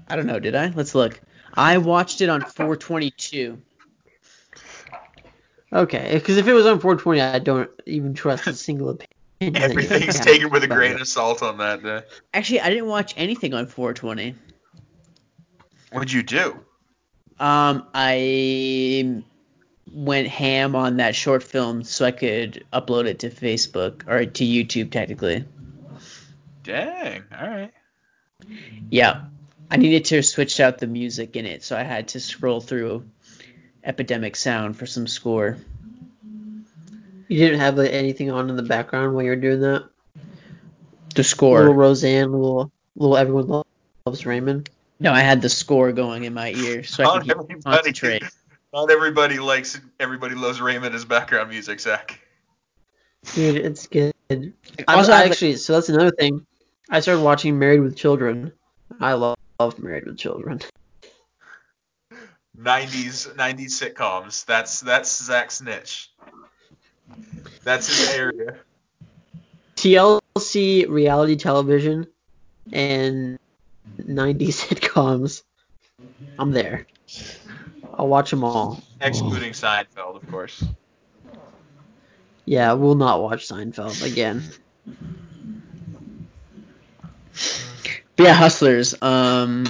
I 0.08 0.16
don't 0.16 0.26
know, 0.26 0.40
did 0.40 0.56
I? 0.56 0.68
Let's 0.68 0.96
look. 0.96 1.20
I 1.54 1.78
watched 1.78 2.22
it 2.22 2.30
on 2.30 2.42
422. 2.42 3.62
Okay, 5.74 6.12
because 6.14 6.38
if 6.38 6.48
it 6.48 6.54
was 6.54 6.66
on 6.66 6.80
420, 6.80 7.22
I 7.22 7.40
don't 7.40 7.70
even 7.86 8.14
trust 8.14 8.48
a 8.48 8.54
single 8.54 8.90
opinion. 8.90 9.62
Everything's 9.62 10.20
taken 10.20 10.50
with 10.50 10.64
a 10.64 10.68
grain 10.68 10.94
it. 10.94 11.02
of 11.02 11.08
salt 11.08 11.42
on 11.42 11.58
that 11.58 11.82
day. 11.82 12.02
Actually, 12.34 12.62
I 12.62 12.70
didn't 12.70 12.88
watch 12.88 13.14
anything 13.18 13.54
on 13.54 13.68
420. 13.68 14.36
What'd 15.92 16.12
you 16.12 16.24
do? 16.24 16.60
Um, 17.40 17.88
I 17.94 19.24
went 19.92 20.28
ham 20.28 20.76
on 20.76 20.98
that 20.98 21.16
short 21.16 21.44
film 21.44 21.84
so 21.84 22.06
I 22.06 22.12
could 22.12 22.64
upload 22.72 23.06
it 23.06 23.20
to 23.20 23.30
Facebook 23.30 24.08
or 24.08 24.26
to 24.26 24.44
YouTube 24.44 24.92
technically. 24.92 25.46
Dang. 26.64 27.24
All 27.38 27.48
right. 27.48 27.72
Yeah. 28.90 29.26
I 29.70 29.78
needed 29.78 30.06
to 30.06 30.22
switch 30.22 30.60
out 30.60 30.80
the 30.80 30.88
music 30.88 31.36
in 31.36 31.46
it, 31.46 31.64
so 31.64 31.78
I 31.78 31.84
had 31.84 32.10
to 32.10 32.20
scroll 32.20 32.60
through 32.60 33.06
Epidemic 33.84 34.36
Sound 34.36 34.76
for 34.78 34.86
some 34.86 35.08
score. 35.08 35.58
You 37.28 37.38
didn't 37.38 37.62
have 37.62 37.78
like, 37.78 37.92
anything 37.94 38.30
on 38.32 38.50
in 38.50 38.58
the 38.58 38.64
background 38.64 39.16
while 39.16 39.24
you 39.24 39.30
were 39.30 39.38
doing 39.38 39.62
that. 39.62 39.88
The 41.16 41.24
score. 41.24 41.60
Little. 41.60 41.74
Roseanne, 41.76 42.32
little 42.34 42.72
little 42.98 43.16
everyone 43.16 43.64
loves 44.06 44.26
Raymond. 44.26 44.70
No, 45.00 45.14
I 45.14 45.22
had 45.22 45.42
the 45.42 45.50
score 45.50 45.92
going 45.94 46.26
in 46.26 46.34
my 46.34 46.52
ear 46.52 46.84
so 46.84 47.04
I 47.04 47.06
Not 47.06 47.22
could 47.22 47.32
everybody, 47.32 47.62
concentrate. 47.62 48.24
not 48.74 48.92
everybody 48.92 49.40
likes 49.40 49.80
everybody 50.00 50.36
loves 50.36 50.60
Raymond 50.62 50.94
as 50.94 51.06
background 51.06 51.50
music, 51.50 51.80
Zach. 51.80 52.20
Dude, 53.34 53.56
it's 53.58 53.88
good. 53.88 54.14
I, 54.30 54.44
also 54.96 55.14
I 55.14 55.18
have 55.18 55.26
the- 55.26 55.32
actually, 55.32 55.56
so 55.56 55.74
that's 55.74 55.90
another 55.90 56.12
thing. 56.12 56.46
I 56.94 57.00
started 57.00 57.22
watching 57.22 57.58
Married 57.58 57.80
with 57.80 57.96
Children. 57.96 58.52
I 59.00 59.14
love, 59.14 59.38
love 59.62 59.80
Married 59.80 60.06
with 60.06 60.18
Children. 60.18 60.60
90s 62.60 63.34
90s 63.34 63.72
sitcoms. 63.72 64.46
That's 64.46 64.82
that's 64.82 65.24
Zach's 65.24 65.62
niche. 65.62 66.12
That's 67.64 67.88
his 67.88 68.14
area. 68.14 68.58
TLC 69.78 70.88
reality 70.90 71.38
television 71.38 72.08
and 72.74 73.40
90s 73.98 74.68
sitcoms. 74.68 75.44
I'm 76.38 76.52
there. 76.52 76.88
I'll 77.94 78.08
watch 78.08 78.32
them 78.32 78.44
all. 78.44 78.84
Excluding 79.00 79.54
Seinfeld, 79.54 80.22
of 80.22 80.30
course. 80.30 80.64
Yeah, 82.46 82.74
we'll 82.74 82.96
not 82.96 83.22
watch 83.22 83.48
Seinfeld 83.48 84.04
again. 84.04 84.44
But 88.16 88.24
yeah, 88.24 88.34
Hustlers. 88.34 89.02
Um, 89.02 89.66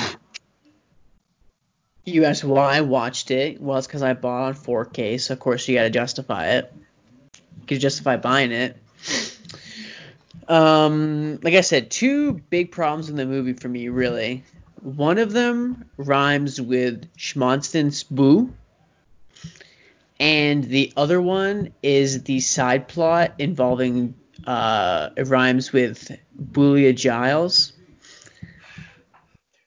you 2.06 2.26
asked 2.26 2.44
why 2.44 2.78
I 2.78 2.82
watched 2.82 3.32
it. 3.32 3.62
Well, 3.62 3.78
it's 3.78 3.88
because 3.88 4.02
I 4.02 4.14
bought 4.14 4.48
on 4.48 4.54
4K, 4.56 5.20
so 5.20 5.34
of 5.34 5.40
course 5.40 5.68
you 5.68 5.76
got 5.76 5.84
to 5.84 5.90
justify 5.90 6.54
it. 6.56 6.74
You 7.70 7.78
justify 7.78 8.18
buying 8.18 8.52
it. 8.52 8.76
Um, 10.50 11.40
like 11.42 11.54
I 11.54 11.62
said, 11.62 11.90
two 11.90 12.34
big 12.34 12.72
problems 12.72 13.10
in 13.10 13.16
the 13.16 13.26
movie 13.26 13.54
for 13.54 13.70
me, 13.70 13.88
really. 13.88 14.44
One 14.82 15.20
of 15.20 15.32
them 15.32 15.86
rhymes 15.96 16.60
with 16.60 17.08
Schmonstens 17.16 18.04
Boo. 18.04 18.52
And 20.20 20.64
the 20.64 20.92
other 20.98 21.22
one 21.22 21.74
is 21.82 22.24
the 22.24 22.42
side 22.42 22.88
plot 22.88 23.36
involving 23.40 24.16
uh, 24.46 25.10
it 25.18 25.28
rhymes 25.28 25.72
with 25.72 26.12
Julia 26.52 26.94
Giles. 26.94 27.74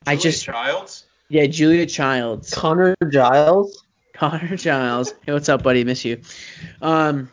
I 0.07 0.17
Julia 0.17 0.23
just 0.23 0.45
Childs. 0.45 1.07
yeah, 1.29 1.47
Julia 1.47 1.87
Childs, 1.87 2.53
Connor 2.53 2.95
Giles, 3.11 3.85
Connor 4.13 4.57
Giles. 4.57 5.15
Hey, 5.25 5.33
what's 5.33 5.49
up, 5.49 5.63
buddy? 5.63 5.85
Miss 5.85 6.05
you. 6.05 6.21
Um, 6.83 7.31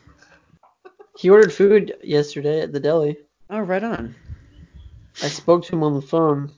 he 1.17 1.29
ordered 1.29 1.53
food 1.53 1.93
yesterday 2.03 2.61
at 2.61 2.71
the 2.71 2.79
deli. 2.79 3.17
oh, 3.49 3.59
right 3.59 3.83
on. 3.83 4.15
I 5.21 5.27
spoke 5.27 5.65
to 5.65 5.75
him 5.75 5.83
on 5.83 5.93
the 5.93 6.01
phone. 6.01 6.51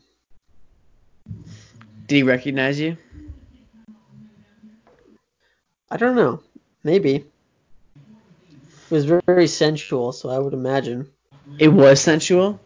Did 2.07 2.15
he 2.15 2.23
recognize 2.23 2.79
you? 2.79 2.97
I 5.89 5.97
don't 5.97 6.15
know. 6.15 6.41
Maybe. 6.83 7.25
It 8.93 8.97
was 8.97 9.05
very, 9.05 9.21
very 9.25 9.47
sensual, 9.47 10.11
so 10.11 10.29
I 10.29 10.37
would 10.37 10.53
imagine. 10.53 11.09
It 11.57 11.69
was 11.69 11.99
sensual. 11.99 12.59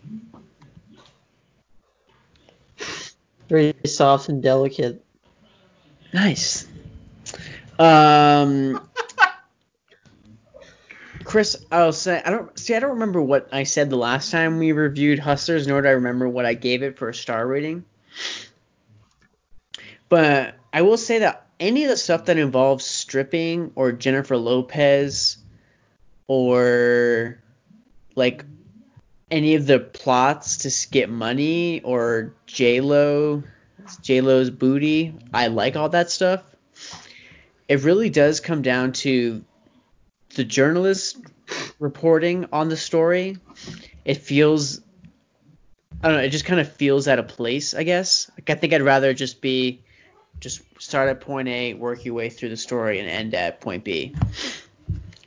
Very 3.48 3.74
soft 3.86 4.28
and 4.28 4.44
delicate. 4.44 5.06
Nice. 6.14 6.68
Um, 7.80 8.86
Chris, 11.24 11.64
I'll 11.72 11.94
say 11.94 12.22
I 12.26 12.30
don't 12.30 12.60
see. 12.60 12.76
I 12.76 12.82
don't 12.82 12.96
remember 12.96 13.22
what 13.22 13.48
I 13.54 13.64
said 13.64 13.90
the 13.90 13.96
last 13.96 14.30
time 14.30 14.60
we 14.60 14.74
reviewed 14.74 15.20
Hustlers, 15.20 15.66
nor 15.66 15.82
do 15.82 15.88
I 15.88 15.92
remember 15.92 16.28
what 16.28 16.46
I 16.46 16.56
gave 16.56 16.84
it 16.84 16.98
for 16.98 17.08
a 17.08 17.16
star 17.16 17.48
rating. 17.48 17.86
But 20.10 20.56
I 20.74 20.82
will 20.82 20.98
say 20.98 21.20
that 21.20 21.48
any 21.58 21.86
of 21.86 21.90
the 21.90 21.96
stuff 21.96 22.26
that 22.26 22.38
involves 22.38 22.84
stripping 22.84 23.72
or 23.76 23.94
Jennifer 23.94 24.36
Lopez 24.36 25.38
or 26.28 27.42
like 28.16 28.44
any 29.32 29.56
of 29.56 29.66
the 29.66 29.80
plots 29.80 30.58
to 30.58 30.90
get 30.92 31.10
money 31.10 31.82
or 31.82 32.34
J 32.46 32.82
Lo, 32.82 33.44
J 34.02 34.22
Lo's 34.22 34.50
booty, 34.50 35.16
I 35.34 35.48
like 35.48 35.76
all 35.76 35.90
that 35.90 36.12
stuff. 36.12 36.44
It 37.68 37.84
really 37.84 38.10
does 38.10 38.40
come 38.40 38.62
down 38.62 38.94
to 38.94 39.44
the 40.36 40.44
journalist 40.44 41.18
reporting 41.80 42.48
on 42.52 42.70
the 42.70 42.78
story. 42.78 43.38
It 44.06 44.16
feels, 44.16 44.80
I 46.02 46.08
don't 46.08 46.18
know, 46.18 46.24
it 46.24 46.30
just 46.30 46.46
kind 46.46 46.62
of 46.62 46.72
feels 46.72 47.08
out 47.08 47.20
of 47.20 47.28
place, 47.28 47.74
I 47.74 47.84
guess. 47.84 48.32
Like 48.38 48.50
I 48.50 48.56
think 48.56 48.74
I'd 48.74 48.82
rather 48.82 49.14
just 49.14 49.42
be, 49.42 49.82
just 50.40 50.62
start 50.80 51.10
at 51.10 51.20
point 51.20 51.48
A, 51.50 51.74
work 51.74 52.06
your 52.06 52.14
way 52.14 52.30
through 52.30 52.50
the 52.50 52.58
story, 52.58 53.00
and 53.00 53.10
end 53.10 53.34
at 53.34 53.60
point 53.60 53.84
B 53.84 54.16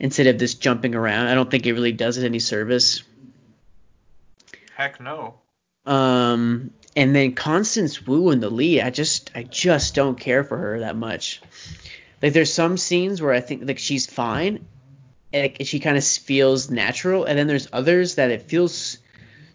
instead 0.01 0.25
of 0.25 0.39
this 0.39 0.55
jumping 0.55 0.95
around. 0.95 1.27
I 1.27 1.35
don't 1.35 1.49
think 1.49 1.65
it 1.67 1.73
really 1.73 1.91
does 1.91 2.17
it 2.17 2.25
any 2.25 2.39
service. 2.39 3.03
Heck 4.75 4.99
no. 4.99 5.35
Um, 5.85 6.71
and 6.95 7.15
then 7.15 7.33
Constance 7.35 8.05
Wu 8.05 8.31
in 8.31 8.39
the 8.39 8.49
lead, 8.49 8.81
I 8.81 8.89
just 8.89 9.31
I 9.35 9.43
just 9.43 9.93
don't 9.93 10.19
care 10.19 10.43
for 10.43 10.57
her 10.57 10.79
that 10.79 10.95
much. 10.95 11.41
Like 12.21 12.33
there's 12.33 12.51
some 12.51 12.77
scenes 12.77 13.21
where 13.21 13.31
I 13.31 13.41
think 13.41 13.67
like 13.67 13.77
she's 13.77 14.07
fine, 14.07 14.65
like, 15.31 15.57
she 15.61 15.79
kind 15.79 15.97
of 15.97 16.03
feels 16.03 16.71
natural, 16.71 17.25
and 17.25 17.37
then 17.37 17.45
there's 17.45 17.67
others 17.71 18.15
that 18.15 18.31
it 18.31 18.43
feels 18.43 18.97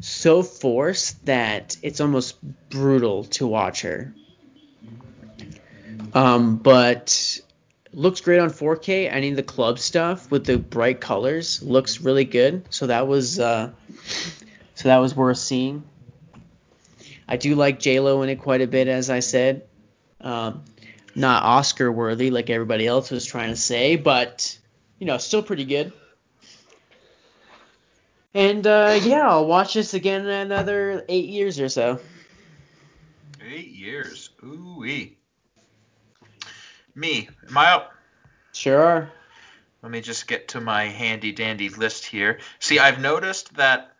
so 0.00 0.42
forced 0.44 1.26
that 1.26 1.76
it's 1.82 2.00
almost 2.00 2.36
brutal 2.70 3.24
to 3.24 3.46
watch 3.48 3.82
her. 3.82 4.14
Um, 6.14 6.56
but 6.56 7.40
looks 7.96 8.20
great 8.20 8.38
on 8.38 8.50
4K. 8.50 9.12
I 9.12 9.20
need 9.20 9.34
the 9.34 9.42
club 9.42 9.78
stuff 9.78 10.30
with 10.30 10.44
the 10.44 10.58
bright 10.58 11.00
colors. 11.00 11.62
Looks 11.62 12.00
really 12.00 12.26
good. 12.26 12.66
So 12.70 12.86
that 12.86 13.08
was 13.08 13.40
uh, 13.40 13.72
so 14.74 14.88
that 14.88 14.98
was 14.98 15.16
worth 15.16 15.38
seeing. 15.38 15.82
I 17.26 17.38
do 17.38 17.56
like 17.56 17.80
J 17.80 17.98
Lo 17.98 18.22
in 18.22 18.28
it 18.28 18.36
quite 18.36 18.60
a 18.60 18.66
bit, 18.68 18.86
as 18.86 19.10
I 19.10 19.20
said. 19.20 19.66
Um, 20.20 20.62
not 21.14 21.42
Oscar 21.42 21.90
worthy 21.90 22.30
like 22.30 22.50
everybody 22.50 22.86
else 22.86 23.10
was 23.10 23.24
trying 23.24 23.50
to 23.50 23.56
say, 23.56 23.96
but 23.96 24.56
you 24.98 25.06
know, 25.06 25.16
still 25.16 25.42
pretty 25.42 25.64
good. 25.64 25.92
And 28.34 28.66
uh, 28.66 29.00
yeah, 29.02 29.26
I'll 29.30 29.46
watch 29.46 29.72
this 29.72 29.94
again 29.94 30.20
in 30.20 30.28
another 30.28 31.04
eight 31.08 31.30
years 31.30 31.58
or 31.58 31.70
so. 31.70 32.00
Eight 33.42 33.68
years. 33.68 34.28
Ooh 34.44 34.76
wee. 34.78 35.16
Me, 36.96 37.28
am 37.46 37.58
I 37.58 37.72
up? 37.72 37.92
Sure. 38.54 39.10
Let 39.82 39.92
me 39.92 40.00
just 40.00 40.26
get 40.26 40.48
to 40.48 40.62
my 40.62 40.84
handy 40.84 41.30
dandy 41.30 41.68
list 41.68 42.06
here. 42.06 42.40
See, 42.58 42.78
I've 42.78 42.98
noticed 43.00 43.54
that 43.56 43.92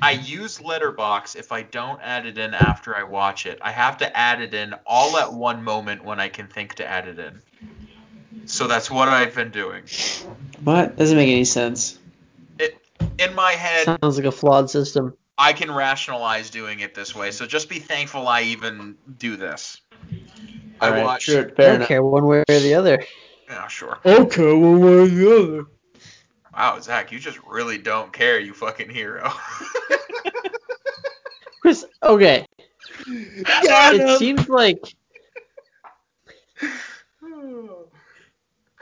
I 0.00 0.12
use 0.12 0.58
Letterboxd 0.58 1.36
if 1.36 1.52
I 1.52 1.62
don't 1.62 2.00
add 2.02 2.24
it 2.24 2.38
in 2.38 2.54
after 2.54 2.96
I 2.96 3.02
watch 3.02 3.44
it. 3.44 3.58
I 3.60 3.70
have 3.70 3.98
to 3.98 4.16
add 4.16 4.40
it 4.40 4.54
in 4.54 4.74
all 4.86 5.18
at 5.18 5.32
one 5.32 5.62
moment 5.62 6.02
when 6.04 6.18
I 6.18 6.28
can 6.28 6.48
think 6.48 6.76
to 6.76 6.86
add 6.86 7.06
it 7.06 7.18
in. 7.18 7.42
So 8.46 8.66
that's 8.66 8.90
what 8.90 9.08
I've 9.08 9.34
been 9.34 9.50
doing. 9.50 9.82
What? 10.64 10.96
Doesn't 10.96 11.18
make 11.18 11.28
any 11.28 11.44
sense. 11.44 11.98
It 12.58 12.78
in 13.18 13.34
my 13.34 13.52
head 13.52 13.84
Sounds 13.84 14.16
like 14.16 14.26
a 14.26 14.32
flawed 14.32 14.70
system. 14.70 15.14
I 15.36 15.52
can 15.52 15.70
rationalize 15.70 16.48
doing 16.48 16.80
it 16.80 16.94
this 16.94 17.14
way. 17.14 17.30
So 17.30 17.44
just 17.44 17.68
be 17.68 17.78
thankful 17.78 18.26
I 18.26 18.42
even 18.42 18.96
do 19.18 19.36
this. 19.36 19.82
I 20.80 20.86
Alright, 20.88 21.04
watched 21.04 21.26
sure, 21.26 21.48
fair 21.50 21.66
don't 21.68 21.76
enough. 21.76 21.88
care 21.88 22.02
one 22.02 22.26
way 22.26 22.38
or 22.48 22.58
the 22.60 22.74
other. 22.74 23.02
Yeah, 23.48 23.66
sure. 23.68 23.98
Okay, 24.04 24.52
one 24.52 24.80
way 24.80 24.92
or 24.92 25.06
the 25.06 25.36
other. 25.38 25.66
Wow, 26.54 26.80
Zach, 26.80 27.12
you 27.12 27.18
just 27.18 27.38
really 27.46 27.78
don't 27.78 28.12
care, 28.12 28.40
you 28.40 28.52
fucking 28.54 28.90
hero. 28.90 29.30
Chris, 31.60 31.84
okay. 32.02 32.46
Got 33.64 33.94
It 33.94 34.00
him. 34.02 34.18
seems 34.18 34.48
like 34.48 34.78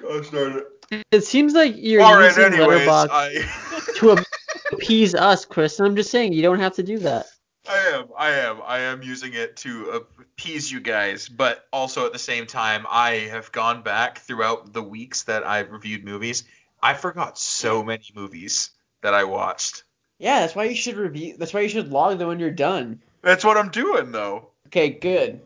Gosh 0.01 0.31
darn 0.31 0.63
it. 0.91 1.03
it 1.13 1.25
seems 1.25 1.55
like 1.55 1.75
you're 1.77 2.03
All 2.03 2.17
right, 2.17 2.27
using 2.27 2.45
anyways, 2.55 2.87
Letterboxd 2.87 3.09
I, 3.11 3.95
to 3.99 4.25
appease 4.73 5.15
us, 5.15 5.45
Chris. 5.45 5.79
And 5.79 5.89
I'm 5.89 5.97
just 5.97 6.11
saying 6.11 6.33
you 6.33 6.43
don't 6.43 6.59
have 6.61 6.75
to 6.75 6.83
do 6.83 6.99
that. 7.01 7.27
I 7.67 7.79
am, 7.95 8.09
I 8.17 8.31
am, 8.31 8.61
I 8.65 8.79
am 8.81 9.03
using 9.03 9.33
it 9.33 9.57
to 9.59 9.91
appease 9.91 10.71
you 10.71 10.81
guys, 10.81 11.29
but 11.29 11.67
also 11.73 12.05
at 12.07 12.13
the 12.13 12.19
same 12.19 12.47
time, 12.47 12.87
I 12.89 13.13
have 13.31 13.53
gone 13.53 13.83
back 13.83 14.19
throughout 14.19 14.73
the 14.73 14.83
weeks 14.83 15.23
that 15.25 15.47
I've 15.47 15.71
reviewed 15.71 16.05
movies. 16.05 16.45
I 16.83 16.95
forgot 16.95 17.39
so 17.39 17.83
many 17.83 18.05
movies 18.15 18.71
that 19.01 19.15
I 19.15 19.25
watched. 19.25 19.85
Yeah, 20.19 20.41
that's 20.41 20.55
why 20.55 20.65
you 20.65 20.77
should 20.77 20.97
review. 20.97 21.37
That's 21.39 21.55
why 21.55 21.61
you 21.61 21.69
should 21.69 21.91
log 21.91 22.19
them 22.19 22.29
when 22.29 22.39
you're 22.39 22.51
done. 22.51 23.01
That's 23.23 23.45
what 23.45 23.57
I'm 23.57 23.71
doing 23.71 24.13
though. 24.13 24.51
Okay, 24.67 24.91
good. 24.91 25.41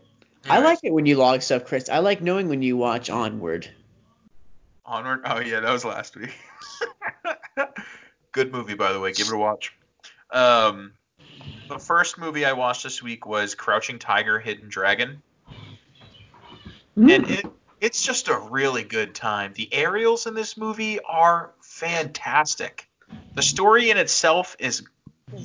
I 0.48 0.60
like 0.60 0.80
it 0.82 0.92
when 0.92 1.06
you 1.06 1.16
log 1.16 1.42
stuff, 1.42 1.64
Chris. 1.64 1.88
I 1.88 1.98
like 1.98 2.20
knowing 2.20 2.48
when 2.48 2.62
you 2.62 2.76
watch 2.76 3.10
Onward. 3.10 3.68
Onward. 4.84 5.20
Oh 5.24 5.40
yeah, 5.40 5.60
that 5.60 5.72
was 5.72 5.84
last 5.84 6.16
week. 6.16 6.34
Good 8.32 8.52
movie, 8.52 8.74
by 8.74 8.92
the 8.92 9.00
way. 9.00 9.12
Give 9.12 9.28
it 9.28 9.34
a 9.34 9.38
watch. 9.38 9.74
Um, 10.30 10.92
the 11.68 11.78
first 11.78 12.18
movie 12.18 12.44
I 12.44 12.52
watched 12.52 12.82
this 12.82 13.02
week 13.02 13.26
was 13.26 13.54
Crouching 13.54 13.98
Tiger, 13.98 14.38
Hidden 14.38 14.68
Dragon, 14.68 15.22
and 16.96 17.30
it 17.30 17.46
it's 17.80 18.02
just 18.02 18.28
a 18.28 18.38
really 18.50 18.82
good 18.82 19.14
time. 19.14 19.52
The 19.54 19.72
aerials 19.72 20.26
in 20.26 20.34
this 20.34 20.56
movie 20.56 20.98
are 21.00 21.52
fantastic. 21.60 22.88
The 23.34 23.42
story 23.42 23.90
in 23.90 23.96
itself 23.96 24.56
is 24.58 24.82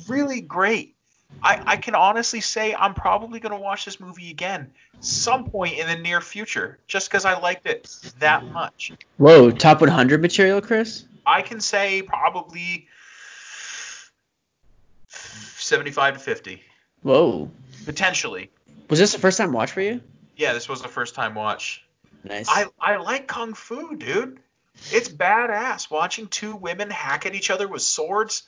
really 0.08 0.40
great. 0.40 0.96
I, 1.42 1.62
I 1.64 1.76
can 1.76 1.94
honestly 1.94 2.40
say 2.40 2.74
I'm 2.74 2.94
probably 2.94 3.40
going 3.40 3.52
to 3.52 3.58
watch 3.58 3.84
this 3.84 4.00
movie 4.00 4.30
again 4.30 4.70
some 5.00 5.50
point 5.50 5.78
in 5.78 5.86
the 5.86 5.96
near 5.96 6.20
future 6.20 6.78
just 6.86 7.08
because 7.08 7.24
I 7.24 7.38
liked 7.38 7.66
it 7.66 7.94
that 8.18 8.44
much. 8.46 8.92
Whoa, 9.18 9.50
top 9.50 9.80
100 9.80 10.22
material, 10.22 10.60
Chris? 10.60 11.04
I 11.26 11.42
can 11.42 11.60
say 11.60 12.02
probably 12.02 12.88
75 15.64 16.14
to 16.14 16.20
50 16.20 16.62
Whoa. 17.02 17.50
potentially. 17.84 18.50
Was 18.90 18.98
this 18.98 19.12
the 19.12 19.18
first 19.18 19.38
time 19.38 19.52
watch 19.52 19.72
for 19.72 19.80
you? 19.80 20.00
Yeah, 20.36 20.52
this 20.52 20.68
was 20.68 20.82
the 20.82 20.88
first 20.88 21.14
time 21.14 21.34
watch. 21.34 21.84
Nice. 22.22 22.48
I 22.48 22.66
I 22.80 22.96
like 22.96 23.26
kung 23.26 23.54
fu, 23.54 23.96
dude. 23.96 24.38
It's 24.90 25.08
badass 25.08 25.90
watching 25.90 26.26
two 26.26 26.56
women 26.56 26.90
hack 26.90 27.26
at 27.26 27.34
each 27.34 27.50
other 27.50 27.68
with 27.68 27.82
swords. 27.82 28.44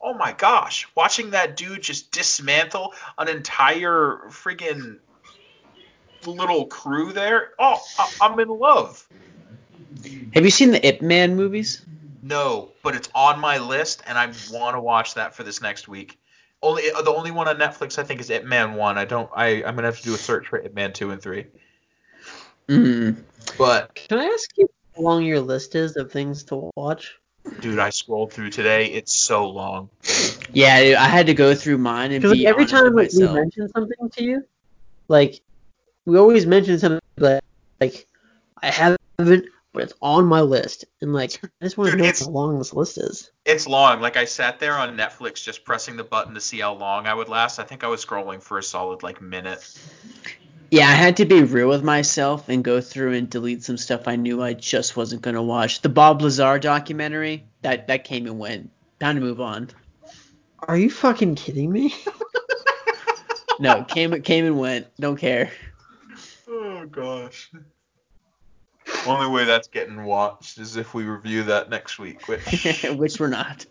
Oh 0.00 0.14
my 0.14 0.32
gosh, 0.32 0.86
watching 0.94 1.30
that 1.30 1.56
dude 1.56 1.82
just 1.82 2.12
dismantle 2.12 2.94
an 3.16 3.28
entire 3.28 4.22
friggin' 4.28 4.98
little 6.26 6.66
crew 6.66 7.12
there. 7.12 7.50
Oh, 7.58 7.80
I, 7.98 8.12
I'm 8.22 8.38
in 8.38 8.48
love. 8.48 9.06
Have 10.34 10.44
you 10.44 10.50
seen 10.50 10.70
the 10.70 10.86
Ip 10.86 11.02
Man 11.02 11.36
movies? 11.36 11.84
No, 12.22 12.72
but 12.82 12.94
it's 12.94 13.08
on 13.14 13.40
my 13.40 13.58
list, 13.58 14.02
and 14.06 14.18
I 14.18 14.32
want 14.52 14.76
to 14.76 14.80
watch 14.80 15.14
that 15.14 15.34
for 15.34 15.44
this 15.44 15.62
next 15.62 15.88
week. 15.88 16.18
Only 16.62 16.82
the 16.90 17.12
only 17.14 17.30
one 17.30 17.46
on 17.48 17.56
Netflix 17.56 17.98
I 17.98 18.02
think 18.02 18.20
is 18.20 18.30
Ip 18.30 18.44
Man 18.44 18.74
one. 18.74 18.98
I 18.98 19.04
don't. 19.04 19.30
I 19.34 19.62
I'm 19.64 19.74
gonna 19.74 19.84
have 19.88 19.98
to 19.98 20.04
do 20.04 20.14
a 20.14 20.18
search 20.18 20.48
for 20.48 20.58
Ip 20.58 20.74
Man 20.74 20.92
two 20.92 21.10
and 21.10 21.22
three. 21.22 21.46
Mm. 22.68 23.16
But 23.56 23.94
Can 23.94 24.18
I 24.18 24.24
ask 24.26 24.50
you 24.58 24.68
how 24.96 25.02
long 25.02 25.24
your 25.24 25.40
list 25.40 25.74
is 25.74 25.96
of 25.96 26.12
things 26.12 26.44
to 26.44 26.70
watch? 26.76 27.18
dude, 27.60 27.78
I 27.78 27.90
scrolled 27.90 28.32
through 28.32 28.50
today. 28.50 28.86
It's 28.86 29.14
so 29.14 29.48
long. 29.48 29.88
Yeah, 30.52 30.82
dude, 30.82 30.94
I 30.96 31.08
had 31.08 31.26
to 31.26 31.34
go 31.34 31.54
through 31.54 31.78
mine 31.78 32.12
and 32.12 32.22
be 32.22 32.28
like, 32.28 32.44
every 32.44 32.66
time 32.66 32.94
with 32.94 33.12
we 33.14 33.20
myself. 33.20 33.34
mention 33.34 33.68
something 33.70 34.10
to 34.10 34.24
you, 34.24 34.44
like 35.08 35.40
we 36.04 36.18
always 36.18 36.46
mention 36.46 36.78
something 36.78 37.00
like, 37.18 37.42
like 37.80 38.06
I 38.62 38.70
haven't, 38.70 39.46
but 39.78 39.84
it's 39.84 39.94
on 40.02 40.26
my 40.26 40.40
list, 40.40 40.86
and 41.00 41.12
like 41.12 41.40
I 41.44 41.64
just 41.64 41.78
want 41.78 41.92
to 41.92 41.96
know 41.96 42.02
it's- 42.02 42.24
how 42.24 42.32
long 42.32 42.58
this 42.58 42.74
list 42.74 42.98
is. 42.98 43.30
It's 43.44 43.68
long. 43.68 44.00
Like 44.00 44.16
I 44.16 44.24
sat 44.24 44.58
there 44.58 44.74
on 44.74 44.96
Netflix 44.96 45.40
just 45.44 45.64
pressing 45.64 45.96
the 45.96 46.02
button 46.02 46.34
to 46.34 46.40
see 46.40 46.58
how 46.58 46.74
long 46.74 47.06
I 47.06 47.14
would 47.14 47.28
last. 47.28 47.60
I 47.60 47.62
think 47.62 47.84
I 47.84 47.86
was 47.86 48.04
scrolling 48.04 48.42
for 48.42 48.58
a 48.58 48.62
solid 48.62 49.04
like 49.04 49.22
minute. 49.22 49.72
Yeah, 50.72 50.88
I 50.88 50.92
had 50.94 51.18
to 51.18 51.26
be 51.26 51.44
real 51.44 51.68
with 51.68 51.84
myself 51.84 52.48
and 52.48 52.64
go 52.64 52.80
through 52.80 53.12
and 53.14 53.30
delete 53.30 53.62
some 53.62 53.76
stuff 53.76 54.08
I 54.08 54.16
knew 54.16 54.42
I 54.42 54.52
just 54.52 54.96
wasn't 54.96 55.22
gonna 55.22 55.42
watch. 55.42 55.80
The 55.80 55.88
Bob 55.88 56.22
Lazar 56.22 56.58
documentary 56.58 57.44
that 57.62 57.86
that 57.86 58.02
came 58.02 58.26
and 58.26 58.40
went. 58.40 58.70
Time 58.98 59.14
to 59.14 59.20
move 59.20 59.40
on. 59.40 59.70
Are 60.58 60.76
you 60.76 60.90
fucking 60.90 61.36
kidding 61.36 61.70
me? 61.70 61.94
No, 63.60 63.82
came 63.82 64.22
came 64.22 64.44
and 64.44 64.58
went. 64.58 64.86
Don't 65.00 65.16
care. 65.16 65.50
oh 66.48 66.86
gosh. 66.86 67.50
Only 69.06 69.26
way 69.28 69.44
that's 69.44 69.68
getting 69.68 70.04
watched 70.04 70.58
is 70.58 70.76
if 70.76 70.94
we 70.94 71.04
review 71.04 71.44
that 71.44 71.70
next 71.70 71.98
week, 71.98 72.26
which 72.28 72.42
Which 72.96 73.20
we're 73.20 73.28
not. 73.28 73.64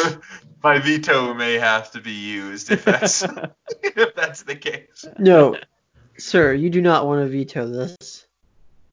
my 0.62 0.78
veto 0.78 1.34
may 1.34 1.54
have 1.54 1.90
to 1.92 2.00
be 2.00 2.12
used 2.12 2.70
if 2.70 2.84
that's 2.84 3.22
if 3.82 4.14
that's 4.14 4.42
the 4.42 4.56
case. 4.56 5.04
No, 5.18 5.56
sir, 6.16 6.52
you 6.54 6.70
do 6.70 6.80
not 6.80 7.06
want 7.06 7.24
to 7.24 7.28
veto 7.28 7.66
this. 7.68 8.26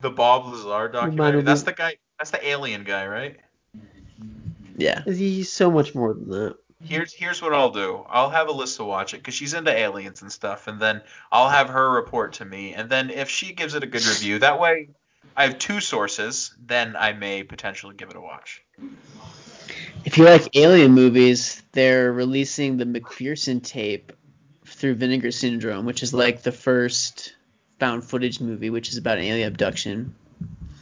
The 0.01 0.09
Bob 0.09 0.47
Lazar 0.47 0.89
documentary. 0.89 1.09
Reminded 1.09 1.45
That's 1.45 1.61
me- 1.61 1.71
the 1.71 1.73
guy. 1.73 1.95
That's 2.19 2.31
the 2.31 2.47
alien 2.47 2.83
guy, 2.83 3.07
right? 3.07 3.37
Yeah. 4.77 5.03
He's 5.03 5.51
so 5.51 5.71
much 5.71 5.95
more 5.95 6.13
than 6.13 6.29
that. 6.29 6.55
Here's 6.83 7.13
here's 7.13 7.41
what 7.41 7.53
I'll 7.53 7.71
do. 7.71 8.05
I'll 8.09 8.29
have 8.29 8.47
Alyssa 8.47 8.85
watch 8.85 9.13
it 9.13 9.17
because 9.17 9.33
she's 9.33 9.53
into 9.53 9.71
aliens 9.71 10.21
and 10.21 10.31
stuff, 10.31 10.67
and 10.67 10.79
then 10.79 11.01
I'll 11.31 11.49
have 11.49 11.69
her 11.69 11.89
report 11.89 12.33
to 12.33 12.45
me, 12.45 12.73
and 12.73 12.89
then 12.89 13.09
if 13.09 13.29
she 13.29 13.53
gives 13.53 13.73
it 13.73 13.83
a 13.83 13.87
good 13.87 14.05
review, 14.05 14.39
that 14.39 14.59
way 14.59 14.89
I 15.35 15.43
have 15.43 15.59
two 15.59 15.79
sources. 15.79 16.53
Then 16.65 16.95
I 16.95 17.13
may 17.13 17.43
potentially 17.43 17.95
give 17.95 18.09
it 18.09 18.15
a 18.15 18.21
watch. 18.21 18.63
If 20.05 20.17
you 20.17 20.25
like 20.25 20.55
alien 20.55 20.91
movies, 20.91 21.63
they're 21.71 22.13
releasing 22.13 22.77
the 22.77 22.85
McPherson 22.85 23.63
tape 23.63 24.11
through 24.65 24.95
Vinegar 24.95 25.31
Syndrome, 25.31 25.85
which 25.85 26.03
is 26.03 26.13
like 26.13 26.43
the 26.43 26.51
first 26.51 27.35
found 27.79 28.03
footage 28.03 28.39
movie, 28.39 28.69
which 28.69 28.89
is 28.89 28.97
about 28.97 29.17
an 29.17 29.23
alien 29.23 29.47
abduction. 29.47 30.15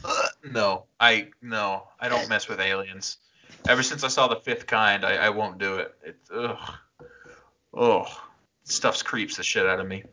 Ugh, 0.04 0.30
no, 0.52 0.84
I 1.00 1.28
no, 1.40 1.88
I 1.98 2.08
don't 2.08 2.28
mess 2.28 2.48
with 2.48 2.60
aliens. 2.60 3.18
Ever 3.66 3.82
since 3.82 4.04
I 4.04 4.08
saw 4.08 4.28
the 4.28 4.36
Fifth 4.36 4.66
Kind, 4.66 5.04
I, 5.04 5.14
I 5.14 5.30
won't 5.30 5.58
do 5.58 5.76
it. 5.76 5.94
It's 6.04 6.30
ugh, 6.30 6.74
ugh, 7.74 8.08
stuff's 8.64 9.02
creeps 9.02 9.36
the 9.36 9.42
shit 9.42 9.66
out 9.66 9.80
of 9.80 9.86
me. 9.86 10.04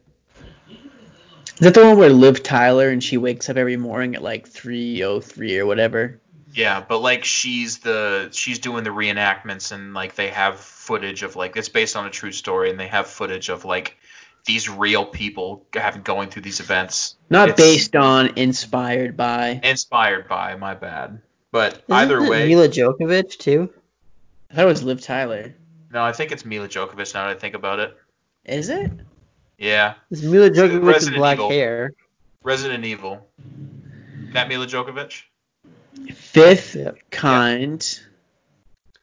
Is 1.61 1.65
that 1.65 1.75
the 1.75 1.85
one 1.85 1.97
where 1.99 2.09
Liv 2.09 2.41
Tyler 2.41 2.89
and 2.89 3.03
she 3.03 3.17
wakes 3.17 3.47
up 3.47 3.55
every 3.55 3.77
morning 3.77 4.15
at 4.15 4.23
like 4.23 4.49
3:03 4.49 5.59
or 5.59 5.67
whatever? 5.67 6.19
Yeah, 6.55 6.83
but 6.85 6.99
like 6.99 7.23
she's 7.23 7.77
the 7.77 8.29
she's 8.31 8.57
doing 8.57 8.83
the 8.83 8.89
reenactments 8.89 9.71
and 9.71 9.93
like 9.93 10.15
they 10.15 10.29
have 10.29 10.59
footage 10.59 11.21
of 11.21 11.35
like 11.35 11.55
it's 11.55 11.69
based 11.69 11.95
on 11.95 12.07
a 12.07 12.09
true 12.09 12.31
story 12.31 12.71
and 12.71 12.79
they 12.79 12.87
have 12.87 13.05
footage 13.05 13.49
of 13.49 13.63
like 13.63 13.95
these 14.45 14.67
real 14.69 15.05
people 15.05 15.63
having 15.75 16.01
going 16.01 16.29
through 16.29 16.41
these 16.41 16.59
events. 16.59 17.15
Not 17.29 17.49
It's 17.49 17.61
based 17.61 17.95
on, 17.95 18.37
inspired 18.39 19.15
by. 19.15 19.59
inspired 19.63 20.27
by 20.27 20.55
my 20.55 20.73
bad. 20.73 21.21
But 21.51 21.73
Isn't 21.75 21.91
either 21.93 22.17
it 22.23 22.29
way, 22.29 22.47
Milla 22.47 22.69
Jovovich 22.69 23.37
too. 23.37 23.71
I 24.49 24.55
thought 24.55 24.63
it 24.63 24.67
was 24.67 24.81
Liv 24.81 24.99
Tyler. 24.99 25.53
no, 25.91 26.03
I 26.03 26.11
think 26.11 26.31
it's 26.31 26.43
Milla 26.43 26.67
Jovovich 26.67 27.13
now 27.13 27.27
that 27.27 27.37
I 27.37 27.39
think 27.39 27.53
about 27.53 27.79
it. 27.79 27.95
Is 28.45 28.69
it? 28.69 28.91
Yeah, 29.61 29.93
It's 30.09 30.23
Milla 30.23 30.49
Jovovich 30.49 30.73
with 30.79 30.83
Resident 30.83 31.17
black 31.17 31.37
Evil. 31.37 31.49
hair. 31.51 31.93
Resident 32.41 32.83
Evil. 32.83 33.27
That 34.33 34.47
Milla 34.49 34.65
Jovovich? 34.65 35.21
Fifth 36.15 36.73
Yep. 36.75 36.97
kind. 37.11 37.99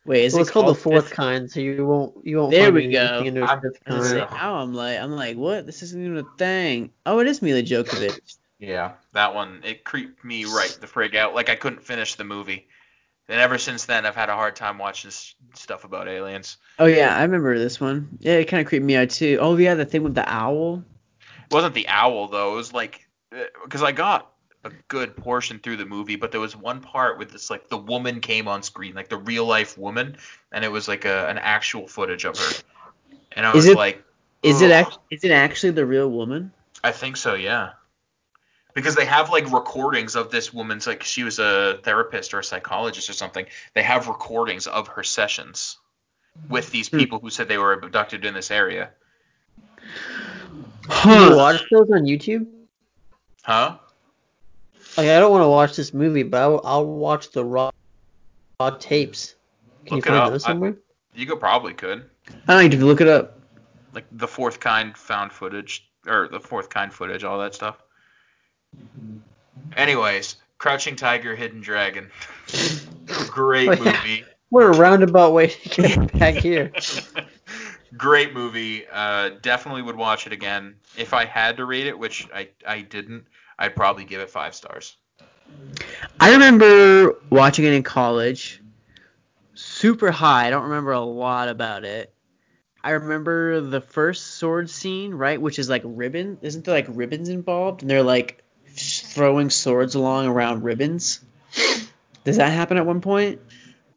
Wait, 0.05 0.25
is 0.25 0.33
well, 0.33 0.41
it 0.41 0.43
it's 0.43 0.51
called 0.51 0.67
the 0.67 0.75
fourth 0.75 1.05
Fifth? 1.09 1.15
kind, 1.17 1.49
so 1.49 1.61
you 1.61 1.87
won't 1.87 2.27
you 2.27 2.39
won't 2.39 2.51
There 2.51 2.73
we 2.73 2.89
go. 2.91 3.23
into 3.25 3.43
a 3.43 3.47
I'm- 3.47 3.61
fifth 3.61 3.81
I 3.87 3.95
was 3.99 4.09
kind. 4.09 4.21
like, 4.21 4.31
Now 4.33 4.55
I'm 4.57 4.75
like, 4.75 4.99
I'm 4.99 5.13
like, 5.13 5.37
what? 5.37 5.65
This 5.67 5.83
isn't 5.85 6.03
even 6.05 6.19
a 6.19 6.25
thing. 6.39 6.91
Oh, 7.07 7.21
it 7.21 7.29
is 7.29 7.41
Milla 7.41 7.63
Jovovich. 7.63 8.37
Yeah, 8.59 8.93
that 9.13 9.35
one 9.37 9.61
it 9.65 9.85
creeped 9.85 10.25
me 10.25 10.45
right 10.45 10.77
the 10.81 10.89
frig 10.89 11.15
out. 11.15 11.37
Like 11.37 11.49
I 11.51 11.55
couldn't 11.55 11.85
finish 11.85 12.17
the 12.17 12.25
movie. 12.25 12.67
And 13.29 13.39
ever 13.41 13.59
since 13.59 13.85
then, 13.85 14.07
I've 14.07 14.15
had 14.17 14.31
a 14.31 14.35
hard 14.35 14.57
time 14.57 14.79
watching 14.79 15.11
stuff 15.55 15.85
about 15.85 16.09
aliens. 16.09 16.57
Oh 16.79 16.87
yeah, 16.87 17.15
I 17.15 17.23
remember 17.23 17.59
this 17.59 17.79
one. 17.81 18.09
Yeah, 18.21 18.35
it 18.35 18.47
kind 18.47 18.61
of 18.63 18.67
creeped 18.67 18.85
me 18.87 18.97
out 18.97 19.11
too. 19.11 19.39
Oh 19.41 19.57
yeah, 19.57 19.75
the 19.75 19.85
thing 19.85 20.03
with 20.03 20.15
the 20.15 20.27
owl. 20.27 20.83
It 21.51 21.53
wasn't 21.55 21.75
the 21.75 21.89
owl 21.89 22.29
though. 22.29 22.53
It 22.53 22.57
was 22.57 22.73
like 22.73 23.07
uh, 23.33 23.45
because 23.65 23.83
I 23.83 23.93
got 23.93 24.33
a 24.65 24.71
good 24.89 25.15
portion 25.17 25.59
through 25.59 25.77
the 25.77 25.85
movie, 25.85 26.17
but 26.17 26.33
there 26.33 26.41
was 26.41 26.57
one 26.57 26.81
part 26.81 27.19
with 27.19 27.31
this 27.31 27.51
like 27.51 27.69
the 27.69 27.77
woman 27.77 28.21
came 28.21 28.49
on 28.49 28.63
screen, 28.63 28.95
like 28.95 29.09
the 29.11 29.19
real 29.19 29.45
life 29.45 29.77
woman, 29.77 30.17
and 30.53 30.65
it 30.65 30.73
was 30.73 30.89
like 30.89 31.05
a, 31.05 31.29
an 31.29 31.37
actual 31.39 31.87
footage 31.87 32.25
of 32.25 32.39
her. 32.39 32.63
And 33.33 33.45
I 33.45 33.51
Is 33.51 33.55
was 33.57 33.67
it- 33.67 33.77
like, 33.77 34.03
Is 34.43 34.63
it 34.63 34.71
act- 34.71 34.99
Is 35.11 35.23
it 35.25 35.31
actually 35.33 35.73
the 35.73 35.85
real 35.85 36.11
woman? 36.11 36.51
I 36.83 36.93
think 36.93 37.17
so, 37.19 37.35
yeah. 37.35 37.73
Because 38.75 38.95
they 38.95 39.07
have 39.07 39.31
like 39.31 39.51
recordings 39.51 40.15
of 40.15 40.31
this 40.31 40.53
woman's 40.53 40.87
like 40.87 41.03
she 41.03 41.25
was 41.25 41.39
a 41.39 41.79
therapist 41.83 42.33
or 42.35 42.41
a 42.41 42.45
psychologist 42.45 43.09
or 43.11 43.13
something. 43.13 43.47
They 43.75 43.83
have 43.83 44.07
recordings 44.09 44.67
of 44.67 44.87
her 44.89 45.03
sessions 45.03 45.79
with 46.49 46.71
these 46.71 46.89
Hmm. 46.89 46.99
people 46.99 47.19
who 47.19 47.31
said 47.31 47.49
they 47.49 47.59
were 47.59 47.73
abducted 47.73 48.25
in 48.25 48.35
this 48.35 48.51
area. 48.51 48.91
Can 50.89 51.31
you 51.31 51.37
watch 51.37 51.63
those 51.71 51.91
on 51.91 52.05
YouTube? 52.05 52.47
Huh? 53.43 53.79
Like, 54.97 55.09
I 55.09 55.19
don't 55.21 55.31
want 55.31 55.43
to 55.45 55.49
watch 55.49 55.77
this 55.77 55.93
movie, 55.95 56.23
but 56.23 56.41
I'll, 56.41 56.61
I'll 56.65 56.87
watch 56.87 57.31
the 57.31 57.45
raw, 57.45 57.71
raw 58.61 58.71
tapes. 58.71 59.35
Can 59.87 59.97
Look 59.97 60.07
you 60.07 60.11
find 60.13 60.23
up. 60.25 60.31
those 60.33 60.45
I- 60.45 60.49
somewhere? 60.49 60.77
You 61.15 61.27
could 61.27 61.41
probably 61.41 61.75
could. 61.75 62.09
I 62.47 62.63
need 62.63 62.79
to 62.79 62.85
look 62.85 63.01
it 63.01 63.09
up. 63.09 63.41
Like 63.93 64.05
the 64.13 64.29
fourth 64.29 64.61
kind 64.61 64.97
found 64.97 65.33
footage 65.33 65.91
or 66.07 66.29
the 66.29 66.39
fourth 66.39 66.69
kind 66.69 66.93
footage, 66.93 67.25
all 67.25 67.39
that 67.41 67.55
stuff. 67.55 67.83
Anyways, 69.77 70.37
Crouching 70.59 70.97
Tiger, 70.97 71.37
Hidden 71.37 71.61
Dragon. 71.61 72.11
Great 73.29 73.69
Oh, 73.69 73.73
yeah. 73.73 73.93
movie. 74.03 74.25
What 74.51 74.65
a 74.65 74.71
roundabout 74.71 75.33
way 75.33 75.49
to 75.49 75.83
get 75.83 76.13
back 76.19 76.35
here. 76.35 76.73
Great 77.97 78.33
movie. 78.35 78.85
Uh, 78.91 79.31
definitely 79.43 79.83
would 79.83 79.97
watch 79.97 80.27
it 80.27 80.33
again. 80.33 80.77
If 80.97 81.13
I 81.15 81.25
had 81.25 81.57
to 81.59 81.65
rate 81.65 81.87
it, 81.87 81.99
which 81.99 82.27
I, 82.35 82.49
I 82.67 82.81
didn't, 82.83 83.27
I'd 83.59 83.77
probably 83.77 84.05
give 84.05 84.21
it 84.21 84.31
five 84.31 84.55
stars. 84.55 84.97
I 86.21 86.33
remember 86.33 87.17
watching 87.31 87.65
it 87.65 87.73
in 87.73 87.83
college. 87.83 88.61
Super 89.55 90.11
high. 90.11 90.47
I 90.47 90.51
don't 90.51 90.65
remember 90.65 90.93
a 90.93 91.01
lot 91.01 91.49
about 91.49 91.85
it. 91.85 92.13
I 92.85 92.91
remember 92.91 93.61
the 93.61 93.81
first 93.81 94.37
sword 94.39 94.71
scene, 94.71 95.13
right, 95.13 95.41
which 95.41 95.59
is 95.59 95.69
like 95.69 95.83
ribbon. 95.85 96.39
Isn't 96.43 96.65
there 96.65 96.75
like 96.75 96.87
ribbons 96.89 97.29
involved? 97.29 97.83
And 97.83 97.91
they're 97.91 98.03
like 98.03 98.43
throwing 98.79 99.51
swords 99.51 99.95
along 99.95 100.27
around 100.27 100.63
ribbons. 100.63 101.21
Does 102.25 102.37
that 102.37 102.51
happen 102.53 102.77
at 102.77 102.87
one 102.87 103.01
point? 103.01 103.41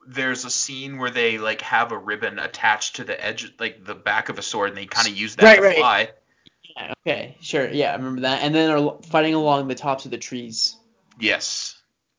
There's 0.07 0.45
a 0.45 0.49
scene 0.49 0.97
where 0.97 1.09
they 1.11 1.37
like 1.37 1.61
have 1.61 1.91
a 1.91 1.97
ribbon 1.97 2.39
attached 2.39 2.97
to 2.97 3.03
the 3.03 3.23
edge, 3.23 3.53
like 3.59 3.85
the 3.85 3.95
back 3.95 4.29
of 4.29 4.37
a 4.37 4.41
sword, 4.41 4.69
and 4.69 4.77
they 4.77 4.85
kind 4.85 5.07
of 5.07 5.15
use 5.15 5.35
that 5.35 5.43
Right, 5.43 5.55
to 5.57 5.61
right. 5.61 5.77
fly. 5.77 6.09
Yeah, 6.75 6.93
okay, 7.05 7.37
sure. 7.41 7.69
Yeah, 7.69 7.91
I 7.91 7.95
remember 7.95 8.21
that. 8.21 8.41
And 8.43 8.53
then 8.55 8.69
they're 8.69 8.91
fighting 9.09 9.33
along 9.33 9.67
the 9.67 9.75
tops 9.75 10.05
of 10.05 10.11
the 10.11 10.17
trees. 10.17 10.75
Yes. 11.19 11.77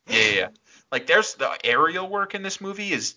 Yeah, 0.08 0.18
yeah, 0.18 0.34
yeah. 0.34 0.48
Like 0.90 1.06
there's 1.06 1.34
the 1.34 1.50
aerial 1.64 2.08
work 2.08 2.34
in 2.34 2.42
this 2.42 2.60
movie 2.60 2.92
is, 2.92 3.14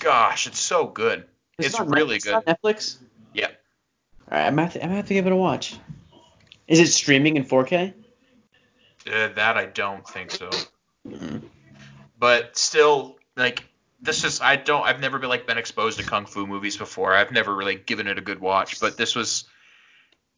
gosh, 0.00 0.46
it's 0.46 0.60
so 0.60 0.86
good. 0.86 1.24
It's 1.58 1.78
really 1.78 2.18
Netflix? 2.18 2.24
good. 2.24 2.34
on 2.34 2.42
Netflix. 2.42 2.96
Yeah. 3.34 3.46
All 3.46 4.38
right, 4.38 4.46
I'm 4.46 4.54
gonna, 4.56 4.62
have 4.62 4.72
to, 4.74 4.82
I'm 4.82 4.88
gonna 4.88 4.96
have 4.96 5.08
to 5.08 5.14
give 5.14 5.26
it 5.26 5.32
a 5.32 5.36
watch. 5.36 5.76
Is 6.66 6.78
it 6.80 6.86
streaming 6.88 7.36
in 7.36 7.44
4K? 7.44 7.94
Uh, 9.06 9.28
that 9.28 9.56
I 9.56 9.66
don't 9.66 10.06
think 10.06 10.30
so. 10.30 10.50
Mm. 11.08 11.42
But 12.18 12.56
still, 12.56 13.18
like 13.36 13.64
this 14.00 14.24
is 14.24 14.40
I 14.40 14.56
don't 14.56 14.82
I've 14.82 15.00
never 15.00 15.18
been 15.18 15.28
like 15.28 15.46
been 15.46 15.58
exposed 15.58 15.98
to 15.98 16.04
kung 16.04 16.26
fu 16.26 16.46
movies 16.46 16.76
before. 16.76 17.14
I've 17.14 17.32
never 17.32 17.54
really 17.54 17.76
given 17.76 18.06
it 18.06 18.18
a 18.18 18.20
good 18.20 18.40
watch. 18.40 18.80
But 18.80 18.96
this 18.96 19.14
was 19.14 19.44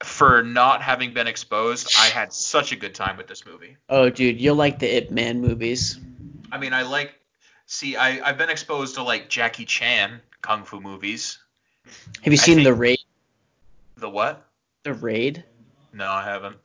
for 0.02 0.42
not 0.42 0.82
having 0.82 1.14
been 1.14 1.26
exposed. 1.26 1.94
I 1.98 2.06
had 2.06 2.32
such 2.32 2.72
a 2.72 2.76
good 2.76 2.94
time 2.94 3.16
with 3.16 3.26
this 3.26 3.46
movie. 3.46 3.76
Oh, 3.88 4.10
dude, 4.10 4.40
you'll 4.40 4.56
like 4.56 4.78
the 4.78 4.96
Ip 4.96 5.10
Man 5.10 5.40
movies. 5.40 5.98
I 6.50 6.58
mean, 6.58 6.72
I 6.72 6.82
like 6.82 7.14
see 7.66 7.96
I 7.96 8.28
I've 8.28 8.38
been 8.38 8.50
exposed 8.50 8.96
to 8.96 9.02
like 9.02 9.28
Jackie 9.28 9.64
Chan 9.64 10.20
kung 10.40 10.64
fu 10.64 10.80
movies. 10.80 11.38
Have 12.22 12.32
you 12.32 12.36
seen 12.36 12.62
the 12.62 12.74
raid? 12.74 12.98
The 13.96 14.08
what? 14.08 14.46
The 14.84 14.94
raid? 14.94 15.44
No, 15.92 16.08
I 16.08 16.24
haven't. 16.24 16.56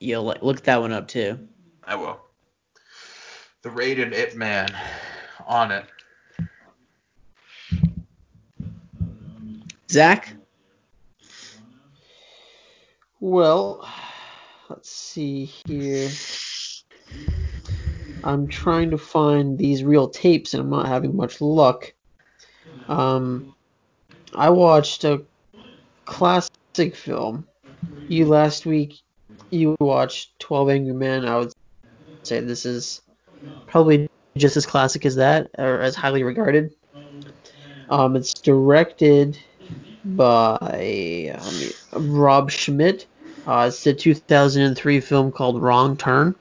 You'll 0.00 0.24
like, 0.24 0.42
look 0.42 0.62
that 0.62 0.80
one 0.80 0.92
up 0.92 1.08
too. 1.08 1.38
I 1.84 1.96
will. 1.96 2.20
The 3.62 3.70
Rated 3.70 4.12
Ip 4.12 4.34
Man 4.34 4.68
on 5.46 5.72
it. 5.72 5.86
Zach? 9.90 10.34
Well, 13.20 13.88
let's 14.68 14.90
see 14.90 15.50
here. 15.66 16.10
I'm 18.24 18.48
trying 18.48 18.90
to 18.90 18.98
find 18.98 19.56
these 19.56 19.84
real 19.84 20.08
tapes 20.08 20.52
and 20.52 20.60
I'm 20.60 20.70
not 20.70 20.86
having 20.86 21.16
much 21.16 21.40
luck. 21.40 21.92
Um, 22.88 23.54
I 24.34 24.50
watched 24.50 25.04
a 25.04 25.22
classic 26.04 26.50
film. 26.94 27.46
You 28.08 28.26
last 28.26 28.66
week, 28.66 29.00
you 29.50 29.76
watch 29.80 30.30
12 30.38 30.70
Angry 30.70 30.94
Men. 30.94 31.24
I 31.26 31.38
would 31.38 31.52
say 32.22 32.40
this 32.40 32.66
is 32.66 33.02
probably 33.66 34.08
just 34.36 34.56
as 34.56 34.66
classic 34.66 35.06
as 35.06 35.16
that, 35.16 35.50
or 35.58 35.80
as 35.80 35.94
highly 35.94 36.22
regarded. 36.22 36.74
Um, 37.88 38.16
it's 38.16 38.34
directed 38.34 39.38
by 40.04 41.36
um, 41.38 42.10
Rob 42.16 42.50
Schmidt. 42.50 43.06
Uh, 43.46 43.66
it's 43.68 43.84
the 43.84 43.94
2003 43.94 45.00
film 45.00 45.30
called 45.30 45.62
Wrong 45.62 45.96
Turn. 45.96 46.34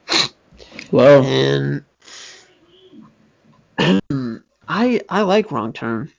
Whoa. 0.90 1.22
And 1.24 1.84
I 4.68 5.02
I 5.10 5.22
like 5.22 5.52
Wrong 5.52 5.72
Turn. 5.74 6.12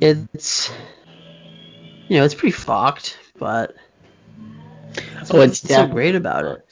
It's 0.00 0.70
you 2.08 2.18
know 2.18 2.24
it's 2.24 2.34
pretty 2.34 2.52
fucked, 2.52 3.18
but 3.38 3.74
Oh, 5.30 5.40
it's 5.40 5.60
so 5.60 5.86
great 5.86 6.14
about 6.14 6.44
it. 6.44 6.66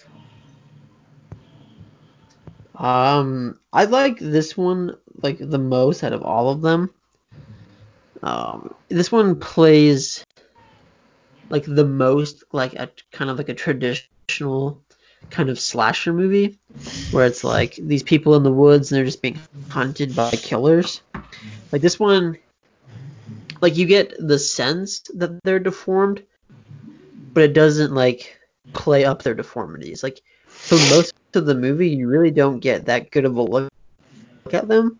Um, 2.74 3.58
I 3.72 3.84
like 3.84 4.18
this 4.18 4.56
one 4.56 4.96
like 5.22 5.38
the 5.38 5.58
most 5.58 6.02
out 6.02 6.12
of 6.12 6.22
all 6.22 6.50
of 6.50 6.60
them. 6.60 6.90
Um, 8.22 8.74
this 8.88 9.12
one 9.12 9.38
plays 9.38 10.24
like 11.50 11.64
the 11.66 11.84
most 11.84 12.44
like 12.52 12.74
a 12.74 12.90
kind 13.12 13.30
of 13.30 13.38
like 13.38 13.48
a 13.48 13.54
traditional 13.54 14.82
kind 15.30 15.50
of 15.50 15.58
slasher 15.58 16.12
movie 16.12 16.58
where 17.10 17.26
it's 17.26 17.44
like 17.44 17.76
these 17.76 18.02
people 18.02 18.34
in 18.34 18.42
the 18.42 18.52
woods 18.52 18.90
and 18.90 18.98
they're 18.98 19.04
just 19.04 19.22
being 19.22 19.38
hunted 19.68 20.14
by 20.14 20.30
killers. 20.30 21.00
Like 21.70 21.82
this 21.82 21.98
one 21.98 22.38
like 23.60 23.76
you 23.76 23.86
get 23.86 24.14
the 24.18 24.38
sense 24.38 25.00
that 25.14 25.42
they're 25.42 25.58
deformed, 25.58 26.22
but 27.32 27.44
it 27.44 27.52
doesn't 27.52 27.94
like 27.94 28.38
play 28.72 29.04
up 29.04 29.22
their 29.22 29.34
deformities. 29.34 30.02
Like 30.02 30.22
for 30.46 30.76
most 30.76 31.14
of 31.34 31.46
the 31.46 31.54
movie 31.54 31.90
you 31.90 32.08
really 32.08 32.30
don't 32.30 32.60
get 32.60 32.86
that 32.86 33.10
good 33.10 33.24
of 33.24 33.36
a 33.36 33.42
look 33.42 33.70
at 34.52 34.68
them. 34.68 34.98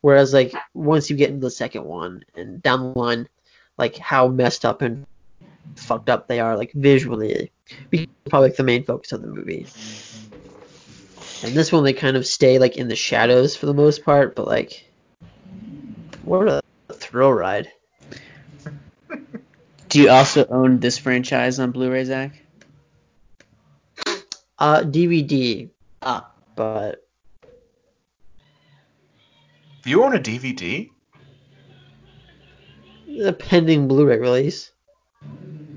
Whereas 0.00 0.32
like 0.32 0.52
once 0.74 1.10
you 1.10 1.16
get 1.16 1.30
into 1.30 1.40
the 1.40 1.50
second 1.50 1.84
one 1.84 2.24
and 2.34 2.62
down 2.62 2.80
the 2.80 2.98
line, 2.98 3.28
like 3.78 3.96
how 3.96 4.28
messed 4.28 4.64
up 4.64 4.82
and 4.82 5.06
fucked 5.76 6.08
up 6.08 6.28
they 6.28 6.40
are, 6.40 6.56
like 6.56 6.72
visually, 6.72 7.50
becomes 7.90 8.08
probably 8.28 8.50
like 8.50 8.56
the 8.56 8.64
main 8.64 8.84
focus 8.84 9.12
of 9.12 9.22
the 9.22 9.28
movie. 9.28 9.66
And 11.42 11.54
this 11.54 11.72
one 11.72 11.84
they 11.84 11.92
kind 11.92 12.16
of 12.16 12.26
stay 12.26 12.58
like 12.58 12.76
in 12.76 12.88
the 12.88 12.96
shadows 12.96 13.56
for 13.56 13.66
the 13.66 13.74
most 13.74 14.04
part, 14.04 14.36
but 14.36 14.46
like 14.46 14.86
what 16.22 16.48
a 16.48 16.62
thrill 16.92 17.32
ride. 17.32 17.70
Do 19.88 20.00
you 20.00 20.10
also 20.10 20.46
own 20.46 20.80
this 20.80 20.98
franchise 20.98 21.58
on 21.58 21.70
Blu-ray, 21.70 22.04
Zach? 22.04 22.43
Uh 24.64 24.80
DVD, 24.80 25.68
Ah. 26.00 26.30
but 26.56 27.06
Do 29.82 29.90
you 29.90 30.02
own 30.02 30.16
a 30.16 30.18
DVD? 30.18 30.88
The 33.06 33.34
pending 33.34 33.88
Blu-ray 33.88 34.16
release. 34.18 34.70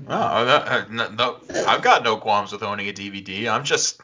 Oh, 0.08 0.44
that, 0.46 0.66
uh, 0.66 0.84
no, 0.90 1.10
no, 1.10 1.36
I've 1.66 1.82
got 1.82 2.02
no 2.02 2.16
qualms 2.16 2.50
with 2.50 2.62
owning 2.62 2.88
a 2.88 2.92
DVD. 2.94 3.46
I'm 3.46 3.62
just, 3.62 4.00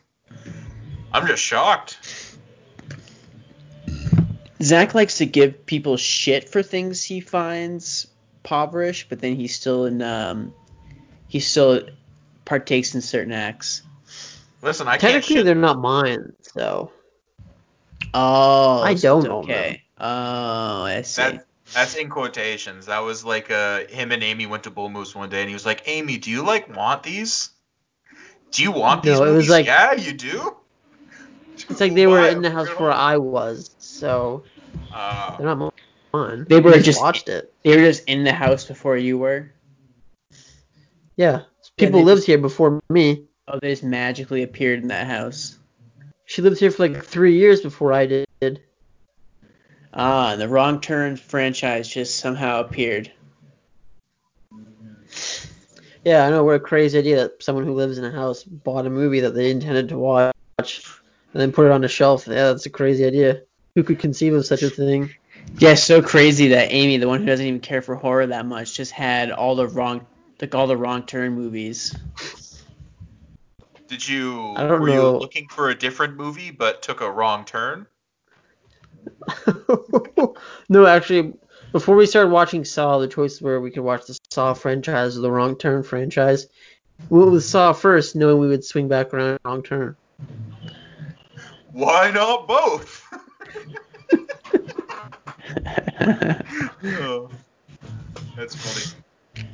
I'm 1.14 1.26
just 1.26 1.42
shocked. 1.42 2.36
Zach 4.62 4.94
likes 4.94 5.16
to 5.16 5.24
give 5.24 5.64
people 5.64 5.96
shit 5.96 6.50
for 6.50 6.62
things 6.62 7.02
he 7.02 7.20
finds 7.20 8.06
impoverished, 8.42 9.08
but 9.08 9.20
then 9.20 9.34
he 9.34 9.48
still 9.48 9.86
in 9.86 10.02
um 10.02 10.52
he 11.26 11.40
still 11.40 11.80
partakes 12.44 12.94
in 12.94 13.00
certain 13.00 13.32
acts. 13.32 13.80
Listen, 14.64 14.88
I 14.88 14.96
can't. 14.96 15.12
Technically, 15.22 15.42
they're 15.42 15.54
not 15.54 15.78
mine, 15.78 16.32
so 16.40 16.90
Oh, 18.14 18.80
I 18.82 18.94
don't 18.94 19.20
it's 19.20 19.28
own 19.28 19.44
okay. 19.44 19.82
Oh, 19.98 20.84
I 20.84 21.02
see. 21.02 21.22
That, 21.22 21.46
that's 21.74 21.94
in 21.96 22.08
quotations. 22.08 22.86
That 22.86 23.00
was 23.00 23.24
like 23.24 23.50
uh, 23.50 23.84
him 23.86 24.10
and 24.12 24.22
Amy 24.22 24.46
went 24.46 24.64
to 24.64 24.70
Bull 24.70 24.88
Moose 24.88 25.14
one 25.14 25.28
day, 25.28 25.40
and 25.40 25.48
he 25.48 25.54
was 25.54 25.66
like, 25.66 25.82
"Amy, 25.86 26.16
do 26.18 26.30
you 26.30 26.42
like 26.42 26.74
want 26.74 27.02
these? 27.02 27.50
Do 28.52 28.62
you 28.62 28.72
want 28.72 29.02
these 29.02 29.18
No, 29.18 29.24
it 29.24 29.30
was 29.30 29.34
movies? 29.34 29.50
like- 29.50 29.66
yeah, 29.66 29.92
you 29.94 30.12
do. 30.12 30.56
it's 31.56 31.80
like 31.80 31.94
they 31.94 32.06
were 32.06 32.20
Why? 32.20 32.28
in 32.30 32.40
the 32.42 32.50
house 32.50 32.68
where 32.78 32.92
I 32.92 33.16
was, 33.18 33.74
so 33.78 34.44
Uh, 34.92 35.36
they're 35.36 35.46
not 35.54 35.74
mine. 36.12 36.46
They 36.48 36.60
were 36.60 36.72
I 36.72 36.78
just- 36.80 37.00
watched 37.00 37.28
it. 37.28 37.52
They 37.64 37.76
were 37.76 37.82
just 37.84 38.04
in 38.06 38.24
the 38.24 38.32
house 38.32 38.64
before 38.64 38.96
you 38.96 39.18
were. 39.18 39.50
Yeah, 41.16 41.42
people 41.76 42.00
they 42.00 42.04
lived 42.04 42.18
just- 42.20 42.26
here 42.28 42.38
before 42.38 42.80
me. 42.88 43.24
Oh, 43.46 43.58
they 43.60 43.70
just 43.70 43.84
magically 43.84 44.42
appeared 44.42 44.80
in 44.80 44.88
that 44.88 45.06
house. 45.06 45.58
She 46.24 46.40
lived 46.40 46.58
here 46.58 46.70
for 46.70 46.88
like 46.88 47.04
three 47.04 47.36
years 47.36 47.60
before 47.60 47.92
I 47.92 48.06
did. 48.06 48.62
Ah, 49.92 50.32
and 50.32 50.40
the 50.40 50.48
Wrong 50.48 50.80
Turn 50.80 51.16
franchise 51.16 51.88
just 51.88 52.16
somehow 52.16 52.60
appeared. 52.60 53.12
Yeah, 56.04 56.26
I 56.26 56.30
know. 56.30 56.44
What 56.44 56.56
a 56.56 56.60
crazy 56.60 56.98
idea 56.98 57.16
that 57.16 57.42
someone 57.42 57.64
who 57.64 57.74
lives 57.74 57.98
in 57.98 58.04
a 58.04 58.10
house 58.10 58.44
bought 58.44 58.86
a 58.86 58.90
movie 58.90 59.20
that 59.20 59.34
they 59.34 59.50
intended 59.50 59.90
to 59.90 59.98
watch 59.98 60.34
and 60.58 61.40
then 61.40 61.52
put 61.52 61.66
it 61.66 61.72
on 61.72 61.84
a 61.84 61.88
shelf. 61.88 62.26
Yeah, 62.26 62.48
that's 62.48 62.66
a 62.66 62.70
crazy 62.70 63.04
idea. 63.04 63.42
Who 63.74 63.82
could 63.82 63.98
conceive 63.98 64.34
of 64.34 64.46
such 64.46 64.62
a 64.62 64.70
thing? 64.70 65.10
Yeah, 65.58 65.74
so 65.74 66.00
crazy 66.00 66.48
that 66.48 66.72
Amy, 66.72 66.96
the 66.96 67.08
one 67.08 67.20
who 67.20 67.26
doesn't 67.26 67.46
even 67.46 67.60
care 67.60 67.82
for 67.82 67.94
horror 67.94 68.26
that 68.26 68.46
much, 68.46 68.74
just 68.74 68.92
had 68.92 69.30
all 69.30 69.54
the 69.54 69.68
wrong, 69.68 70.06
like 70.40 70.54
all 70.54 70.66
the 70.66 70.76
Wrong 70.76 71.04
Turn 71.04 71.34
movies. 71.34 71.94
Did 73.88 74.06
you? 74.06 74.54
I 74.56 74.66
don't 74.66 74.80
were 74.80 74.88
know. 74.88 75.12
you 75.12 75.18
looking 75.18 75.48
for 75.48 75.70
a 75.70 75.74
different 75.74 76.16
movie 76.16 76.50
but 76.50 76.82
took 76.82 77.00
a 77.00 77.10
wrong 77.10 77.44
turn? 77.44 77.86
no, 80.68 80.86
actually, 80.86 81.34
before 81.72 81.96
we 81.96 82.06
started 82.06 82.30
watching 82.30 82.64
Saw, 82.64 82.98
the 82.98 83.08
choices 83.08 83.42
were 83.42 83.60
we 83.60 83.70
could 83.70 83.82
watch 83.82 84.06
the 84.06 84.18
Saw 84.30 84.54
franchise 84.54 85.16
or 85.16 85.20
the 85.20 85.30
Wrong 85.30 85.56
Turn 85.56 85.82
franchise. 85.82 86.46
We 87.08 87.18
went 87.18 87.32
with 87.32 87.44
Saw 87.44 87.72
first, 87.72 88.16
knowing 88.16 88.38
we 88.38 88.48
would 88.48 88.64
swing 88.64 88.88
back 88.88 89.12
around 89.12 89.38
Wrong 89.44 89.62
Turn. 89.62 89.96
Why 91.72 92.10
not 92.10 92.46
both? 92.46 93.02
Oh, 96.84 97.30
that's 98.36 98.54
funny. 98.54 99.44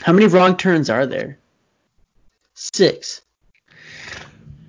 How 0.00 0.12
many 0.12 0.26
Wrong 0.26 0.56
Turns 0.56 0.90
are 0.90 1.06
there? 1.06 1.38
Six. 2.60 3.22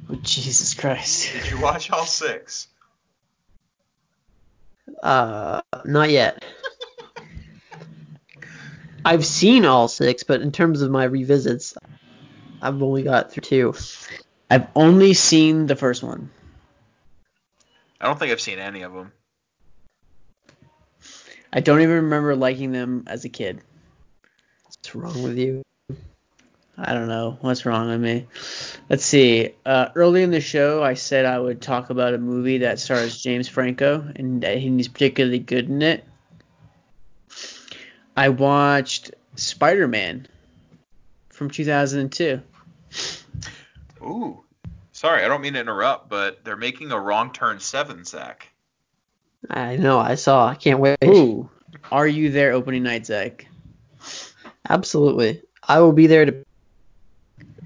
Oh, 0.07 0.15
Jesus 0.21 0.75
Christ. 0.75 1.33
Did 1.33 1.49
you 1.49 1.59
watch 1.59 1.89
all 1.89 2.05
six? 2.05 2.67
Uh, 5.01 5.61
not 5.85 6.11
yet. 6.11 6.45
I've 9.03 9.25
seen 9.25 9.65
all 9.65 9.87
six, 9.87 10.21
but 10.21 10.41
in 10.41 10.51
terms 10.51 10.83
of 10.83 10.91
my 10.91 11.05
revisits, 11.05 11.75
I've 12.61 12.83
only 12.83 13.01
got 13.01 13.31
through 13.31 13.41
two. 13.41 13.73
I've 14.51 14.67
only 14.75 15.15
seen 15.15 15.65
the 15.65 15.75
first 15.75 16.03
one. 16.03 16.29
I 17.99 18.05
don't 18.05 18.19
think 18.19 18.31
I've 18.31 18.39
seen 18.39 18.59
any 18.59 18.83
of 18.83 18.93
them. 18.93 19.11
I 21.51 21.61
don't 21.61 21.81
even 21.81 21.95
remember 21.95 22.35
liking 22.35 22.71
them 22.71 23.05
as 23.07 23.25
a 23.25 23.29
kid. 23.29 23.61
What's 24.65 24.93
wrong 24.93 25.23
with 25.23 25.39
you? 25.39 25.63
I 26.81 26.93
don't 26.93 27.09
know 27.09 27.37
what's 27.41 27.65
wrong 27.65 27.89
with 27.89 27.99
me. 27.99 28.27
Let's 28.89 29.03
see. 29.03 29.53
Uh, 29.65 29.89
early 29.95 30.23
in 30.23 30.31
the 30.31 30.39
show, 30.39 30.81
I 30.81 30.93
said 30.93 31.25
I 31.25 31.37
would 31.37 31.61
talk 31.61 31.89
about 31.89 32.13
a 32.13 32.17
movie 32.17 32.59
that 32.59 32.79
stars 32.79 33.21
James 33.21 33.49
Franco, 33.49 34.07
and 34.15 34.41
that 34.43 34.59
he's 34.59 34.87
particularly 34.87 35.39
good 35.39 35.69
in 35.69 35.81
it. 35.81 36.05
I 38.15 38.29
watched 38.29 39.11
Spider-Man 39.35 40.27
from 41.29 41.49
2002. 41.49 42.41
Ooh. 44.01 44.43
Sorry, 44.93 45.23
I 45.23 45.27
don't 45.27 45.41
mean 45.41 45.53
to 45.53 45.59
interrupt, 45.59 46.09
but 46.09 46.43
they're 46.43 46.57
making 46.57 46.91
a 46.91 46.99
wrong 46.99 47.31
turn 47.31 47.59
seven, 47.59 48.05
Zach. 48.05 48.47
I 49.49 49.75
know, 49.75 49.99
I 49.99 50.15
saw. 50.15 50.47
I 50.47 50.55
can't 50.55 50.79
wait. 50.79 50.97
Ooh, 51.05 51.49
are 51.91 52.07
you 52.07 52.31
there 52.31 52.51
opening 52.51 52.83
night, 52.83 53.05
Zach? 53.05 53.47
Absolutely. 54.67 55.41
I 55.63 55.79
will 55.79 55.93
be 55.93 56.07
there 56.07 56.25
to 56.25 56.45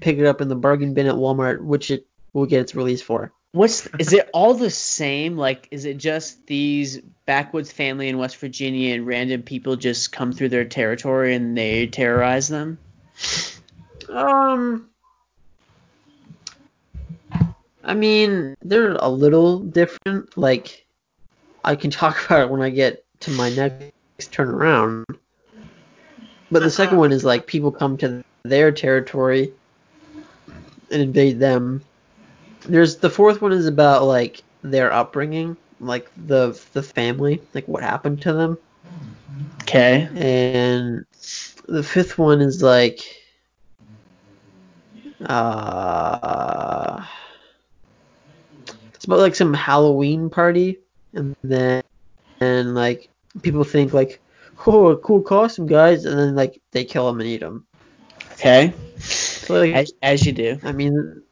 pick 0.04 0.18
it 0.18 0.26
up 0.26 0.42
in 0.42 0.48
the 0.48 0.54
bargain 0.54 0.92
bin 0.92 1.06
at 1.06 1.14
Walmart, 1.14 1.64
which 1.64 1.90
it 1.90 2.06
will 2.34 2.44
get 2.44 2.60
its 2.60 2.74
release 2.74 3.00
for. 3.00 3.32
What's 3.52 3.86
is 3.98 4.12
it 4.12 4.28
all 4.34 4.52
the 4.52 4.68
same? 4.68 5.38
Like, 5.38 5.66
is 5.70 5.86
it 5.86 5.96
just 5.96 6.46
these 6.46 7.00
backwoods 7.24 7.72
family 7.72 8.08
in 8.08 8.18
West 8.18 8.36
Virginia 8.36 8.94
and 8.94 9.06
random 9.06 9.42
people 9.42 9.76
just 9.76 10.12
come 10.12 10.32
through 10.32 10.50
their 10.50 10.66
territory 10.66 11.34
and 11.34 11.56
they 11.56 11.86
terrorize 11.86 12.48
them? 12.48 12.78
Um, 14.10 14.90
I 17.82 17.94
mean, 17.94 18.56
they're 18.60 18.96
a 18.96 19.08
little 19.08 19.60
different. 19.60 20.36
Like, 20.36 20.84
I 21.64 21.76
can 21.76 21.90
talk 21.90 22.22
about 22.26 22.42
it 22.42 22.50
when 22.50 22.60
I 22.60 22.68
get 22.68 23.06
to 23.20 23.30
my 23.30 23.48
next 23.48 24.32
turn 24.32 24.48
around. 24.48 25.06
But 26.50 26.62
the 26.62 26.70
second 26.70 26.98
one 26.98 27.10
is 27.10 27.24
like 27.24 27.46
people 27.46 27.72
come 27.72 27.96
to 27.98 28.22
their 28.42 28.70
territory 28.70 29.54
and 30.94 31.02
invade 31.02 31.38
them. 31.38 31.82
There's 32.62 32.96
the 32.96 33.10
fourth 33.10 33.42
one 33.42 33.52
is 33.52 33.66
about 33.66 34.04
like 34.04 34.42
their 34.62 34.92
upbringing, 34.92 35.56
like 35.80 36.10
the 36.26 36.58
the 36.72 36.82
family, 36.82 37.42
like 37.52 37.68
what 37.68 37.82
happened 37.82 38.22
to 38.22 38.32
them. 38.32 38.58
Okay. 39.62 40.08
And 40.14 41.04
the 41.68 41.82
fifth 41.82 42.16
one 42.18 42.40
is 42.40 42.62
like 42.62 43.00
Uh, 45.26 47.04
it's 48.92 49.04
about 49.04 49.20
like 49.20 49.34
some 49.34 49.54
Halloween 49.54 50.28
party, 50.28 50.78
and 51.14 51.34
then 51.42 51.82
and 52.40 52.74
like 52.74 53.08
people 53.42 53.64
think 53.64 53.92
like, 53.92 54.20
oh, 54.66 54.96
cool 54.96 55.22
costume, 55.22 55.66
guys, 55.66 56.04
and 56.04 56.18
then 56.18 56.34
like 56.34 56.60
they 56.72 56.84
kill 56.84 57.08
him 57.08 57.20
and 57.20 57.28
eat 57.28 57.42
him. 57.42 57.66
Okay. 58.32 58.74
Like, 59.48 59.74
As, 59.74 59.92
as 60.02 60.26
you 60.26 60.32
do. 60.32 60.58
I 60.62 60.72
mean, 60.72 61.22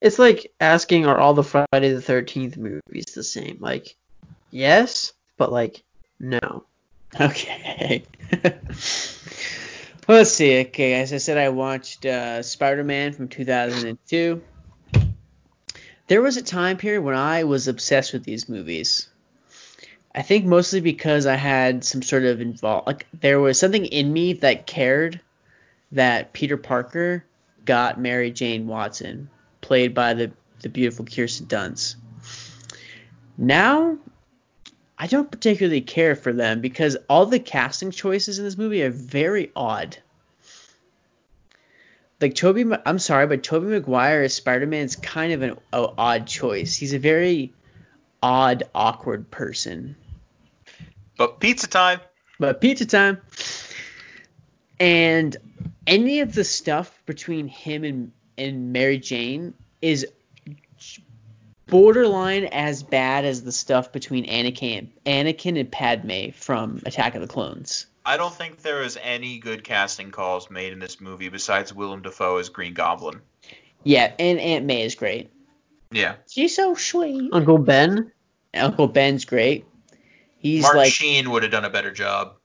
it's 0.00 0.18
like 0.18 0.52
asking 0.60 1.06
are 1.06 1.18
all 1.18 1.34
the 1.34 1.42
Friday 1.42 1.92
the 1.92 2.02
Thirteenth 2.02 2.56
movies 2.56 3.06
the 3.14 3.24
same? 3.24 3.58
Like, 3.60 3.96
yes, 4.50 5.12
but 5.36 5.52
like, 5.52 5.82
no. 6.20 6.64
Okay. 7.20 8.04
let's 10.08 10.30
see. 10.30 10.60
Okay, 10.60 10.94
as 10.94 11.12
I 11.12 11.18
said, 11.18 11.38
I 11.38 11.48
watched 11.48 12.06
uh, 12.06 12.42
Spider-Man 12.42 13.12
from 13.12 13.28
2002. 13.28 14.42
There 16.06 16.22
was 16.22 16.36
a 16.36 16.42
time 16.42 16.76
period 16.78 17.02
when 17.02 17.14
I 17.14 17.44
was 17.44 17.68
obsessed 17.68 18.12
with 18.12 18.24
these 18.24 18.48
movies. 18.48 19.08
I 20.14 20.22
think 20.22 20.46
mostly 20.46 20.80
because 20.80 21.26
I 21.26 21.36
had 21.36 21.84
some 21.84 22.02
sort 22.02 22.24
of 22.24 22.40
involved, 22.40 22.86
like 22.86 23.06
there 23.12 23.40
was 23.40 23.58
something 23.58 23.84
in 23.84 24.12
me 24.12 24.32
that 24.34 24.66
cared 24.66 25.20
that 25.92 26.32
Peter 26.32 26.56
Parker 26.56 27.24
got 27.64 28.00
Mary 28.00 28.30
Jane 28.30 28.66
Watson, 28.66 29.28
played 29.60 29.94
by 29.94 30.14
the 30.14 30.32
the 30.62 30.68
beautiful 30.68 31.04
Kirsten 31.04 31.46
Dunst. 31.46 31.96
Now, 33.36 33.98
I 34.98 35.06
don't 35.06 35.30
particularly 35.30 35.80
care 35.80 36.16
for 36.16 36.32
them 36.32 36.60
because 36.60 36.96
all 37.08 37.26
the 37.26 37.38
casting 37.38 37.90
choices 37.90 38.38
in 38.38 38.44
this 38.44 38.58
movie 38.58 38.82
are 38.82 38.90
very 38.90 39.52
odd. 39.54 39.96
Like 42.20 42.34
Tobey, 42.34 42.64
I'm 42.84 42.98
sorry, 42.98 43.28
but 43.28 43.44
Tobey 43.44 43.68
Maguire 43.68 44.22
as 44.22 44.34
Spider-Man 44.34 44.84
is 44.84 44.96
kind 44.96 45.32
of 45.32 45.42
an 45.42 45.56
odd 45.72 46.26
choice. 46.26 46.74
He's 46.74 46.92
a 46.92 46.98
very 46.98 47.52
odd, 48.20 48.64
awkward 48.74 49.30
person. 49.30 49.94
But 51.16 51.38
pizza 51.38 51.68
time. 51.68 52.00
But 52.40 52.60
pizza 52.60 52.86
time. 52.86 53.20
And 54.80 55.36
any 55.86 56.20
of 56.20 56.34
the 56.34 56.44
stuff 56.44 57.02
between 57.06 57.48
him 57.48 57.84
and, 57.84 58.12
and 58.36 58.72
Mary 58.72 58.98
Jane 58.98 59.54
is 59.82 60.06
borderline 61.66 62.44
as 62.44 62.82
bad 62.82 63.24
as 63.24 63.42
the 63.42 63.52
stuff 63.52 63.92
between 63.92 64.26
Anakin 64.26 64.88
Anakin 65.06 65.58
and 65.58 65.70
Padme 65.70 66.30
from 66.32 66.80
Attack 66.86 67.14
of 67.14 67.20
the 67.20 67.28
Clones. 67.28 67.86
I 68.06 68.16
don't 68.16 68.34
think 68.34 68.62
there 68.62 68.82
is 68.82 68.98
any 69.02 69.38
good 69.38 69.64
casting 69.64 70.10
calls 70.10 70.50
made 70.50 70.72
in 70.72 70.78
this 70.78 71.00
movie 71.00 71.28
besides 71.28 71.74
Willem 71.74 72.00
Dafoe 72.00 72.38
as 72.38 72.48
Green 72.48 72.72
Goblin. 72.72 73.20
Yeah, 73.84 74.12
and 74.18 74.38
Aunt 74.38 74.64
May 74.64 74.82
is 74.82 74.94
great. 74.94 75.30
Yeah. 75.92 76.14
She's 76.28 76.56
so 76.56 76.74
sweet. 76.74 77.30
Uncle 77.32 77.58
Ben, 77.58 78.10
Uncle 78.54 78.88
Ben's 78.88 79.26
great. 79.26 79.66
He's 80.38 80.62
Martin 80.62 80.78
like 80.78 80.92
Sheen 80.92 81.30
would 81.30 81.42
have 81.42 81.52
done 81.52 81.66
a 81.66 81.70
better 81.70 81.90
job. 81.90 82.37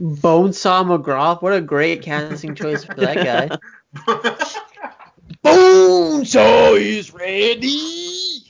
Bonesaw 0.00 0.84
McGraw. 0.84 1.40
What 1.40 1.52
a 1.52 1.60
great 1.60 2.02
casting 2.02 2.54
choice 2.54 2.84
for 2.84 2.94
that 2.94 3.16
guy. 3.16 3.50
Bonesaw 5.44 6.80
is 6.80 7.14
ready. 7.14 8.42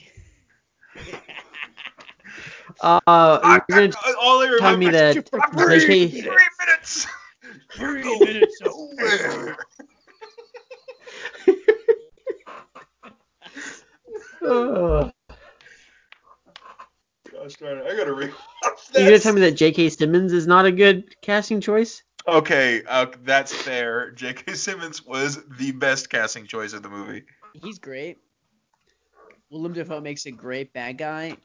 Uh, 2.81 3.39
you're 3.43 3.65
gonna 3.69 3.91
all 4.21 4.41
I 4.41 4.57
tell 4.59 4.77
me 4.77 4.89
that 4.89 5.13
Three 5.57 6.11
JK 6.11 6.23
minutes. 6.59 7.07
Three 7.71 8.19
minutes 8.19 8.61
over. 8.61 9.57
Ugh. 14.45 15.11
Gosh 17.47 17.55
darn 17.55 17.77
it, 17.77 17.85
I 17.85 17.95
gotta 17.95 18.11
rewatch 18.11 18.33
You're 18.93 19.05
gonna 19.05 19.19
tell 19.19 19.31
me 19.31 19.39
that 19.41 19.53
J.K. 19.53 19.87
Simmons 19.87 20.33
is 20.33 20.47
not 20.47 20.65
a 20.65 20.71
good 20.71 21.15
casting 21.21 21.61
choice? 21.61 22.03
Okay, 22.27 22.83
uh, 22.85 23.05
that's 23.23 23.53
fair. 23.53 24.11
J.K. 24.11 24.55
Simmons 24.55 25.05
was 25.05 25.41
the 25.57 25.71
best 25.71 26.09
casting 26.09 26.45
choice 26.45 26.73
of 26.73 26.83
the 26.83 26.89
movie. 26.89 27.23
He's 27.53 27.79
great. 27.79 28.17
Willem 29.49 29.71
Dafoe 29.71 30.01
makes 30.01 30.25
a 30.25 30.31
great 30.31 30.73
bad 30.73 30.97
guy. 30.97 31.37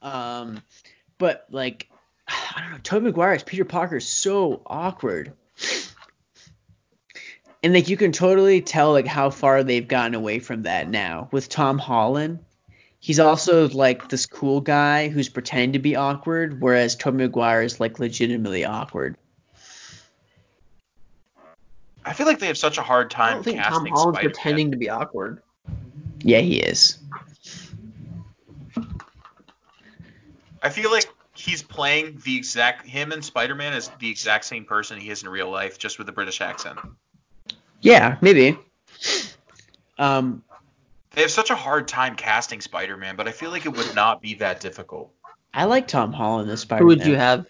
Um, 0.00 0.62
but 1.18 1.46
like, 1.50 1.88
I 2.28 2.60
don't 2.60 2.70
know. 2.70 2.78
Tobey 2.84 3.06
Maguire 3.06 3.32
as 3.32 3.42
Peter 3.42 3.64
Parker 3.64 3.96
is 3.96 4.06
so 4.06 4.62
awkward. 4.64 5.32
And 7.64 7.74
like 7.74 7.88
you 7.88 7.96
can 7.96 8.12
totally 8.12 8.60
tell 8.60 8.92
like 8.92 9.08
how 9.08 9.30
far 9.30 9.64
they've 9.64 9.88
gotten 9.88 10.14
away 10.14 10.38
from 10.38 10.62
that 10.62 10.88
now 10.88 11.28
with 11.32 11.48
Tom 11.48 11.78
Holland. 11.78 12.38
He's 13.02 13.18
also 13.18 13.68
like 13.70 14.08
this 14.10 14.26
cool 14.26 14.60
guy 14.60 15.08
who's 15.08 15.28
pretending 15.28 15.72
to 15.72 15.80
be 15.80 15.96
awkward, 15.96 16.60
whereas 16.60 16.94
Tobey 16.94 17.24
Maguire 17.24 17.62
is 17.62 17.80
like 17.80 17.98
legitimately 17.98 18.64
awkward. 18.64 19.16
I 22.04 22.12
feel 22.12 22.28
like 22.28 22.38
they 22.38 22.46
have 22.46 22.56
such 22.56 22.78
a 22.78 22.82
hard 22.82 23.10
time. 23.10 23.30
I 23.30 23.34
don't 23.34 23.42
think 23.42 23.56
Tom 23.56 23.72
casting 23.72 23.92
Holland's 23.92 24.18
Spider-Man. 24.18 24.32
pretending 24.32 24.70
to 24.70 24.76
be 24.76 24.88
awkward. 24.88 25.42
Yeah, 26.20 26.38
he 26.38 26.60
is. 26.60 26.98
I 30.62 30.68
feel 30.68 30.92
like 30.92 31.12
he's 31.34 31.60
playing 31.60 32.20
the 32.24 32.36
exact 32.36 32.86
him 32.86 33.10
and 33.10 33.24
Spider-Man 33.24 33.72
is 33.72 33.90
the 33.98 34.10
exact 34.10 34.44
same 34.44 34.64
person 34.64 35.00
he 35.00 35.10
is 35.10 35.24
in 35.24 35.28
real 35.28 35.50
life, 35.50 35.76
just 35.76 35.98
with 35.98 36.08
a 36.08 36.12
British 36.12 36.40
accent. 36.40 36.78
Yeah, 37.80 38.16
maybe. 38.20 38.56
Um, 39.98 40.44
They 41.14 41.22
have 41.22 41.30
such 41.30 41.50
a 41.50 41.54
hard 41.54 41.88
time 41.88 42.16
casting 42.16 42.60
Spider-Man, 42.60 43.16
but 43.16 43.28
I 43.28 43.32
feel 43.32 43.50
like 43.50 43.66
it 43.66 43.76
would 43.76 43.94
not 43.94 44.22
be 44.22 44.34
that 44.34 44.60
difficult. 44.60 45.12
I 45.52 45.64
like 45.64 45.86
Tom 45.86 46.12
Holland 46.12 46.50
as 46.50 46.60
Who 46.60 46.62
Spider-Man. 46.62 46.82
Who 46.82 46.86
would 46.86 47.06
you 47.06 47.16
have? 47.16 47.46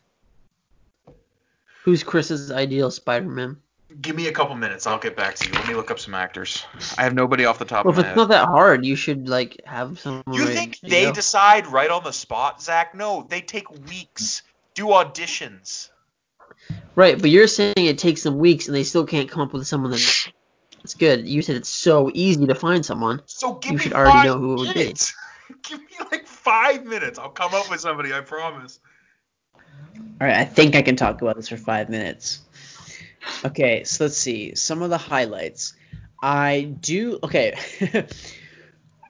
Who's 1.85 2.03
Chris's 2.03 2.51
ideal 2.51 2.91
Spider-Man? 2.91 3.57
Give 4.01 4.17
me 4.17 4.29
a 4.29 4.33
couple 4.33 4.55
minutes, 4.57 4.87
I'll 4.87 4.99
get 4.99 5.17
back 5.17 5.35
to 5.37 5.47
you. 5.47 5.53
Let 5.53 5.69
me 5.69 5.75
look 5.75 5.91
up 5.91 5.99
some 5.99 6.15
actors. 6.15 6.65
I 6.97 7.03
have 7.03 7.15
nobody 7.15 7.45
off 7.45 7.59
the 7.59 7.67
top 7.67 7.85
Well, 7.85 7.93
of 7.93 7.99
if 7.99 8.07
it's 8.07 8.17
not 8.17 8.31
that 8.31 8.47
hard, 8.47 8.87
you 8.87 8.97
should 8.97 9.29
like 9.29 9.61
have 9.67 10.01
some. 10.01 10.23
You 10.33 10.45
ready 10.45 10.55
think 10.55 10.79
to 10.81 10.87
they 10.87 11.05
go. 11.05 11.13
decide 11.13 11.67
right 11.67 11.91
on 11.91 12.03
the 12.03 12.13
spot, 12.13 12.63
Zach? 12.63 12.95
No, 12.95 13.27
they 13.29 13.43
take 13.43 13.71
weeks. 13.89 14.43
Do 14.75 14.87
auditions. 14.87 15.91
Right, 16.95 17.21
but 17.21 17.29
you're 17.29 17.47
saying 17.49 17.75
it 17.77 17.99
takes 17.99 18.23
them 18.23 18.39
weeks 18.39 18.67
and 18.67 18.75
they 18.75 18.85
still 18.85 19.05
can't 19.05 19.29
come 19.29 19.43
up 19.43 19.53
with 19.53 19.67
someone 19.67 19.91
that's, 19.91 20.29
that's 20.83 20.95
good. 20.95 21.29
You 21.29 21.43
said 21.43 21.57
it's 21.57 21.69
so 21.69 22.11
easy 22.13 22.47
to 22.47 22.55
find 22.55 22.85
someone. 22.85 23.23
So 23.27 23.55
give 23.55 23.73
You 23.73 23.79
me 23.79 23.85
should 23.85 23.93
already 23.93 24.13
five 24.19 24.25
know 24.27 24.39
who 24.39 24.55
it 24.55 24.59
would 24.59 24.75
be. 24.75 24.81
minutes. 24.81 25.15
give 25.63 25.79
me 25.79 25.87
like 26.11 26.27
five 26.27 26.85
minutes. 26.85 27.19
I'll 27.19 27.31
come 27.31 27.55
up 27.55 27.71
with 27.71 27.81
somebody. 27.81 28.13
I 28.13 28.21
promise. 28.21 28.81
All 29.55 30.27
right, 30.29 30.37
I 30.37 30.45
think 30.45 30.75
I 30.75 30.83
can 30.83 30.97
talk 30.97 31.23
about 31.23 31.37
this 31.37 31.49
for 31.49 31.57
five 31.57 31.89
minutes. 31.89 32.41
Okay, 33.45 33.85
so 33.85 34.05
let's 34.05 34.17
see 34.17 34.55
some 34.57 34.83
of 34.83 34.91
the 34.91 34.99
highlights. 34.99 35.75
I 36.21 36.75
do 36.81 37.19
okay. 37.23 37.57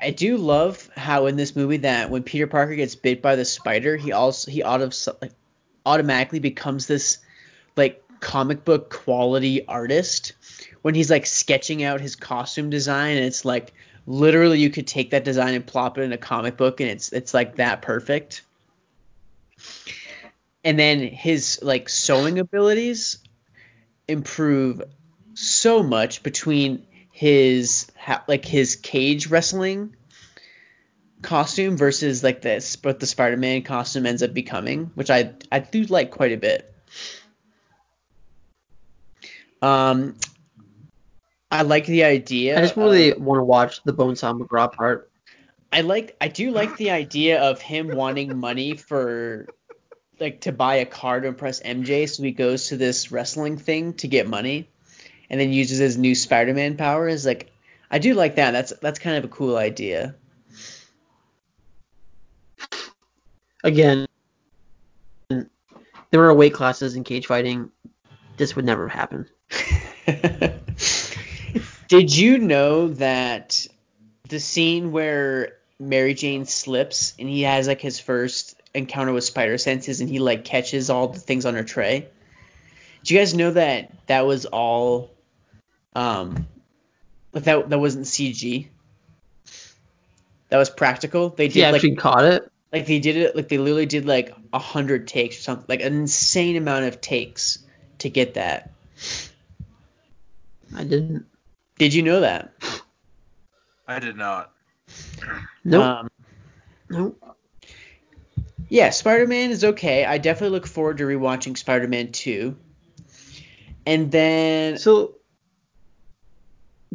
I 0.01 0.11
do 0.11 0.37
love 0.37 0.91
how 0.97 1.27
in 1.27 1.37
this 1.37 1.55
movie 1.55 1.79
that 1.79 2.11
when 2.11 2.23
Peter 2.23 2.47
Parker 2.47 2.75
gets 2.75 2.97
bit 2.97 3.23
by 3.23 3.37
the 3.37 3.45
spider, 3.45 3.97
he 3.97 4.13
also 4.13 4.51
he 4.51 4.63
auto, 4.63 4.91
like, 5.23 5.33
automatically 5.87 6.41
becomes 6.41 6.87
this 6.87 7.19
like 7.77 8.03
comic 8.21 8.65
book 8.65 8.91
quality 8.91 9.67
artist 9.67 10.33
when 10.83 10.95
he's 10.95 11.11
like 11.11 11.27
sketching 11.27 11.83
out 11.83 12.01
his 12.01 12.17
costume 12.17 12.71
design 12.71 13.17
and 13.17 13.25
it's 13.25 13.45
like 13.45 13.73
literally 14.07 14.59
you 14.59 14.71
could 14.71 14.87
take 14.87 15.11
that 15.11 15.25
design 15.25 15.55
and 15.55 15.67
plop 15.67 15.97
it 15.99 16.03
in 16.03 16.13
a 16.13 16.19
comic 16.19 16.57
book 16.57 16.81
and 16.81 16.91
it's 16.91 17.13
it's 17.13 17.33
like 17.33 17.57
that 17.57 17.83
perfect 17.83 18.43
and 20.65 20.79
then 20.79 21.01
his 21.01 21.61
like 21.63 21.89
sewing 21.89 22.39
abilities 22.39 23.19
improve 24.09 24.83
so 25.35 25.83
much 25.83 26.23
between 26.23 26.87
his 27.11 27.91
like 28.27 28.45
his 28.45 28.77
cage 28.77 29.29
wrestling 29.29 29.95
costume 31.23 31.77
versus 31.77 32.23
like 32.23 32.43
this 32.43 32.77
what 32.83 33.01
the 33.01 33.07
Spider-Man 33.07 33.63
costume 33.63 34.07
ends 34.07 34.23
up 34.23 34.35
becoming, 34.35 34.91
which 34.95 35.11
I 35.11 35.33
I 35.51 35.61
do 35.61 35.85
like 35.85 36.11
quite 36.11 36.33
a 36.33 36.37
bit. 36.37 36.69
Um, 39.61 40.17
I 41.53 41.63
like 41.63 41.85
the 41.85 42.05
idea. 42.05 42.59
I 42.59 42.63
just 42.63 42.79
really 42.79 43.13
want 43.13 43.39
to 43.39 43.45
watch 43.45 43.83
the 43.85 43.93
Bonesaw 43.93 44.41
McGraw 44.41 44.73
part. 44.73 45.11
I 45.71 45.83
like 45.83 46.17
I 46.19 46.29
do 46.29 46.51
like 46.51 46.79
the 46.79 46.91
idea 46.91 47.43
of 47.43 47.61
him 47.61 47.89
wanting 47.89 48.39
money 48.39 48.75
for 48.75 49.47
like 50.19 50.41
to 50.43 50.53
buy 50.53 50.77
a 50.77 50.87
car 50.87 51.21
to 51.21 51.29
impress 51.29 51.61
MJ, 51.61 52.09
so 52.09 52.23
he 52.23 52.33
goes 52.33 52.69
to 52.69 52.79
this 52.79 53.13
wrestling 53.13 53.59
thing 53.59 53.93
to 53.95 54.09
get 54.09 54.27
money, 54.27 54.71
and 55.29 55.39
then 55.39 55.53
uses 55.53 55.79
his 55.79 55.99
new 55.99 56.15
Spider-Man 56.15 56.79
powers. 56.79 57.27
Like 57.27 57.53
I 57.91 57.99
do 57.99 58.15
like 58.15 58.37
that. 58.37 58.53
That's 58.53 58.73
that's 58.81 58.99
kind 58.99 59.19
of 59.19 59.25
a 59.25 59.29
cool 59.29 59.59
idea. 59.59 60.15
Again, 63.63 64.09
there 65.29 66.25
are 66.25 66.33
weight 66.33 66.55
classes 66.55 66.97
in 66.97 67.05
cage 67.05 67.27
fighting. 67.27 67.71
This 68.39 68.57
would 68.57 68.65
never 68.65 68.89
happen. 68.89 69.29
Did 71.93 72.17
you 72.17 72.39
know 72.39 72.89
that 72.89 73.67
the 74.27 74.41
scene 74.41 74.93
where 74.93 75.59
Mary 75.79 76.15
Jane 76.15 76.47
slips 76.47 77.13
and 77.19 77.29
he 77.29 77.43
has 77.43 77.67
like 77.67 77.83
his 77.83 78.01
first 78.01 78.59
encounter 78.75 79.13
with 79.13 79.25
spider 79.25 79.59
senses 79.59 80.01
and 80.01 80.09
he 80.09 80.19
like 80.19 80.43
catches 80.43 80.89
all 80.89 81.09
the 81.09 81.21
things 81.21 81.45
on 81.45 81.53
her 81.55 81.65
tray? 81.65 82.09
Do 83.05 83.13
you 83.13 83.21
guys 83.21 83.35
know 83.35 83.51
that 83.51 83.93
that 84.07 84.25
was 84.25 84.47
all 84.47 85.11
um 85.95 86.47
that 87.33 87.69
that 87.69 87.79
wasn't 87.79 88.07
CG? 88.07 88.69
That 90.49 90.57
was 90.57 90.71
practical. 90.71 91.29
They 91.29 91.49
did 91.49 91.83
He 91.83 91.89
like 91.91 91.99
caught 91.99 92.25
it. 92.25 92.51
like 92.73 92.87
they 92.87 93.01
did 93.01 93.19
it 93.19 93.37
like 93.37 93.49
they 93.49 93.59
literally 93.59 93.85
did 93.85 94.07
like 94.07 94.35
a 94.55 94.59
hundred 94.59 95.09
takes 95.09 95.39
or 95.39 95.43
something 95.43 95.67
like 95.69 95.83
an 95.83 95.93
insane 95.93 96.57
amount 96.57 96.87
of 96.87 97.03
takes 97.03 97.59
to 97.99 98.09
get 98.09 98.33
that. 98.33 98.71
I 100.75 100.85
didn't. 100.85 101.27
Did 101.79 101.95
you 101.95 102.03
know 102.03 102.21
that? 102.21 102.53
I 103.89 103.99
did 103.99 104.17
not. 104.17 104.53
Nope. 105.65 105.85
Um, 105.85 106.09
nope. 106.91 107.37
yeah, 108.69 108.91
Spider 108.91 109.27
Man 109.27 109.51
is 109.51 109.65
okay. 109.65 110.05
I 110.05 110.19
definitely 110.19 110.57
look 110.57 110.67
forward 110.67 110.99
to 110.99 111.05
rewatching 111.05 111.57
Spider 111.57 111.89
Man 111.89 112.13
2. 112.13 112.57
And 113.87 114.11
then 114.13 114.79
So, 114.79 115.17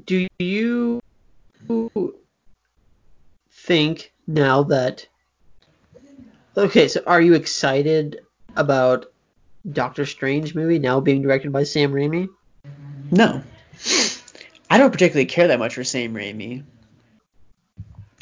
do 0.05 0.27
you 0.39 1.01
think 3.51 4.13
now 4.25 4.63
that? 4.63 5.07
Okay, 6.55 6.87
so 6.87 7.01
are 7.05 7.21
you 7.21 7.33
excited 7.33 8.21
about 8.55 9.07
Doctor 9.71 10.05
Strange 10.05 10.55
movie 10.55 10.79
now 10.79 10.99
being 10.99 11.21
directed 11.21 11.51
by 11.51 11.63
Sam 11.63 11.91
Raimi? 11.91 12.27
no. 13.11 13.43
I 14.69 14.77
don't 14.77 14.91
particularly 14.91 15.25
care 15.25 15.47
that 15.47 15.59
much 15.59 15.75
for 15.75 15.83
Sam 15.83 16.13
Raimi. 16.13 16.63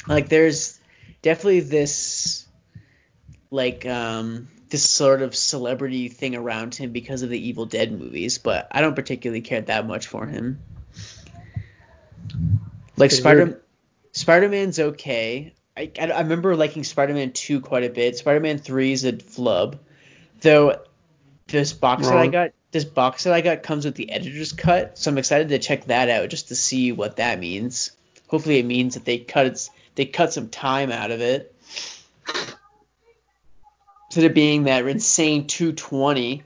Like 0.06 0.28
there's 0.28 0.78
definitely 1.22 1.60
this 1.60 2.46
like 3.50 3.86
um 3.86 4.48
this 4.68 4.88
sort 4.88 5.22
of 5.22 5.34
celebrity 5.34 6.08
thing 6.08 6.34
around 6.34 6.74
him 6.74 6.92
because 6.92 7.22
of 7.22 7.30
the 7.30 7.48
Evil 7.48 7.66
Dead 7.66 7.92
movies, 7.92 8.38
but 8.38 8.68
I 8.70 8.80
don't 8.80 8.96
particularly 8.96 9.40
care 9.40 9.60
that 9.60 9.86
much 9.86 10.06
for 10.08 10.26
him. 10.26 10.60
Like 12.96 13.10
It's 13.10 13.18
Spider 13.18 13.44
weird. 13.44 13.62
Spider 14.12 14.48
Man's 14.48 14.78
okay. 14.78 15.54
I, 15.76 15.90
I, 16.00 16.06
I 16.06 16.20
remember 16.20 16.56
liking 16.56 16.84
Spider 16.84 17.14
Man 17.14 17.32
2 17.32 17.60
quite 17.60 17.84
a 17.84 17.90
bit. 17.90 18.16
Spider 18.16 18.40
Man 18.40 18.58
3 18.58 18.92
is 18.92 19.04
a 19.04 19.16
flub. 19.16 19.78
Though 20.40 20.80
this 21.46 21.72
box 21.72 22.08
that 22.08 22.16
I 22.16 22.26
got 22.26 22.50
this 22.72 22.84
box 22.84 23.24
that 23.24 23.32
I 23.32 23.40
got 23.40 23.62
comes 23.62 23.84
with 23.84 23.94
the 23.94 24.10
editor's 24.10 24.52
cut, 24.52 24.98
so 24.98 25.10
I'm 25.10 25.18
excited 25.18 25.48
to 25.48 25.58
check 25.58 25.86
that 25.86 26.08
out 26.08 26.28
just 26.28 26.48
to 26.48 26.54
see 26.54 26.92
what 26.92 27.16
that 27.16 27.38
means. 27.38 27.92
Hopefully 28.28 28.58
it 28.58 28.66
means 28.66 28.94
that 28.94 29.04
they 29.04 29.18
cut 29.18 29.68
they 29.94 30.04
cut 30.04 30.32
some 30.32 30.48
time 30.48 30.92
out 30.92 31.10
of 31.10 31.20
it. 31.20 31.54
Instead 34.08 34.24
of 34.24 34.34
being 34.34 34.64
that 34.64 34.86
insane 34.86 35.46
220. 35.46 36.42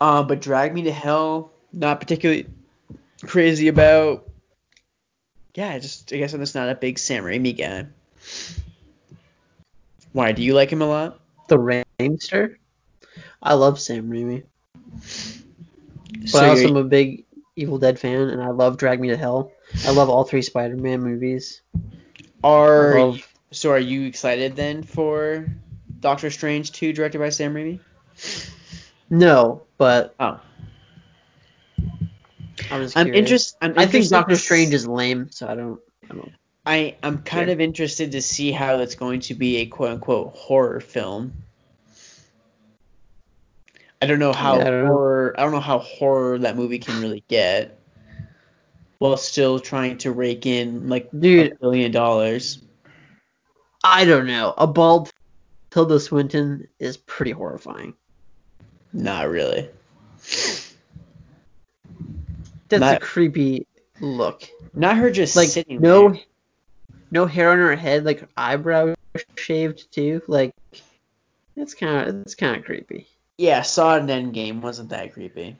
Uh, 0.00 0.22
but 0.22 0.40
Drag 0.40 0.74
Me 0.74 0.82
to 0.82 0.92
Hell, 0.92 1.50
not 1.72 2.00
particularly 2.00 2.46
crazy 3.22 3.68
about. 3.68 4.28
Yeah, 5.54 5.78
just 5.78 6.12
I 6.12 6.16
guess 6.16 6.34
I'm 6.34 6.40
just 6.40 6.54
not 6.54 6.68
a 6.68 6.74
big 6.74 6.98
Sam 6.98 7.24
Raimi 7.24 7.56
guy. 7.56 7.86
Why? 10.12 10.32
Do 10.32 10.42
you 10.42 10.54
like 10.54 10.70
him 10.70 10.82
a 10.82 10.86
lot? 10.86 11.20
The 11.48 11.84
Raimster. 11.98 12.56
I 13.44 13.54
love 13.54 13.78
Sam 13.78 14.08
Raimi, 14.10 14.42
but 16.22 16.28
so 16.28 16.38
I 16.40 16.48
also 16.48 16.68
am 16.68 16.76
a 16.76 16.84
big 16.84 17.26
Evil 17.56 17.78
Dead 17.78 17.98
fan, 18.00 18.30
and 18.30 18.42
I 18.42 18.48
love 18.48 18.78
Drag 18.78 18.98
Me 19.00 19.08
to 19.08 19.16
Hell. 19.16 19.52
I 19.86 19.90
love 19.90 20.08
all 20.08 20.24
three 20.24 20.42
Spider-Man 20.42 21.02
movies. 21.02 21.60
Are 22.42 22.98
love 22.98 23.28
so 23.52 23.70
are 23.70 23.78
you 23.78 24.06
excited 24.06 24.56
then 24.56 24.82
for 24.82 25.46
Doctor 26.00 26.30
Strange 26.30 26.72
2 26.72 26.92
directed 26.92 27.18
by 27.18 27.28
Sam 27.28 27.54
Raimi? 27.54 27.78
no, 29.10 29.62
but 29.78 30.14
Oh. 30.18 30.40
I'm 32.70 32.88
curious. 32.90 33.14
interested. 33.14 33.58
I'm 33.60 33.78
I 33.78 33.86
think 33.86 34.08
Doctor 34.08 34.36
Strange 34.36 34.74
is 34.74 34.86
lame, 34.86 35.30
so 35.30 35.46
I 35.46 35.54
don't. 35.54 35.80
I 36.10 36.14
don't. 36.14 36.32
I 36.66 36.96
I'm 37.02 37.18
kind 37.18 37.48
Yeah. 37.48 37.52
of 37.52 37.60
interested 37.60 38.12
to 38.12 38.22
see 38.22 38.50
how 38.52 38.78
it's 38.78 38.94
going 38.94 39.20
to 39.20 39.34
be 39.34 39.58
a 39.58 39.66
quote 39.66 39.90
unquote 39.90 40.34
horror 40.34 40.80
film. 40.80 41.34
I 44.04 44.06
don't 44.06 44.18
know 44.18 44.34
how 44.34 44.56
Yeah, 44.58 44.66
I 44.66 44.70
don't 44.70 44.84
know. 44.84 44.92
horror 44.92 45.34
I 45.38 45.42
don't 45.44 45.52
know 45.52 45.60
how 45.60 45.78
horror 45.78 46.38
that 46.40 46.56
movie 46.56 46.78
can 46.78 47.00
really 47.00 47.24
get 47.26 47.78
while 48.98 49.16
still 49.16 49.58
trying 49.58 49.96
to 49.98 50.12
rake 50.12 50.44
in 50.44 50.90
like 50.90 51.08
Dude. 51.18 51.52
a 51.52 51.54
billion 51.56 51.90
dollars. 51.90 52.60
I 53.82 54.04
don't 54.04 54.26
know. 54.26 54.52
A 54.58 54.66
bald 54.66 55.10
Tilda 55.70 55.98
Swinton 56.00 56.68
is 56.78 56.98
pretty 56.98 57.30
horrifying. 57.32 57.94
Not 58.92 59.30
really. 59.30 59.70
That's 62.68 62.80
Not- 62.80 62.96
a 62.96 63.00
creepy 63.00 63.66
look. 64.00 64.44
Not 64.74 64.96
her 64.98 65.10
just 65.10 65.34
Like 65.34 65.48
sitting 65.48 65.80
no, 65.80 66.10
there. 66.10 66.20
no 67.10 67.24
hair 67.26 67.50
on 67.52 67.58
her 67.58 67.74
head, 67.76 68.04
like 68.04 68.22
eyebrows 68.36 68.96
shaved 69.36 69.90
too. 69.92 70.20
Like 70.26 70.52
it's 71.56 71.72
kind 71.74 72.08
of 72.08 72.20
it's 72.22 72.34
kind 72.34 72.56
of 72.56 72.64
creepy. 72.64 73.06
Yeah, 73.38 73.62
saw 73.62 73.96
it 73.96 74.08
in 74.08 74.32
Endgame 74.32 74.60
wasn't 74.60 74.90
that 74.90 75.12
creepy. 75.12 75.56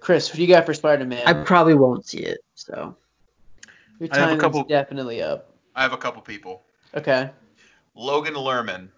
Chris, 0.00 0.28
what 0.30 0.36
do 0.36 0.42
you 0.42 0.48
got 0.48 0.66
for 0.66 0.74
Spider 0.74 1.04
Man? 1.04 1.22
I 1.26 1.32
probably 1.32 1.74
won't 1.74 2.06
see 2.06 2.18
it. 2.18 2.38
So 2.54 2.96
Your 4.00 4.08
I 4.12 4.18
have 4.18 4.28
a 4.28 4.30
time 4.32 4.38
couple- 4.40 4.60
is 4.62 4.66
definitely 4.66 5.22
up. 5.22 5.50
I 5.74 5.82
have 5.82 5.92
a 5.92 5.96
couple 5.96 6.20
people. 6.22 6.62
Okay. 6.94 7.30
Logan 7.94 8.34
Lerman. 8.34 8.88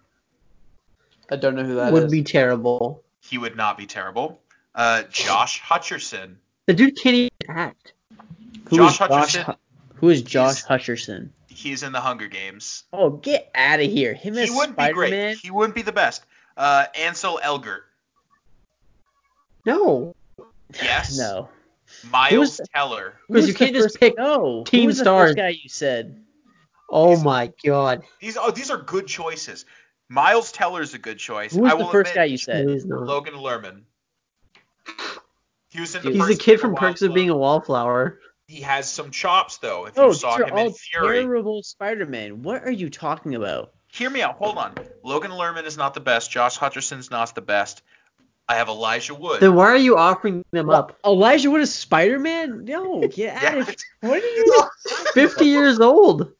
I 1.31 1.35
don't 1.35 1.55
know 1.55 1.63
who 1.63 1.75
that 1.75 1.87
is. 1.87 1.93
would 1.93 2.11
be 2.11 2.23
terrible. 2.23 3.03
He 3.21 3.37
would 3.37 3.55
not 3.55 3.77
be 3.77 3.85
terrible. 3.85 4.41
Uh, 4.75 5.03
Josh 5.03 5.61
Hutcherson. 5.61 6.35
The 6.65 6.73
dude 6.73 6.95
can't 6.97 7.15
even 7.15 7.29
act. 7.57 7.93
Who 8.69 8.77
Josh 8.77 8.93
is 8.93 8.97
Josh? 8.97 9.09
Hutcherson. 9.37 9.43
Hu- 9.45 9.53
Who 9.95 10.09
is 10.09 10.21
Josh 10.23 10.63
He's- 10.63 10.67
Hutcherson? 10.67 11.29
He's 11.57 11.81
in 11.81 11.91
the 11.91 11.99
Hunger 11.99 12.27
Games. 12.27 12.83
Oh, 12.93 13.09
get 13.09 13.49
out 13.55 13.79
of 13.79 13.89
here! 13.89 14.13
Him 14.13 14.37
as 14.37 14.47
He 14.49 14.55
wouldn't 14.55 14.77
be 14.77 14.83
Spider-Man. 14.83 15.09
great. 15.09 15.37
He 15.39 15.49
wouldn't 15.49 15.73
be 15.73 15.81
the 15.81 15.91
best. 15.91 16.23
Uh, 16.55 16.85
Ansel 16.95 17.39
Elgort. 17.43 17.81
No, 19.65 20.15
Yes. 20.81 21.17
No. 21.17 21.49
Miles 22.11 22.31
Who's- 22.57 22.61
Teller. 22.75 23.15
because 23.27 23.47
you 23.47 23.53
can't 23.53 23.73
just 23.73 23.99
pick. 23.99 24.17
No. 24.17 24.63
team 24.65 24.81
Who 24.81 24.87
was 24.87 24.97
the 24.97 25.03
stars. 25.05 25.29
first 25.29 25.37
guy 25.37 25.49
you 25.49 25.69
said? 25.69 26.23
Oh 26.89 27.19
my 27.21 27.51
god, 27.65 28.03
These 28.21 28.37
oh 28.37 28.51
these 28.51 28.69
are 28.69 28.77
good 28.77 29.07
choices. 29.07 29.65
Miles 30.09 30.51
Teller's 30.51 30.93
a 30.93 30.97
good 30.99 31.17
choice. 31.17 31.53
Who 31.53 31.61
was 31.63 31.73
I 31.73 31.77
the 31.77 31.83
will 31.83 31.91
first 31.91 32.13
guy 32.13 32.25
you 32.25 32.37
said? 32.37 32.69
he's. 32.69 32.85
Logan 32.85 33.33
Lerman. 33.33 33.81
He 35.69 35.81
was 35.81 35.95
in 35.95 36.01
the 36.03 36.09
Dude. 36.11 36.17
He's 36.17 36.27
the 36.27 36.35
kid 36.43 36.59
from 36.61 36.75
Perks 36.75 37.01
of 37.01 37.13
Being 37.13 37.29
a 37.29 37.35
Wallflower. 37.35 38.19
He 38.47 38.61
has 38.61 38.89
some 38.89 39.11
chops 39.11 39.57
though. 39.57 39.85
If 39.87 39.97
you 39.97 40.03
Oh, 40.03 40.13
saw 40.13 40.37
these 40.37 40.45
are 40.45 40.49
him 40.49 40.57
in 40.57 40.67
all 40.67 40.73
Fury. 40.73 41.19
terrible 41.21 41.63
Spider-Man. 41.63 42.41
What 42.43 42.63
are 42.63 42.71
you 42.71 42.89
talking 42.89 43.35
about? 43.35 43.73
Hear 43.91 44.09
me 44.09 44.21
out. 44.21 44.35
Hold 44.37 44.57
on. 44.57 44.73
Logan 45.03 45.31
Lerman 45.31 45.65
is 45.65 45.77
not 45.77 45.93
the 45.93 45.99
best. 45.99 46.31
Josh 46.31 46.57
Hutcherson's 46.57 47.11
not 47.11 47.35
the 47.35 47.41
best. 47.41 47.81
I 48.47 48.55
have 48.55 48.69
Elijah 48.69 49.13
Wood. 49.13 49.41
Then 49.41 49.55
why 49.55 49.65
are 49.65 49.75
you 49.77 49.97
offering 49.97 50.45
them 50.51 50.69
up? 50.69 50.97
Elijah 51.05 51.51
Wood 51.51 51.59
is 51.61 51.73
Spider-Man? 51.75 52.63
No, 52.63 53.05
get 53.13 53.35
out 53.35 53.43
Yeah. 53.43 53.59
of 53.59 53.67
here. 53.67 53.75
What 53.99 54.23
are 54.23 54.25
you? 54.25 54.63
Fifty 55.13 55.45
years 55.45 55.81
old. 55.81 56.31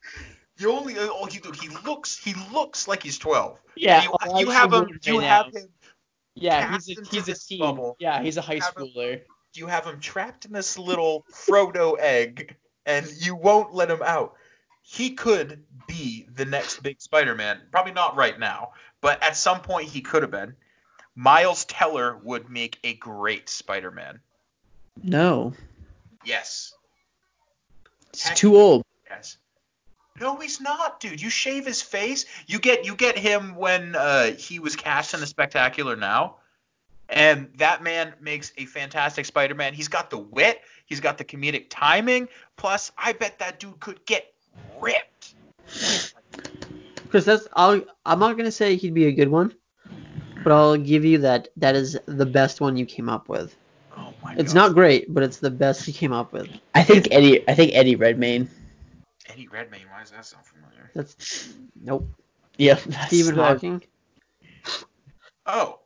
You 0.59 0.71
only 0.71 0.95
oh 0.97 1.25
he 1.25 1.39
dude, 1.39 1.55
he 1.57 1.67
looks 1.85 2.17
he 2.17 2.33
looks 2.53 2.87
like 2.87 3.03
he's 3.03 3.17
12. 3.19 3.59
Yeah, 3.75 4.03
you, 4.03 4.09
you 4.09 4.29
Elijah 4.31 4.51
have 4.53 4.73
him 4.73 4.99
you 5.03 5.19
have 5.19 5.45
him 5.53 5.67
Yeah, 6.35 6.71
he's 6.73 6.87
a 6.87 6.91
into 6.99 7.11
he's 7.11 7.23
a 7.23 7.25
this 7.31 7.45
teen. 7.45 7.59
bubble. 7.59 7.95
Yeah, 7.99 8.21
he's 8.23 8.37
a 8.37 8.41
high 8.41 8.59
Have 8.63 8.75
him- 8.77 8.87
schooler. 8.95 9.21
You 9.57 9.67
have 9.67 9.85
him 9.85 9.99
trapped 9.99 10.45
in 10.45 10.53
this 10.53 10.77
little 10.77 11.25
Frodo 11.31 11.97
egg 11.99 12.55
and 12.85 13.05
you 13.19 13.35
won't 13.35 13.73
let 13.73 13.89
him 13.91 14.01
out. 14.03 14.33
He 14.81 15.11
could 15.11 15.63
be 15.87 16.27
the 16.33 16.45
next 16.45 16.81
big 16.81 17.01
Spider-Man. 17.01 17.59
Probably 17.71 17.91
not 17.91 18.15
right 18.15 18.39
now, 18.39 18.71
but 19.01 19.21
at 19.21 19.35
some 19.35 19.59
point 19.61 19.89
he 19.89 20.01
could 20.01 20.21
have 20.21 20.31
been. 20.31 20.55
Miles 21.15 21.65
Teller 21.65 22.17
would 22.23 22.49
make 22.49 22.77
a 22.83 22.93
great 22.93 23.49
Spider-Man. 23.49 24.19
No, 25.03 25.53
Yes. 26.23 26.73
it's 28.13 28.33
too 28.33 28.55
old. 28.55 28.83
Yes. 29.09 29.37
No, 30.19 30.37
he's 30.37 30.59
not, 30.59 30.99
dude. 30.99 31.21
You 31.21 31.29
shave 31.29 31.65
his 31.65 31.81
face. 31.81 32.25
You 32.47 32.59
get 32.59 32.85
you 32.85 32.95
get 32.95 33.17
him 33.17 33.55
when 33.55 33.95
uh, 33.95 34.31
he 34.33 34.59
was 34.59 34.75
cast 34.75 35.13
in 35.13 35.19
the 35.19 35.27
Spectacular 35.27 35.95
Now, 35.95 36.37
and 37.09 37.49
that 37.57 37.83
man 37.83 38.13
makes 38.21 38.51
a 38.57 38.65
fantastic 38.65 39.25
Spider-Man. 39.25 39.73
He's 39.73 39.87
got 39.87 40.09
the 40.09 40.17
wit. 40.17 40.61
He's 40.85 40.99
got 40.99 41.17
the 41.17 41.25
comedic 41.25 41.67
timing. 41.69 42.27
Plus, 42.55 42.91
I 42.97 43.13
bet 43.13 43.39
that 43.39 43.59
dude 43.59 43.79
could 43.79 44.05
get 44.05 44.33
ripped. 44.81 45.35
Because 47.03 47.25
that's 47.25 47.47
I'll, 47.53 47.81
I'm 48.05 48.19
not 48.19 48.37
gonna 48.37 48.51
say 48.51 48.75
he'd 48.75 48.93
be 48.93 49.05
a 49.05 49.11
good 49.11 49.29
one, 49.29 49.53
but 50.43 50.51
I'll 50.51 50.77
give 50.77 51.05
you 51.05 51.17
that 51.19 51.49
that 51.57 51.75
is 51.75 51.97
the 52.05 52.25
best 52.25 52.59
one 52.61 52.75
you 52.77 52.85
came 52.85 53.09
up 53.09 53.29
with. 53.29 53.55
Oh 53.97 54.13
my 54.23 54.35
It's 54.37 54.53
God. 54.53 54.59
not 54.59 54.73
great, 54.73 55.13
but 55.13 55.23
it's 55.23 55.37
the 55.37 55.49
best 55.49 55.87
you 55.87 55.93
came 55.93 56.11
up 56.13 56.33
with. 56.33 56.49
I 56.75 56.83
think 56.83 57.07
Eddie. 57.11 57.47
I 57.47 57.53
think 57.53 57.73
Eddie 57.73 57.95
Redmayne. 57.95 58.49
Eddie 59.29 59.47
Redmayne. 59.47 59.85
Why 59.91 60.01
does 60.01 60.11
that 60.11 60.25
sound 60.25 60.45
familiar? 60.45 60.91
That's 60.93 61.53
nope. 61.81 62.07
Yeah. 62.57 62.75
that's 62.85 63.07
Stephen 63.07 63.35
what 63.37 63.47
Hawking. 63.47 63.83
Oh, 65.45 65.79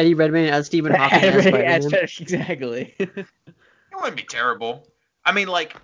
Eddie 0.00 0.14
Redmayne 0.14 0.48
as 0.48 0.64
Stephen 0.64 0.94
Hawking 0.94 1.18
as 1.18 1.46
Eddie- 1.46 1.48
Spider-Man. 1.48 2.08
exactly. 2.20 2.94
it 2.98 3.26
wouldn't 3.94 4.16
be 4.16 4.22
terrible. 4.22 4.88
I 5.26 5.32
mean, 5.32 5.48
like, 5.48 5.76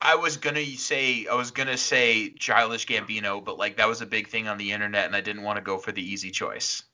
I 0.00 0.14
was 0.14 0.36
gonna 0.36 0.64
say 0.64 1.26
I 1.26 1.34
was 1.34 1.50
gonna 1.50 1.76
say 1.76 2.30
Childish 2.30 2.86
Gambino, 2.86 3.44
but 3.44 3.58
like 3.58 3.78
that 3.78 3.88
was 3.88 4.02
a 4.02 4.06
big 4.06 4.28
thing 4.28 4.46
on 4.46 4.56
the 4.56 4.70
internet, 4.70 5.06
and 5.06 5.16
I 5.16 5.20
didn't 5.20 5.42
want 5.42 5.56
to 5.56 5.62
go 5.62 5.78
for 5.78 5.90
the 5.90 6.00
easy 6.00 6.30
choice. 6.30 6.84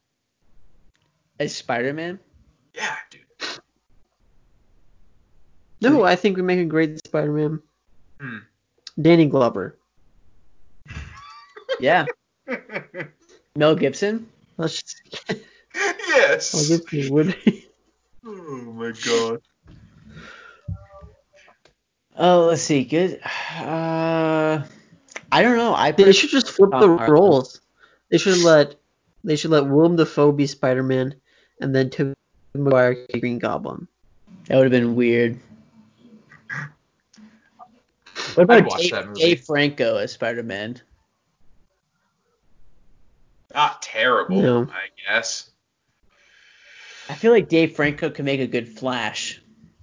As 1.39 1.55
Spider-Man. 1.55 2.19
Yeah, 2.75 2.97
dude. 3.11 3.21
No, 5.83 6.05
I 6.05 6.17
think 6.17 6.39
we 6.39 6.43
make 6.43 6.61
a 6.61 6.65
great 6.65 7.05
Spider-Man. 7.07 7.61
Hmm. 8.19 8.39
Danny 8.99 9.27
Glover. 9.27 9.77
Yeah. 11.79 12.07
Mel 13.57 13.75
Gibson. 13.75 14.27
Let's 14.57 14.83
just, 14.83 15.35
yes. 16.17 16.55
I'll 16.55 16.79
give 16.79 16.93
you 16.93 17.13
would. 17.13 17.37
Oh 18.27 18.73
my 18.73 18.93
god. 19.05 19.43
Oh, 22.17 22.47
let's 22.47 22.63
see. 22.63 22.85
Good. 22.85 23.21
Uh, 23.23 24.63
I 25.31 25.43
don't 25.43 25.59
know. 25.59 25.75
I 25.75 25.91
They 25.93 26.13
should 26.13 26.31
just 26.31 26.51
flip 26.51 26.71
the 26.71 26.97
Tom 26.97 27.11
roles. 27.11 27.61
They 28.09 28.17
should 28.17 28.39
let 28.39 28.77
they 29.25 29.37
should 29.37 29.51
let 29.51 29.67
Willem 29.67 29.97
Dafoe 29.97 30.33
be 30.33 30.47
Spider-Man, 30.47 31.15
and 31.61 31.75
then 31.75 31.91
Tobey 31.91 32.15
Maguire 32.55 33.07
be 33.13 33.21
Green 33.21 33.39
Goblin. 33.39 33.89
That 34.47 34.57
would 34.57 34.65
have 34.65 34.73
been 34.73 34.95
weird. 34.95 35.39
What 38.35 38.51
I'd 38.51 38.61
about 38.61 38.71
watch 38.71 38.81
Dave, 38.81 38.91
that 38.93 39.07
movie. 39.09 39.21
Dave 39.21 39.41
Franco 39.45 39.97
as 39.97 40.13
Spider-Man? 40.13 40.81
Not 43.55 43.83
terrible, 43.83 44.41
No. 44.41 44.63
I 44.71 44.89
guess. 45.07 45.51
I 47.09 47.15
feel 47.15 47.33
like 47.33 47.49
Dave 47.49 47.77
Franco 47.77 48.11
could 48.11 48.25
make 48.25 48.41
a 48.41 48.47
good 48.47 48.69
Flash 48.69 49.41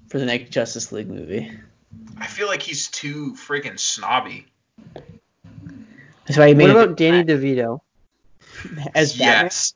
for 0.09 0.19
the 0.19 0.25
next 0.25 0.49
Justice 0.51 0.91
League 0.91 1.07
movie. 1.09 1.51
I 2.17 2.27
feel 2.27 2.47
like 2.47 2.61
he's 2.61 2.87
too 2.87 3.33
freaking 3.33 3.79
snobby. 3.79 4.47
That's 6.25 6.37
why 6.37 6.49
he 6.49 6.53
made 6.53 6.73
What 6.73 6.83
about 6.83 6.97
Danny 6.97 7.23
DeVito? 7.23 7.81
as 8.95 9.13
Batman. 9.13 9.45
yes. 9.45 9.73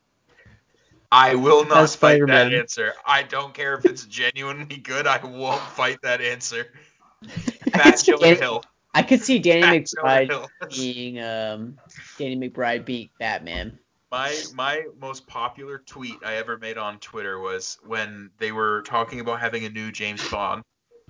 I 1.11 1.35
will 1.35 1.65
not 1.65 1.83
As 1.83 1.95
fight 1.95 2.19
that 2.19 2.27
Spider-Man. 2.27 2.53
answer. 2.53 2.93
I 3.05 3.23
don't 3.23 3.53
care 3.53 3.75
if 3.75 3.85
it's 3.85 4.05
genuinely 4.07 4.77
good. 4.77 5.07
I 5.07 5.23
won't 5.23 5.61
fight 5.61 5.99
that 6.03 6.21
answer. 6.21 6.67
Fat 7.71 7.99
see 7.99 8.11
Jonah 8.11 8.35
Hill. 8.35 8.63
I 8.93 9.03
could 9.03 9.21
see 9.21 9.39
Danny 9.39 9.61
Fat 9.61 9.95
McBride 10.03 10.29
Hill. 10.29 10.49
being 10.69 11.19
um, 11.19 11.77
Danny 12.17 12.35
McBride 12.37 12.85
being 12.85 13.09
Batman. 13.19 13.79
My 14.11 14.35
my 14.53 14.83
most 14.99 15.27
popular 15.27 15.79
tweet 15.79 16.17
I 16.23 16.35
ever 16.35 16.57
made 16.57 16.77
on 16.77 16.99
Twitter 16.99 17.39
was 17.39 17.77
when 17.85 18.29
they 18.37 18.51
were 18.51 18.81
talking 18.83 19.19
about 19.19 19.39
having 19.39 19.65
a 19.65 19.69
new 19.69 19.91
James 19.91 20.27
Bond 20.29 20.63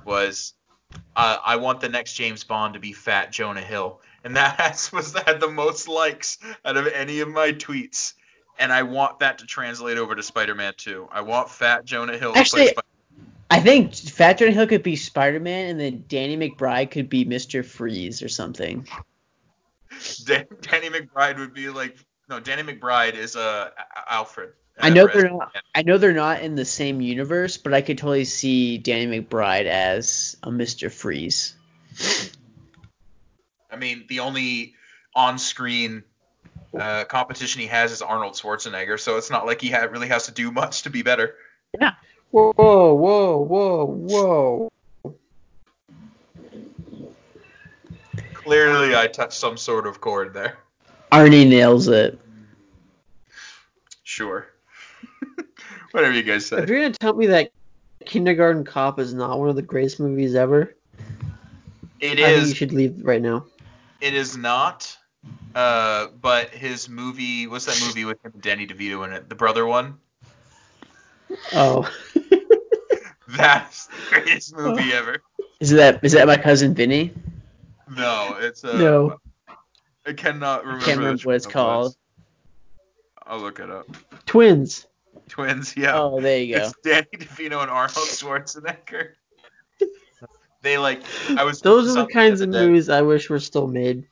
was 0.06 0.54
uh, 1.16 1.38
I 1.44 1.58
want 1.58 1.82
the 1.82 1.90
next 1.90 2.14
James 2.14 2.44
Bond 2.44 2.74
to 2.74 2.80
be 2.80 2.94
Fat 2.94 3.32
Jonah 3.32 3.62
Hill, 3.62 4.02
and 4.24 4.36
that 4.36 4.60
has, 4.60 4.92
was 4.92 5.14
had 5.14 5.40
the 5.40 5.50
most 5.50 5.88
likes 5.88 6.38
out 6.64 6.78
of 6.78 6.88
any 6.88 7.20
of 7.20 7.30
my 7.30 7.52
tweets. 7.52 8.14
And 8.58 8.72
I 8.72 8.84
want 8.84 9.20
that 9.20 9.40
to 9.40 9.46
translate 9.46 9.98
over 9.98 10.16
to 10.16 10.24
Spider-Man 10.24 10.76
2. 10.78 11.10
I 11.12 11.20
want 11.20 11.50
Fat 11.50 11.84
Jonah 11.84 12.18
Hill 12.18 12.32
to 12.32 12.40
Actually, 12.40 12.62
play 12.62 12.72
Spider- 12.72 12.88
I 13.52 13.60
think 13.60 13.94
Fat 13.94 14.38
Jonah 14.38 14.52
Hill 14.54 14.68
could 14.68 14.84
be 14.84 14.96
Spider-Man, 14.96 15.72
and 15.72 15.80
then 15.80 16.06
Danny 16.08 16.38
McBride 16.38 16.90
could 16.92 17.10
be 17.10 17.26
Mister 17.26 17.64
Freeze 17.64 18.24
or 18.24 18.30
something. 18.30 18.88
Dan- 20.26 20.48
Danny 20.62 20.90
McBride 20.90 21.38
would 21.38 21.54
be 21.54 21.70
like 21.70 21.98
no, 22.30 22.39
Danny 22.39 22.64
McBride 22.64 23.15
is 23.15 23.35
uh 23.35 23.69
A- 23.77 24.14
Alfred. 24.14 24.53
I 24.80 24.89
know 24.89 25.07
they're 25.07 25.30
not. 25.30 25.56
I 25.73 25.84
know 25.84 25.97
they're 25.97 26.11
not 26.11 26.41
in 26.41 26.56
the 26.56 26.65
same 26.65 26.99
universe, 26.99 27.56
but 27.57 27.73
I 27.73 27.81
could 27.81 27.97
totally 27.97 28.26
see 28.26 28.77
Danny 28.77 29.22
McBride 29.22 29.65
as 29.65 30.35
a 30.43 30.52
Mister 30.52 30.89
Freeze. 30.89 31.56
I 33.72 33.77
mean, 33.77 34.06
the 34.10 34.19
only 34.19 34.73
on-screen 35.15 36.03
uh, 36.77 37.06
competition 37.06 37.61
he 37.61 37.68
has 37.68 37.93
is 37.93 38.02
Arnold 38.02 38.34
Schwarzenegger, 38.34 38.99
so 38.99 39.15
it's 39.18 39.30
not 39.30 39.45
like 39.45 39.61
he 39.61 39.72
ha- 39.72 39.85
really 39.85 40.10
has 40.10 40.26
to 40.26 40.34
do 40.34 40.52
much 40.52 40.81
to 40.84 40.89
be 40.89 41.03
better. 41.03 41.35
Yeah. 41.80 41.93
Whoa, 42.31 42.52
whoa, 42.53 43.38
whoa, 43.38 43.85
whoa! 43.85 44.72
Clearly, 48.34 48.93
I 48.95 49.07
touched 49.07 49.34
some 49.34 49.56
sort 49.56 49.88
of 49.88 50.02
chord 50.02 50.34
there. 50.34 50.57
Arnie 51.16 51.48
nails 51.48 51.88
it. 51.88 52.20
Sure. 54.04 54.48
Whatever 55.92 56.14
you 56.14 56.24
guys 56.24 56.46
say. 56.46 56.58
If 56.58 56.70
you're 56.70 56.82
gonna 56.82 56.94
tell 56.94 57.14
me 57.14 57.28
that 57.28 57.52
Kindergarten 58.06 58.66
Cop 58.66 59.00
is 59.00 59.14
not 59.14 59.40
one 59.40 59.50
of 59.50 59.56
the 59.56 59.62
greatest 59.62 60.00
movies 60.00 60.36
ever, 60.36 60.76
It 62.02 62.20
I 62.20 62.36
think 62.36 62.50
you 62.50 62.56
should 62.56 62.74
leave 62.74 63.00
right 63.02 63.22
now. 63.22 63.46
It 64.02 64.14
is 64.14 64.36
not. 64.36 64.98
Uh, 65.56 66.08
but 66.22 66.50
his 66.50 66.90
movie, 66.90 67.48
what's 67.48 67.66
that 67.66 67.80
movie 67.82 68.04
with 68.04 68.24
him 68.24 68.32
and 68.34 68.42
Danny 68.42 68.68
DeVito 68.68 69.06
in 69.06 69.14
it? 69.14 69.30
The 69.30 69.36
brother 69.36 69.66
one. 69.66 69.98
Oh, 71.54 71.90
That's 73.30 73.88
the 73.88 73.94
greatest 74.10 74.54
movie 74.58 74.92
ever. 74.92 75.24
Is 75.62 75.72
that 75.72 76.04
is 76.04 76.12
that 76.12 76.28
my 76.28 76.38
cousin 76.38 76.74
Vinny? 76.74 77.14
No, 77.90 78.36
it's 78.40 78.66
uh. 78.66 78.78
No. 78.78 79.20
I 80.06 80.14
cannot 80.14 80.64
remember. 80.65 80.86
Can't 80.86 80.99
remember 80.99 81.22
what 81.23 81.36
it's 81.36 81.48
called. 81.48 81.86
was. 81.86 81.98
I'll 83.26 83.40
look 83.40 83.60
it 83.60 83.69
up. 83.69 83.88
twins. 84.26 84.88
Twins, 85.30 85.76
yeah. 85.76 85.99
Oh, 85.99 86.19
there 86.22 86.40
you 86.40 86.56
go. 86.56 86.61
It's 86.65 86.73
Danny 86.84 87.07
DeVito 87.15 87.61
and 87.61 87.72
Arnold 87.72 88.07
Schwarzenegger. 88.10 89.14
they 90.61 90.77
like 90.77 91.02
I 91.30 91.44
was 91.44 91.61
Those 91.61 91.95
are 91.95 92.06
the 92.06 92.14
kinds 92.14 92.41
of 92.41 92.52
day- 92.52 92.65
movies 92.68 92.90
I 92.90 93.02
wish 93.02 93.30
were 93.30 93.40
still 93.40 93.68
made. 93.68 94.06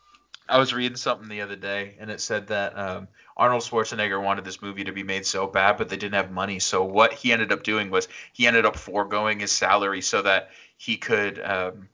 I 0.50 0.58
was 0.58 0.74
reading 0.74 0.98
something 0.98 1.30
the 1.30 1.42
other 1.42 1.56
day 1.56 1.96
and 2.00 2.10
it 2.12 2.20
said 2.20 2.48
that 2.48 2.78
um, 2.78 3.08
Arnold 3.38 3.62
Schwarzenegger 3.64 4.22
wanted 4.22 4.44
this 4.44 4.62
movie 4.62 4.84
to 4.84 4.92
be 4.92 5.04
made 5.04 5.26
so 5.26 5.48
bad, 5.48 5.78
but 5.78 5.88
they 5.90 5.96
didn't 5.96 6.16
have 6.16 6.32
money. 6.32 6.60
So 6.60 6.84
what 6.84 7.14
he 7.14 7.32
ended 7.32 7.52
up 7.52 7.64
doing 7.64 7.90
was 7.90 8.08
he 8.34 8.46
ended 8.46 8.66
up 8.66 8.76
foregoing 8.76 9.40
his 9.40 9.52
salary 9.52 10.02
so 10.02 10.22
that 10.24 10.50
he 10.78 10.98
could 10.98 11.40
um, 11.40 11.88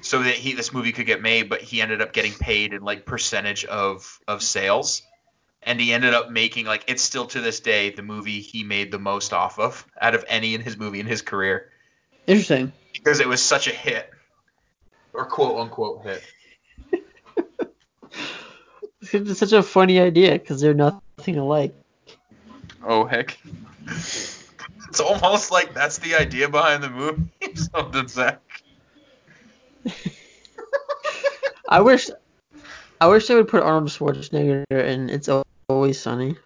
so 0.00 0.22
that 0.22 0.34
he 0.34 0.54
this 0.54 0.72
movie 0.72 0.92
could 0.92 1.06
get 1.06 1.20
made, 1.22 1.48
but 1.48 1.60
he 1.60 1.82
ended 1.82 2.00
up 2.00 2.12
getting 2.12 2.32
paid 2.32 2.72
in 2.72 2.82
like 2.82 3.04
percentage 3.04 3.64
of 3.64 4.18
of 4.26 4.42
sales. 4.42 5.02
And 5.62 5.80
he 5.80 5.92
ended 5.92 6.14
up 6.14 6.30
making 6.30 6.66
like 6.66 6.84
it's 6.86 7.02
still 7.02 7.26
to 7.26 7.40
this 7.40 7.60
day 7.60 7.90
the 7.90 8.02
movie 8.02 8.40
he 8.40 8.64
made 8.64 8.90
the 8.92 8.98
most 8.98 9.32
off 9.32 9.58
of 9.58 9.84
out 10.00 10.14
of 10.14 10.24
any 10.28 10.54
in 10.54 10.60
his 10.60 10.76
movie 10.76 11.00
in 11.00 11.06
his 11.06 11.20
career 11.20 11.70
Interesting. 12.26 12.72
because 12.92 13.20
it 13.20 13.28
was 13.28 13.42
such 13.42 13.66
a 13.66 13.72
hit 13.72 14.08
or 15.12 15.26
quote 15.26 15.60
unquote 15.60 16.04
hit. 16.04 16.22
It's 19.12 19.38
such 19.38 19.52
a 19.52 19.62
funny 19.62 20.00
idea 20.00 20.32
because 20.32 20.60
they're 20.60 20.74
nothing 20.74 21.38
alike. 21.38 21.74
Oh 22.84 23.04
heck. 23.04 23.38
It's 24.88 25.00
almost 25.00 25.50
like 25.50 25.74
that's 25.74 25.98
the 25.98 26.14
idea 26.14 26.48
behind 26.48 26.82
the 26.82 26.88
movie. 26.88 27.28
Something 27.54 28.08
Zach. 28.08 28.40
I 31.68 31.80
wish, 31.80 32.08
I 33.00 33.06
wish 33.08 33.26
they 33.26 33.34
would 33.34 33.48
put 33.48 33.62
Arnold 33.62 33.90
Schwarzenegger 33.90 34.64
in 34.70 35.10
It's 35.10 35.28
Always 35.68 36.00
Sunny. 36.00 36.36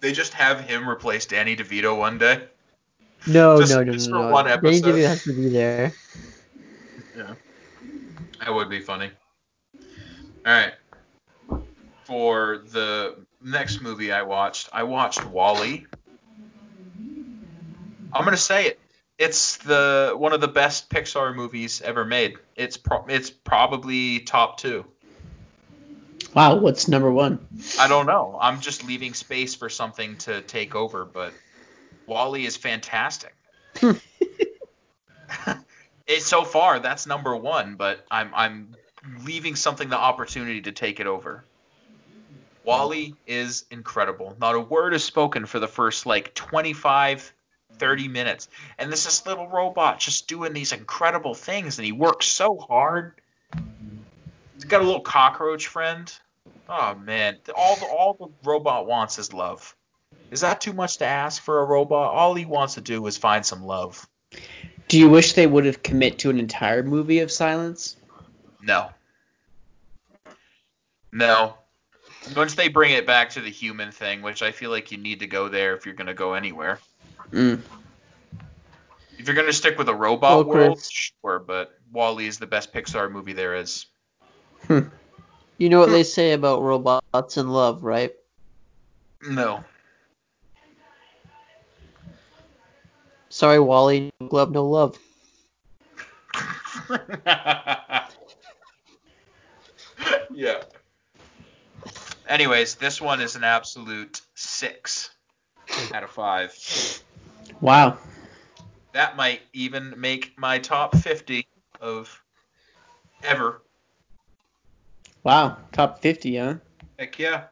They 0.00 0.12
just 0.12 0.32
have 0.34 0.60
him 0.60 0.88
replace 0.88 1.26
Danny 1.26 1.56
DeVito 1.56 1.96
one 1.96 2.16
day. 2.18 2.44
No, 3.26 3.58
Just- 3.60 3.72
no, 3.72 3.82
no, 3.82 3.92
just 3.92 4.08
no, 4.08 4.16
for 4.18 4.22
no. 4.24 4.30
one 4.30 4.46
Danny. 4.46 4.80
DeVito 4.80 5.06
has 5.06 5.24
to 5.24 5.32
be 5.34 5.48
there. 5.48 5.92
Yeah, 7.16 7.34
that 8.40 8.54
would 8.54 8.70
be 8.70 8.80
funny. 8.80 9.10
Alright. 10.46 10.74
For 12.04 12.62
the 12.70 13.16
next 13.42 13.80
movie 13.82 14.12
I 14.12 14.22
watched, 14.22 14.68
I 14.72 14.84
watched 14.84 15.24
WALL-E. 15.26 15.86
I'm 18.12 18.24
gonna 18.24 18.36
say 18.36 18.66
it. 18.68 18.80
It's 19.18 19.56
the 19.58 20.14
one 20.16 20.32
of 20.32 20.40
the 20.40 20.48
best 20.48 20.90
Pixar 20.90 21.34
movies 21.34 21.80
ever 21.82 22.04
made. 22.04 22.36
It's 22.54 22.76
pro- 22.76 23.06
it's 23.06 23.30
probably 23.30 24.20
top 24.20 24.58
two. 24.58 24.84
Wow, 26.34 26.56
what's 26.56 26.86
number 26.86 27.10
one? 27.10 27.38
I 27.78 27.88
don't 27.88 28.04
know. 28.04 28.36
I'm 28.40 28.60
just 28.60 28.84
leaving 28.84 29.14
space 29.14 29.54
for 29.54 29.70
something 29.70 30.18
to 30.18 30.42
take 30.42 30.74
over, 30.74 31.06
but 31.06 31.32
WALL-E 32.06 32.44
is 32.44 32.58
fantastic. 32.58 33.34
Hmm. 33.78 33.92
it 36.06 36.22
so 36.22 36.44
far 36.44 36.78
that's 36.78 37.06
number 37.06 37.34
one, 37.36 37.76
but 37.76 38.04
I'm 38.10 38.30
I'm 38.34 38.76
leaving 39.24 39.56
something 39.56 39.88
the 39.88 39.96
opportunity 39.96 40.60
to 40.62 40.72
take 40.72 41.00
it 41.00 41.06
over. 41.06 41.44
WALL-E 42.64 43.14
is 43.26 43.64
incredible. 43.70 44.36
Not 44.40 44.56
a 44.56 44.60
word 44.60 44.92
is 44.92 45.04
spoken 45.04 45.46
for 45.46 45.60
the 45.60 45.68
first 45.68 46.04
like 46.04 46.34
25, 46.34 47.32
30 47.78 48.08
minutes. 48.08 48.48
And 48.78 48.92
this 48.92 49.06
is 49.06 49.26
little 49.26 49.48
robot 49.48 50.00
just 50.00 50.28
doing 50.28 50.52
these 50.52 50.72
incredible 50.72 51.34
things, 51.34 51.78
and 51.78 51.86
he 51.86 51.92
works 51.92 52.26
so 52.26 52.56
hard. 52.56 53.14
He's 54.54 54.64
got 54.64 54.82
a 54.82 54.84
little 54.84 55.00
cockroach 55.00 55.66
friend. 55.66 56.12
Oh 56.68 56.94
man, 56.94 57.36
all 57.54 57.76
the, 57.76 57.86
all 57.86 58.14
the 58.14 58.28
robot 58.48 58.86
wants 58.86 59.18
is 59.18 59.32
love. 59.32 59.74
Is 60.30 60.40
that 60.40 60.60
too 60.60 60.72
much 60.72 60.98
to 60.98 61.04
ask 61.04 61.40
for 61.42 61.60
a 61.60 61.64
robot? 61.64 62.12
All 62.12 62.34
he 62.34 62.44
wants 62.44 62.74
to 62.74 62.80
do 62.80 63.06
is 63.06 63.16
find 63.16 63.46
some 63.46 63.62
love. 63.62 64.08
Do 64.88 64.98
you 64.98 65.08
wish 65.08 65.32
they 65.32 65.46
would 65.46 65.66
have 65.66 65.82
commit 65.82 66.18
to 66.20 66.30
an 66.30 66.38
entire 66.38 66.82
movie 66.82 67.20
of 67.20 67.30
silence? 67.30 67.96
No. 68.62 68.90
No. 71.12 71.54
Once 72.36 72.54
they 72.54 72.68
bring 72.68 72.92
it 72.92 73.06
back 73.06 73.30
to 73.30 73.40
the 73.40 73.50
human 73.50 73.92
thing, 73.92 74.22
which 74.22 74.42
I 74.42 74.50
feel 74.50 74.70
like 74.70 74.90
you 74.90 74.98
need 74.98 75.20
to 75.20 75.26
go 75.26 75.48
there 75.48 75.76
if 75.76 75.86
you're 75.86 75.94
going 75.94 76.08
to 76.08 76.14
go 76.14 76.34
anywhere. 76.34 76.80
Mm. 77.30 77.60
If 79.18 79.26
you're 79.26 79.34
going 79.34 79.46
to 79.46 79.52
stick 79.52 79.78
with 79.78 79.88
a 79.88 79.94
robot 79.94 80.46
Well, 80.46 80.56
world, 80.56 80.82
sure, 80.82 81.38
but 81.38 81.78
WALL-E 81.92 82.26
is 82.26 82.38
the 82.38 82.46
best 82.46 82.72
Pixar 82.72 83.10
movie 83.10 83.32
there 83.32 83.56
is. 83.56 83.86
You 85.58 85.70
know 85.70 85.80
what 85.80 85.90
they 85.90 86.02
say 86.02 86.32
about 86.32 86.62
robots 86.62 87.36
and 87.36 87.52
love, 87.52 87.82
right? 87.82 88.12
No. 89.26 89.64
Sorry, 93.30 93.58
WALL-E, 93.58 94.12
no 94.20 94.28
glove, 94.28 94.50
no 94.50 94.64
love. 94.64 94.98
yeah. 100.30 100.62
Anyways, 102.28 102.74
this 102.74 103.00
one 103.00 103.20
is 103.20 103.36
an 103.36 103.44
absolute 103.44 104.20
six 104.34 105.10
out 105.92 106.02
of 106.02 106.10
five. 106.10 106.52
Wow. 107.60 107.98
That 108.92 109.16
might 109.16 109.42
even 109.52 109.94
make 109.96 110.38
my 110.38 110.58
top 110.58 110.96
50 110.96 111.46
of 111.80 112.22
ever. 113.22 113.62
Wow. 115.22 115.56
Top 115.72 116.00
50, 116.02 116.36
huh? 116.36 116.54
Heck 116.98 117.18
yeah. 117.18 117.44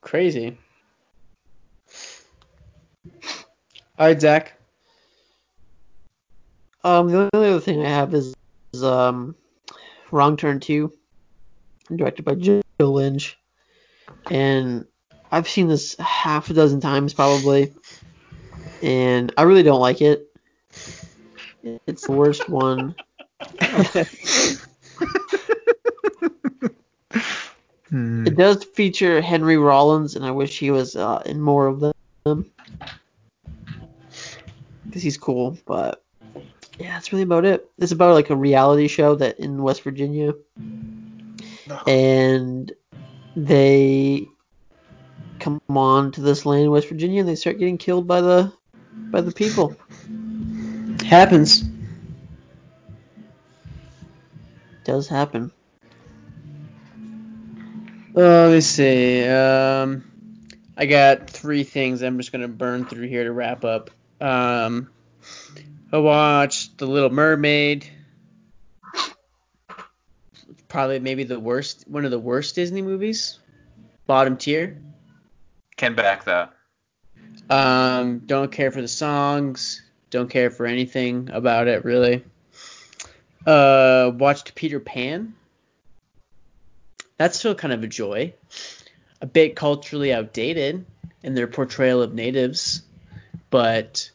Crazy. 0.00 0.56
All 3.98 4.06
right, 4.06 4.20
Zach. 4.20 4.58
Um, 6.84 7.08
the 7.08 7.30
only 7.32 7.48
other 7.48 7.60
thing 7.60 7.84
I 7.84 7.88
have 7.88 8.14
is, 8.14 8.34
is 8.72 8.82
um, 8.82 9.36
Wrong 10.10 10.36
Turn 10.36 10.58
2, 10.58 10.92
directed 11.94 12.24
by 12.24 12.34
Joe 12.34 12.62
Lynch. 12.80 13.38
And 14.30 14.86
I've 15.30 15.48
seen 15.48 15.68
this 15.68 15.96
half 15.98 16.50
a 16.50 16.54
dozen 16.54 16.80
times 16.80 17.14
probably, 17.14 17.72
and 18.82 19.32
I 19.36 19.42
really 19.42 19.62
don't 19.62 19.80
like 19.80 20.02
it. 20.02 20.28
It's 21.86 22.06
the 22.06 22.12
worst 22.12 22.48
one. 22.48 22.94
Hmm. 27.88 28.26
It 28.26 28.36
does 28.36 28.64
feature 28.64 29.20
Henry 29.20 29.58
Rollins, 29.58 30.16
and 30.16 30.24
I 30.24 30.30
wish 30.30 30.58
he 30.58 30.70
was 30.70 30.96
uh, 30.96 31.22
in 31.26 31.42
more 31.42 31.66
of 31.66 31.80
them. 32.24 32.50
Because 34.86 35.02
he's 35.02 35.18
cool, 35.18 35.58
but 35.66 36.02
yeah, 36.78 36.94
that's 36.94 37.12
really 37.12 37.22
about 37.24 37.44
it. 37.44 37.70
It's 37.78 37.92
about 37.92 38.14
like 38.14 38.30
a 38.30 38.36
reality 38.36 38.88
show 38.88 39.14
that 39.16 39.38
in 39.38 39.62
West 39.62 39.82
Virginia, 39.82 40.32
and 41.86 42.72
they 43.36 44.26
come 45.38 45.60
on 45.68 46.12
to 46.12 46.22
this 46.22 46.46
land 46.46 46.64
in 46.64 46.70
West 46.70 46.88
Virginia, 46.88 47.20
and 47.20 47.28
they 47.28 47.34
start 47.34 47.58
getting 47.58 47.76
killed 47.76 48.06
by 48.06 48.22
the 48.22 48.52
by 48.94 49.20
the 49.20 49.32
people. 49.32 49.76
Happens. 51.04 51.64
does 54.84 55.08
happen. 55.08 55.52
Uh, 58.14 58.20
let 58.20 58.52
me 58.52 58.60
see. 58.60 59.26
Um, 59.26 60.04
I 60.76 60.86
got 60.86 61.30
three 61.30 61.64
things 61.64 62.02
I'm 62.02 62.18
just 62.18 62.32
gonna 62.32 62.48
burn 62.48 62.84
through 62.84 63.06
here 63.06 63.24
to 63.24 63.32
wrap 63.32 63.64
up. 63.64 63.90
Um, 64.20 64.90
I 65.92 65.98
watched 65.98 66.78
The 66.78 66.86
Little 66.86 67.10
Mermaid. 67.10 67.88
Probably 70.68 71.00
maybe 71.00 71.24
the 71.24 71.40
worst, 71.40 71.84
one 71.86 72.04
of 72.04 72.10
the 72.10 72.18
worst 72.18 72.54
Disney 72.54 72.82
movies. 72.82 73.38
Bottom 74.06 74.36
tier. 74.36 74.80
Can 75.76 75.94
back 75.94 76.24
that. 76.24 76.52
Um, 77.50 78.20
don't 78.20 78.50
care 78.50 78.70
for 78.70 78.80
the 78.80 78.88
songs. 78.88 79.82
Don't 80.10 80.28
care 80.28 80.50
for 80.50 80.66
anything 80.66 81.30
about 81.32 81.68
it 81.68 81.84
really. 81.84 82.24
Uh, 83.46 84.12
watched 84.14 84.54
Peter 84.54 84.80
Pan. 84.80 85.34
That's 87.16 87.38
still 87.38 87.54
kind 87.54 87.72
of 87.72 87.82
a 87.82 87.86
joy. 87.86 88.34
A 89.20 89.26
bit 89.26 89.54
culturally 89.56 90.12
outdated 90.12 90.84
in 91.22 91.34
their 91.34 91.46
portrayal 91.46 92.02
of 92.02 92.12
natives, 92.14 92.82
but 93.50 94.10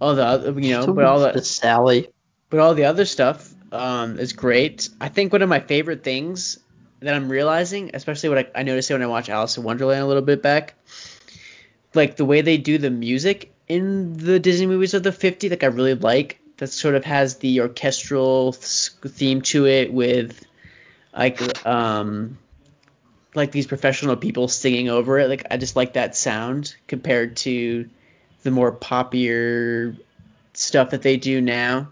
all 0.00 0.14
the 0.14 0.24
other, 0.24 0.52
you 0.58 0.72
know, 0.72 0.86
So 0.86 0.94
but 0.94 1.04
all 1.04 1.20
the 1.20 1.32
the 1.32 1.42
Sally. 1.42 2.08
but 2.48 2.60
all 2.60 2.74
the 2.74 2.84
other 2.84 3.04
stuff 3.04 3.52
um, 3.72 4.18
is 4.18 4.32
great. 4.32 4.88
I 5.00 5.08
think 5.08 5.32
one 5.32 5.42
of 5.42 5.48
my 5.48 5.60
favorite 5.60 6.02
things 6.02 6.58
that 7.00 7.14
I'm 7.14 7.30
realizing, 7.30 7.90
especially 7.94 8.30
what 8.30 8.38
I, 8.38 8.60
I 8.60 8.62
noticed 8.62 8.90
when 8.90 9.02
I 9.02 9.06
watched 9.06 9.28
Alice 9.28 9.56
in 9.56 9.62
Wonderland 9.62 10.02
a 10.02 10.06
little 10.06 10.22
bit 10.22 10.42
back, 10.42 10.74
like 11.94 12.16
the 12.16 12.24
way 12.24 12.40
they 12.40 12.58
do 12.58 12.78
the 12.78 12.90
music 12.90 13.52
in 13.68 14.16
the 14.16 14.38
Disney 14.38 14.66
movies 14.66 14.94
of 14.94 15.02
the 15.02 15.10
50s, 15.10 15.50
like 15.50 15.64
I 15.64 15.68
really 15.68 15.94
like. 15.94 16.38
That 16.58 16.68
sort 16.68 16.94
of 16.94 17.04
has 17.04 17.36
the 17.36 17.62
orchestral 17.62 18.52
theme 18.52 19.40
to 19.42 19.66
it 19.66 19.92
with 19.92 20.44
like 21.16 21.66
um 21.66 22.38
like 23.34 23.52
these 23.52 23.66
professional 23.66 24.16
people 24.16 24.48
singing 24.48 24.88
over 24.88 25.18
it. 25.18 25.28
Like 25.28 25.46
I 25.50 25.56
just 25.56 25.76
like 25.76 25.94
that 25.94 26.16
sound 26.16 26.74
compared 26.86 27.36
to 27.38 27.88
the 28.42 28.50
more 28.50 28.72
poppier 28.72 29.96
stuff 30.52 30.90
that 30.90 31.02
they 31.02 31.16
do 31.16 31.40
now. 31.40 31.88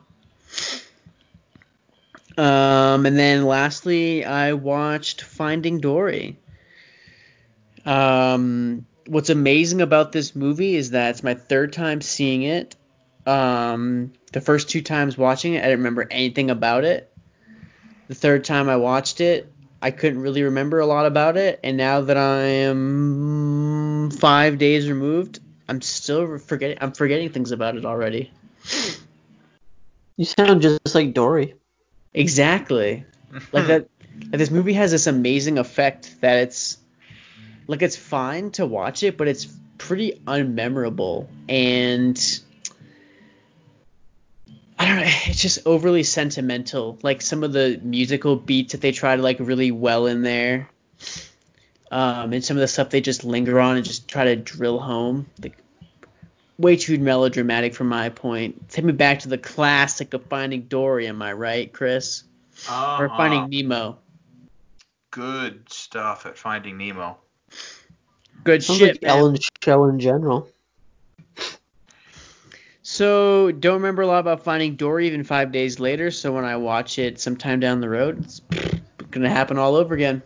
Um, 2.36 3.06
and 3.06 3.18
then 3.18 3.46
lastly, 3.46 4.24
I 4.24 4.52
watched 4.52 5.22
Finding 5.22 5.80
Dory. 5.80 6.36
Um, 7.84 8.86
what's 9.08 9.30
amazing 9.30 9.80
about 9.80 10.12
this 10.12 10.36
movie 10.36 10.74
is 10.74 10.90
that 10.90 11.10
it's 11.10 11.22
my 11.22 11.34
third 11.34 11.72
time 11.72 12.00
seeing 12.00 12.42
it. 12.42 12.76
Um, 13.26 14.12
the 14.32 14.40
first 14.40 14.68
two 14.68 14.82
times 14.82 15.16
watching 15.16 15.54
it, 15.54 15.60
I 15.60 15.62
didn't 15.62 15.78
remember 15.78 16.06
anything 16.10 16.50
about 16.50 16.84
it. 16.84 17.10
The 18.08 18.14
third 18.14 18.44
time 18.44 18.68
I 18.68 18.76
watched 18.76 19.20
it, 19.20 19.50
I 19.80 19.90
couldn't 19.90 20.20
really 20.20 20.42
remember 20.42 20.80
a 20.80 20.86
lot 20.86 21.06
about 21.06 21.36
it. 21.36 21.60
And 21.64 21.76
now 21.76 22.02
that 22.02 22.16
I 22.16 22.40
am 22.42 24.10
five 24.10 24.58
days 24.58 24.88
removed, 24.88 25.40
I'm 25.68 25.80
still 25.80 26.38
forgetting. 26.38 26.78
I'm 26.80 26.92
forgetting 26.92 27.30
things 27.30 27.52
about 27.52 27.76
it 27.76 27.84
already. 27.84 28.30
You 30.16 30.24
sound 30.24 30.62
just 30.62 30.94
like 30.94 31.14
Dory. 31.14 31.54
Exactly. 32.12 33.04
Like 33.52 33.66
that. 33.68 33.88
Like 34.20 34.38
this 34.38 34.50
movie 34.50 34.72
has 34.72 34.90
this 34.90 35.06
amazing 35.06 35.58
effect 35.58 36.20
that 36.22 36.38
it's 36.38 36.78
like 37.68 37.82
it's 37.82 37.96
fine 37.96 38.50
to 38.52 38.66
watch 38.66 39.04
it, 39.04 39.16
but 39.16 39.28
it's 39.28 39.46
pretty 39.78 40.20
unmemorable 40.26 41.28
and 41.48 42.40
I 44.78 44.86
don't 44.86 44.96
know. 44.96 45.02
It's 45.26 45.42
just 45.42 45.60
overly 45.66 46.02
sentimental. 46.02 46.98
Like 47.02 47.20
some 47.20 47.42
of 47.42 47.52
the 47.52 47.80
musical 47.82 48.36
beats 48.36 48.72
that 48.72 48.80
they 48.80 48.92
try 48.92 49.16
to 49.16 49.22
like 49.22 49.38
really 49.40 49.70
well 49.70 50.06
in 50.06 50.22
there, 50.22 50.70
um, 51.90 52.32
and 52.32 52.44
some 52.44 52.56
of 52.56 52.60
the 52.60 52.68
stuff 52.68 52.90
they 52.90 53.00
just 53.00 53.24
linger 53.24 53.58
on 53.58 53.76
and 53.76 53.84
just 53.84 54.08
try 54.08 54.24
to 54.24 54.36
drill 54.36 54.78
home. 54.78 55.26
Like 55.42 55.58
way 56.58 56.76
too 56.76 56.98
melodramatic 56.98 57.74
for 57.74 57.84
my 57.84 58.08
point. 58.08 58.68
Take 58.68 58.84
me 58.84 58.92
back 58.92 59.20
to 59.20 59.28
the 59.28 59.38
classic 59.38 60.14
of 60.14 60.24
Finding 60.26 60.62
Dory. 60.62 61.08
Am 61.08 61.22
I 61.22 61.32
right, 61.32 61.72
Chris? 61.72 62.22
Uh-huh. 62.68 63.02
Or 63.02 63.08
Finding 63.08 63.48
Nemo. 63.48 63.98
Good 65.10 65.72
stuff 65.72 66.26
at 66.26 66.38
Finding 66.38 66.76
Nemo. 66.78 67.18
Good 68.44 68.62
Sounds 68.62 68.78
shit, 68.78 68.94
like 68.94 69.02
man. 69.02 69.10
Ellen's 69.10 69.48
show 69.62 69.84
in 69.84 70.00
general. 70.00 70.48
So 72.82 73.52
don't 73.52 73.74
remember 73.74 74.00
a 74.00 74.06
lot 74.06 74.20
about 74.20 74.42
Finding 74.42 74.74
Dory 74.74 75.06
even 75.06 75.22
five 75.22 75.52
days 75.52 75.78
later. 75.78 76.10
So 76.10 76.32
when 76.32 76.46
I 76.46 76.56
watch 76.56 76.98
it 76.98 77.20
sometime 77.20 77.60
down 77.60 77.82
the 77.82 77.88
road, 77.88 78.24
it's 78.24 78.40
gonna 79.10 79.28
happen 79.28 79.58
all 79.58 79.76
over 79.76 79.94
again. 79.94 80.22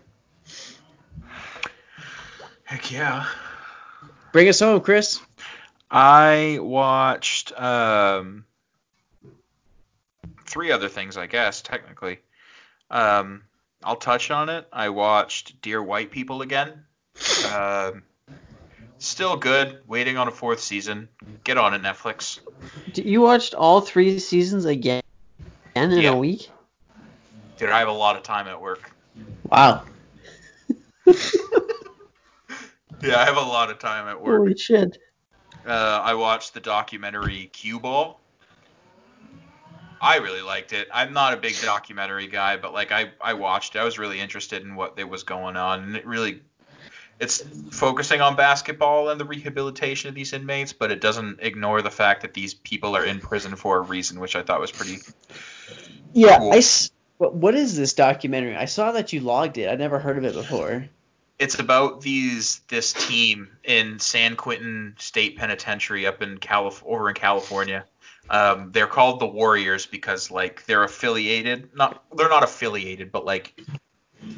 Heck 2.62 2.92
yeah. 2.92 3.26
Bring 4.32 4.48
us 4.48 4.60
home, 4.60 4.80
Chris. 4.80 5.20
I 5.90 6.58
watched 6.62 7.52
um, 7.60 8.44
three 10.46 10.70
other 10.70 10.88
things, 10.88 11.16
I 11.16 11.26
guess, 11.26 11.60
technically. 11.62 12.20
Um, 12.90 13.42
I'll 13.82 13.96
touch 13.96 14.30
on 14.30 14.48
it. 14.48 14.68
I 14.72 14.88
watched 14.88 15.60
Dear 15.62 15.82
White 15.82 16.10
People 16.12 16.42
again. 16.42 16.84
Um, 17.46 18.02
still 18.98 19.36
good. 19.36 19.80
Waiting 19.86 20.16
on 20.16 20.28
a 20.28 20.30
fourth 20.30 20.60
season. 20.60 21.08
Get 21.44 21.58
on 21.58 21.74
it, 21.74 21.82
Netflix. 21.82 22.40
You 22.94 23.20
watched 23.20 23.54
all 23.54 23.80
three 23.80 24.18
seasons 24.18 24.64
again 24.64 25.02
in 25.74 25.90
Yeah. 25.92 26.10
a 26.10 26.16
week? 26.16 26.50
Dude, 27.56 27.70
I 27.70 27.78
have 27.78 27.88
a 27.88 27.92
lot 27.92 28.16
of 28.16 28.22
time 28.22 28.46
at 28.48 28.60
work. 28.60 28.90
Wow. 29.50 29.84
Yeah, 33.02 33.18
I 33.18 33.24
have 33.24 33.36
a 33.36 33.40
lot 33.40 33.68
of 33.68 33.80
time 33.80 34.06
at 34.06 34.20
work. 34.22 34.38
Holy 34.38 34.56
shit. 34.56 34.96
Uh, 35.66 36.00
I 36.04 36.14
watched 36.14 36.54
the 36.54 36.60
documentary 36.60 37.50
Q-Ball. 37.52 38.20
I 40.00 40.18
really 40.18 40.42
liked 40.42 40.72
it. 40.72 40.86
I'm 40.94 41.12
not 41.12 41.34
a 41.34 41.36
big 41.36 41.60
documentary 41.60 42.28
guy, 42.28 42.56
but 42.56 42.72
like 42.72 42.92
I, 42.92 43.10
I 43.20 43.34
watched 43.34 43.74
it. 43.74 43.80
I 43.80 43.84
was 43.84 43.98
really 43.98 44.20
interested 44.20 44.62
in 44.62 44.76
what 44.76 44.94
there 44.94 45.08
was 45.08 45.24
going 45.24 45.56
on, 45.56 45.82
and 45.82 45.96
it 45.96 46.06
really, 46.06 46.42
it's 47.20 47.42
focusing 47.70 48.20
on 48.20 48.36
basketball 48.36 49.10
and 49.10 49.20
the 49.20 49.24
rehabilitation 49.24 50.08
of 50.08 50.14
these 50.14 50.32
inmates, 50.32 50.72
but 50.72 50.90
it 50.90 51.00
doesn't 51.00 51.38
ignore 51.40 51.82
the 51.82 51.90
fact 51.90 52.22
that 52.22 52.34
these 52.34 52.54
people 52.54 52.96
are 52.96 53.04
in 53.04 53.20
prison 53.20 53.54
for 53.56 53.78
a 53.78 53.80
reason, 53.80 54.18
which 54.18 54.34
I 54.36 54.42
thought 54.42 54.60
was 54.60 54.72
pretty. 54.72 54.98
Yeah, 56.12 56.38
Cool. 56.38 56.52
I 56.52 56.56
s- 56.56 56.90
what, 57.18 57.54
is 57.54 57.76
this 57.76 57.94
documentary? 57.94 58.56
I 58.56 58.64
saw 58.64 58.92
that 58.92 59.12
you 59.12 59.20
logged 59.20 59.58
it. 59.58 59.68
I'd 59.68 59.78
never 59.78 59.98
heard 59.98 60.18
of 60.18 60.24
it 60.24 60.34
before. 60.34 60.88
It's 61.38 61.58
about 61.58 62.00
these 62.00 62.60
this 62.68 62.92
team 62.92 63.48
in 63.64 63.98
San 63.98 64.36
Quentin 64.36 64.94
State 64.98 65.36
Penitentiary 65.36 66.06
up 66.06 66.22
in 66.22 66.38
Calif- 66.38 66.82
over 66.84 67.08
in 67.08 67.14
California. 67.14 67.84
Um, 68.30 68.70
they're 68.72 68.86
called 68.86 69.18
the 69.18 69.26
Warriors 69.26 69.86
because 69.86 70.30
like 70.30 70.64
they're 70.66 70.84
affiliated. 70.84 71.70
Not 71.74 72.04
they're 72.16 72.28
not 72.28 72.44
affiliated, 72.44 73.10
but 73.10 73.24
like 73.24 73.60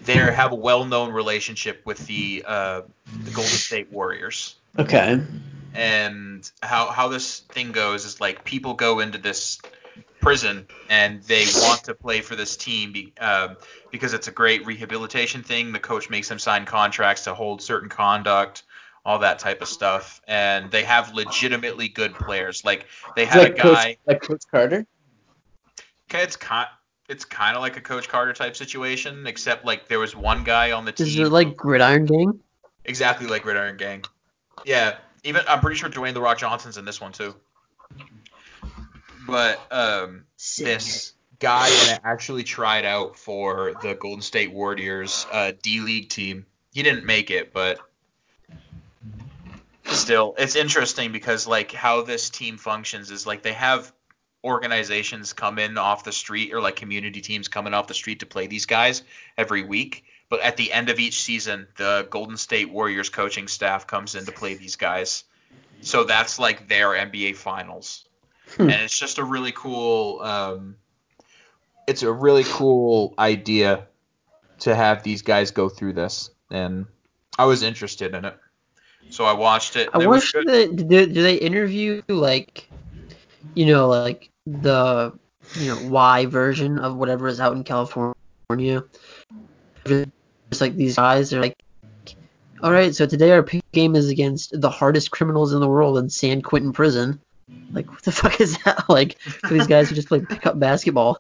they 0.05 0.15
have 0.15 0.53
a 0.53 0.57
well-known 0.57 1.13
relationship 1.13 1.83
with 1.85 2.07
the 2.07 2.45
uh, 2.47 2.83
the 3.25 3.31
Golden 3.31 3.53
State 3.53 3.93
Warriors. 3.93 4.57
Okay. 4.79 5.21
And 5.75 6.51
how 6.63 6.87
how 6.91 7.09
this 7.09 7.41
thing 7.41 7.73
goes 7.73 8.05
is 8.05 8.21
like 8.21 8.45
people 8.45 8.75
go 8.75 9.01
into 9.01 9.19
this 9.19 9.61
prison 10.21 10.67
and 10.89 11.23
they 11.25 11.45
want 11.57 11.85
to 11.85 11.95
play 11.95 12.21
for 12.23 12.35
this 12.35 12.57
team 12.57 12.93
be, 12.93 13.13
um, 13.21 13.57
because 13.91 14.15
it's 14.15 14.27
a 14.27 14.33
great 14.33 14.65
rehabilitation 14.67 15.43
thing. 15.43 15.73
The 15.73 15.79
coach 15.79 16.09
makes 16.09 16.29
them 16.29 16.39
sign 16.39 16.65
contracts 16.65 17.25
to 17.25 17.35
hold 17.35 17.61
certain 17.61 17.89
conduct, 17.89 18.63
all 19.05 19.19
that 19.19 19.39
type 19.39 19.61
of 19.61 19.69
stuff, 19.69 20.23
and 20.27 20.71
they 20.71 20.83
have 20.85 21.13
legitimately 21.13 21.89
good 21.89 22.15
players. 22.15 22.65
Like 22.65 22.87
they 23.17 23.27
had 23.27 23.39
a 23.39 23.49
that 23.51 23.59
Coach, 23.59 23.75
guy. 23.75 23.97
like 24.07 24.23
Coach 24.23 24.43
Carter? 24.51 24.87
Okay, 26.09 26.23
it's 26.23 26.37
kind 26.37 26.69
it's 27.09 27.25
kind 27.25 27.57
of 27.57 27.63
like 27.63 27.77
a 27.77 27.81
Coach 27.81 28.09
Carter 28.09 28.33
type 28.33 28.57
situation, 28.57 29.27
except 29.27 29.65
like 29.65 29.89
there 29.89 29.99
was 29.99 30.17
one 30.17 30.45
guy 30.45 30.73
on 30.73 30.85
the 30.85 30.93
team. 30.93 31.07
Is 31.07 31.17
it 31.17 31.29
like 31.29 31.57
Gridiron 31.57 32.07
Gang? 32.07 32.41
Exactly 32.85 33.27
like 33.27 33.43
Gridiron 33.43 33.77
Gang. 33.77 34.05
Yeah, 34.65 34.97
even 35.23 35.43
I'm 35.49 35.61
pretty 35.61 35.77
sure 35.77 35.91
Dwayne 35.91 36.15
the 36.15 36.21
Rock 36.21 36.39
Johnson's 36.39 36.77
in 36.77 36.85
this 36.85 37.01
one 37.01 37.13
too. 37.13 37.35
But 39.27 39.61
um, 39.71 40.25
this 40.59 41.13
guy 41.39 41.69
that 41.69 42.01
actually 42.05 42.43
tried 42.43 42.85
out 42.85 43.17
for 43.17 43.75
the 43.83 43.95
Golden 43.95 44.23
State 44.23 44.53
Warriors 44.53 45.27
uh, 45.33 45.53
D 45.63 45.81
League 45.81 46.09
team, 46.09 46.47
he 46.73 46.83
didn't 46.83 47.05
make 47.05 47.31
it, 47.31 47.53
but 47.53 47.79
still, 49.87 50.35
it's 50.39 50.57
interesting 50.57 51.13
because 51.13 51.47
like 51.47 51.73
how 51.73 52.03
this 52.03 52.31
team 52.31 52.57
functions 52.57 53.11
is 53.11 53.27
like 53.27 53.43
they 53.43 53.53
have 53.53 53.93
organizations 54.45 55.33
come 55.33 55.59
in 55.59 55.79
off 55.79 56.05
the 56.05 56.13
street 56.13 56.53
or 56.53 56.61
like 56.61 56.77
community 56.77 57.21
teams 57.21 57.49
coming 57.49 57.75
off 57.75 57.87
the 57.87 57.95
street 57.95 58.21
to 58.21 58.27
play 58.27 58.47
these 58.47 58.67
guys 58.67 59.03
every 59.39 59.63
week. 59.63 60.05
But 60.29 60.41
at 60.41 60.57
the 60.57 60.73
end 60.73 60.91
of 60.91 60.99
each 60.99 61.23
season, 61.23 61.67
the 61.77 62.07
Golden 62.11 62.37
State 62.37 62.71
Warriors 62.71 63.09
coaching 63.09 63.49
staff 63.49 63.87
comes 63.87 64.15
in 64.15 64.25
to 64.27 64.33
play 64.33 64.55
these 64.55 64.77
guys. 64.77 65.25
So 65.81 66.05
that's 66.05 66.39
like 66.39 66.69
their 66.69 66.91
NBA 66.91 67.37
finals. 67.37 68.05
And 68.59 68.71
it's 68.71 68.99
just 68.99 69.19
a 69.19 69.25
really 69.25 69.53
cool 69.53 70.21
um, 70.21 70.77
it's 71.87 72.03
a 72.03 72.13
really 72.13 72.45
cool 72.45 73.15
idea 73.19 73.87
to 74.61 74.75
have 74.75 75.03
these 75.03 75.23
guys 75.23 75.51
go 75.51 75.69
through 75.69 75.95
this 75.95 76.31
and 76.51 76.87
I 77.39 77.47
was 77.47 77.63
interested 77.63 78.15
in 78.15 78.25
it. 78.25 78.37
So 79.11 79.25
I 79.25 79.33
watched 79.33 79.77
it. 79.77 79.89
I 79.93 80.07
wish 80.07 80.33
that 80.33 80.77
do, 80.77 81.07
do 81.07 81.23
they 81.23 81.35
interview 81.35 82.03
like 82.09 82.69
you 83.55 83.67
know 83.67 83.89
like 83.89 84.31
the 84.47 85.13
you 85.55 85.75
know 85.75 85.89
Y 85.89 86.27
version 86.27 86.79
of 86.79 86.97
whatever 86.97 87.29
is 87.29 87.41
out 87.41 87.57
in 87.57 87.65
California. 87.65 88.15
Just 89.87 90.61
like 90.61 90.77
these 90.77 90.97
guys 90.97 91.33
are 91.33 91.41
like 91.41 91.57
all 92.63 92.73
right, 92.73 92.95
so 92.95 93.05
today 93.05 93.31
our 93.33 93.43
pick 93.43 93.63
game 93.73 93.95
is 93.95 94.09
against 94.09 94.59
the 94.59 94.71
hardest 94.71 95.11
criminals 95.11 95.53
in 95.53 95.61
the 95.61 95.69
world 95.69 95.99
in 95.99 96.09
San 96.09 96.41
Quentin 96.41 96.73
prison. 96.73 97.21
Like 97.73 97.91
what 97.91 98.03
the 98.03 98.13
fuck 98.13 98.41
is 98.41 98.57
that 98.65 98.89
like 98.89 99.19
for 99.21 99.53
these 99.53 99.67
guys 99.67 99.89
who 99.89 99.95
just 99.95 100.09
play 100.09 100.21
pickup 100.21 100.59
basketball? 100.59 101.19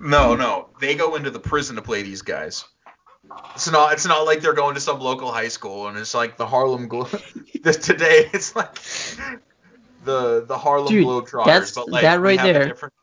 No, 0.00 0.34
no. 0.34 0.68
They 0.80 0.94
go 0.94 1.16
into 1.16 1.30
the 1.30 1.40
prison 1.40 1.76
to 1.76 1.82
play 1.82 2.02
these 2.02 2.22
guys. 2.22 2.64
It's 3.54 3.70
not. 3.70 3.92
It's 3.92 4.06
not 4.06 4.24
like 4.24 4.40
they're 4.40 4.54
going 4.54 4.74
to 4.74 4.80
some 4.80 5.00
local 5.00 5.30
high 5.30 5.48
school 5.48 5.88
and 5.88 5.98
it's 5.98 6.14
like 6.14 6.36
the 6.36 6.46
Harlem 6.46 6.88
Glo- 6.88 7.04
today. 7.62 8.30
It's 8.32 8.56
like 8.56 8.78
the 10.04 10.44
the 10.46 10.58
Harlem 10.58 10.88
Dude, 10.88 11.06
Globetrotters, 11.06 11.44
that's- 11.46 11.74
but 11.74 11.88
like 11.88 12.02
that 12.02 12.20
right 12.20 12.40
there. 12.40 12.68
different- 12.68 12.94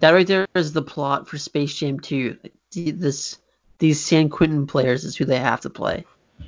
That 0.00 0.10
right 0.12 0.26
there 0.26 0.46
is 0.54 0.72
the 0.72 0.82
plot 0.82 1.28
for 1.28 1.38
Space 1.38 1.74
Jam 1.74 2.00
2. 2.00 2.38
This 2.72 3.38
these 3.78 4.00
San 4.04 4.28
Quentin 4.28 4.66
players 4.66 5.04
is 5.04 5.16
who 5.16 5.24
they 5.24 5.38
have 5.38 5.60
to 5.62 5.70
play. 5.70 6.04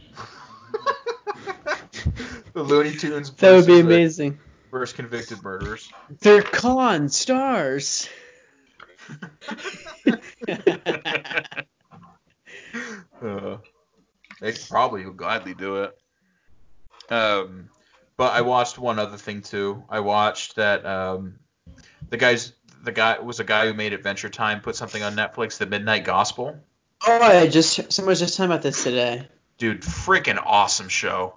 the 2.52 2.62
Looney 2.62 2.92
Tunes. 2.96 3.30
That 3.38 3.52
would 3.56 3.66
be 3.66 3.80
amazing. 3.80 4.38
First 4.70 4.94
convicted 4.94 5.42
murderers. 5.42 5.90
They're 6.20 6.42
con 6.42 7.08
stars. 7.08 8.08
Uh, 13.22 13.58
they 14.40 14.52
probably 14.68 15.04
would 15.04 15.16
gladly 15.16 15.54
do 15.54 15.82
it. 15.82 15.98
Um, 17.10 17.68
but 18.20 18.34
I 18.34 18.42
watched 18.42 18.76
one 18.76 18.98
other 18.98 19.16
thing 19.16 19.40
too. 19.40 19.82
I 19.88 20.01
watched 20.01 20.56
that 20.56 20.84
um, 20.84 21.38
the 22.10 22.18
guys, 22.18 22.52
the 22.84 22.92
guy 22.92 23.18
was 23.18 23.40
a 23.40 23.44
guy 23.44 23.66
who 23.66 23.72
made 23.72 23.94
Adventure 23.94 24.28
Time 24.28 24.60
put 24.60 24.76
something 24.76 25.02
on 25.02 25.16
Netflix, 25.16 25.56
The 25.56 25.64
Midnight 25.64 26.05
Gospel. 26.05 26.60
Oh, 27.06 27.18
I 27.22 27.47
just 27.47 27.90
someone 27.90 28.10
was 28.10 28.18
just 28.18 28.36
talking 28.36 28.51
about 28.51 28.60
this 28.60 28.84
today. 28.84 29.26
Dude, 29.56 29.80
freaking 29.80 30.38
awesome 30.44 30.90
show. 30.90 31.36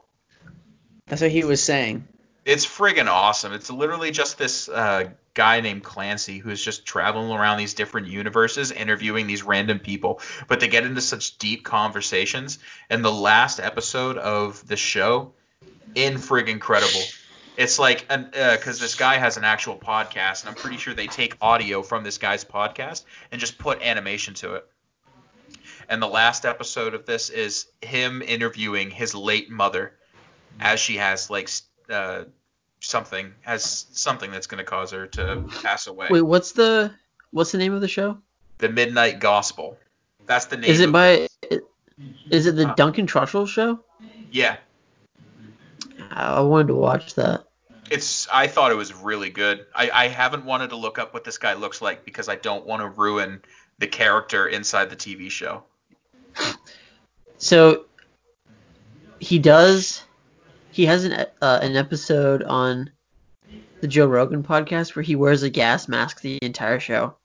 That's 1.06 1.22
what 1.22 1.32
he 1.32 1.46
was 1.46 1.64
saying. 1.64 2.06
It's 2.44 2.66
friggin' 2.66 3.08
awesome. 3.08 3.54
It's 3.54 3.72
literally 3.72 4.12
just 4.12 4.38
this 4.38 4.68
uh, 4.68 5.06
guy 5.36 5.62
named 5.62 5.86
Clancy 5.86 6.40
who's 6.40 6.62
just 6.62 6.86
traveling 6.86 7.32
around 7.32 7.60
these 7.60 7.76
different 7.76 8.08
universes, 8.08 8.72
interviewing 8.72 9.26
these 9.26 9.44
random 9.44 9.80
people. 9.80 10.20
But 10.50 10.60
they 10.60 10.68
get 10.68 10.84
into 10.84 11.00
such 11.00 11.38
deep 11.38 11.64
conversations. 11.64 12.60
And 12.90 13.06
the 13.06 13.14
last 13.14 13.62
episode 13.62 14.18
of 14.18 14.68
the 14.68 14.76
show, 14.76 15.32
in 15.96 16.16
friggin' 16.16 16.50
incredible. 16.50 17.02
It's 17.56 17.78
like, 17.78 18.08
because 18.08 18.80
this 18.80 18.96
guy 18.96 19.18
has 19.18 19.38
an 19.38 19.44
actual 19.44 19.78
podcast, 19.78 20.42
and 20.42 20.50
I'm 20.50 20.56
pretty 20.56 20.78
sure 20.78 20.94
they 20.94 21.08
take 21.08 21.38
audio 21.40 21.84
from 21.84 22.04
this 22.04 22.18
guy's 22.18 22.44
podcast 22.44 23.04
and 23.32 23.40
just 23.40 23.60
put 23.60 23.82
animation 23.82 24.34
to 24.36 24.56
it. 24.56 24.66
And 25.88 26.02
the 26.02 26.08
last 26.08 26.46
episode 26.46 26.94
of 26.94 27.06
this 27.06 27.30
is 27.30 27.68
him 27.82 28.22
interviewing 28.22 28.90
his 28.90 29.14
late 29.14 29.52
mother 29.52 29.94
as 30.60 30.80
she 30.80 30.96
has 30.96 31.30
like 31.30 31.50
uh, 31.90 32.24
something 32.80 33.34
has 33.42 33.86
something 33.92 34.32
that's 34.32 34.48
going 34.48 34.60
to 34.60 34.64
cause 34.64 34.92
her 34.92 35.08
to 35.08 35.44
pass 35.62 35.88
away. 35.88 36.08
Wait, 36.10 36.22
what's 36.22 36.54
the 36.54 36.92
what's 37.32 37.52
the 37.52 37.58
name 37.58 37.74
of 37.74 37.82
the 37.82 37.88
show? 37.88 38.18
The 38.60 38.70
Midnight 38.70 39.20
Gospel. 39.20 39.78
That's 40.26 40.46
the 40.46 40.58
name. 40.58 40.72
Is 40.72 40.80
it 40.80 40.92
by 40.92 41.28
is 42.32 42.48
it 42.48 42.56
the 42.56 42.70
Uh, 42.70 42.76
Duncan 42.76 43.06
Trussell 43.06 43.48
show? 43.48 43.80
Yeah, 44.32 44.58
I 46.14 46.38
I 46.38 46.40
wanted 46.42 46.68
to 46.68 46.76
watch 46.76 47.16
that. 47.16 47.44
it's. 47.90 48.28
I 48.32 48.48
thought 48.48 48.72
it 48.72 48.76
was 48.76 48.94
really 48.94 49.30
good. 49.30 49.66
I, 49.76 49.90
I 49.92 50.08
haven't 50.08 50.46
wanted 50.46 50.70
to 50.70 50.76
look 50.76 51.00
up 51.00 51.14
what 51.14 51.24
this 51.24 51.38
guy 51.38 51.54
looks 51.54 51.82
like 51.82 52.06
because 52.06 52.30
I 52.30 52.36
don't 52.36 52.66
want 52.66 52.82
to 52.82 52.88
ruin 52.88 53.42
the 53.80 53.88
character 53.88 54.48
inside 54.48 54.90
the 54.90 54.96
TV 54.96 55.30
show. 55.30 55.64
So 57.38 57.86
he 59.20 59.40
does 59.40 60.04
he 60.72 60.86
has 60.86 61.06
an 61.06 61.26
uh, 61.42 61.60
an 61.62 61.76
episode 61.76 62.44
on 62.44 62.90
the 63.82 63.88
Joe 63.88 64.08
Rogan 64.08 64.44
podcast 64.44 64.96
where 64.96 65.04
he 65.04 65.16
wears 65.16 65.44
a 65.44 65.50
gas 65.50 65.88
mask 65.88 66.22
the 66.22 66.40
entire 66.42 66.80
show 66.80 67.16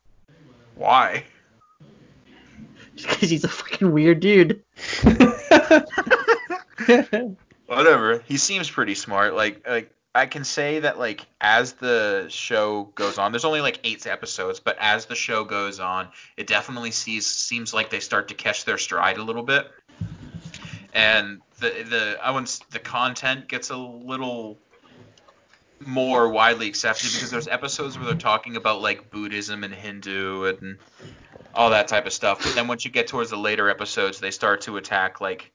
Why? 0.74 1.24
because 2.97 3.31
he's 3.31 3.44
a 3.44 3.48
fucking 3.48 3.93
weird 3.93 4.20
dude. 4.20 4.62
Whatever. 7.69 8.23
He 8.27 8.39
seems 8.39 8.70
pretty 8.70 8.95
smart. 8.95 9.35
Like 9.35 9.69
like 9.69 9.90
I 10.15 10.24
can 10.24 10.45
say 10.45 10.81
that 10.81 10.99
like 10.99 11.27
as 11.39 11.74
the 11.74 12.27
show 12.31 12.85
goes 12.95 13.19
on, 13.19 13.31
there's 13.31 13.45
only 13.45 13.61
like 13.61 13.78
eight 13.85 14.07
episodes, 14.07 14.59
but 14.59 14.78
as 14.81 15.05
the 15.05 15.15
show 15.15 15.45
goes 15.45 15.78
on, 15.78 16.09
it 16.39 16.47
definitely 16.47 16.93
sees 16.93 17.27
seems 17.27 17.74
like 17.74 17.90
they 17.90 18.01
start 18.01 18.28
to 18.28 18.35
catch 18.35 18.65
their 18.65 18.78
stride 18.78 19.19
a 19.19 19.23
little 19.23 19.43
bit. 19.43 19.70
and 20.95 21.43
the 21.61 21.69
the 21.69 22.19
I 22.23 22.47
the 22.70 22.78
content 22.78 23.49
gets 23.49 23.69
a 23.69 23.77
little 23.77 24.57
more 25.85 26.31
widely 26.31 26.69
accepted 26.69 27.12
because 27.12 27.31
there's 27.31 27.49
episodes 27.49 27.99
where 27.99 28.07
they're 28.07 28.15
talking 28.15 28.57
about 28.57 28.81
like 28.81 29.11
Buddhism 29.11 29.62
and 29.62 29.74
Hindu 29.74 30.45
and 30.45 30.78
all 31.55 31.69
that 31.69 31.86
type 31.86 32.07
of 32.07 32.15
stuff. 32.15 32.43
But 32.43 32.55
then 32.55 32.66
once 32.66 32.86
you 32.86 32.90
get 32.90 33.09
towards 33.09 33.28
the 33.28 33.36
later 33.36 33.69
episodes, 33.69 34.20
they 34.20 34.31
start 34.31 34.62
to 34.62 34.78
attack 34.78 35.20
like 35.20 35.53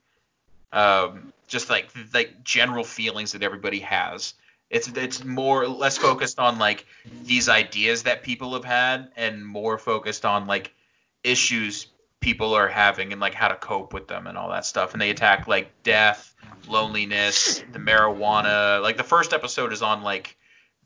um, 0.72 1.33
just 1.46 1.70
like 1.70 1.88
like 2.12 2.42
general 2.44 2.84
feelings 2.84 3.32
that 3.32 3.42
everybody 3.42 3.80
has. 3.80 4.34
It's 4.70 4.88
it's 4.88 5.24
more 5.24 5.68
less 5.68 5.98
focused 5.98 6.38
on 6.38 6.58
like 6.58 6.86
these 7.22 7.48
ideas 7.48 8.04
that 8.04 8.22
people 8.22 8.54
have 8.54 8.64
had 8.64 9.10
and 9.16 9.46
more 9.46 9.78
focused 9.78 10.24
on 10.24 10.46
like 10.46 10.74
issues 11.22 11.86
people 12.20 12.54
are 12.54 12.68
having 12.68 13.12
and 13.12 13.20
like 13.20 13.34
how 13.34 13.48
to 13.48 13.56
cope 13.56 13.92
with 13.92 14.08
them 14.08 14.26
and 14.26 14.38
all 14.38 14.48
that 14.48 14.64
stuff. 14.64 14.94
And 14.94 15.00
they 15.00 15.10
attack 15.10 15.46
like 15.46 15.70
death, 15.82 16.34
loneliness, 16.66 17.62
the 17.72 17.78
marijuana. 17.78 18.82
Like 18.82 18.96
the 18.96 19.04
first 19.04 19.32
episode 19.34 19.72
is 19.72 19.82
on 19.82 20.02
like 20.02 20.36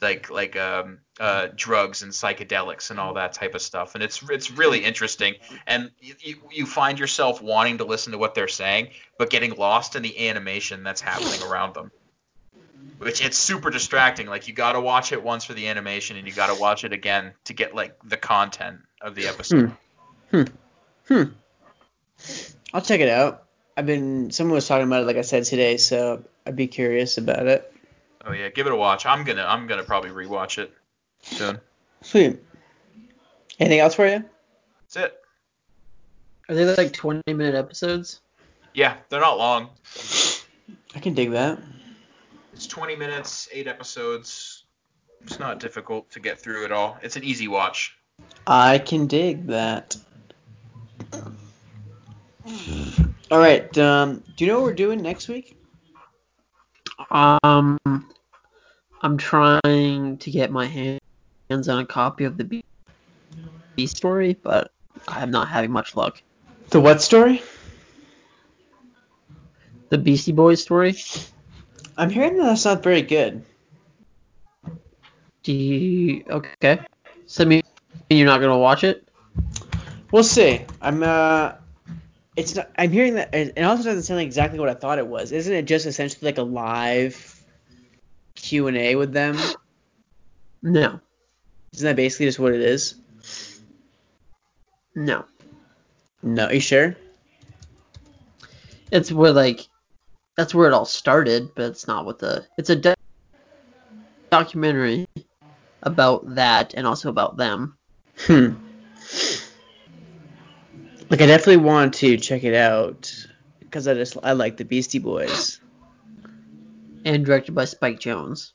like 0.01 0.31
like 0.31 0.57
um 0.57 0.99
uh 1.21 1.49
drugs 1.57 2.03
and 2.03 2.13
psychedelics 2.13 2.91
and 2.91 3.01
all 3.01 3.15
that 3.15 3.33
type 3.33 3.55
of 3.55 3.63
stuff 3.63 3.95
and 3.95 4.05
it's 4.05 4.23
it's 4.31 4.51
really 4.51 4.85
interesting 4.85 5.35
and 5.67 5.91
you, 6.01 6.37
you, 6.53 6.67
find 6.67 6.99
yourself 6.99 7.43
wanting 7.43 7.79
to 7.79 7.85
listen 7.85 8.13
to 8.13 8.19
what 8.19 8.35
they're 8.35 8.49
saying 8.49 8.89
but 9.19 9.31
getting 9.31 9.55
lost 9.55 9.97
in 9.97 10.03
the 10.03 10.29
animation 10.29 10.83
that's 10.83 11.01
happening 11.01 11.43
around 11.51 11.75
them 11.75 11.91
which 12.99 13.25
it's 13.25 13.37
super 13.37 13.71
distracting 13.71 14.27
like 14.27 14.49
you 14.49 14.55
got 14.55 14.73
to 14.73 14.81
watch 14.81 15.13
it 15.13 15.23
once 15.23 15.45
for 15.45 15.55
the 15.55 15.69
animation 15.69 16.17
and 16.17 16.27
you 16.27 16.33
got 16.33 16.55
to 16.55 16.61
watch 16.61 16.85
it 16.85 16.93
again 16.93 17.33
to 17.45 17.53
get 17.53 17.75
like 17.75 17.97
the 18.05 18.17
content 18.17 18.79
of 19.01 19.15
the 19.15 19.27
episode 19.27 19.73
Hmm. 20.31 20.43
Hmm. 21.07 21.23
I'll 22.75 22.83
check 22.83 23.01
it 23.01 23.09
out. 23.09 23.45
I've 23.77 23.87
been 23.87 24.31
someone 24.31 24.55
was 24.55 24.67
talking 24.67 24.87
about 24.87 25.03
it 25.03 25.07
like 25.07 25.17
I 25.17 25.23
said 25.23 25.45
today, 25.45 25.77
so 25.77 26.23
I'd 26.45 26.57
be 26.57 26.67
curious 26.67 27.17
about 27.17 27.47
it. 27.47 27.73
Oh 28.29 28.33
yeah 28.33 28.49
give 28.49 28.67
it 28.67 28.73
a 28.73 28.77
watch 28.77 29.07
i'm 29.07 29.25
gonna 29.25 29.45
i'm 29.49 29.67
gonna 29.67 29.83
probably 29.83 30.11
rewatch 30.11 30.59
it 30.59 30.73
soon 31.23 31.59
Sweet. 32.01 32.39
Anything 33.59 33.81
else 33.81 33.95
for 33.95 34.07
you? 34.07 34.23
that's 34.83 34.97
it 34.97 35.21
Are 36.49 36.55
they 36.55 36.65
like 36.77 36.93
20 36.93 37.23
minute 37.35 37.55
episodes? 37.57 38.21
yeah 38.75 38.97
they're 39.09 39.21
not 39.21 39.39
long 39.39 39.71
I 40.95 41.01
can 41.01 41.15
dig 41.15 41.31
that. 41.33 41.59
It's 42.55 42.67
20 42.67 42.97
minutes, 42.97 43.49
eight 43.53 43.67
episodes. 43.67 44.65
It's 45.23 45.39
not 45.39 45.61
difficult 45.61 46.11
to 46.11 46.21
get 46.21 46.41
through 46.41 46.65
at 46.65 46.73
all. 46.73 46.99
It's 47.03 47.17
an 47.17 47.25
easy 47.25 47.47
watch. 47.47 47.97
I 48.47 48.79
can 48.79 49.07
dig 49.07 49.47
that. 49.49 49.97
All 53.31 53.39
right. 53.39 53.77
Um, 53.79 54.23
do 54.37 54.45
you 54.45 54.51
know 54.51 54.59
what 54.59 54.65
we're 54.65 54.75
doing 54.75 55.03
next 55.03 55.29
week? 55.29 55.57
Um, 57.11 57.79
I'm 59.01 59.17
trying 59.17 60.19
to 60.19 60.31
get 60.31 60.51
my 60.51 60.67
hands 60.67 61.69
on 61.69 61.79
a 61.79 61.87
copy 61.87 62.25
of 62.25 62.37
the 62.37 62.63
Beast 63.77 63.97
story, 63.97 64.37
but 64.43 64.73
I'm 65.07 65.31
not 65.31 65.49
having 65.49 65.71
much 65.71 65.95
luck. 65.95 66.21
The 66.71 66.81
what 66.81 67.01
story? 67.01 67.43
The 69.91 69.99
Beastie 69.99 70.33
Boys 70.33 70.63
story? 70.63 70.97
I'm 71.97 72.11
hearing 72.11 72.37
that 72.39 72.45
that's 72.45 72.65
not 72.65 72.83
very 72.83 73.03
good. 73.03 73.45
Do 75.45 75.53
you. 75.53 76.25
Okay. 76.29 76.81
So, 77.27 77.45
mean, 77.45 77.63
you're 78.11 78.27
not 78.27 78.39
going 78.39 78.53
to 78.53 78.59
watch 78.59 78.85
it? 78.85 79.09
We'll 80.11 80.25
see. 80.25 80.65
I'm 80.81 81.03
uh, 81.03 81.53
it's 82.37 82.55
not. 82.55 82.71
I'm 82.77 82.91
hearing 82.91 83.15
that 83.15 83.35
it 83.35 83.63
also 83.63 83.85
doesn't 83.85 84.03
sound 84.03 84.19
like 84.19 84.27
exactly 84.27 84.59
what 84.59 84.69
I 84.69 84.75
thought 84.75 84.99
it 84.99 85.07
was. 85.07 85.33
Isn't 85.33 85.53
it 85.53 85.67
just 85.67 85.87
essentially 85.87 86.27
like 86.27 86.39
a 86.39 86.43
live 86.43 87.38
Q 88.41 88.69
and 88.69 88.77
A 88.77 88.95
with 88.97 89.13
them? 89.13 89.39
No. 90.63 91.01
Isn't 91.73 91.87
that 91.87 91.97
basically 91.97 92.27
just 92.27 92.39
what 92.39 92.55
it 92.55 92.61
is? 92.61 92.95
No. 94.95 95.25
No, 96.23 96.47
are 96.47 96.55
you 96.55 96.61
sure? 96.61 96.97
It's 98.91 99.13
where, 99.13 99.33
like. 99.33 99.67
That's 100.37 100.55
where 100.55 100.69
it 100.69 100.73
all 100.73 100.85
started, 100.85 101.51
but 101.55 101.67
it's 101.67 101.87
not 101.87 102.05
what 102.05 102.19
the. 102.21 102.47
It's 102.57 102.71
a 102.71 102.77
do- 102.77 102.95
documentary 104.31 105.07
about 105.83 106.35
that 106.35 106.75
and 106.75 106.87
also 106.87 107.09
about 107.09 107.37
them. 107.37 107.77
Hmm. 108.19 108.55
Like 111.11 111.23
I 111.23 111.27
definitely 111.27 111.59
want 111.59 111.95
to 111.95 112.17
check 112.19 112.45
it 112.45 112.55
out 112.55 113.13
because 113.61 113.89
I 113.89 113.95
just 113.95 114.17
I 114.23 114.33
like 114.33 114.57
the 114.57 114.65
Beastie 114.65 114.99
Boys. 114.99 115.61
And 117.09 117.25
directed 117.25 117.55
by 117.55 117.65
Spike 117.65 117.99
Jonze. 118.01 118.53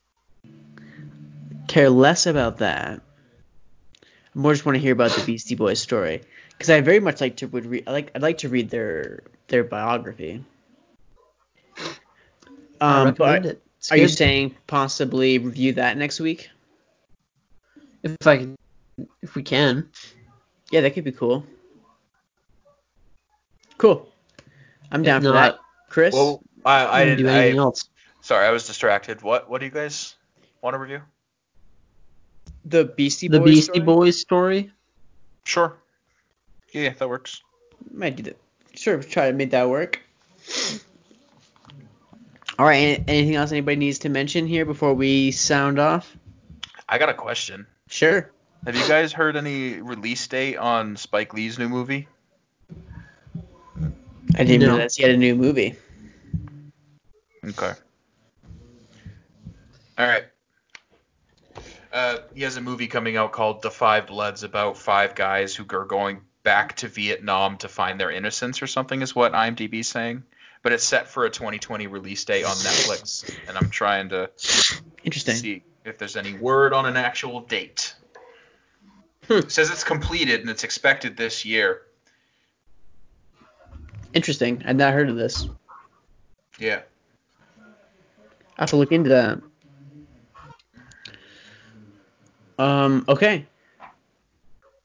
Care 1.68 1.90
less 1.90 2.28
about 2.28 2.60
that. 2.60 3.02
I 4.04 4.06
more 4.36 4.54
just 4.54 4.64
want 4.64 4.76
to 4.76 4.80
hear 4.80 4.94
about 4.94 5.12
the 5.12 5.24
Beastie 5.26 5.56
Boys 5.56 5.80
story 5.82 6.22
because 6.52 6.70
I 6.70 6.80
very 6.82 7.00
much 7.00 7.20
like 7.20 7.38
to 7.38 7.48
would 7.48 7.66
read. 7.66 7.84
I 7.88 7.92
like 7.92 8.12
I'd 8.14 8.22
like 8.22 8.38
to 8.40 8.50
read 8.50 8.70
their 8.70 9.24
their 9.48 9.64
biography. 9.64 10.44
I 12.80 13.02
Um, 13.02 13.06
recommend 13.08 13.44
but 13.44 13.46
it. 13.46 13.62
It's 13.80 13.92
are 13.92 13.98
you 13.98 14.08
saying 14.08 14.56
possibly 14.68 15.40
review 15.40 15.74
that 15.74 15.98
next 15.98 16.20
week? 16.20 16.50
If 18.04 18.16
I 18.28 18.38
can. 18.38 18.56
If 19.24 19.34
we 19.34 19.42
can. 19.42 19.90
Yeah, 20.72 20.82
that 20.82 20.94
could 20.94 21.06
be 21.06 21.12
cool. 21.12 21.44
Cool. 23.80 24.08
I'm 24.92 25.02
If 25.02 25.06
down 25.06 25.22
for 25.22 25.30
not, 25.30 25.34
that. 25.34 25.60
Chris, 25.90 26.14
Well, 26.14 26.42
I, 26.64 26.86
I 27.02 27.06
didn't. 27.06 27.18
do 27.20 27.28
anything 27.28 27.60
I, 27.60 27.64
else. 27.64 27.90
Sorry, 28.24 28.48
I 28.48 28.50
was 28.50 28.66
distracted. 28.66 29.22
What 29.22 29.48
What 29.50 29.60
do 29.60 29.66
you 29.66 29.72
guys 29.72 30.16
want 30.62 30.74
to 30.74 30.80
review? 30.80 31.02
the 32.66 32.86
Beastie 32.86 33.28
Boys 33.28 33.34
The 33.34 33.40
Boys 33.40 33.54
Beastie 33.56 33.62
story? 33.74 33.86
Boys 33.86 34.20
story? 34.20 34.72
Sure. 35.46 35.76
Yeah, 36.72 36.94
that 36.98 37.08
works. 37.10 37.42
Might 37.92 38.16
do 38.16 38.24
that. 38.24 38.38
Sure, 38.74 39.04
try 39.04 39.28
to 39.30 39.34
make 39.38 39.52
that 39.52 39.70
work. 39.70 40.00
All 42.58 42.66
right. 42.66 43.04
Anything 43.08 43.36
else 43.36 43.52
anybody 43.52 43.76
needs 43.78 44.00
to 44.00 44.10
mention 44.10 44.48
here 44.48 44.66
before 44.66 44.94
we 44.94 45.32
sound 45.32 45.78
off? 45.80 46.16
I 46.88 46.98
got 46.98 47.10
a 47.10 47.14
question. 47.14 47.68
Sure. 47.90 48.32
Have 48.66 48.76
you 48.76 48.88
guys 48.88 49.12
heard 49.12 49.36
any 49.36 49.82
release 49.82 50.26
date 50.28 50.56
on 50.58 50.96
Spike 50.96 51.34
Lee's 51.34 51.60
new 51.60 51.68
movie? 51.68 52.08
I 54.36 54.44
didn't 54.46 54.62
No. 54.62 54.74
realize 54.76 54.96
he 54.96 55.04
had 55.04 55.12
a 55.12 55.18
new 55.18 55.36
movie. 55.36 55.76
Okay. 57.46 57.74
All 59.98 60.08
right. 60.08 60.26
Uh, 61.92 62.18
he 62.34 62.42
has 62.42 62.58
a 62.58 62.62
movie 62.62 62.88
coming 62.88 63.18
out 63.18 63.32
called 63.32 63.62
The 63.62 63.70
Five 63.70 64.08
Bloods 64.08 64.44
about 64.44 64.78
five 64.78 65.14
guys 65.14 65.56
who 65.56 65.66
are 65.72 65.86
going 65.86 66.22
back 66.42 66.76
to 66.78 66.88
Vietnam 66.88 67.58
to 67.58 67.68
find 67.68 68.00
their 68.00 68.10
innocence 68.10 68.62
or 68.62 68.68
something 68.68 69.02
is 69.02 69.16
what 69.16 69.34
IMDb's 69.34 69.88
saying. 69.88 70.24
But 70.64 70.72
it's 70.72 70.84
set 70.84 71.08
for 71.08 71.26
a 71.26 71.30
2020 71.30 71.88
release 71.88 72.24
date 72.24 72.46
on 72.46 72.52
Netflix, 72.52 73.38
and 73.48 73.58
I'm 73.58 73.70
trying 73.70 74.10
to 74.10 74.30
Interesting. 75.04 75.36
see 75.36 75.64
if 75.86 75.98
there's 75.98 76.16
any 76.16 76.34
word 76.34 76.74
on 76.74 76.86
an 76.86 76.96
actual 76.96 77.42
date. 77.42 77.94
Hmm. 79.28 79.40
It 79.40 79.52
says 79.52 79.70
it's 79.70 79.84
completed 79.84 80.42
and 80.42 80.50
it's 80.50 80.64
expected 80.64 81.18
this 81.18 81.46
year. 81.46 81.82
Interesting. 84.14 84.64
I'd 84.66 84.78
not 84.78 84.94
heard 84.94 85.10
of 85.10 85.16
this. 85.16 85.48
Yeah. 86.60 86.82
I 88.58 88.62
have 88.62 88.70
to 88.70 88.76
look 88.78 88.92
into 88.92 89.10
that. 89.10 89.42
Um. 92.58 93.06
Okay. 93.08 93.46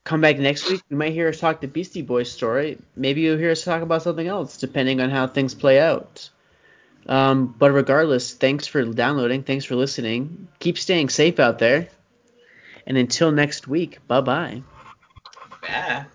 Come 0.04 0.20
back 0.22 0.38
next 0.38 0.68
week. 0.70 0.82
You 0.88 0.96
might 0.96 1.12
hear 1.12 1.28
us 1.28 1.38
talk 1.38 1.60
the 1.60 1.68
Beastie 1.68 2.02
Boys 2.02 2.32
story. 2.32 2.78
Maybe 2.96 3.20
you'll 3.20 3.36
hear 3.36 3.50
us 3.50 3.62
talk 3.62 3.82
about 3.82 4.02
something 4.02 4.26
else, 4.26 4.56
depending 4.56 5.00
on 5.00 5.10
how 5.10 5.26
things 5.26 5.54
play 5.54 5.80
out. 5.80 6.30
Um. 7.06 7.54
But 7.58 7.72
regardless, 7.72 8.34
thanks 8.34 8.66
for 8.66 8.82
downloading. 8.84 9.42
Thanks 9.42 9.64
for 9.64 9.76
listening. 9.76 10.48
Keep 10.60 10.78
staying 10.78 11.08
safe 11.10 11.38
out 11.38 11.58
there. 11.58 11.88
And 12.86 12.96
until 12.96 13.32
next 13.32 13.68
week, 13.68 13.98
bye 14.08 14.22
bye. 14.22 14.62
Bye. 15.60 16.06